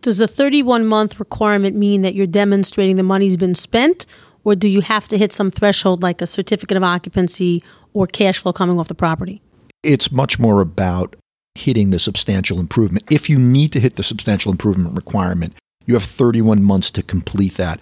Does 0.00 0.18
the 0.18 0.26
31 0.26 0.86
month 0.86 1.20
requirement 1.20 1.76
mean 1.76 2.02
that 2.02 2.14
you're 2.14 2.26
demonstrating 2.26 2.96
the 2.96 3.04
money's 3.04 3.36
been 3.36 3.54
spent, 3.54 4.04
or 4.44 4.56
do 4.56 4.68
you 4.68 4.80
have 4.80 5.06
to 5.08 5.18
hit 5.18 5.32
some 5.32 5.50
threshold 5.50 6.02
like 6.02 6.20
a 6.20 6.26
certificate 6.26 6.76
of 6.76 6.82
occupancy 6.82 7.62
or 7.92 8.06
cash 8.06 8.38
flow 8.38 8.52
coming 8.52 8.80
off 8.80 8.88
the 8.88 8.94
property? 8.94 9.40
It's 9.84 10.10
much 10.10 10.38
more 10.38 10.60
about 10.60 11.14
hitting 11.54 11.90
the 11.90 11.98
substantial 11.98 12.58
improvement. 12.58 13.04
If 13.10 13.28
you 13.30 13.38
need 13.38 13.72
to 13.72 13.80
hit 13.80 13.96
the 13.96 14.02
substantial 14.02 14.50
improvement 14.50 14.96
requirement, 14.96 15.54
you 15.86 15.94
have 15.94 16.04
31 16.04 16.62
months 16.62 16.90
to 16.92 17.02
complete 17.02 17.56
that. 17.56 17.80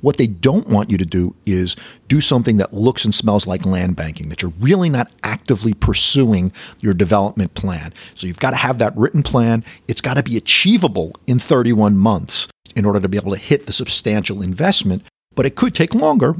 What 0.00 0.16
they 0.16 0.26
don't 0.26 0.68
want 0.68 0.90
you 0.90 0.98
to 0.98 1.04
do 1.04 1.34
is 1.46 1.76
do 2.08 2.20
something 2.20 2.56
that 2.58 2.72
looks 2.72 3.04
and 3.04 3.14
smells 3.14 3.46
like 3.46 3.66
land 3.66 3.96
banking, 3.96 4.28
that 4.28 4.42
you're 4.42 4.52
really 4.60 4.88
not 4.88 5.10
actively 5.22 5.74
pursuing 5.74 6.52
your 6.80 6.94
development 6.94 7.54
plan. 7.54 7.92
So 8.14 8.26
you've 8.26 8.40
got 8.40 8.50
to 8.50 8.56
have 8.56 8.78
that 8.78 8.96
written 8.96 9.22
plan. 9.22 9.64
It's 9.86 10.00
got 10.00 10.14
to 10.14 10.22
be 10.22 10.36
achievable 10.36 11.12
in 11.26 11.38
31 11.38 11.96
months 11.96 12.48
in 12.76 12.84
order 12.84 13.00
to 13.00 13.08
be 13.08 13.16
able 13.16 13.32
to 13.32 13.38
hit 13.38 13.66
the 13.66 13.72
substantial 13.72 14.42
investment, 14.42 15.02
but 15.34 15.46
it 15.46 15.56
could 15.56 15.74
take 15.74 15.94
longer. 15.94 16.36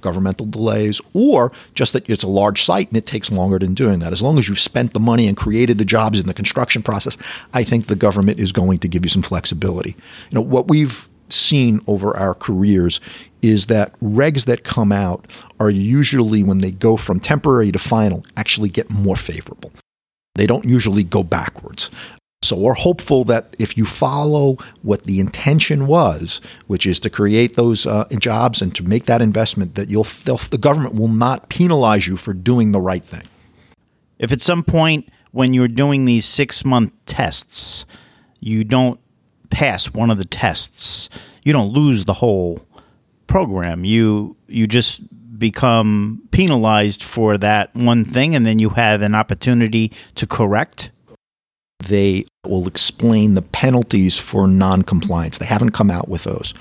Governmental 0.00 0.46
delays, 0.46 1.00
or 1.14 1.52
just 1.72 1.92
that 1.92 2.10
it's 2.10 2.24
a 2.24 2.28
large 2.28 2.60
site 2.60 2.88
and 2.88 2.96
it 2.96 3.06
takes 3.06 3.30
longer 3.30 3.56
than 3.56 3.72
doing 3.72 4.00
that. 4.00 4.12
As 4.12 4.20
long 4.20 4.36
as 4.36 4.48
you've 4.48 4.58
spent 4.58 4.94
the 4.94 5.00
money 5.00 5.28
and 5.28 5.36
created 5.36 5.78
the 5.78 5.84
jobs 5.84 6.18
in 6.18 6.26
the 6.26 6.34
construction 6.34 6.82
process, 6.82 7.16
I 7.54 7.62
think 7.62 7.86
the 7.86 7.94
government 7.94 8.40
is 8.40 8.50
going 8.50 8.80
to 8.80 8.88
give 8.88 9.04
you 9.04 9.08
some 9.08 9.22
flexibility. 9.22 9.90
You 10.30 10.34
know, 10.34 10.40
what 10.40 10.66
we've 10.66 11.08
seen 11.28 11.80
over 11.86 12.16
our 12.16 12.34
careers 12.34 13.00
is 13.42 13.66
that 13.66 13.98
regs 14.00 14.44
that 14.44 14.64
come 14.64 14.92
out 14.92 15.30
are 15.60 15.70
usually 15.70 16.42
when 16.42 16.58
they 16.58 16.70
go 16.70 16.96
from 16.96 17.20
temporary 17.20 17.70
to 17.72 17.78
final 17.78 18.24
actually 18.36 18.68
get 18.68 18.90
more 18.90 19.16
favorable. 19.16 19.72
They 20.34 20.46
don't 20.46 20.64
usually 20.64 21.04
go 21.04 21.22
backwards. 21.22 21.90
So 22.42 22.56
we're 22.56 22.74
hopeful 22.74 23.24
that 23.24 23.56
if 23.58 23.76
you 23.76 23.86
follow 23.86 24.58
what 24.82 25.04
the 25.04 25.20
intention 25.20 25.86
was, 25.86 26.40
which 26.66 26.86
is 26.86 27.00
to 27.00 27.10
create 27.10 27.56
those 27.56 27.86
uh, 27.86 28.06
jobs 28.18 28.60
and 28.60 28.74
to 28.74 28.84
make 28.84 29.06
that 29.06 29.22
investment, 29.22 29.74
that 29.74 29.88
you'll 29.88 30.04
the 30.04 30.58
government 30.60 30.94
will 30.94 31.08
not 31.08 31.48
penalize 31.48 32.06
you 32.06 32.16
for 32.16 32.34
doing 32.34 32.72
the 32.72 32.80
right 32.80 33.04
thing. 33.04 33.26
If 34.18 34.32
at 34.32 34.40
some 34.40 34.62
point 34.62 35.08
when 35.32 35.54
you're 35.54 35.68
doing 35.68 36.04
these 36.04 36.26
six 36.26 36.64
month 36.64 36.92
tests, 37.06 37.84
you 38.38 38.64
don't 38.64 39.00
pass 39.50 39.92
one 39.92 40.10
of 40.10 40.18
the 40.18 40.24
tests, 40.24 41.08
you 41.44 41.52
don't 41.52 41.72
lose 41.72 42.04
the 42.04 42.12
whole 42.12 42.60
program. 43.26 43.84
You 43.84 44.36
you 44.46 44.66
just 44.66 45.02
become 45.38 46.22
penalized 46.30 47.02
for 47.02 47.36
that 47.38 47.74
one 47.74 48.04
thing 48.04 48.34
and 48.34 48.46
then 48.46 48.58
you 48.58 48.70
have 48.70 49.02
an 49.02 49.14
opportunity 49.14 49.92
to 50.14 50.26
correct. 50.26 50.90
They 51.80 52.24
will 52.46 52.66
explain 52.66 53.34
the 53.34 53.42
penalties 53.42 54.16
for 54.16 54.48
noncompliance. 54.48 55.38
They 55.38 55.46
haven't 55.46 55.70
come 55.70 55.90
out 55.90 56.08
with 56.08 56.24
those. 56.24 56.54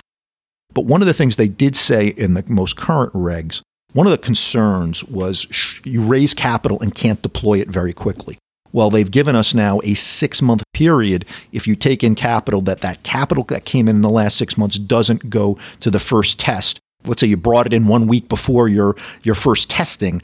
But 0.73 0.86
one 0.86 1.01
of 1.01 1.07
the 1.07 1.13
things 1.13 1.38
they 1.38 1.47
did 1.47 1.75
say 1.75 2.07
in 2.07 2.33
the 2.33 2.43
most 2.47 2.75
current 2.75 3.13
regs, 3.13 3.61
one 3.93 4.07
of 4.07 4.11
the 4.11 4.17
concerns 4.17 5.05
was 5.05 5.47
sh- 5.49 5.79
you 5.86 6.01
raise 6.01 6.33
capital 6.33 6.81
and 6.81 6.93
can't 6.93 7.21
deploy 7.21 7.59
it 7.59 7.69
very 7.69 7.93
quickly. 7.93 8.38
Well, 8.76 8.89
they've 8.89 9.09
given 9.09 9.38
us 9.38 9.53
now 9.53 9.80
a 9.86 9.93
six 9.93 10.41
month 10.41 10.61
period. 10.73 11.23
If 11.53 11.65
you 11.65 11.78
take 11.78 12.03
in 12.03 12.13
capital, 12.13 12.59
that 12.63 12.82
that 12.82 13.03
capital 13.03 13.45
that 13.45 13.63
came 13.63 13.88
in 13.88 13.95
in 13.95 14.01
the 14.01 14.09
last 14.09 14.36
six 14.36 14.57
months 14.57 14.78
doesn't 14.78 15.30
go 15.30 15.57
to 15.80 15.89
the 15.89 15.97
first 15.97 16.38
test. 16.39 16.82
Let's 17.05 17.21
say 17.21 17.28
you 17.28 17.38
brought 17.38 17.67
it 17.67 17.71
in 17.71 17.88
one 17.88 18.05
week 18.05 18.28
before 18.28 18.67
your, 18.67 18.97
your 19.23 19.34
first 19.34 19.69
testing, 19.69 20.21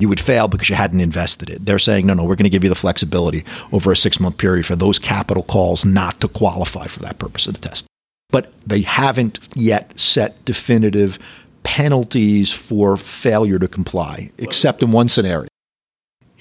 you 0.00 0.08
would 0.08 0.18
fail 0.18 0.48
because 0.48 0.68
you 0.68 0.74
hadn't 0.74 0.98
invested 0.98 1.48
it. 1.48 1.64
They're 1.64 1.78
saying, 1.78 2.06
no, 2.06 2.14
no, 2.14 2.24
we're 2.24 2.34
going 2.34 2.42
to 2.42 2.50
give 2.50 2.64
you 2.64 2.70
the 2.70 2.74
flexibility 2.74 3.44
over 3.70 3.92
a 3.92 3.96
six 3.96 4.18
month 4.18 4.36
period 4.36 4.66
for 4.66 4.74
those 4.74 4.98
capital 4.98 5.44
calls 5.44 5.84
not 5.84 6.20
to 6.22 6.28
qualify 6.28 6.88
for 6.88 6.98
that 7.00 7.20
purpose 7.20 7.46
of 7.46 7.54
the 7.54 7.60
test. 7.60 7.86
But 8.30 8.52
they 8.66 8.80
haven't 8.80 9.38
yet 9.54 9.96
set 9.96 10.44
definitive 10.44 11.20
penalties 11.62 12.52
for 12.52 12.96
failure 12.96 13.60
to 13.60 13.68
comply, 13.68 14.32
except 14.38 14.82
in 14.82 14.90
one 14.90 15.06
scenario 15.06 15.46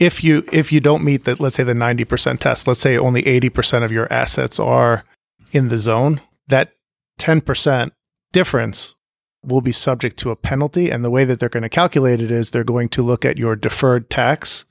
if 0.02 0.24
you 0.24 0.44
if 0.52 0.72
you 0.72 0.80
don't 0.80 1.04
meet 1.04 1.26
the 1.26 1.42
let's 1.42 1.56
say 1.56 1.64
the 1.64 1.74
90% 1.74 2.40
test 2.40 2.68
let's 2.68 2.80
say 2.80 2.98
only 2.98 3.22
80% 3.22 3.84
of 3.84 3.92
your 3.92 4.12
assets 4.12 4.60
are 4.60 5.06
in 5.54 5.68
the 5.68 5.80
zone 5.80 6.22
that 6.48 6.74
10% 7.20 7.92
difference 8.32 8.96
will 9.44 9.62
be 9.62 9.72
subject 9.72 10.18
to 10.18 10.32
a 10.32 10.36
penalty. 10.36 10.90
And 10.90 11.04
the 11.04 11.10
way 11.10 11.26
that 11.26 11.40
they're 11.40 11.50
going 11.50 11.64
to 11.64 11.70
calculate 11.70 12.22
it 12.22 12.32
is 12.32 12.52
they're 12.52 12.64
going 12.64 12.90
to 12.90 13.02
look 13.02 13.26
at 13.26 13.38
your 13.38 13.56
deferred 13.56 14.10
tax 14.10 14.66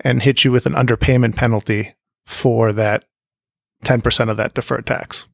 and 0.00 0.22
hit 0.22 0.44
you 0.44 0.52
with 0.52 0.66
an 0.66 0.74
underpayment 0.74 1.36
penalty 1.36 1.94
for 2.26 2.72
that 2.72 3.04
10% 3.84 4.30
of 4.30 4.36
that 4.36 4.54
deferred 4.54 4.86
tax. 4.86 5.26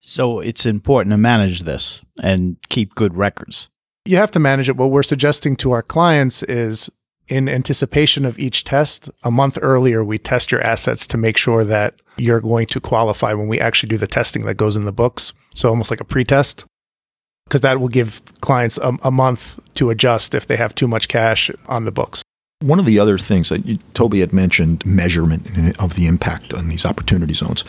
So 0.00 0.40
it's 0.40 0.66
important 0.66 1.12
to 1.12 1.18
manage 1.18 1.60
this 1.60 2.02
and 2.22 2.56
keep 2.68 2.94
good 2.94 3.16
records. 3.16 3.68
You 4.04 4.16
have 4.18 4.30
to 4.32 4.38
manage 4.38 4.68
it. 4.68 4.76
What 4.76 4.90
we're 4.90 5.02
suggesting 5.02 5.56
to 5.56 5.72
our 5.72 5.82
clients 5.82 6.42
is 6.44 6.88
in 7.28 7.48
anticipation 7.48 8.24
of 8.24 8.38
each 8.38 8.64
test, 8.64 9.10
a 9.22 9.30
month 9.30 9.58
earlier, 9.60 10.04
we 10.04 10.18
test 10.18 10.52
your 10.52 10.60
assets 10.60 11.06
to 11.08 11.16
make 11.16 11.36
sure 11.36 11.64
that 11.64 11.94
you're 12.16 12.40
going 12.40 12.66
to 12.66 12.80
qualify 12.80 13.34
when 13.34 13.48
we 13.48 13.60
actually 13.60 13.88
do 13.88 13.98
the 13.98 14.06
testing 14.06 14.44
that 14.46 14.54
goes 14.54 14.76
in 14.76 14.84
the 14.84 14.92
books. 14.92 15.32
So 15.54 15.68
almost 15.68 15.90
like 15.90 16.00
a 16.00 16.04
pre-test. 16.04 16.64
because 17.46 17.60
that 17.60 17.80
will 17.80 17.88
give 17.88 18.22
clients 18.40 18.78
a, 18.78 18.96
a, 19.02 19.10
month 19.10 19.58
to 19.74 19.90
adjust 19.90 20.34
if 20.34 20.46
they 20.46 20.56
have 20.56 20.74
too 20.74 20.88
much 20.88 21.08
cash 21.08 21.50
on 21.68 21.84
the 21.84 21.92
books. 21.92 22.22
One 22.60 22.78
of 22.78 22.86
the 22.86 22.98
other 22.98 23.18
things 23.18 23.50
that 23.50 23.66
you, 23.66 23.78
Toby 23.94 24.20
had 24.20 24.32
mentioned 24.32 24.84
measurement 24.84 25.78
of 25.78 25.94
the 25.94 26.06
impact 26.06 26.54
on 26.54 26.68
these 26.68 26.84
opportunity 26.86 27.34
zones. 27.34 27.64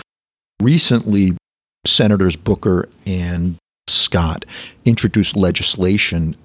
Recently, 0.62 1.38
Senators 1.86 2.36
Booker 2.36 2.90
and 3.06 3.58
Scott 3.88 4.46
introduced 4.86 5.36
legislation 5.36 6.36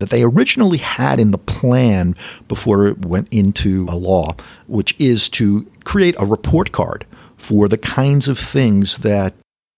that 0.00 0.10
they 0.10 0.22
originally 0.22 0.78
had 0.78 1.18
in 1.18 1.32
the 1.32 1.38
plan 1.38 2.14
before 2.46 2.86
it 2.86 3.04
went 3.04 3.28
into 3.32 3.86
a 3.88 3.96
law, 3.96 4.34
which 4.66 4.94
is 4.98 5.28
to 5.28 5.66
create 5.84 6.14
a 6.18 6.26
report 6.26 6.70
card 6.70 7.04
for 7.36 7.68
the 7.68 7.78
kinds 7.78 8.28
of 8.28 8.38
things 8.38 8.98
that 8.98 9.34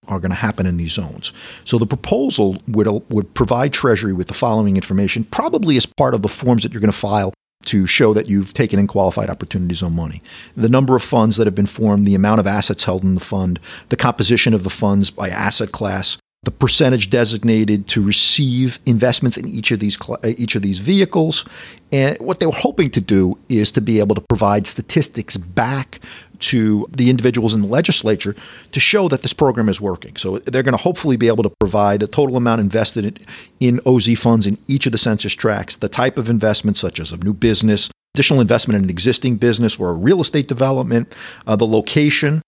are 0.07 0.19
going 0.19 0.31
to 0.31 0.37
happen 0.37 0.65
in 0.65 0.77
these 0.77 0.91
zones. 0.91 1.31
So 1.63 1.77
the 1.77 1.85
proposal 1.85 2.61
would, 2.67 2.87
would 3.09 3.33
provide 3.33 3.73
Treasury 3.73 4.13
with 4.13 4.27
the 4.27 4.33
following 4.33 4.75
information, 4.75 5.23
probably 5.25 5.77
as 5.77 5.85
part 5.85 6.13
of 6.13 6.21
the 6.21 6.27
forms 6.27 6.63
that 6.63 6.73
you're 6.73 6.81
going 6.81 6.91
to 6.91 6.97
file 6.97 7.33
to 7.65 7.85
show 7.85 8.13
that 8.13 8.27
you've 8.27 8.53
taken 8.53 8.79
in 8.79 8.87
qualified 8.87 9.29
opportunity 9.29 9.75
zone 9.75 9.93
money. 9.93 10.21
The 10.57 10.69
number 10.69 10.95
of 10.95 11.03
funds 11.03 11.37
that 11.37 11.45
have 11.45 11.55
been 11.55 11.67
formed, 11.67 12.05
the 12.05 12.15
amount 12.15 12.39
of 12.39 12.47
assets 12.47 12.85
held 12.85 13.03
in 13.03 13.13
the 13.13 13.21
fund, 13.21 13.59
the 13.89 13.95
composition 13.95 14.53
of 14.53 14.63
the 14.63 14.69
funds 14.69 15.11
by 15.11 15.29
asset 15.29 15.71
class, 15.71 16.17
the 16.43 16.51
percentage 16.51 17.11
designated 17.11 17.87
to 17.87 18.01
receive 18.01 18.79
investments 18.87 19.37
in 19.37 19.47
each 19.47 19.69
of 19.69 19.79
these 19.79 19.97
uh, 20.09 20.17
each 20.23 20.55
of 20.55 20.63
these 20.63 20.79
vehicles, 20.79 21.45
and 21.91 22.17
what 22.19 22.39
they 22.39 22.47
were 22.47 22.51
hoping 22.51 22.89
to 22.89 22.99
do 22.99 23.37
is 23.47 23.71
to 23.71 23.81
be 23.81 23.99
able 23.99 24.15
to 24.15 24.21
provide 24.21 24.65
statistics 24.65 25.37
back 25.37 25.99
to 26.39 26.87
the 26.89 27.11
individuals 27.11 27.53
in 27.53 27.61
the 27.61 27.67
legislature 27.67 28.35
to 28.71 28.79
show 28.79 29.07
that 29.07 29.21
this 29.21 29.33
program 29.33 29.69
is 29.69 29.79
working. 29.79 30.15
So 30.15 30.39
they're 30.39 30.63
going 30.63 30.75
to 30.75 30.81
hopefully 30.81 31.15
be 31.15 31.27
able 31.27 31.43
to 31.43 31.51
provide 31.59 32.01
a 32.01 32.07
total 32.07 32.37
amount 32.37 32.61
invested 32.61 33.23
in 33.59 33.79
OZ 33.85 34.17
funds 34.17 34.47
in 34.47 34.57
each 34.67 34.87
of 34.87 34.93
the 34.93 34.97
census 34.97 35.33
tracts, 35.33 35.75
the 35.75 35.89
type 35.89 36.17
of 36.17 36.27
investment 36.27 36.77
such 36.77 36.99
as 36.99 37.11
a 37.11 37.17
new 37.17 37.33
business, 37.33 37.91
additional 38.15 38.41
investment 38.41 38.77
in 38.77 38.85
an 38.85 38.89
existing 38.89 39.35
business 39.35 39.79
or 39.79 39.91
a 39.91 39.93
real 39.93 40.21
estate 40.21 40.47
development, 40.47 41.13
uh, 41.45 41.55
the 41.55 41.67
location, 41.67 42.41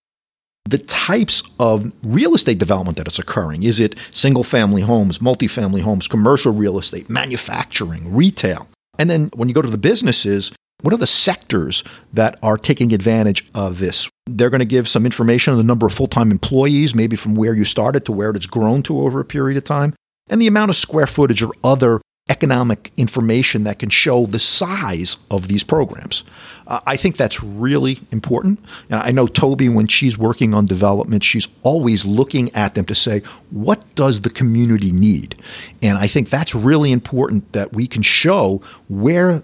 the 0.66 0.78
types 0.78 1.44
of 1.60 1.92
real 2.04 2.34
estate 2.34 2.58
development 2.58 2.98
that 2.98 3.08
is 3.08 3.20
occurring. 3.20 3.64
Is 3.64 3.80
it 3.80 3.96
single 4.12 4.44
family 4.44 4.82
homes, 4.82 5.20
multifamily 5.20 5.82
homes, 5.82 6.08
commercial 6.08 6.54
real 6.54 6.80
estate, 6.80 7.10
manufacturing, 7.10 8.14
retail? 8.14 8.68
And 8.98 9.10
then 9.10 9.30
when 9.36 9.50
you 9.50 9.56
go 9.56 9.62
to 9.62 9.70
the 9.70 9.78
businesses, 9.78 10.52
what 10.82 10.94
are 10.94 10.98
the 10.98 11.08
sectors 11.08 11.84
that 12.14 12.38
are 12.44 12.58
taking 12.58 12.94
advantage 12.94 13.48
of 13.54 13.80
this? 13.80 14.10
They're 14.26 14.50
going 14.50 14.60
to 14.60 14.66
give 14.66 14.88
some 14.88 15.06
information 15.06 15.52
on 15.52 15.58
the 15.58 15.64
number 15.64 15.86
of 15.86 15.94
full 15.94 16.08
time 16.08 16.32
employees, 16.32 16.96
maybe 16.96 17.16
from 17.16 17.36
where 17.36 17.54
you 17.54 17.66
started 17.66 18.06
to 18.06 18.12
where 18.12 18.32
it's 18.32 18.46
grown 18.46 18.84
to 18.84 19.02
over 19.02 19.20
a 19.20 19.26
period 19.26 19.58
of 19.58 19.64
time, 19.64 19.94
and 20.30 20.42
the 20.42 20.48
amount 20.48 20.70
of 20.70 20.76
square 20.76 21.08
footage 21.08 21.42
or 21.42 21.54
other 21.64 22.02
economic 22.30 22.92
information 22.96 23.66
that 23.66 23.80
can 23.80 23.90
show 23.90 24.26
the 24.26 24.40
size 24.40 25.18
of 25.30 25.50
these 25.50 25.64
programs. 25.64 26.24
Uh, 26.68 26.80
I 26.88 26.96
think 26.96 27.18
that's 27.18 27.44
really 27.44 28.00
important. 28.12 28.60
And 28.90 29.02
I 29.02 29.12
know 29.12 29.28
Toby, 29.28 29.68
when 29.68 29.88
she's 29.88 30.18
working 30.18 30.54
on 30.54 30.66
development, 30.66 31.24
she's 31.24 31.50
always 31.64 32.06
looking 32.06 32.54
at 32.56 32.76
them 32.76 32.86
to 32.86 32.96
say, 32.96 33.20
what 33.50 33.84
does 33.96 34.22
the 34.22 34.30
community 34.30 34.94
need? 34.94 35.36
And 35.82 35.98
I 35.98 36.08
think 36.08 36.30
that's 36.30 36.56
really 36.56 36.94
important 36.94 37.52
that 37.52 37.74
we 37.74 37.88
can 37.88 38.02
show 38.02 38.62
where 38.88 39.44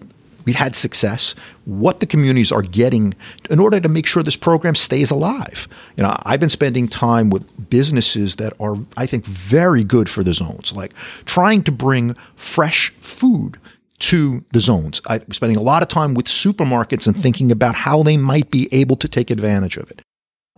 we've 0.50 0.56
had 0.56 0.76
success, 0.76 1.36
what 1.66 2.00
the 2.00 2.08
communities 2.08 2.52
are 2.52 2.64
getting 2.64 3.14
in 3.52 3.60
order 3.60 3.80
to 3.80 3.88
make 3.88 4.08
sure 4.08 4.24
this 4.24 4.36
program 4.36 4.74
stays 4.74 5.12
alive. 5.12 5.68
You 5.95 6.02
know, 6.02 6.18
I've 6.24 6.39
been 6.39 6.50
spending 6.50 6.88
time 6.88 7.30
with 7.30 7.43
businesses 7.70 8.38
that 8.38 8.54
are, 8.60 8.76
I 8.97 9.06
think, 9.06 9.28
very 9.28 9.84
good 9.84 10.10
for 10.10 10.24
the 10.24 10.34
zones, 10.34 10.74
like 10.74 10.91
trying 11.26 11.62
to 11.66 11.72
bring 11.72 12.16
fresh 12.36 12.89
food 13.00 13.60
to 14.00 14.43
the 14.54 14.60
zones. 14.60 15.02
I'm 15.06 15.32
spending 15.34 15.56
a 15.56 15.62
lot 15.62 15.84
of 15.84 15.88
time 15.88 16.16
with 16.16 16.26
supermarkets 16.26 17.06
and 17.06 17.16
thinking 17.16 17.52
about 17.52 17.76
how 17.76 18.02
they 18.02 18.18
might 18.18 18.50
be 18.50 18.68
able 18.72 18.95
to 18.95 19.08
take 19.08 19.30
advantage 19.30 19.78
of 19.78 19.91
it. 19.91 20.02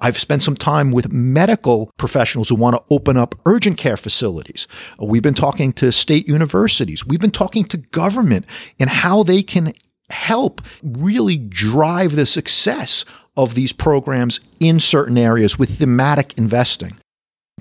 I've 0.01 0.19
spent 0.19 0.43
some 0.43 0.55
time 0.55 0.91
with 0.91 1.11
medical 1.11 1.91
professionals 1.97 2.49
who 2.49 2.55
want 2.55 2.75
to 2.75 2.93
open 2.93 3.17
up 3.17 3.35
urgent 3.45 3.77
care 3.77 3.97
facilities. 3.97 4.67
We've 4.99 5.21
been 5.21 5.35
talking 5.35 5.71
to 5.73 5.91
state 5.91 6.27
universities. 6.27 7.05
We've 7.05 7.19
been 7.19 7.31
talking 7.31 7.63
to 7.65 7.77
government 7.77 8.45
and 8.79 8.89
how 8.89 9.23
they 9.23 9.43
can 9.43 9.73
help 10.09 10.61
really 10.83 11.37
drive 11.37 12.15
the 12.15 12.25
success 12.25 13.05
of 13.37 13.55
these 13.55 13.71
programs 13.71 14.39
in 14.59 14.79
certain 14.79 15.17
areas 15.17 15.57
with 15.57 15.77
thematic 15.77 16.37
investing. 16.37 16.97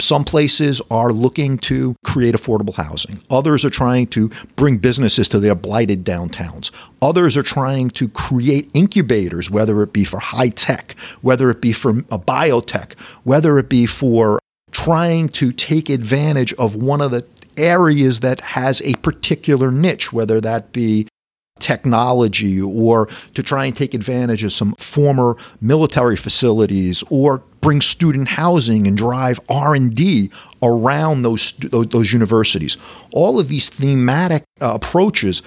Some 0.01 0.24
places 0.24 0.80
are 0.90 1.12
looking 1.12 1.59
to 1.59 1.94
create 2.05 2.34
affordable 2.34 2.74
housing. 2.74 3.22
Others 3.30 3.64
are 3.64 3.70
trying 3.70 4.07
to 4.09 4.30
bring 4.57 4.78
businesses 4.78 5.28
to 5.28 5.38
their 5.38 5.55
blighted 5.55 6.05
downtowns. 6.05 6.70
Others 7.03 7.36
are 7.36 7.42
trying 7.42 7.90
to 7.90 8.09
create 8.09 8.70
incubators, 8.74 9.51
whether 9.51 9.82
it 9.82 9.92
be 9.92 10.05
for 10.05 10.18
high 10.18 10.48
tech, 10.48 10.98
whether 11.20 11.51
it 11.51 11.61
be 11.61 11.72
for 11.72 11.92
biotech, 11.92 12.98
whether 13.24 13.59
it 13.59 13.68
be 13.68 13.86
for 13.86 14.38
trying 14.72 15.28
to 15.28 15.53
take 15.53 15.88
advantage 15.88 16.53
of 16.55 16.74
one 16.74 17.01
of 17.01 17.11
the 17.11 17.24
areas 17.57 18.20
that 18.20 18.40
has 18.40 18.80
a 18.82 18.94
particular 18.94 19.70
niche, 19.70 20.12
whether 20.12 20.40
that 20.40 20.72
be 20.72 21.07
technology 21.61 22.61
or 22.61 23.08
to 23.34 23.42
try 23.42 23.64
and 23.66 23.76
take 23.76 23.94
advantage 23.94 24.42
of 24.44 24.52
some 24.52 24.74
former 24.76 25.36
military 25.61 26.16
facilities 26.16 27.04
or 27.11 27.42
bring 27.61 27.80
student 27.80 28.28
housing 28.28 28.86
and 28.86 28.96
drive 28.96 29.38
R&D 29.48 30.30
around 30.62 31.22
those 31.22 31.52
those 31.58 32.12
universities. 32.12 32.76
All 33.12 33.38
of 33.38 33.48
these 33.48 33.68
thematic 33.68 34.44
uh, 34.61 34.72
approaches 34.74 35.42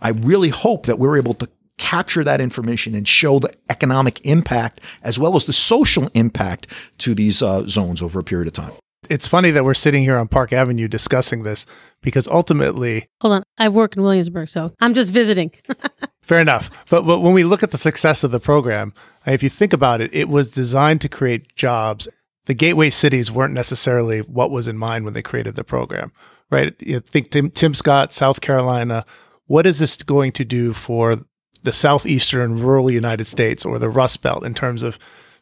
I 0.00 0.10
really 0.10 0.50
hope 0.50 0.86
that 0.86 0.98
we're 0.98 1.16
able 1.16 1.34
to 1.34 1.48
capture 1.76 2.24
that 2.24 2.40
information 2.40 2.94
and 2.94 3.06
show 3.06 3.38
the 3.38 3.52
economic 3.70 4.24
impact 4.26 4.80
as 5.02 5.18
well 5.18 5.36
as 5.36 5.44
the 5.44 5.52
social 5.52 6.10
impact 6.14 6.66
to 6.98 7.14
these 7.14 7.40
uh, 7.40 7.66
zones 7.66 8.02
over 8.02 8.20
a 8.20 8.24
period 8.24 8.48
of 8.48 8.52
time. 8.52 8.72
It's 9.10 9.26
funny 9.26 9.50
that 9.50 9.64
we're 9.64 9.74
sitting 9.74 10.02
here 10.02 10.16
on 10.16 10.28
Park 10.28 10.52
Avenue 10.52 10.88
discussing 10.88 11.42
this 11.42 11.66
because 12.02 12.26
ultimately. 12.28 13.08
Hold 13.20 13.34
on. 13.34 13.42
I 13.58 13.68
work 13.68 13.96
in 13.96 14.02
Williamsburg, 14.02 14.48
so 14.48 14.74
I'm 14.80 14.94
just 14.94 15.12
visiting. 15.12 15.52
fair 16.22 16.40
enough. 16.40 16.70
But, 16.90 17.06
but 17.06 17.20
when 17.20 17.32
we 17.32 17.44
look 17.44 17.62
at 17.62 17.70
the 17.70 17.78
success 17.78 18.22
of 18.22 18.30
the 18.30 18.40
program, 18.40 18.92
if 19.26 19.42
you 19.42 19.48
think 19.48 19.72
about 19.72 20.00
it, 20.00 20.14
it 20.14 20.28
was 20.28 20.48
designed 20.48 21.00
to 21.02 21.08
create 21.08 21.54
jobs. 21.56 22.08
The 22.46 22.54
gateway 22.54 22.90
cities 22.90 23.30
weren't 23.30 23.54
necessarily 23.54 24.20
what 24.20 24.50
was 24.50 24.68
in 24.68 24.78
mind 24.78 25.04
when 25.04 25.14
they 25.14 25.22
created 25.22 25.54
the 25.54 25.64
program, 25.64 26.12
right? 26.50 26.74
You 26.80 27.00
think 27.00 27.30
Tim, 27.30 27.50
Tim 27.50 27.74
Scott, 27.74 28.12
South 28.12 28.40
Carolina. 28.40 29.04
What 29.46 29.66
is 29.66 29.78
this 29.78 30.02
going 30.02 30.32
to 30.32 30.44
do 30.44 30.72
for 30.72 31.18
the 31.62 31.72
southeastern 31.72 32.60
rural 32.60 32.90
United 32.90 33.26
States 33.26 33.64
or 33.64 33.78
the 33.78 33.88
Rust 33.88 34.22
Belt 34.22 34.44
in 34.44 34.54
terms 34.54 34.82
of 34.82 34.98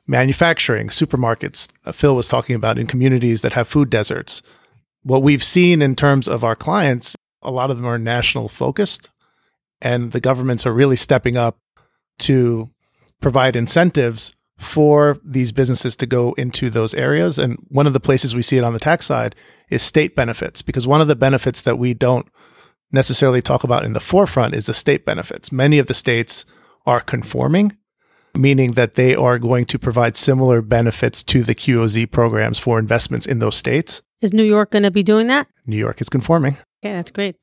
manufacturing, 0.06 0.88
supermarkets, 0.88 1.68
uh, 1.84 1.92
Phil 1.92 2.14
was 2.14 2.28
talking 2.28 2.56
about 2.56 2.78
in 2.78 2.86
communities 2.86 3.42
that 3.42 3.52
have 3.54 3.68
food 3.68 3.90
deserts. 3.90 4.42
What 5.02 5.22
we've 5.22 5.44
seen 5.44 5.82
in 5.82 5.96
terms 5.96 6.28
of 6.28 6.44
our 6.44 6.56
clients, 6.56 7.16
a 7.42 7.50
lot 7.50 7.70
of 7.70 7.76
them 7.76 7.86
are 7.86 7.98
national 7.98 8.48
focused, 8.48 9.10
and 9.80 10.12
the 10.12 10.20
governments 10.20 10.66
are 10.66 10.72
really 10.72 10.96
stepping 10.96 11.36
up 11.36 11.58
to 12.20 12.70
provide 13.20 13.56
incentives 13.56 14.32
for 14.58 15.18
these 15.22 15.52
businesses 15.52 15.96
to 15.96 16.06
go 16.06 16.32
into 16.38 16.70
those 16.70 16.94
areas. 16.94 17.38
And 17.38 17.58
one 17.68 17.86
of 17.86 17.92
the 17.92 18.00
places 18.00 18.34
we 18.34 18.42
see 18.42 18.56
it 18.56 18.64
on 18.64 18.72
the 18.72 18.78
tax 18.78 19.04
side 19.04 19.34
is 19.68 19.82
state 19.82 20.16
benefits, 20.16 20.62
because 20.62 20.86
one 20.86 21.00
of 21.00 21.08
the 21.08 21.16
benefits 21.16 21.62
that 21.62 21.78
we 21.78 21.92
don't 21.92 22.26
necessarily 22.90 23.42
talk 23.42 23.64
about 23.64 23.84
in 23.84 23.92
the 23.92 24.00
forefront 24.00 24.54
is 24.54 24.66
the 24.66 24.74
state 24.74 25.04
benefits. 25.04 25.52
Many 25.52 25.78
of 25.78 25.88
the 25.88 25.94
states 25.94 26.46
are 26.86 27.00
conforming 27.00 27.76
meaning 28.36 28.72
that 28.72 28.94
they 28.94 29.14
are 29.14 29.38
going 29.38 29.64
to 29.66 29.78
provide 29.78 30.16
similar 30.16 30.62
benefits 30.62 31.22
to 31.24 31.42
the 31.42 31.54
QOZ 31.54 32.10
programs 32.10 32.58
for 32.58 32.78
investments 32.78 33.26
in 33.26 33.38
those 33.38 33.56
states. 33.56 34.02
Is 34.20 34.32
New 34.32 34.44
York 34.44 34.70
going 34.70 34.82
to 34.82 34.90
be 34.90 35.02
doing 35.02 35.26
that? 35.26 35.48
New 35.66 35.76
York 35.76 36.00
is 36.00 36.08
conforming. 36.08 36.56
Yeah, 36.82 36.94
that's 36.94 37.10
great. 37.10 37.36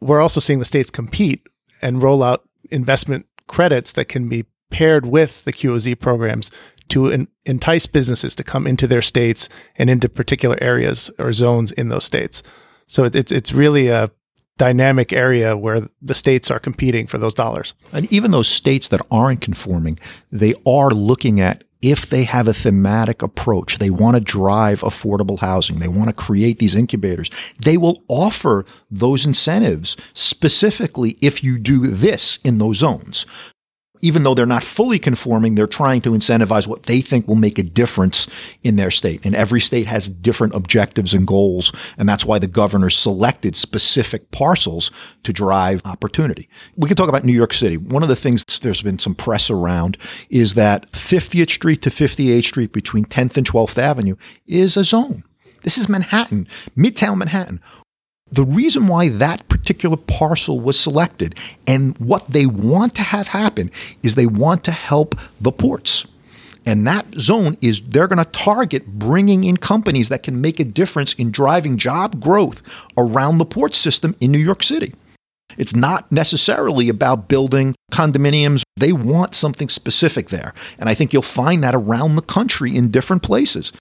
We're 0.00 0.20
also 0.20 0.40
seeing 0.40 0.58
the 0.58 0.64
states 0.64 0.90
compete 0.90 1.46
and 1.82 2.02
roll 2.02 2.22
out 2.22 2.48
investment 2.70 3.26
credits 3.46 3.92
that 3.92 4.06
can 4.06 4.28
be 4.28 4.46
paired 4.70 5.06
with 5.06 5.44
the 5.44 5.52
QOZ 5.52 5.98
programs 6.00 6.50
to 6.88 7.26
entice 7.46 7.86
businesses 7.86 8.34
to 8.34 8.44
come 8.44 8.66
into 8.66 8.86
their 8.86 9.02
states 9.02 9.48
and 9.76 9.88
into 9.88 10.08
particular 10.08 10.56
areas 10.60 11.10
or 11.18 11.32
zones 11.32 11.72
in 11.72 11.88
those 11.88 12.04
states. 12.04 12.42
So 12.86 13.04
it's 13.04 13.32
it's 13.32 13.52
really 13.52 13.88
a 13.88 14.10
dynamic 14.56 15.12
area 15.12 15.56
where 15.56 15.88
the 16.00 16.14
states 16.14 16.50
are 16.50 16.58
competing 16.58 17.06
for 17.06 17.18
those 17.18 17.34
dollars. 17.34 17.74
And 17.92 18.10
even 18.12 18.30
those 18.30 18.48
states 18.48 18.88
that 18.88 19.04
aren't 19.10 19.40
conforming, 19.40 19.98
they 20.30 20.54
are 20.66 20.90
looking 20.90 21.40
at 21.40 21.64
if 21.82 22.08
they 22.08 22.24
have 22.24 22.48
a 22.48 22.54
thematic 22.54 23.20
approach, 23.20 23.76
they 23.76 23.90
want 23.90 24.16
to 24.16 24.20
drive 24.20 24.80
affordable 24.80 25.38
housing, 25.38 25.80
they 25.80 25.88
want 25.88 26.08
to 26.08 26.14
create 26.14 26.58
these 26.58 26.74
incubators, 26.74 27.28
they 27.62 27.76
will 27.76 28.02
offer 28.08 28.64
those 28.90 29.26
incentives 29.26 29.94
specifically 30.14 31.18
if 31.20 31.44
you 31.44 31.58
do 31.58 31.86
this 31.86 32.38
in 32.38 32.56
those 32.56 32.78
zones. 32.78 33.26
Even 34.04 34.22
though 34.22 34.34
they're 34.34 34.44
not 34.44 34.62
fully 34.62 34.98
conforming, 34.98 35.54
they're 35.54 35.66
trying 35.66 36.02
to 36.02 36.10
incentivize 36.10 36.66
what 36.66 36.82
they 36.82 37.00
think 37.00 37.26
will 37.26 37.36
make 37.36 37.58
a 37.58 37.62
difference 37.62 38.28
in 38.62 38.76
their 38.76 38.90
state. 38.90 39.24
And 39.24 39.34
every 39.34 39.62
state 39.62 39.86
has 39.86 40.08
different 40.08 40.54
objectives 40.54 41.14
and 41.14 41.26
goals. 41.26 41.72
And 41.96 42.06
that's 42.06 42.26
why 42.26 42.38
the 42.38 42.46
governor 42.46 42.90
selected 42.90 43.56
specific 43.56 44.30
parcels 44.30 44.90
to 45.22 45.32
drive 45.32 45.80
opportunity. 45.86 46.50
We 46.76 46.86
can 46.86 46.98
talk 46.98 47.08
about 47.08 47.24
New 47.24 47.32
York 47.32 47.54
City. 47.54 47.78
One 47.78 48.02
of 48.02 48.10
the 48.10 48.14
things 48.14 48.44
there's 48.60 48.82
been 48.82 48.98
some 48.98 49.14
press 49.14 49.48
around 49.48 49.96
is 50.28 50.52
that 50.52 50.92
50th 50.92 51.48
Street 51.48 51.80
to 51.80 51.88
58th 51.88 52.44
Street 52.44 52.72
between 52.74 53.06
10th 53.06 53.38
and 53.38 53.50
12th 53.50 53.78
Avenue 53.78 54.16
is 54.46 54.76
a 54.76 54.84
zone. 54.84 55.24
This 55.62 55.78
is 55.78 55.88
Manhattan, 55.88 56.46
Midtown 56.76 57.16
Manhattan. 57.16 57.58
The 58.30 58.44
reason 58.44 58.88
why 58.88 59.10
that 59.10 59.48
particular 59.48 59.96
parcel 59.96 60.58
was 60.58 60.78
selected 60.78 61.36
and 61.66 61.96
what 61.98 62.26
they 62.28 62.46
want 62.46 62.94
to 62.96 63.02
have 63.02 63.28
happen 63.28 63.70
is 64.02 64.14
they 64.14 64.26
want 64.26 64.64
to 64.64 64.72
help 64.72 65.14
the 65.40 65.52
ports. 65.52 66.06
And 66.66 66.86
that 66.86 67.06
zone 67.14 67.58
is 67.60 67.82
they're 67.82 68.08
going 68.08 68.24
to 68.24 68.30
target 68.30 68.86
bringing 68.86 69.44
in 69.44 69.58
companies 69.58 70.08
that 70.08 70.22
can 70.22 70.40
make 70.40 70.58
a 70.58 70.64
difference 70.64 71.12
in 71.12 71.30
driving 71.30 71.76
job 71.76 72.20
growth 72.20 72.62
around 72.96 73.38
the 73.38 73.44
port 73.44 73.74
system 73.74 74.16
in 74.20 74.32
New 74.32 74.38
York 74.38 74.62
City. 74.62 74.94
It's 75.58 75.76
not 75.76 76.10
necessarily 76.10 76.88
about 76.88 77.28
building 77.28 77.74
condominiums. 77.92 78.62
They 78.76 78.92
want 78.92 79.34
something 79.34 79.68
specific 79.68 80.30
there. 80.30 80.54
And 80.78 80.88
I 80.88 80.94
think 80.94 81.12
you'll 81.12 81.22
find 81.22 81.62
that 81.62 81.74
around 81.74 82.16
the 82.16 82.22
country 82.22 82.76
in 82.76 82.90
different 82.90 83.22
places. 83.22 83.72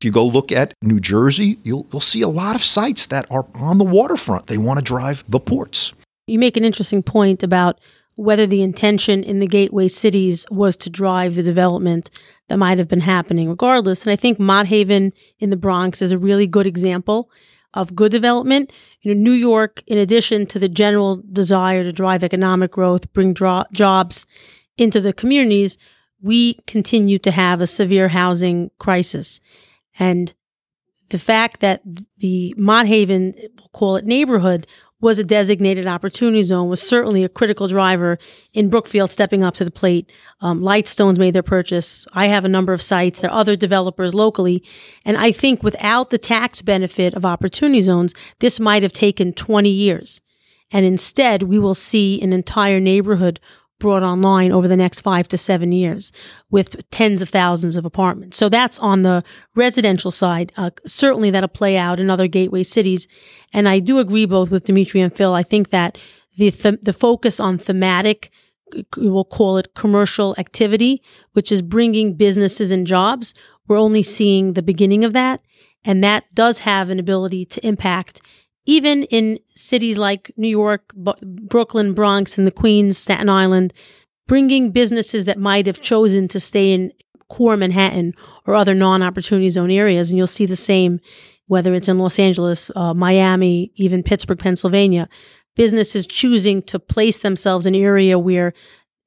If 0.00 0.04
you 0.04 0.12
go 0.12 0.26
look 0.26 0.52
at 0.52 0.74
New 0.82 1.00
Jersey, 1.00 1.58
you'll, 1.62 1.86
you'll 1.90 2.00
see 2.00 2.20
a 2.20 2.28
lot 2.28 2.54
of 2.54 2.62
sites 2.62 3.06
that 3.06 3.26
are 3.30 3.46
on 3.54 3.78
the 3.78 3.84
waterfront. 3.84 4.46
They 4.46 4.58
want 4.58 4.78
to 4.78 4.84
drive 4.84 5.24
the 5.26 5.40
ports. 5.40 5.94
You 6.26 6.38
make 6.38 6.56
an 6.56 6.64
interesting 6.64 7.02
point 7.02 7.42
about 7.42 7.80
whether 8.16 8.46
the 8.46 8.62
intention 8.62 9.22
in 9.22 9.38
the 9.38 9.46
gateway 9.46 9.88
cities 9.88 10.44
was 10.50 10.76
to 10.78 10.90
drive 10.90 11.34
the 11.34 11.42
development 11.42 12.10
that 12.48 12.58
might 12.58 12.78
have 12.78 12.88
been 12.88 13.00
happening 13.00 13.48
regardless. 13.48 14.04
And 14.04 14.12
I 14.12 14.16
think 14.16 14.38
Mott 14.38 14.66
Haven 14.66 15.12
in 15.38 15.50
the 15.50 15.56
Bronx 15.56 16.02
is 16.02 16.12
a 16.12 16.18
really 16.18 16.46
good 16.46 16.66
example 16.66 17.30
of 17.72 17.94
good 17.94 18.12
development. 18.12 18.72
You 19.02 19.14
know, 19.14 19.20
New 19.20 19.32
York, 19.32 19.82
in 19.86 19.98
addition 19.98 20.46
to 20.46 20.58
the 20.58 20.68
general 20.68 21.22
desire 21.32 21.84
to 21.84 21.92
drive 21.92 22.24
economic 22.24 22.72
growth, 22.72 23.12
bring 23.12 23.34
jobs 23.34 24.26
into 24.76 25.00
the 25.00 25.12
communities, 25.12 25.76
we 26.20 26.54
continue 26.66 27.18
to 27.18 27.30
have 27.30 27.60
a 27.60 27.66
severe 27.66 28.08
housing 28.08 28.70
crisis. 28.78 29.40
And 29.98 30.32
the 31.10 31.18
fact 31.18 31.60
that 31.60 31.82
the 32.18 32.54
Mott 32.56 32.86
Haven, 32.86 33.34
we'll 33.36 33.68
call 33.72 33.96
it 33.96 34.04
neighborhood, 34.04 34.66
was 35.00 35.18
a 35.18 35.24
designated 35.24 35.86
opportunity 35.86 36.42
zone 36.42 36.68
was 36.68 36.80
certainly 36.80 37.22
a 37.22 37.28
critical 37.28 37.68
driver 37.68 38.18
in 38.54 38.70
Brookfield 38.70 39.12
stepping 39.12 39.42
up 39.42 39.54
to 39.54 39.64
the 39.64 39.70
plate. 39.70 40.10
Um, 40.40 40.62
Lightstones 40.62 41.18
made 41.18 41.34
their 41.34 41.42
purchase. 41.42 42.06
I 42.14 42.28
have 42.28 42.44
a 42.46 42.48
number 42.48 42.72
of 42.72 42.80
sites. 42.80 43.20
There 43.20 43.30
are 43.30 43.38
other 43.38 43.56
developers 43.56 44.14
locally. 44.14 44.64
And 45.04 45.18
I 45.18 45.32
think 45.32 45.62
without 45.62 46.10
the 46.10 46.18
tax 46.18 46.62
benefit 46.62 47.14
of 47.14 47.26
opportunity 47.26 47.82
zones, 47.82 48.14
this 48.40 48.58
might 48.58 48.82
have 48.82 48.92
taken 48.92 49.34
20 49.34 49.68
years. 49.68 50.22
And 50.72 50.86
instead, 50.86 51.44
we 51.44 51.58
will 51.58 51.74
see 51.74 52.20
an 52.22 52.32
entire 52.32 52.80
neighborhood 52.80 53.38
brought 53.78 54.02
online 54.02 54.52
over 54.52 54.68
the 54.68 54.76
next 54.76 55.00
five 55.00 55.28
to 55.28 55.36
seven 55.36 55.72
years 55.72 56.12
with 56.50 56.88
tens 56.90 57.20
of 57.20 57.28
thousands 57.28 57.76
of 57.76 57.84
apartments. 57.84 58.36
So 58.36 58.48
that's 58.48 58.78
on 58.78 59.02
the 59.02 59.22
residential 59.54 60.10
side. 60.10 60.52
Uh, 60.56 60.70
certainly 60.86 61.30
that'll 61.30 61.48
play 61.48 61.76
out 61.76 62.00
in 62.00 62.10
other 62.10 62.26
gateway 62.26 62.62
cities. 62.62 63.06
And 63.52 63.68
I 63.68 63.78
do 63.78 63.98
agree 63.98 64.24
both 64.24 64.50
with 64.50 64.64
Dimitri 64.64 65.00
and 65.00 65.14
Phil. 65.14 65.34
I 65.34 65.42
think 65.42 65.70
that 65.70 65.98
the, 66.36 66.50
th- 66.50 66.80
the 66.82 66.92
focus 66.92 67.38
on 67.38 67.58
thematic, 67.58 68.30
we'll 68.96 69.24
call 69.24 69.58
it 69.58 69.74
commercial 69.74 70.34
activity, 70.38 71.02
which 71.32 71.52
is 71.52 71.62
bringing 71.62 72.14
businesses 72.14 72.70
and 72.70 72.86
jobs. 72.86 73.34
We're 73.68 73.78
only 73.78 74.02
seeing 74.02 74.52
the 74.52 74.62
beginning 74.62 75.04
of 75.04 75.12
that. 75.12 75.40
And 75.84 76.02
that 76.02 76.24
does 76.34 76.60
have 76.60 76.90
an 76.90 76.98
ability 76.98 77.44
to 77.46 77.66
impact 77.66 78.20
even 78.66 79.04
in 79.04 79.38
cities 79.54 79.96
like 79.96 80.30
New 80.36 80.48
York, 80.48 80.92
B- 81.02 81.12
Brooklyn, 81.22 81.94
Bronx, 81.94 82.36
and 82.36 82.46
the 82.46 82.52
Queens, 82.52 82.98
Staten 82.98 83.28
Island, 83.28 83.72
bringing 84.26 84.72
businesses 84.72 85.24
that 85.24 85.38
might 85.38 85.66
have 85.66 85.80
chosen 85.80 86.28
to 86.28 86.40
stay 86.40 86.72
in 86.72 86.92
core 87.28 87.56
Manhattan 87.56 88.12
or 88.44 88.54
other 88.54 88.74
non 88.74 89.02
opportunity 89.02 89.50
zone 89.50 89.70
areas. 89.70 90.10
And 90.10 90.18
you'll 90.18 90.26
see 90.26 90.46
the 90.46 90.56
same 90.56 91.00
whether 91.48 91.74
it's 91.74 91.88
in 91.88 91.98
Los 91.98 92.18
Angeles, 92.18 92.70
uh, 92.74 92.92
Miami, 92.92 93.70
even 93.76 94.02
Pittsburgh, 94.02 94.38
Pennsylvania. 94.38 95.08
Businesses 95.54 96.06
choosing 96.06 96.60
to 96.62 96.78
place 96.78 97.18
themselves 97.18 97.66
in 97.66 97.74
an 97.74 97.80
area 97.80 98.18
where 98.18 98.52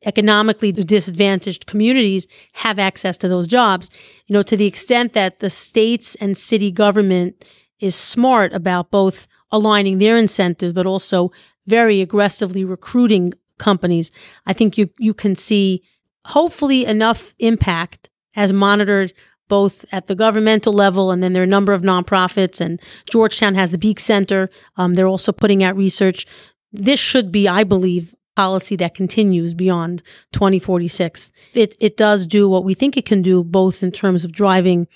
economically 0.06 0.72
disadvantaged 0.72 1.66
communities 1.66 2.28
have 2.54 2.80
access 2.80 3.18
to 3.18 3.28
those 3.28 3.46
jobs. 3.46 3.90
You 4.28 4.34
know, 4.34 4.44
to 4.44 4.56
the 4.56 4.66
extent 4.66 5.14
that 5.14 5.42
the 5.42 5.50
states 5.50 6.16
and 6.16 6.38
city 6.38 6.72
government 6.72 7.46
is 7.80 7.96
smart 7.96 8.54
about 8.54 8.92
both 8.92 9.28
aligning 9.52 9.98
their 9.98 10.18
incentives, 10.18 10.74
but 10.74 10.86
also 10.86 11.32
very 11.68 12.02
aggressively 12.02 12.64
recruiting 12.64 13.34
companies, 13.58 14.12
I 14.46 14.54
think 14.54 14.78
you, 14.78 14.90
you 14.98 15.14
can 15.14 15.36
see 15.36 15.84
hopefully 16.26 16.86
enough 16.86 17.34
impact 17.40 18.10
as 18.36 18.52
monitored 18.54 19.14
both 19.48 19.84
at 19.92 20.08
the 20.08 20.16
governmental 20.16 20.72
level 20.72 21.12
and 21.12 21.24
then 21.24 21.34
there 21.34 21.42
are 21.42 21.44
a 21.44 21.48
number 21.48 21.74
of 21.74 21.82
nonprofits 21.82 22.62
and 22.62 22.80
Georgetown 23.10 23.56
has 23.56 23.72
the 23.72 23.78
Beeck 23.78 24.00
Center. 24.00 24.50
Um, 24.78 24.94
they're 24.94 25.08
also 25.08 25.32
putting 25.32 25.64
out 25.64 25.76
research. 25.76 26.26
This 26.72 27.00
should 27.00 27.32
be, 27.32 27.48
I 27.48 27.64
believe, 27.64 28.14
policy 28.36 28.76
that 28.78 28.94
continues 28.94 29.54
beyond 29.54 30.02
2046. 30.32 31.32
It, 31.56 31.76
it 31.80 31.98
does 31.98 32.26
do 32.26 32.48
what 32.48 32.64
we 32.64 32.74
think 32.74 32.96
it 32.96 33.06
can 33.06 33.22
do, 33.22 33.44
both 33.44 33.84
in 33.84 33.92
terms 33.92 34.24
of 34.24 34.32
driving 34.32 34.88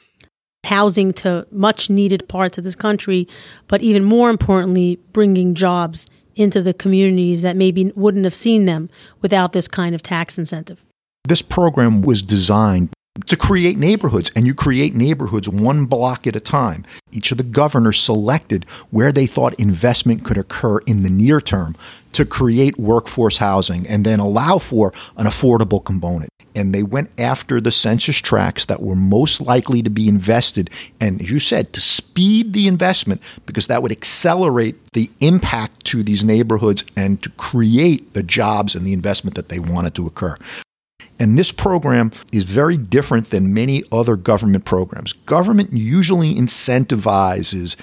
housing 0.64 1.14
to 1.14 1.46
much 1.52 1.90
needed 1.90 2.28
parts 2.28 2.58
of 2.58 2.64
this 2.64 2.76
country, 2.76 3.28
but 3.68 3.82
even 3.82 4.04
more 4.04 4.30
importantly, 4.30 5.00
bringing 5.12 5.54
jobs 5.54 6.08
into 6.36 6.62
the 6.62 6.74
communities 6.74 7.42
that 7.42 7.56
maybe 7.56 7.92
wouldn't 7.96 8.24
have 8.24 8.34
seen 8.34 8.66
them 8.66 8.90
without 9.22 9.54
this 9.54 9.68
kind 9.68 9.94
of 9.94 10.02
tax 10.02 10.38
incentive. 10.38 10.84
This 11.26 11.42
program 11.42 12.02
was 12.02 12.22
designed 12.22 12.90
to 13.28 13.38
create 13.38 13.78
neighborhoods, 13.78 14.32
and 14.36 14.48
you 14.48 14.56
create 14.56 14.96
neighborhoods 14.96 15.48
one 15.48 15.86
block 15.86 16.26
at 16.26 16.36
a 16.36 16.40
time. 16.40 16.84
Each 17.12 17.32
of 17.32 17.38
the 17.38 17.44
governors 17.44 18.00
selected 18.00 18.66
where 18.90 19.12
they 19.12 19.28
thought 19.28 19.54
investment 19.56 20.24
could 20.24 20.38
occur 20.38 20.80
in 20.80 21.04
the 21.04 21.10
near 21.12 21.40
term 21.40 21.76
to 22.14 22.26
create 22.26 22.78
workforce 22.80 23.38
housing 23.38 23.88
and 23.88 24.06
then 24.06 24.20
allow 24.20 24.58
for 24.58 24.94
an 25.16 25.26
affordable 25.28 25.84
component. 25.84 26.30
And 26.56 26.74
they 26.74 26.84
went 26.84 27.10
after 27.20 27.60
the 27.60 27.72
census 27.72 28.18
tracts 28.18 28.66
that 28.66 28.82
were 28.82 28.96
most 28.96 29.42
likely 29.42 29.82
to 29.82 29.90
be 29.90 30.08
invested, 30.08 30.70
and 31.00 31.22
as 31.22 31.32
you 31.32 31.40
said, 31.40 31.74
to 31.74 31.82
speed 31.82 32.54
the 32.54 32.68
investment 32.68 33.22
because 33.46 33.68
that 33.68 33.82
would 33.82 33.92
accelerate 33.92 34.76
the 34.94 35.10
impact 35.20 35.86
to 35.86 36.04
these 36.04 36.24
neighborhoods 36.24 36.84
and 36.96 37.22
to 37.24 37.30
create 37.32 38.14
the 38.14 38.24
jobs 38.24 38.76
and 38.76 38.86
the 38.86 38.94
investment 38.94 39.36
that 39.36 39.50
they 39.50 39.60
wanted 39.60 39.96
to 39.96 40.06
occur. 40.06 40.38
And 41.24 41.38
this 41.38 41.54
program 41.54 42.12
is 42.34 42.44
very 42.44 42.76
different 42.76 43.30
than 43.30 43.54
many 43.54 43.82
other 43.94 44.18
government 44.18 44.66
programs. 44.66 45.14
Government 45.14 45.72
usually 45.72 46.36
incentivizes 46.36 47.78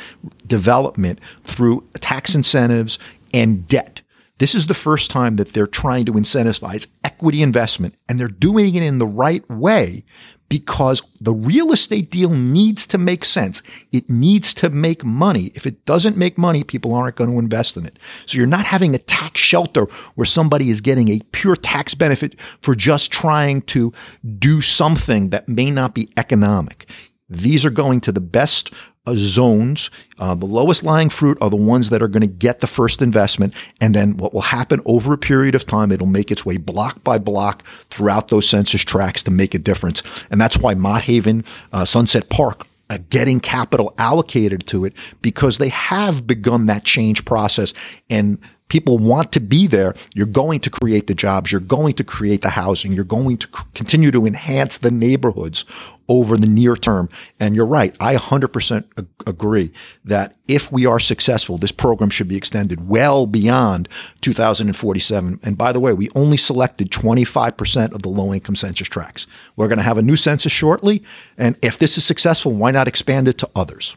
development 0.46 1.20
through 1.42 1.88
tax 1.94 2.34
incentives 2.34 2.98
and 3.32 3.66
debt. 3.66 4.02
This 4.36 4.54
is 4.54 4.66
the 4.66 4.74
first 4.74 5.10
time 5.10 5.36
that 5.36 5.54
they're 5.54 5.66
trying 5.66 6.04
to 6.04 6.12
incentivize 6.12 6.86
equity 7.02 7.40
investment, 7.40 7.94
and 8.10 8.20
they're 8.20 8.28
doing 8.28 8.74
it 8.74 8.82
in 8.82 8.98
the 8.98 9.06
right 9.06 9.48
way 9.48 10.04
because 10.50 11.00
the 11.20 11.32
real 11.32 11.72
estate 11.72 12.10
deal 12.10 12.30
needs 12.30 12.86
to 12.88 12.98
make 12.98 13.24
sense. 13.24 13.62
It 13.92 14.10
needs 14.10 14.52
to 14.54 14.68
make 14.68 15.04
money. 15.04 15.52
If 15.54 15.64
it 15.64 15.86
doesn't 15.86 16.16
make 16.16 16.36
money, 16.36 16.64
people 16.64 16.92
aren't 16.92 17.16
going 17.16 17.30
to 17.30 17.38
invest 17.38 17.76
in 17.76 17.86
it. 17.86 17.98
So 18.26 18.36
you're 18.36 18.46
not 18.48 18.66
having 18.66 18.94
a 18.94 18.98
tax 18.98 19.40
shelter 19.40 19.84
where 20.16 20.26
somebody 20.26 20.68
is 20.68 20.80
getting 20.82 21.08
a 21.08 21.20
pure 21.30 21.56
tax 21.56 21.94
benefit 21.94 22.38
for 22.60 22.74
just 22.74 23.12
trying 23.12 23.62
to 23.62 23.92
do 24.38 24.60
something 24.60 25.30
that 25.30 25.48
may 25.48 25.70
not 25.70 25.94
be 25.94 26.12
economic. 26.16 26.90
These 27.28 27.64
are 27.64 27.70
going 27.70 28.00
to 28.02 28.12
the 28.12 28.20
best 28.20 28.72
zones. 29.08 29.90
Uh, 30.18 30.34
the 30.34 30.46
lowest 30.46 30.82
lying 30.82 31.08
fruit 31.08 31.38
are 31.40 31.50
the 31.50 31.56
ones 31.56 31.90
that 31.90 32.02
are 32.02 32.08
going 32.08 32.20
to 32.20 32.26
get 32.26 32.60
the 32.60 32.66
first 32.66 33.02
investment. 33.02 33.54
And 33.80 33.94
then 33.94 34.16
what 34.16 34.34
will 34.34 34.40
happen 34.42 34.80
over 34.84 35.12
a 35.12 35.18
period 35.18 35.54
of 35.54 35.66
time, 35.66 35.90
it'll 35.90 36.06
make 36.06 36.30
its 36.30 36.44
way 36.44 36.56
block 36.56 37.02
by 37.02 37.18
block 37.18 37.64
throughout 37.90 38.28
those 38.28 38.48
census 38.48 38.82
tracts 38.82 39.22
to 39.24 39.30
make 39.30 39.54
a 39.54 39.58
difference. 39.58 40.02
And 40.30 40.40
that's 40.40 40.58
why 40.58 40.74
Mott 40.74 41.02
Haven, 41.02 41.44
uh, 41.72 41.84
Sunset 41.84 42.28
Park, 42.28 42.66
uh, 42.90 42.98
getting 43.08 43.40
capital 43.40 43.94
allocated 43.98 44.66
to 44.66 44.84
it 44.84 44.92
because 45.22 45.58
they 45.58 45.68
have 45.68 46.26
begun 46.26 46.66
that 46.66 46.84
change 46.84 47.24
process 47.24 47.72
and 48.10 48.38
people 48.70 48.96
want 48.96 49.32
to 49.32 49.40
be 49.40 49.66
there, 49.66 49.94
you're 50.14 50.26
going 50.26 50.60
to 50.60 50.70
create 50.70 51.06
the 51.06 51.14
jobs, 51.14 51.52
you're 51.52 51.60
going 51.60 51.92
to 51.94 52.04
create 52.04 52.40
the 52.40 52.50
housing, 52.50 52.92
you're 52.92 53.04
going 53.04 53.36
to 53.36 53.48
continue 53.74 54.10
to 54.10 54.24
enhance 54.24 54.78
the 54.78 54.90
neighborhoods 54.90 55.66
over 56.08 56.36
the 56.36 56.46
near 56.46 56.74
term. 56.74 57.08
And 57.38 57.54
you're 57.54 57.66
right. 57.66 57.94
I 58.00 58.16
100% 58.16 58.84
ag- 58.98 59.06
agree 59.26 59.72
that 60.04 60.34
if 60.48 60.72
we 60.72 60.86
are 60.86 60.98
successful, 60.98 61.58
this 61.58 61.72
program 61.72 62.10
should 62.10 62.28
be 62.28 62.36
extended 62.36 62.88
well 62.88 63.26
beyond 63.26 63.88
2047. 64.20 65.40
And 65.42 65.58
by 65.58 65.72
the 65.72 65.80
way, 65.80 65.92
we 65.92 66.10
only 66.14 66.36
selected 66.36 66.90
25% 66.90 67.92
of 67.92 68.02
the 68.02 68.08
low 68.08 68.32
income 68.32 68.56
census 68.56 68.88
tracts. 68.88 69.26
We're 69.56 69.68
going 69.68 69.78
to 69.78 69.84
have 69.84 69.98
a 69.98 70.02
new 70.02 70.16
census 70.16 70.52
shortly. 70.52 71.02
And 71.36 71.56
if 71.62 71.78
this 71.78 71.98
is 71.98 72.04
successful, 72.04 72.52
why 72.52 72.70
not 72.70 72.88
expand 72.88 73.28
it 73.28 73.38
to 73.38 73.50
others? 73.54 73.96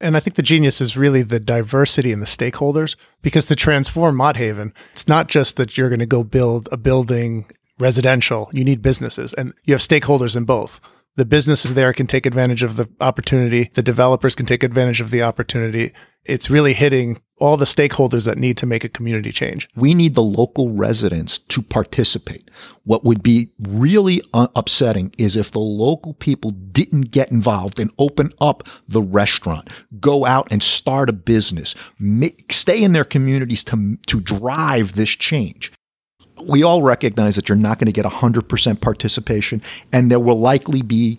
And 0.00 0.16
I 0.16 0.20
think 0.20 0.36
the 0.36 0.42
genius 0.42 0.80
is 0.80 0.96
really 0.96 1.22
the 1.22 1.40
diversity 1.40 2.10
in 2.10 2.20
the 2.20 2.26
stakeholders 2.26 2.96
because 3.20 3.46
to 3.46 3.56
transform 3.56 4.16
Mott 4.16 4.36
Haven, 4.36 4.72
it's 4.92 5.06
not 5.06 5.28
just 5.28 5.56
that 5.56 5.76
you're 5.76 5.90
going 5.90 5.98
to 5.98 6.06
go 6.06 6.24
build 6.24 6.68
a 6.72 6.76
building 6.76 7.50
residential, 7.78 8.50
you 8.52 8.64
need 8.64 8.82
businesses 8.82 9.34
and 9.34 9.52
you 9.64 9.74
have 9.74 9.82
stakeholders 9.82 10.36
in 10.36 10.44
both. 10.44 10.80
The 11.16 11.24
businesses 11.26 11.74
there 11.74 11.92
can 11.92 12.06
take 12.06 12.24
advantage 12.24 12.62
of 12.62 12.76
the 12.76 12.88
opportunity, 13.00 13.70
the 13.74 13.82
developers 13.82 14.34
can 14.34 14.46
take 14.46 14.62
advantage 14.62 15.00
of 15.00 15.10
the 15.10 15.22
opportunity. 15.22 15.92
It's 16.24 16.48
really 16.48 16.72
hitting 16.72 17.20
all 17.40 17.56
the 17.56 17.64
stakeholders 17.64 18.26
that 18.26 18.38
need 18.38 18.56
to 18.58 18.66
make 18.66 18.84
a 18.84 18.88
community 18.88 19.32
change. 19.32 19.68
We 19.74 19.94
need 19.94 20.14
the 20.14 20.22
local 20.22 20.70
residents 20.70 21.38
to 21.38 21.62
participate. 21.62 22.50
What 22.84 23.04
would 23.04 23.22
be 23.22 23.50
really 23.58 24.22
upsetting 24.32 25.12
is 25.18 25.36
if 25.36 25.50
the 25.50 25.58
local 25.58 26.14
people 26.14 26.50
didn't 26.50 27.10
get 27.10 27.32
involved 27.32 27.80
and 27.80 27.90
open 27.98 28.32
up 28.40 28.68
the 28.86 29.02
restaurant, 29.02 29.68
go 29.98 30.26
out 30.26 30.48
and 30.52 30.62
start 30.62 31.08
a 31.08 31.14
business, 31.14 31.74
make, 31.98 32.52
stay 32.52 32.82
in 32.82 32.92
their 32.92 33.04
communities 33.04 33.64
to, 33.64 33.98
to 34.06 34.20
drive 34.20 34.92
this 34.92 35.10
change 35.10 35.72
we 36.42 36.62
all 36.62 36.82
recognize 36.82 37.36
that 37.36 37.50
you're 37.50 37.56
not 37.56 37.78
going 37.78 37.86
to 37.86 37.92
get 37.92 38.06
100% 38.06 38.80
participation, 38.80 39.60
and 39.92 40.10
there 40.10 40.18
will 40.18 40.38
likely 40.40 40.80
be 40.80 41.18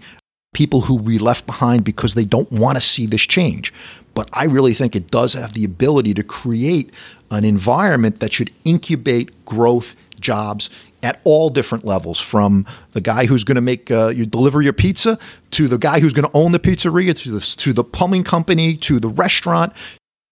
people 0.54 0.82
who 0.82 1.00
be 1.00 1.18
left 1.18 1.46
behind 1.46 1.84
because 1.84 2.14
they 2.14 2.26
don't 2.26 2.52
want 2.52 2.78
to 2.78 2.82
see 2.82 3.06
this 3.06 3.22
change. 3.22 3.74
But 4.14 4.30
I 4.34 4.46
really 4.46 4.74
think 4.74 4.96
it 4.96 5.10
does 5.10 5.34
have 5.34 5.54
the 5.54 5.64
ability 5.64 6.14
to 6.16 6.24
create 6.24 6.92
an 7.30 7.46
environment 7.46 8.20
that 8.20 8.34
should 8.34 8.52
incubate 8.66 9.46
growth, 9.46 9.96
jobs 10.20 10.70
at 11.04 11.20
all 11.26 11.50
different 11.50 11.84
levels 11.84 12.20
from 12.20 12.66
the 12.94 13.02
guy 13.02 13.26
who's 13.26 13.44
going 13.44 13.56
to 13.56 13.62
make 13.62 13.90
uh, 13.90 14.10
you 14.10 14.26
deliver 14.26 14.62
your 14.62 14.74
pizza 14.74 15.18
to 15.50 15.68
the 15.68 15.78
guy 15.78 16.00
who's 16.00 16.14
going 16.14 16.30
to 16.30 16.38
own 16.38 16.52
the 16.52 16.60
pizzeria 16.60 17.18
to 17.18 17.32
the, 17.32 17.40
to 17.40 17.74
the 17.74 17.84
plumbing 17.84 18.24
company 18.24 18.76
to 18.76 19.00
the 19.00 19.10
restaurant 19.10 19.74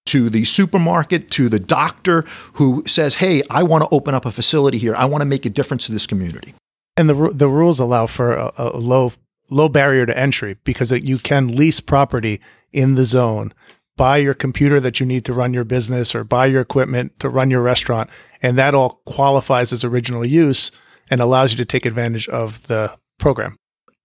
to 0.05 0.29
the 0.29 0.45
supermarket 0.45 1.29
to 1.31 1.49
the 1.49 1.59
doctor 1.59 2.21
who 2.53 2.83
says 2.85 3.15
hey 3.15 3.41
i 3.49 3.63
want 3.63 3.83
to 3.83 3.89
open 3.91 4.13
up 4.13 4.25
a 4.25 4.31
facility 4.31 4.77
here 4.77 4.95
i 4.95 5.05
want 5.05 5.21
to 5.21 5.25
make 5.25 5.45
a 5.45 5.49
difference 5.49 5.87
to 5.87 5.91
this 5.91 6.05
community 6.05 6.53
and 6.95 7.09
the 7.09 7.31
the 7.33 7.49
rules 7.49 7.79
allow 7.79 8.05
for 8.05 8.33
a, 8.35 8.51
a 8.57 8.77
low 8.77 9.11
low 9.49 9.69
barrier 9.69 10.05
to 10.05 10.17
entry 10.17 10.57
because 10.63 10.91
you 10.91 11.17
can 11.17 11.47
lease 11.55 11.79
property 11.79 12.39
in 12.71 12.95
the 12.95 13.05
zone 13.05 13.53
buy 13.99 14.15
your 14.15 14.33
computer 14.33 14.79
that 14.79 15.01
you 15.01 15.05
need 15.05 15.25
to 15.25 15.33
run 15.33 15.53
your 15.53 15.65
business 15.65 16.15
or 16.15 16.23
buy 16.23 16.45
your 16.45 16.61
equipment 16.61 17.19
to 17.19 17.27
run 17.27 17.51
your 17.51 17.61
restaurant. 17.61 18.09
And 18.41 18.57
that 18.57 18.73
all 18.73 19.01
qualifies 19.05 19.73
as 19.73 19.83
original 19.83 20.25
use 20.25 20.71
and 21.09 21.19
allows 21.19 21.51
you 21.51 21.57
to 21.57 21.65
take 21.65 21.85
advantage 21.85 22.29
of 22.29 22.63
the 22.67 22.97
program. 23.17 23.57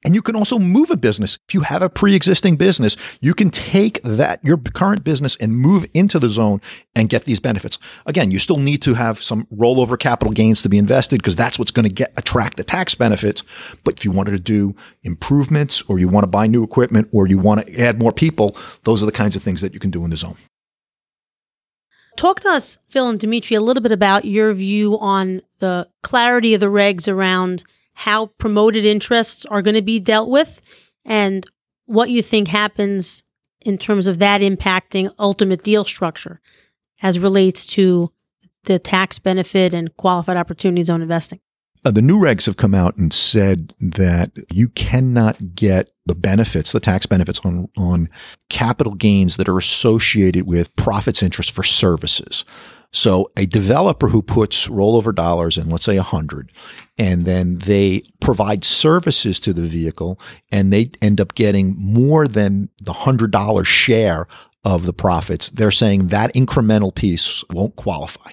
And 0.05 0.15
you 0.15 0.21
can 0.21 0.37
also 0.37 0.59
move 0.59 0.91
a 0.91 0.97
business. 0.97 1.39
If 1.49 1.55
you 1.55 1.63
have 1.63 1.81
a 1.81 1.89
pre-existing 1.89 2.57
business, 2.57 2.97
you 3.21 3.33
can 3.33 3.49
take 3.49 4.03
that, 4.03 4.45
your 4.45 4.59
current 4.59 5.03
business 5.03 5.35
and 5.37 5.57
move 5.57 5.87
into 5.95 6.19
the 6.19 6.29
zone 6.29 6.61
and 6.95 7.09
get 7.09 7.25
these 7.25 7.41
benefits. 7.41 7.79
Again, 8.05 8.31
you 8.31 8.39
still 8.39 8.59
need 8.59 8.83
to 8.83 8.95
have 8.95 9.23
some 9.23 9.47
rollover 9.47 9.99
capital 9.99 10.33
gains 10.33 10.61
to 10.63 10.69
be 10.69 10.77
invested 10.77 11.21
because 11.21 11.37
that's 11.37 11.59
what's 11.59 11.71
going 11.71 11.89
to 11.89 11.95
get 11.95 12.13
attract 12.19 12.59
the 12.59 12.65
tax 12.65 12.95
benefits. 12.95 13.43
But 13.83 13.97
if 13.97 14.05
you 14.05 14.11
wanted 14.11 14.33
to 14.33 14.39
do 14.39 14.75
improvements 15.05 15.83
or 15.89 15.99
you 15.99 16.09
want 16.09 16.25
to 16.25 16.29
buy 16.29 16.47
new 16.47 16.63
equipment 16.63 17.09
or 17.13 17.27
you 17.27 17.39
want 17.39 17.67
to 17.67 17.81
add 17.81 17.99
more 17.99 18.13
people, 18.13 18.57
those 18.83 19.03
are 19.03 19.07
the 19.07 19.13
kinds 19.13 19.37
of 19.37 19.43
things 19.43 19.63
that 19.63 19.73
you 19.73 19.81
can 19.81 19.91
do 19.91 20.05
in 20.05 20.11
the 20.11 20.17
zone. 20.19 20.37
Talk 22.17 22.41
to 22.41 22.51
us, 22.51 22.79
Phil 22.89 23.09
and 23.09 23.19
Dimitri, 23.19 23.57
a 23.57 23.61
little 23.61 23.83
bit 23.83 23.91
about 23.91 24.25
your 24.25 24.53
view 24.53 24.99
on 25.01 25.43
the 25.59 25.89
clarity 26.03 26.55
of 26.55 26.61
the 26.61 26.67
regs 26.67 27.13
around 27.13 27.65
how 27.95 28.27
promoted 28.27 28.85
interests 28.85 29.47
are 29.47 29.63
going 29.63 29.75
to 29.75 29.83
be 29.83 30.01
dealt 30.01 30.29
with 30.29 30.61
and 31.05 31.47
what 31.87 32.11
you 32.11 32.23
think 32.23 32.49
happens 32.49 33.23
in 33.61 33.79
terms 33.79 34.07
of 34.07 34.19
that 34.19 34.41
impacting 34.41 35.11
ultimate 35.19 35.63
deal 35.63 35.85
structure 35.85 36.41
as 37.03 37.19
relates 37.19 37.67
to 37.67 38.11
the 38.65 38.79
tax 38.79 39.19
benefit 39.19 39.75
and 39.75 39.95
qualified 39.97 40.37
opportunity 40.37 40.83
zone 40.83 41.03
investing. 41.03 41.41
Uh, 41.85 41.91
the 41.91 42.03
new 42.03 42.19
regs 42.19 42.47
have 42.47 42.57
come 42.57 42.75
out 42.75 42.97
and 42.97 43.13
said 43.13 43.75
that 43.79 44.33
you 44.51 44.71
cannot 44.71 45.55
get 45.55 45.91
the 46.07 46.15
benefits, 46.15 46.73
the 46.73 46.81
tax 46.81 47.05
benefits 47.05 47.41
on, 47.45 47.69
on 47.77 48.09
capital 48.49 48.95
gains 48.95 49.37
that 49.37 49.49
are 49.49 49.59
associated 49.59 50.47
with 50.47 50.75
profits 50.77 51.23
interest 51.23 51.51
for 51.51 51.63
services. 51.63 52.45
So 52.95 53.33
a 53.37 53.45
developer 53.45 54.09
who 54.09 54.23
puts 54.23 54.69
rollover 54.69 55.13
dollars 55.13 55.59
in, 55.59 55.69
let's 55.69 55.85
say 55.85 55.97
a 55.97 56.03
hundred, 56.03 56.53
and 56.97 57.25
then 57.25 57.59
they 57.59 58.05
provide 58.21 58.65
services 58.65 59.41
to 59.41 59.53
the 59.53 59.63
vehicle 59.63 60.21
and 60.53 60.73
they 60.73 60.93
end 61.03 61.21
up 61.21 61.35
getting 61.35 61.75
more 61.77 62.29
than 62.29 62.69
the 62.81 62.93
hundred 62.93 63.33
dollar 63.33 63.65
share 63.65 64.29
of 64.65 64.87
the 64.87 64.93
profits. 64.93 65.51
They're 65.51 65.73
saying 65.73 66.09
that 66.09 66.33
incremental 66.35 66.95
piece 66.95 67.43
won't 67.51 67.75
qualify. 67.75 68.31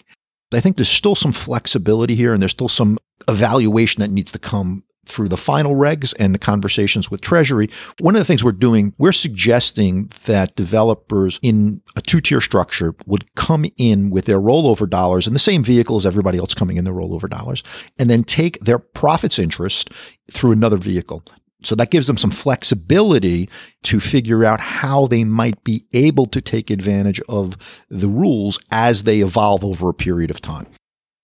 I 0.53 0.59
think 0.59 0.77
there's 0.77 0.89
still 0.89 1.15
some 1.15 1.31
flexibility 1.31 2.13
here 2.13 2.31
and 2.31 2.39
there's 2.39 2.51
still 2.51 2.69
some 2.69 2.99
evaluation 3.27 4.01
that 4.01 4.11
needs 4.11 4.31
to 4.31 4.39
come 4.39 4.83
through 5.11 5.29
the 5.29 5.37
final 5.37 5.75
regs 5.75 6.13
and 6.19 6.33
the 6.33 6.39
conversations 6.39 7.11
with 7.11 7.21
Treasury, 7.21 7.69
one 7.99 8.15
of 8.15 8.19
the 8.19 8.25
things 8.25 8.43
we're 8.43 8.51
doing, 8.51 8.93
we're 8.97 9.11
suggesting 9.11 10.11
that 10.25 10.55
developers 10.55 11.39
in 11.41 11.81
a 11.95 12.01
two 12.01 12.21
tier 12.21 12.41
structure 12.41 12.95
would 13.05 13.33
come 13.35 13.65
in 13.77 14.09
with 14.09 14.25
their 14.25 14.39
rollover 14.39 14.89
dollars 14.89 15.27
in 15.27 15.33
the 15.33 15.39
same 15.39 15.63
vehicle 15.63 15.97
as 15.97 16.05
everybody 16.05 16.37
else 16.37 16.53
coming 16.53 16.77
in 16.77 16.85
their 16.85 16.93
rollover 16.93 17.29
dollars, 17.29 17.63
and 17.99 18.09
then 18.09 18.23
take 18.23 18.59
their 18.61 18.79
profits 18.79 19.37
interest 19.37 19.89
through 20.31 20.51
another 20.51 20.77
vehicle. 20.77 21.23
So 21.63 21.75
that 21.75 21.91
gives 21.91 22.07
them 22.07 22.17
some 22.17 22.31
flexibility 22.31 23.47
to 23.83 23.99
figure 23.99 24.43
out 24.43 24.59
how 24.59 25.05
they 25.05 25.23
might 25.23 25.63
be 25.63 25.85
able 25.93 26.25
to 26.27 26.41
take 26.41 26.71
advantage 26.71 27.21
of 27.29 27.55
the 27.87 28.07
rules 28.07 28.57
as 28.71 29.03
they 29.03 29.19
evolve 29.19 29.63
over 29.63 29.89
a 29.89 29.93
period 29.93 30.31
of 30.31 30.41
time 30.41 30.67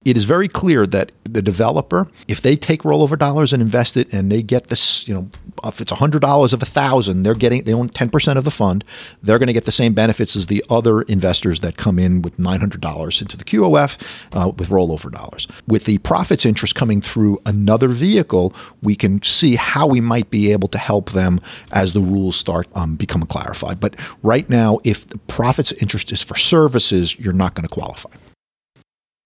it 0.08 0.16
is 0.16 0.24
very 0.24 0.48
clear 0.48 0.86
that 0.88 1.12
the 1.26 1.42
developer, 1.42 2.08
if 2.30 2.40
they 2.40 2.56
take 2.56 2.84
rollover 2.84 3.20
dollars 3.20 3.52
and 3.52 3.62
invest 3.62 3.98
it 3.98 4.12
and 4.14 4.32
they 4.32 4.42
get 4.42 4.70
this, 4.70 5.06
you 5.06 5.14
know, 5.14 5.30
if 5.66 5.82
it's 5.82 5.92
$100 5.92 6.54
of 6.54 6.62
a 6.62 6.66
thousand, 6.66 7.24
they're 7.24 7.36
getting, 7.36 7.66
they 7.66 7.74
own 7.74 7.90
10% 7.90 8.38
of 8.38 8.46
the 8.46 8.52
fund. 8.52 8.86
They're 9.22 9.38
going 9.38 9.48
to 9.48 9.54
get 9.54 9.66
the 9.66 9.72
same 9.72 9.94
benefits 9.94 10.38
as 10.38 10.46
the 10.46 10.64
other 10.70 11.02
investors 11.02 11.60
that 11.60 11.76
come 11.76 12.00
in 12.00 12.22
with 12.22 12.38
$900 12.38 13.22
into 13.22 13.36
the 13.36 13.44
QOF 13.44 13.98
uh, 14.32 14.52
with 14.52 14.70
rollover 14.70 15.12
dollars. 15.12 15.46
With 15.68 15.84
the 15.84 15.98
profits 15.98 16.46
interest 16.46 16.74
coming 16.74 17.02
through 17.02 17.42
another 17.46 17.90
vehicle, 17.90 18.54
we 18.82 18.96
can 18.96 19.22
see 19.24 19.58
how 19.58 19.88
we 19.88 20.00
might 20.00 20.30
be 20.30 20.54
able 20.54 20.70
to 20.70 20.78
help 20.78 21.10
them 21.10 21.42
as 21.74 21.92
the 21.92 22.00
rules 22.00 22.38
start 22.38 22.68
um, 22.76 22.96
becoming 22.96 23.28
clarified. 23.28 23.82
But 23.82 23.96
right 24.24 24.50
now, 24.50 24.80
if 24.86 25.06
the 25.10 25.18
profits 25.18 25.74
interest 25.74 26.14
is 26.14 26.24
for 26.24 26.38
services, 26.38 27.20
you're 27.20 27.34
not 27.34 27.56
going 27.56 27.68
to 27.68 27.74
qualify. 27.74 28.12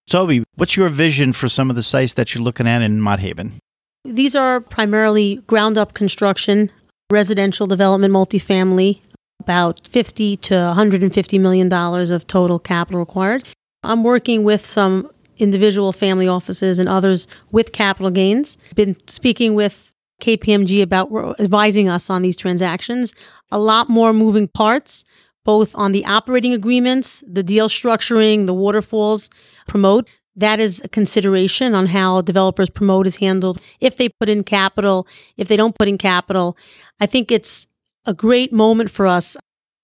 Toby, 0.09 0.43
what's 0.55 0.75
your 0.75 0.89
vision 0.89 1.33
for 1.33 1.47
some 1.47 1.69
of 1.69 1.75
the 1.75 1.83
sites 1.83 2.13
that 2.13 2.33
you're 2.35 2.43
looking 2.43 2.67
at 2.67 2.81
in 2.81 2.99
Mott 3.01 3.19
Haven? 3.19 3.59
These 4.03 4.35
are 4.35 4.59
primarily 4.59 5.35
ground 5.47 5.77
up 5.77 5.93
construction, 5.93 6.71
residential 7.11 7.67
development, 7.67 8.13
multifamily, 8.13 8.99
about 9.39 9.87
50 9.87 10.37
to 10.37 10.55
150 10.55 11.39
million 11.39 11.69
dollars 11.69 12.09
of 12.11 12.27
total 12.27 12.59
capital 12.59 12.99
required. 12.99 13.43
I'm 13.83 14.03
working 14.03 14.43
with 14.43 14.65
some 14.65 15.09
individual 15.37 15.91
family 15.91 16.27
offices 16.27 16.77
and 16.77 16.87
others 16.87 17.27
with 17.51 17.71
capital 17.71 18.11
gains. 18.11 18.57
Been 18.75 18.95
speaking 19.07 19.55
with 19.55 19.89
KPMG 20.21 20.81
about 20.83 21.09
advising 21.39 21.89
us 21.89 22.09
on 22.09 22.21
these 22.21 22.35
transactions. 22.35 23.15
A 23.51 23.57
lot 23.57 23.89
more 23.89 24.13
moving 24.13 24.47
parts 24.47 25.03
both 25.43 25.75
on 25.75 25.91
the 25.91 26.05
operating 26.05 26.53
agreements, 26.53 27.23
the 27.27 27.43
deal 27.43 27.67
structuring, 27.67 28.45
the 28.45 28.53
waterfalls 28.53 29.29
promote. 29.67 30.07
That 30.35 30.59
is 30.59 30.81
a 30.83 30.87
consideration 30.87 31.75
on 31.75 31.87
how 31.87 32.21
developers 32.21 32.69
promote 32.69 33.05
is 33.05 33.17
handled. 33.17 33.61
If 33.79 33.97
they 33.97 34.09
put 34.09 34.29
in 34.29 34.43
capital, 34.43 35.07
if 35.37 35.47
they 35.47 35.57
don't 35.57 35.77
put 35.77 35.87
in 35.87 35.97
capital, 35.97 36.57
I 36.99 37.05
think 37.05 37.31
it's 37.31 37.67
a 38.05 38.13
great 38.13 38.53
moment 38.53 38.89
for 38.89 39.07
us. 39.07 39.35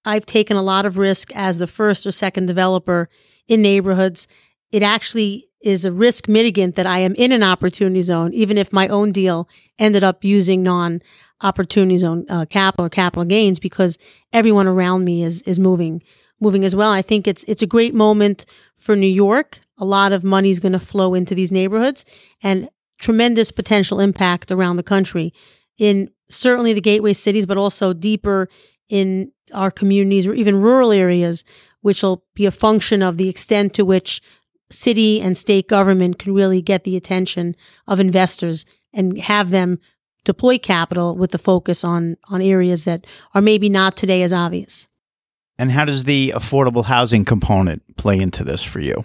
I've 0.05 0.25
taken 0.25 0.55
a 0.55 0.61
lot 0.61 0.85
of 0.85 0.97
risk 0.97 1.35
as 1.35 1.57
the 1.57 1.67
first 1.67 2.05
or 2.05 2.11
second 2.11 2.45
developer 2.45 3.09
in 3.47 3.61
neighborhoods. 3.61 4.27
It 4.71 4.83
actually 4.83 5.49
is 5.61 5.85
a 5.85 5.91
risk 5.91 6.27
mitigant 6.27 6.75
that 6.75 6.85
I 6.85 6.99
am 6.99 7.13
in 7.15 7.31
an 7.31 7.43
opportunity 7.43 8.01
zone, 8.01 8.33
even 8.33 8.57
if 8.57 8.71
my 8.71 8.87
own 8.87 9.11
deal 9.11 9.49
ended 9.79 10.03
up 10.03 10.23
using 10.23 10.63
non 10.63 11.01
opportunity 11.41 11.97
zone 11.97 12.25
uh, 12.29 12.45
capital 12.45 12.85
or 12.85 12.89
capital 12.89 13.25
gains 13.25 13.59
because 13.59 13.97
everyone 14.33 14.67
around 14.67 15.05
me 15.05 15.23
is 15.23 15.41
is 15.43 15.59
moving 15.59 16.01
moving 16.39 16.63
as 16.63 16.75
well. 16.75 16.91
I 16.91 17.01
think 17.01 17.27
it's 17.27 17.43
it's 17.47 17.61
a 17.61 17.67
great 17.67 17.93
moment 17.93 18.45
for 18.75 18.95
New 18.95 19.07
York. 19.07 19.59
A 19.77 19.85
lot 19.85 20.11
of 20.11 20.23
money 20.23 20.49
is 20.49 20.59
going 20.59 20.73
to 20.73 20.79
flow 20.79 21.13
into 21.13 21.35
these 21.35 21.51
neighborhoods 21.51 22.05
and 22.41 22.69
tremendous 22.99 23.51
potential 23.51 23.99
impact 23.99 24.51
around 24.51 24.77
the 24.77 24.83
country 24.83 25.33
in 25.77 26.09
certainly 26.29 26.73
the 26.73 26.81
gateway 26.81 27.13
cities, 27.13 27.45
but 27.45 27.57
also 27.57 27.93
deeper 27.93 28.49
in 28.89 29.31
our 29.53 29.71
communities 29.71 30.27
or 30.27 30.33
even 30.33 30.61
rural 30.61 30.91
areas, 30.91 31.45
which 31.81 32.03
will 32.03 32.23
be 32.33 32.45
a 32.45 32.51
function 32.51 33.01
of 33.01 33.17
the 33.17 33.29
extent 33.29 33.73
to 33.73 33.85
which 33.85 34.21
city 34.69 35.21
and 35.21 35.37
state 35.37 35.67
government 35.67 36.19
can 36.19 36.33
really 36.33 36.61
get 36.61 36.83
the 36.83 36.97
attention 36.97 37.55
of 37.87 37.99
investors 37.99 38.65
and 38.93 39.17
have 39.19 39.51
them 39.51 39.79
deploy 40.23 40.57
capital 40.57 41.15
with 41.15 41.31
the 41.31 41.37
focus 41.37 41.83
on 41.83 42.17
on 42.29 42.41
areas 42.41 42.83
that 42.83 43.05
are 43.33 43.41
maybe 43.41 43.69
not 43.69 43.95
today 43.97 44.23
as 44.23 44.33
obvious. 44.33 44.87
And 45.57 45.71
how 45.71 45.85
does 45.85 46.03
the 46.03 46.33
affordable 46.35 46.85
housing 46.85 47.25
component 47.25 47.97
play 47.97 48.19
into 48.19 48.43
this 48.43 48.63
for 48.63 48.79
you? 48.79 49.03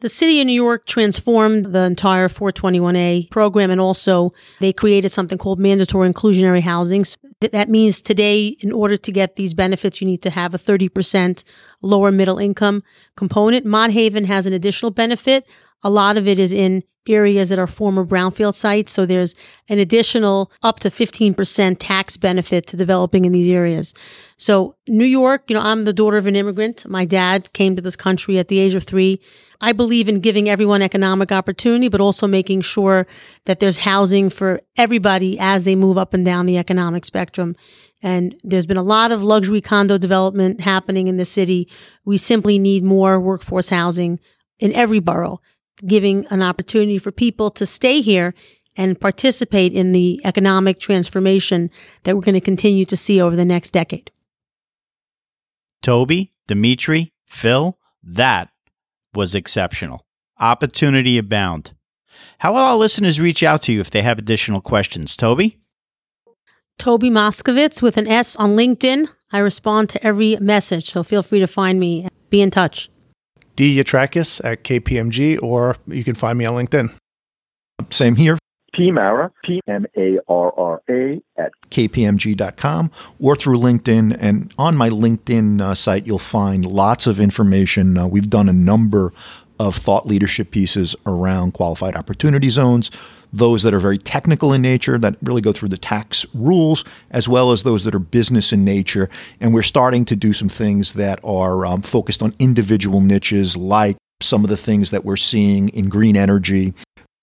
The 0.00 0.08
city 0.10 0.40
of 0.40 0.46
New 0.46 0.52
York 0.52 0.86
transformed 0.86 1.66
the 1.66 1.80
entire 1.80 2.28
421A 2.28 3.30
program 3.30 3.70
and 3.70 3.80
also 3.80 4.30
they 4.60 4.72
created 4.72 5.10
something 5.10 5.38
called 5.38 5.58
mandatory 5.58 6.10
inclusionary 6.12 6.60
housing. 6.60 7.04
So 7.04 7.16
that 7.40 7.70
means 7.70 8.02
today, 8.02 8.48
in 8.60 8.72
order 8.72 8.98
to 8.98 9.12
get 9.12 9.36
these 9.36 9.54
benefits, 9.54 10.00
you 10.00 10.06
need 10.06 10.22
to 10.22 10.30
have 10.30 10.54
a 10.54 10.58
30% 10.58 11.44
lower 11.80 12.10
middle 12.10 12.38
income 12.38 12.82
component. 13.16 13.64
Mott 13.64 13.90
Haven 13.90 14.24
has 14.24 14.44
an 14.44 14.52
additional 14.52 14.90
benefit. 14.90 15.48
A 15.86 15.90
lot 15.90 16.16
of 16.16 16.26
it 16.26 16.36
is 16.40 16.52
in 16.52 16.82
areas 17.08 17.48
that 17.50 17.60
are 17.60 17.68
former 17.68 18.04
brownfield 18.04 18.56
sites. 18.56 18.90
So 18.90 19.06
there's 19.06 19.36
an 19.68 19.78
additional 19.78 20.50
up 20.64 20.80
to 20.80 20.90
15% 20.90 21.76
tax 21.78 22.16
benefit 22.16 22.66
to 22.66 22.76
developing 22.76 23.24
in 23.24 23.30
these 23.30 23.48
areas. 23.52 23.94
So 24.36 24.74
New 24.88 25.04
York, 25.04 25.44
you 25.46 25.54
know, 25.54 25.62
I'm 25.62 25.84
the 25.84 25.92
daughter 25.92 26.16
of 26.16 26.26
an 26.26 26.34
immigrant. 26.34 26.84
My 26.88 27.04
dad 27.04 27.52
came 27.52 27.76
to 27.76 27.82
this 27.82 27.94
country 27.94 28.36
at 28.36 28.48
the 28.48 28.58
age 28.58 28.74
of 28.74 28.82
three. 28.82 29.20
I 29.60 29.72
believe 29.72 30.08
in 30.08 30.18
giving 30.18 30.48
everyone 30.48 30.82
economic 30.82 31.30
opportunity, 31.30 31.88
but 31.88 32.00
also 32.00 32.26
making 32.26 32.62
sure 32.62 33.06
that 33.44 33.60
there's 33.60 33.78
housing 33.78 34.28
for 34.28 34.60
everybody 34.76 35.38
as 35.38 35.62
they 35.62 35.76
move 35.76 35.96
up 35.96 36.14
and 36.14 36.24
down 36.24 36.46
the 36.46 36.58
economic 36.58 37.04
spectrum. 37.04 37.54
And 38.02 38.34
there's 38.42 38.66
been 38.66 38.76
a 38.76 38.82
lot 38.82 39.12
of 39.12 39.22
luxury 39.22 39.60
condo 39.60 39.98
development 39.98 40.62
happening 40.62 41.06
in 41.06 41.16
the 41.16 41.24
city. 41.24 41.68
We 42.04 42.18
simply 42.18 42.58
need 42.58 42.82
more 42.82 43.20
workforce 43.20 43.68
housing 43.68 44.18
in 44.58 44.72
every 44.72 44.98
borough 45.00 45.40
giving 45.84 46.26
an 46.26 46.42
opportunity 46.42 46.98
for 46.98 47.10
people 47.10 47.50
to 47.50 47.66
stay 47.66 48.00
here 48.00 48.34
and 48.76 49.00
participate 49.00 49.72
in 49.72 49.92
the 49.92 50.20
economic 50.24 50.78
transformation 50.78 51.70
that 52.04 52.14
we're 52.14 52.22
going 52.22 52.34
to 52.34 52.40
continue 52.40 52.84
to 52.84 52.96
see 52.96 53.20
over 53.20 53.34
the 53.34 53.44
next 53.44 53.70
decade. 53.70 54.10
Toby, 55.82 56.32
Dimitri, 56.46 57.12
Phil, 57.24 57.78
that 58.02 58.50
was 59.14 59.34
exceptional. 59.34 60.06
Opportunity 60.38 61.18
abound. 61.18 61.72
How 62.38 62.52
will 62.52 62.60
our 62.60 62.76
listeners 62.76 63.20
reach 63.20 63.42
out 63.42 63.62
to 63.62 63.72
you 63.72 63.80
if 63.80 63.90
they 63.90 64.02
have 64.02 64.18
additional 64.18 64.60
questions? 64.60 65.16
Toby? 65.16 65.58
Toby 66.78 67.10
Moskovits 67.10 67.80
with 67.80 67.96
an 67.96 68.06
S 68.06 68.36
on 68.36 68.56
LinkedIn. 68.56 69.08
I 69.32 69.38
respond 69.38 69.88
to 69.90 70.06
every 70.06 70.36
message, 70.36 70.90
so 70.90 71.02
feel 71.02 71.22
free 71.22 71.40
to 71.40 71.46
find 71.46 71.80
me. 71.80 72.08
Be 72.28 72.42
in 72.42 72.50
touch. 72.50 72.90
D. 73.56 73.78
Yatrakis 73.78 74.44
at 74.44 74.62
KPMG, 74.62 75.42
or 75.42 75.76
you 75.86 76.04
can 76.04 76.14
find 76.14 76.38
me 76.38 76.44
on 76.44 76.54
LinkedIn. 76.54 76.92
Same 77.90 78.16
here. 78.16 78.38
P. 78.74 78.90
Marra, 78.90 79.30
P 79.42 79.60
M 79.66 79.86
A 79.96 80.18
R 80.28 80.52
R 80.58 80.82
A, 80.90 81.20
at 81.38 81.52
kpmg.com 81.70 82.90
or 83.18 83.34
through 83.34 83.58
LinkedIn. 83.58 84.16
And 84.20 84.52
on 84.58 84.76
my 84.76 84.90
LinkedIn 84.90 85.62
uh, 85.62 85.74
site, 85.74 86.06
you'll 86.06 86.18
find 86.18 86.66
lots 86.66 87.06
of 87.06 87.18
information. 87.18 87.96
Uh, 87.96 88.06
we've 88.06 88.28
done 88.28 88.50
a 88.50 88.52
number 88.52 89.14
of 89.58 89.76
thought 89.76 90.06
leadership 90.06 90.50
pieces 90.50 90.94
around 91.06 91.52
qualified 91.52 91.96
opportunity 91.96 92.50
zones, 92.50 92.90
those 93.32 93.62
that 93.62 93.74
are 93.74 93.80
very 93.80 93.98
technical 93.98 94.52
in 94.52 94.62
nature, 94.62 94.98
that 94.98 95.16
really 95.22 95.40
go 95.40 95.52
through 95.52 95.68
the 95.68 95.76
tax 95.76 96.24
rules, 96.34 96.84
as 97.10 97.28
well 97.28 97.52
as 97.52 97.62
those 97.62 97.84
that 97.84 97.94
are 97.94 98.00
business 98.00 98.52
in 98.52 98.64
nature. 98.64 99.08
And 99.40 99.52
we're 99.52 99.62
starting 99.62 100.04
to 100.06 100.16
do 100.16 100.32
some 100.32 100.48
things 100.48 100.94
that 100.94 101.20
are 101.24 101.66
um, 101.66 101.82
focused 101.82 102.22
on 102.22 102.34
individual 102.38 103.00
niches, 103.00 103.56
like 103.56 103.96
some 104.22 104.44
of 104.44 104.50
the 104.50 104.56
things 104.56 104.90
that 104.90 105.04
we're 105.04 105.16
seeing 105.16 105.68
in 105.70 105.88
green 105.88 106.16
energy. 106.16 106.72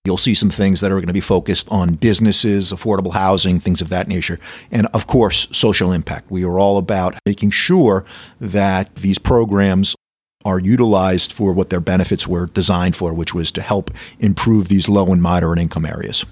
You'll 0.04 0.18
see 0.18 0.34
some 0.34 0.50
things 0.50 0.80
that 0.80 0.92
are 0.92 0.96
going 0.96 1.06
to 1.06 1.14
be 1.14 1.20
focused 1.20 1.66
on 1.70 1.94
businesses, 1.94 2.72
affordable 2.72 3.14
housing, 3.14 3.58
things 3.58 3.80
of 3.80 3.88
that 3.88 4.06
nature. 4.06 4.38
And 4.70 4.86
of 4.92 5.06
course, 5.06 5.48
social 5.50 5.92
impact. 5.92 6.30
We 6.30 6.44
are 6.44 6.58
all 6.58 6.76
about 6.76 7.16
making 7.24 7.50
sure 7.50 8.04
that 8.38 8.94
these 8.96 9.18
programs 9.18 9.96
are 10.44 10.58
utilized 10.58 11.32
for 11.32 11.52
what 11.52 11.70
their 11.70 11.80
benefits 11.80 12.26
were 12.26 12.46
designed 12.46 12.96
for, 12.96 13.14
which 13.14 13.34
was 13.34 13.50
to 13.52 13.62
help 13.62 13.90
improve 14.18 14.68
these 14.68 14.88
low 14.88 15.12
and 15.12 15.22
moderate 15.22 15.58
income 15.58 15.86
areas. 15.86 16.24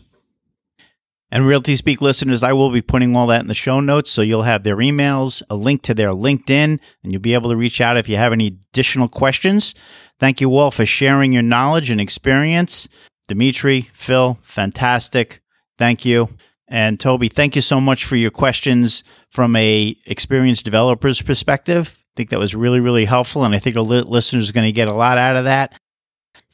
And 1.31 1.47
Realty 1.47 1.77
Speak 1.77 2.03
listeners, 2.03 2.43
I 2.43 2.53
will 2.53 2.71
be 2.71 2.83
putting 2.83 3.17
all 3.17 3.27
that 3.29 3.41
in 3.41 3.49
the 3.49 3.55
show 3.55 3.81
notes. 3.81 4.11
So 4.11 4.21
you'll 4.21 4.43
have 4.43 4.65
their 4.65 4.77
emails, 4.77 5.43
a 5.49 5.57
link 5.57 5.81
to 5.85 5.95
their 5.95 6.11
LinkedIn, 6.11 6.79
and 7.03 7.13
you'll 7.13 7.23
be 7.23 7.33
able 7.33 7.49
to 7.49 7.57
reach 7.57 7.81
out 7.81 7.97
if 7.97 8.07
you 8.07 8.17
have 8.17 8.35
any 8.35 8.49
additional 8.49 9.09
questions. 9.09 9.75
Thank 10.21 10.43
you 10.43 10.55
all 10.59 10.71
for 10.71 10.85
sharing 10.85 11.33
your 11.33 11.43
knowledge 11.43 11.91
and 11.91 12.03
experience. 12.03 12.87
Dimitri, 13.29 13.89
Phil, 13.95 14.39
fantastic. 14.43 15.41
Thank 15.79 16.05
you. 16.05 16.29
And 16.69 17.01
Toby, 17.01 17.29
thank 17.29 17.57
you 17.57 17.63
so 17.63 17.81
much 17.81 18.05
for 18.05 18.17
your 18.17 18.31
questions 18.31 19.03
from 19.31 19.57
a 19.57 19.97
experienced 20.05 20.67
developer's 20.67 21.23
perspective. 21.23 22.02
I 22.13 22.17
think 22.17 22.31
that 22.31 22.39
was 22.39 22.55
really, 22.55 22.81
really 22.81 23.07
helpful. 23.07 23.45
And 23.45 23.55
I 23.55 23.59
think 23.59 23.77
our 23.77 23.83
li- 23.83 24.03
listeners 24.03 24.51
are 24.51 24.53
going 24.53 24.67
to 24.67 24.73
get 24.73 24.89
a 24.89 24.95
lot 24.95 25.17
out 25.19 25.37
of 25.37 25.45
that. 25.45 25.75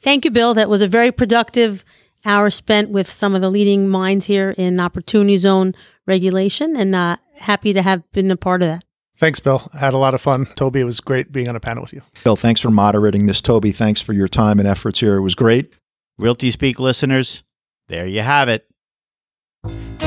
Thank 0.01 0.23
you, 0.23 0.31
Bill. 0.31 0.53
That 0.53 0.69
was 0.69 0.81
a 0.81 0.87
very 0.87 1.11
productive 1.11 1.83
hour 2.25 2.49
spent 2.49 2.89
with 2.89 3.11
some 3.11 3.35
of 3.35 3.41
the 3.41 3.49
leading 3.49 3.89
minds 3.89 4.25
here 4.25 4.51
in 4.57 4.79
Opportunity 4.79 5.37
Zone 5.37 5.73
regulation, 6.05 6.75
and 6.75 6.95
uh, 6.95 7.17
happy 7.37 7.73
to 7.73 7.81
have 7.81 8.09
been 8.11 8.31
a 8.31 8.37
part 8.37 8.61
of 8.61 8.69
that. 8.69 8.83
Thanks, 9.17 9.41
Bill. 9.41 9.69
I 9.73 9.79
had 9.79 9.93
a 9.93 9.97
lot 9.97 10.13
of 10.13 10.21
fun. 10.21 10.45
Toby, 10.55 10.79
it 10.79 10.85
was 10.85 11.01
great 11.01 11.31
being 11.31 11.49
on 11.49 11.55
a 11.55 11.59
panel 11.59 11.83
with 11.83 11.91
you. 11.91 12.01
Bill, 12.23 12.37
thanks 12.37 12.61
for 12.61 12.71
moderating 12.71 13.25
this. 13.25 13.41
Toby, 13.41 13.73
thanks 13.73 14.01
for 14.01 14.13
your 14.13 14.29
time 14.29 14.59
and 14.59 14.67
efforts 14.67 15.01
here. 15.01 15.17
It 15.17 15.21
was 15.21 15.35
great. 15.35 15.73
Realty 16.17 16.51
Speak 16.51 16.79
listeners, 16.79 17.43
there 17.89 18.07
you 18.07 18.21
have 18.21 18.47
it. 18.47 18.68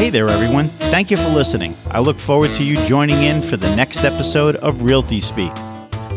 Hey 0.03 0.11
there, 0.11 0.29
everyone. 0.29 0.67
Thank 0.91 1.13
you 1.13 1.17
for 1.17 1.29
listening. 1.29 1.77
I 1.93 2.01
look 2.01 2.19
forward 2.19 2.51
to 2.55 2.65
you 2.65 2.75
joining 2.87 3.23
in 3.23 3.41
for 3.41 3.57
the 3.57 3.73
next 3.77 3.99
episode 3.99 4.57
of 4.57 4.83
Realty 4.83 5.21
Speak, 5.21 5.55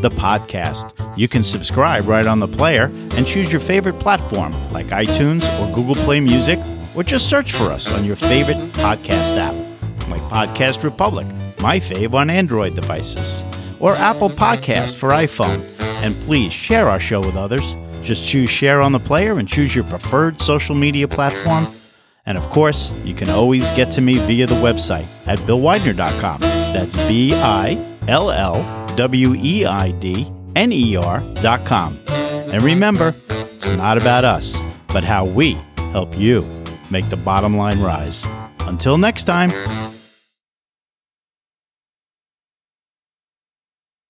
the 0.01 0.09
podcast. 0.09 0.91
You 1.15 1.27
can 1.27 1.43
subscribe 1.43 2.07
right 2.07 2.25
on 2.25 2.39
the 2.39 2.47
player 2.47 2.89
and 3.11 3.27
choose 3.27 3.51
your 3.51 3.61
favorite 3.61 3.99
platform 3.99 4.53
like 4.71 4.87
iTunes 4.87 5.43
or 5.59 5.71
Google 5.71 5.93
Play 6.03 6.19
Music, 6.19 6.57
or 6.95 7.03
just 7.03 7.29
search 7.29 7.51
for 7.51 7.65
us 7.65 7.91
on 7.91 8.03
your 8.03 8.15
favorite 8.15 8.57
podcast 8.73 9.37
app, 9.37 9.53
like 10.09 10.21
Podcast 10.31 10.83
Republic, 10.83 11.27
my 11.61 11.79
fave 11.79 12.15
on 12.15 12.31
Android 12.31 12.73
devices, 12.73 13.43
or 13.79 13.93
Apple 13.97 14.31
Podcast 14.31 14.95
for 14.95 15.09
iPhone. 15.09 15.63
And 16.01 16.15
please 16.21 16.51
share 16.51 16.89
our 16.89 16.99
show 16.99 17.19
with 17.19 17.35
others. 17.35 17.75
Just 18.01 18.27
choose 18.27 18.49
share 18.49 18.81
on 18.81 18.93
the 18.93 18.99
player 18.99 19.37
and 19.37 19.47
choose 19.47 19.75
your 19.75 19.83
preferred 19.83 20.41
social 20.41 20.73
media 20.73 21.07
platform 21.07 21.67
and 22.25 22.37
of 22.37 22.49
course, 22.49 22.91
you 23.03 23.13
can 23.13 23.29
always 23.29 23.69
get 23.71 23.91
to 23.91 24.01
me 24.01 24.17
via 24.19 24.47
the 24.47 24.55
website 24.55 25.07
at 25.27 25.39
billweidner.com. 25.39 26.41
That's 26.41 26.95
B 27.07 27.33
I 27.33 27.77
L 28.07 28.31
L 28.31 28.95
W 28.95 29.35
E 29.37 29.65
I 29.65 29.91
D 29.91 30.31
N 30.55 30.71
E 30.71 30.95
R.com. 30.95 31.99
And 32.09 32.63
remember, 32.63 33.15
it's 33.29 33.69
not 33.71 33.97
about 33.97 34.23
us, 34.23 34.57
but 34.87 35.03
how 35.03 35.25
we 35.25 35.57
help 35.91 36.17
you 36.17 36.43
make 36.91 37.09
the 37.09 37.17
bottom 37.17 37.57
line 37.57 37.81
rise. 37.81 38.25
Until 38.61 38.97
next 38.97 39.25
time. 39.25 39.51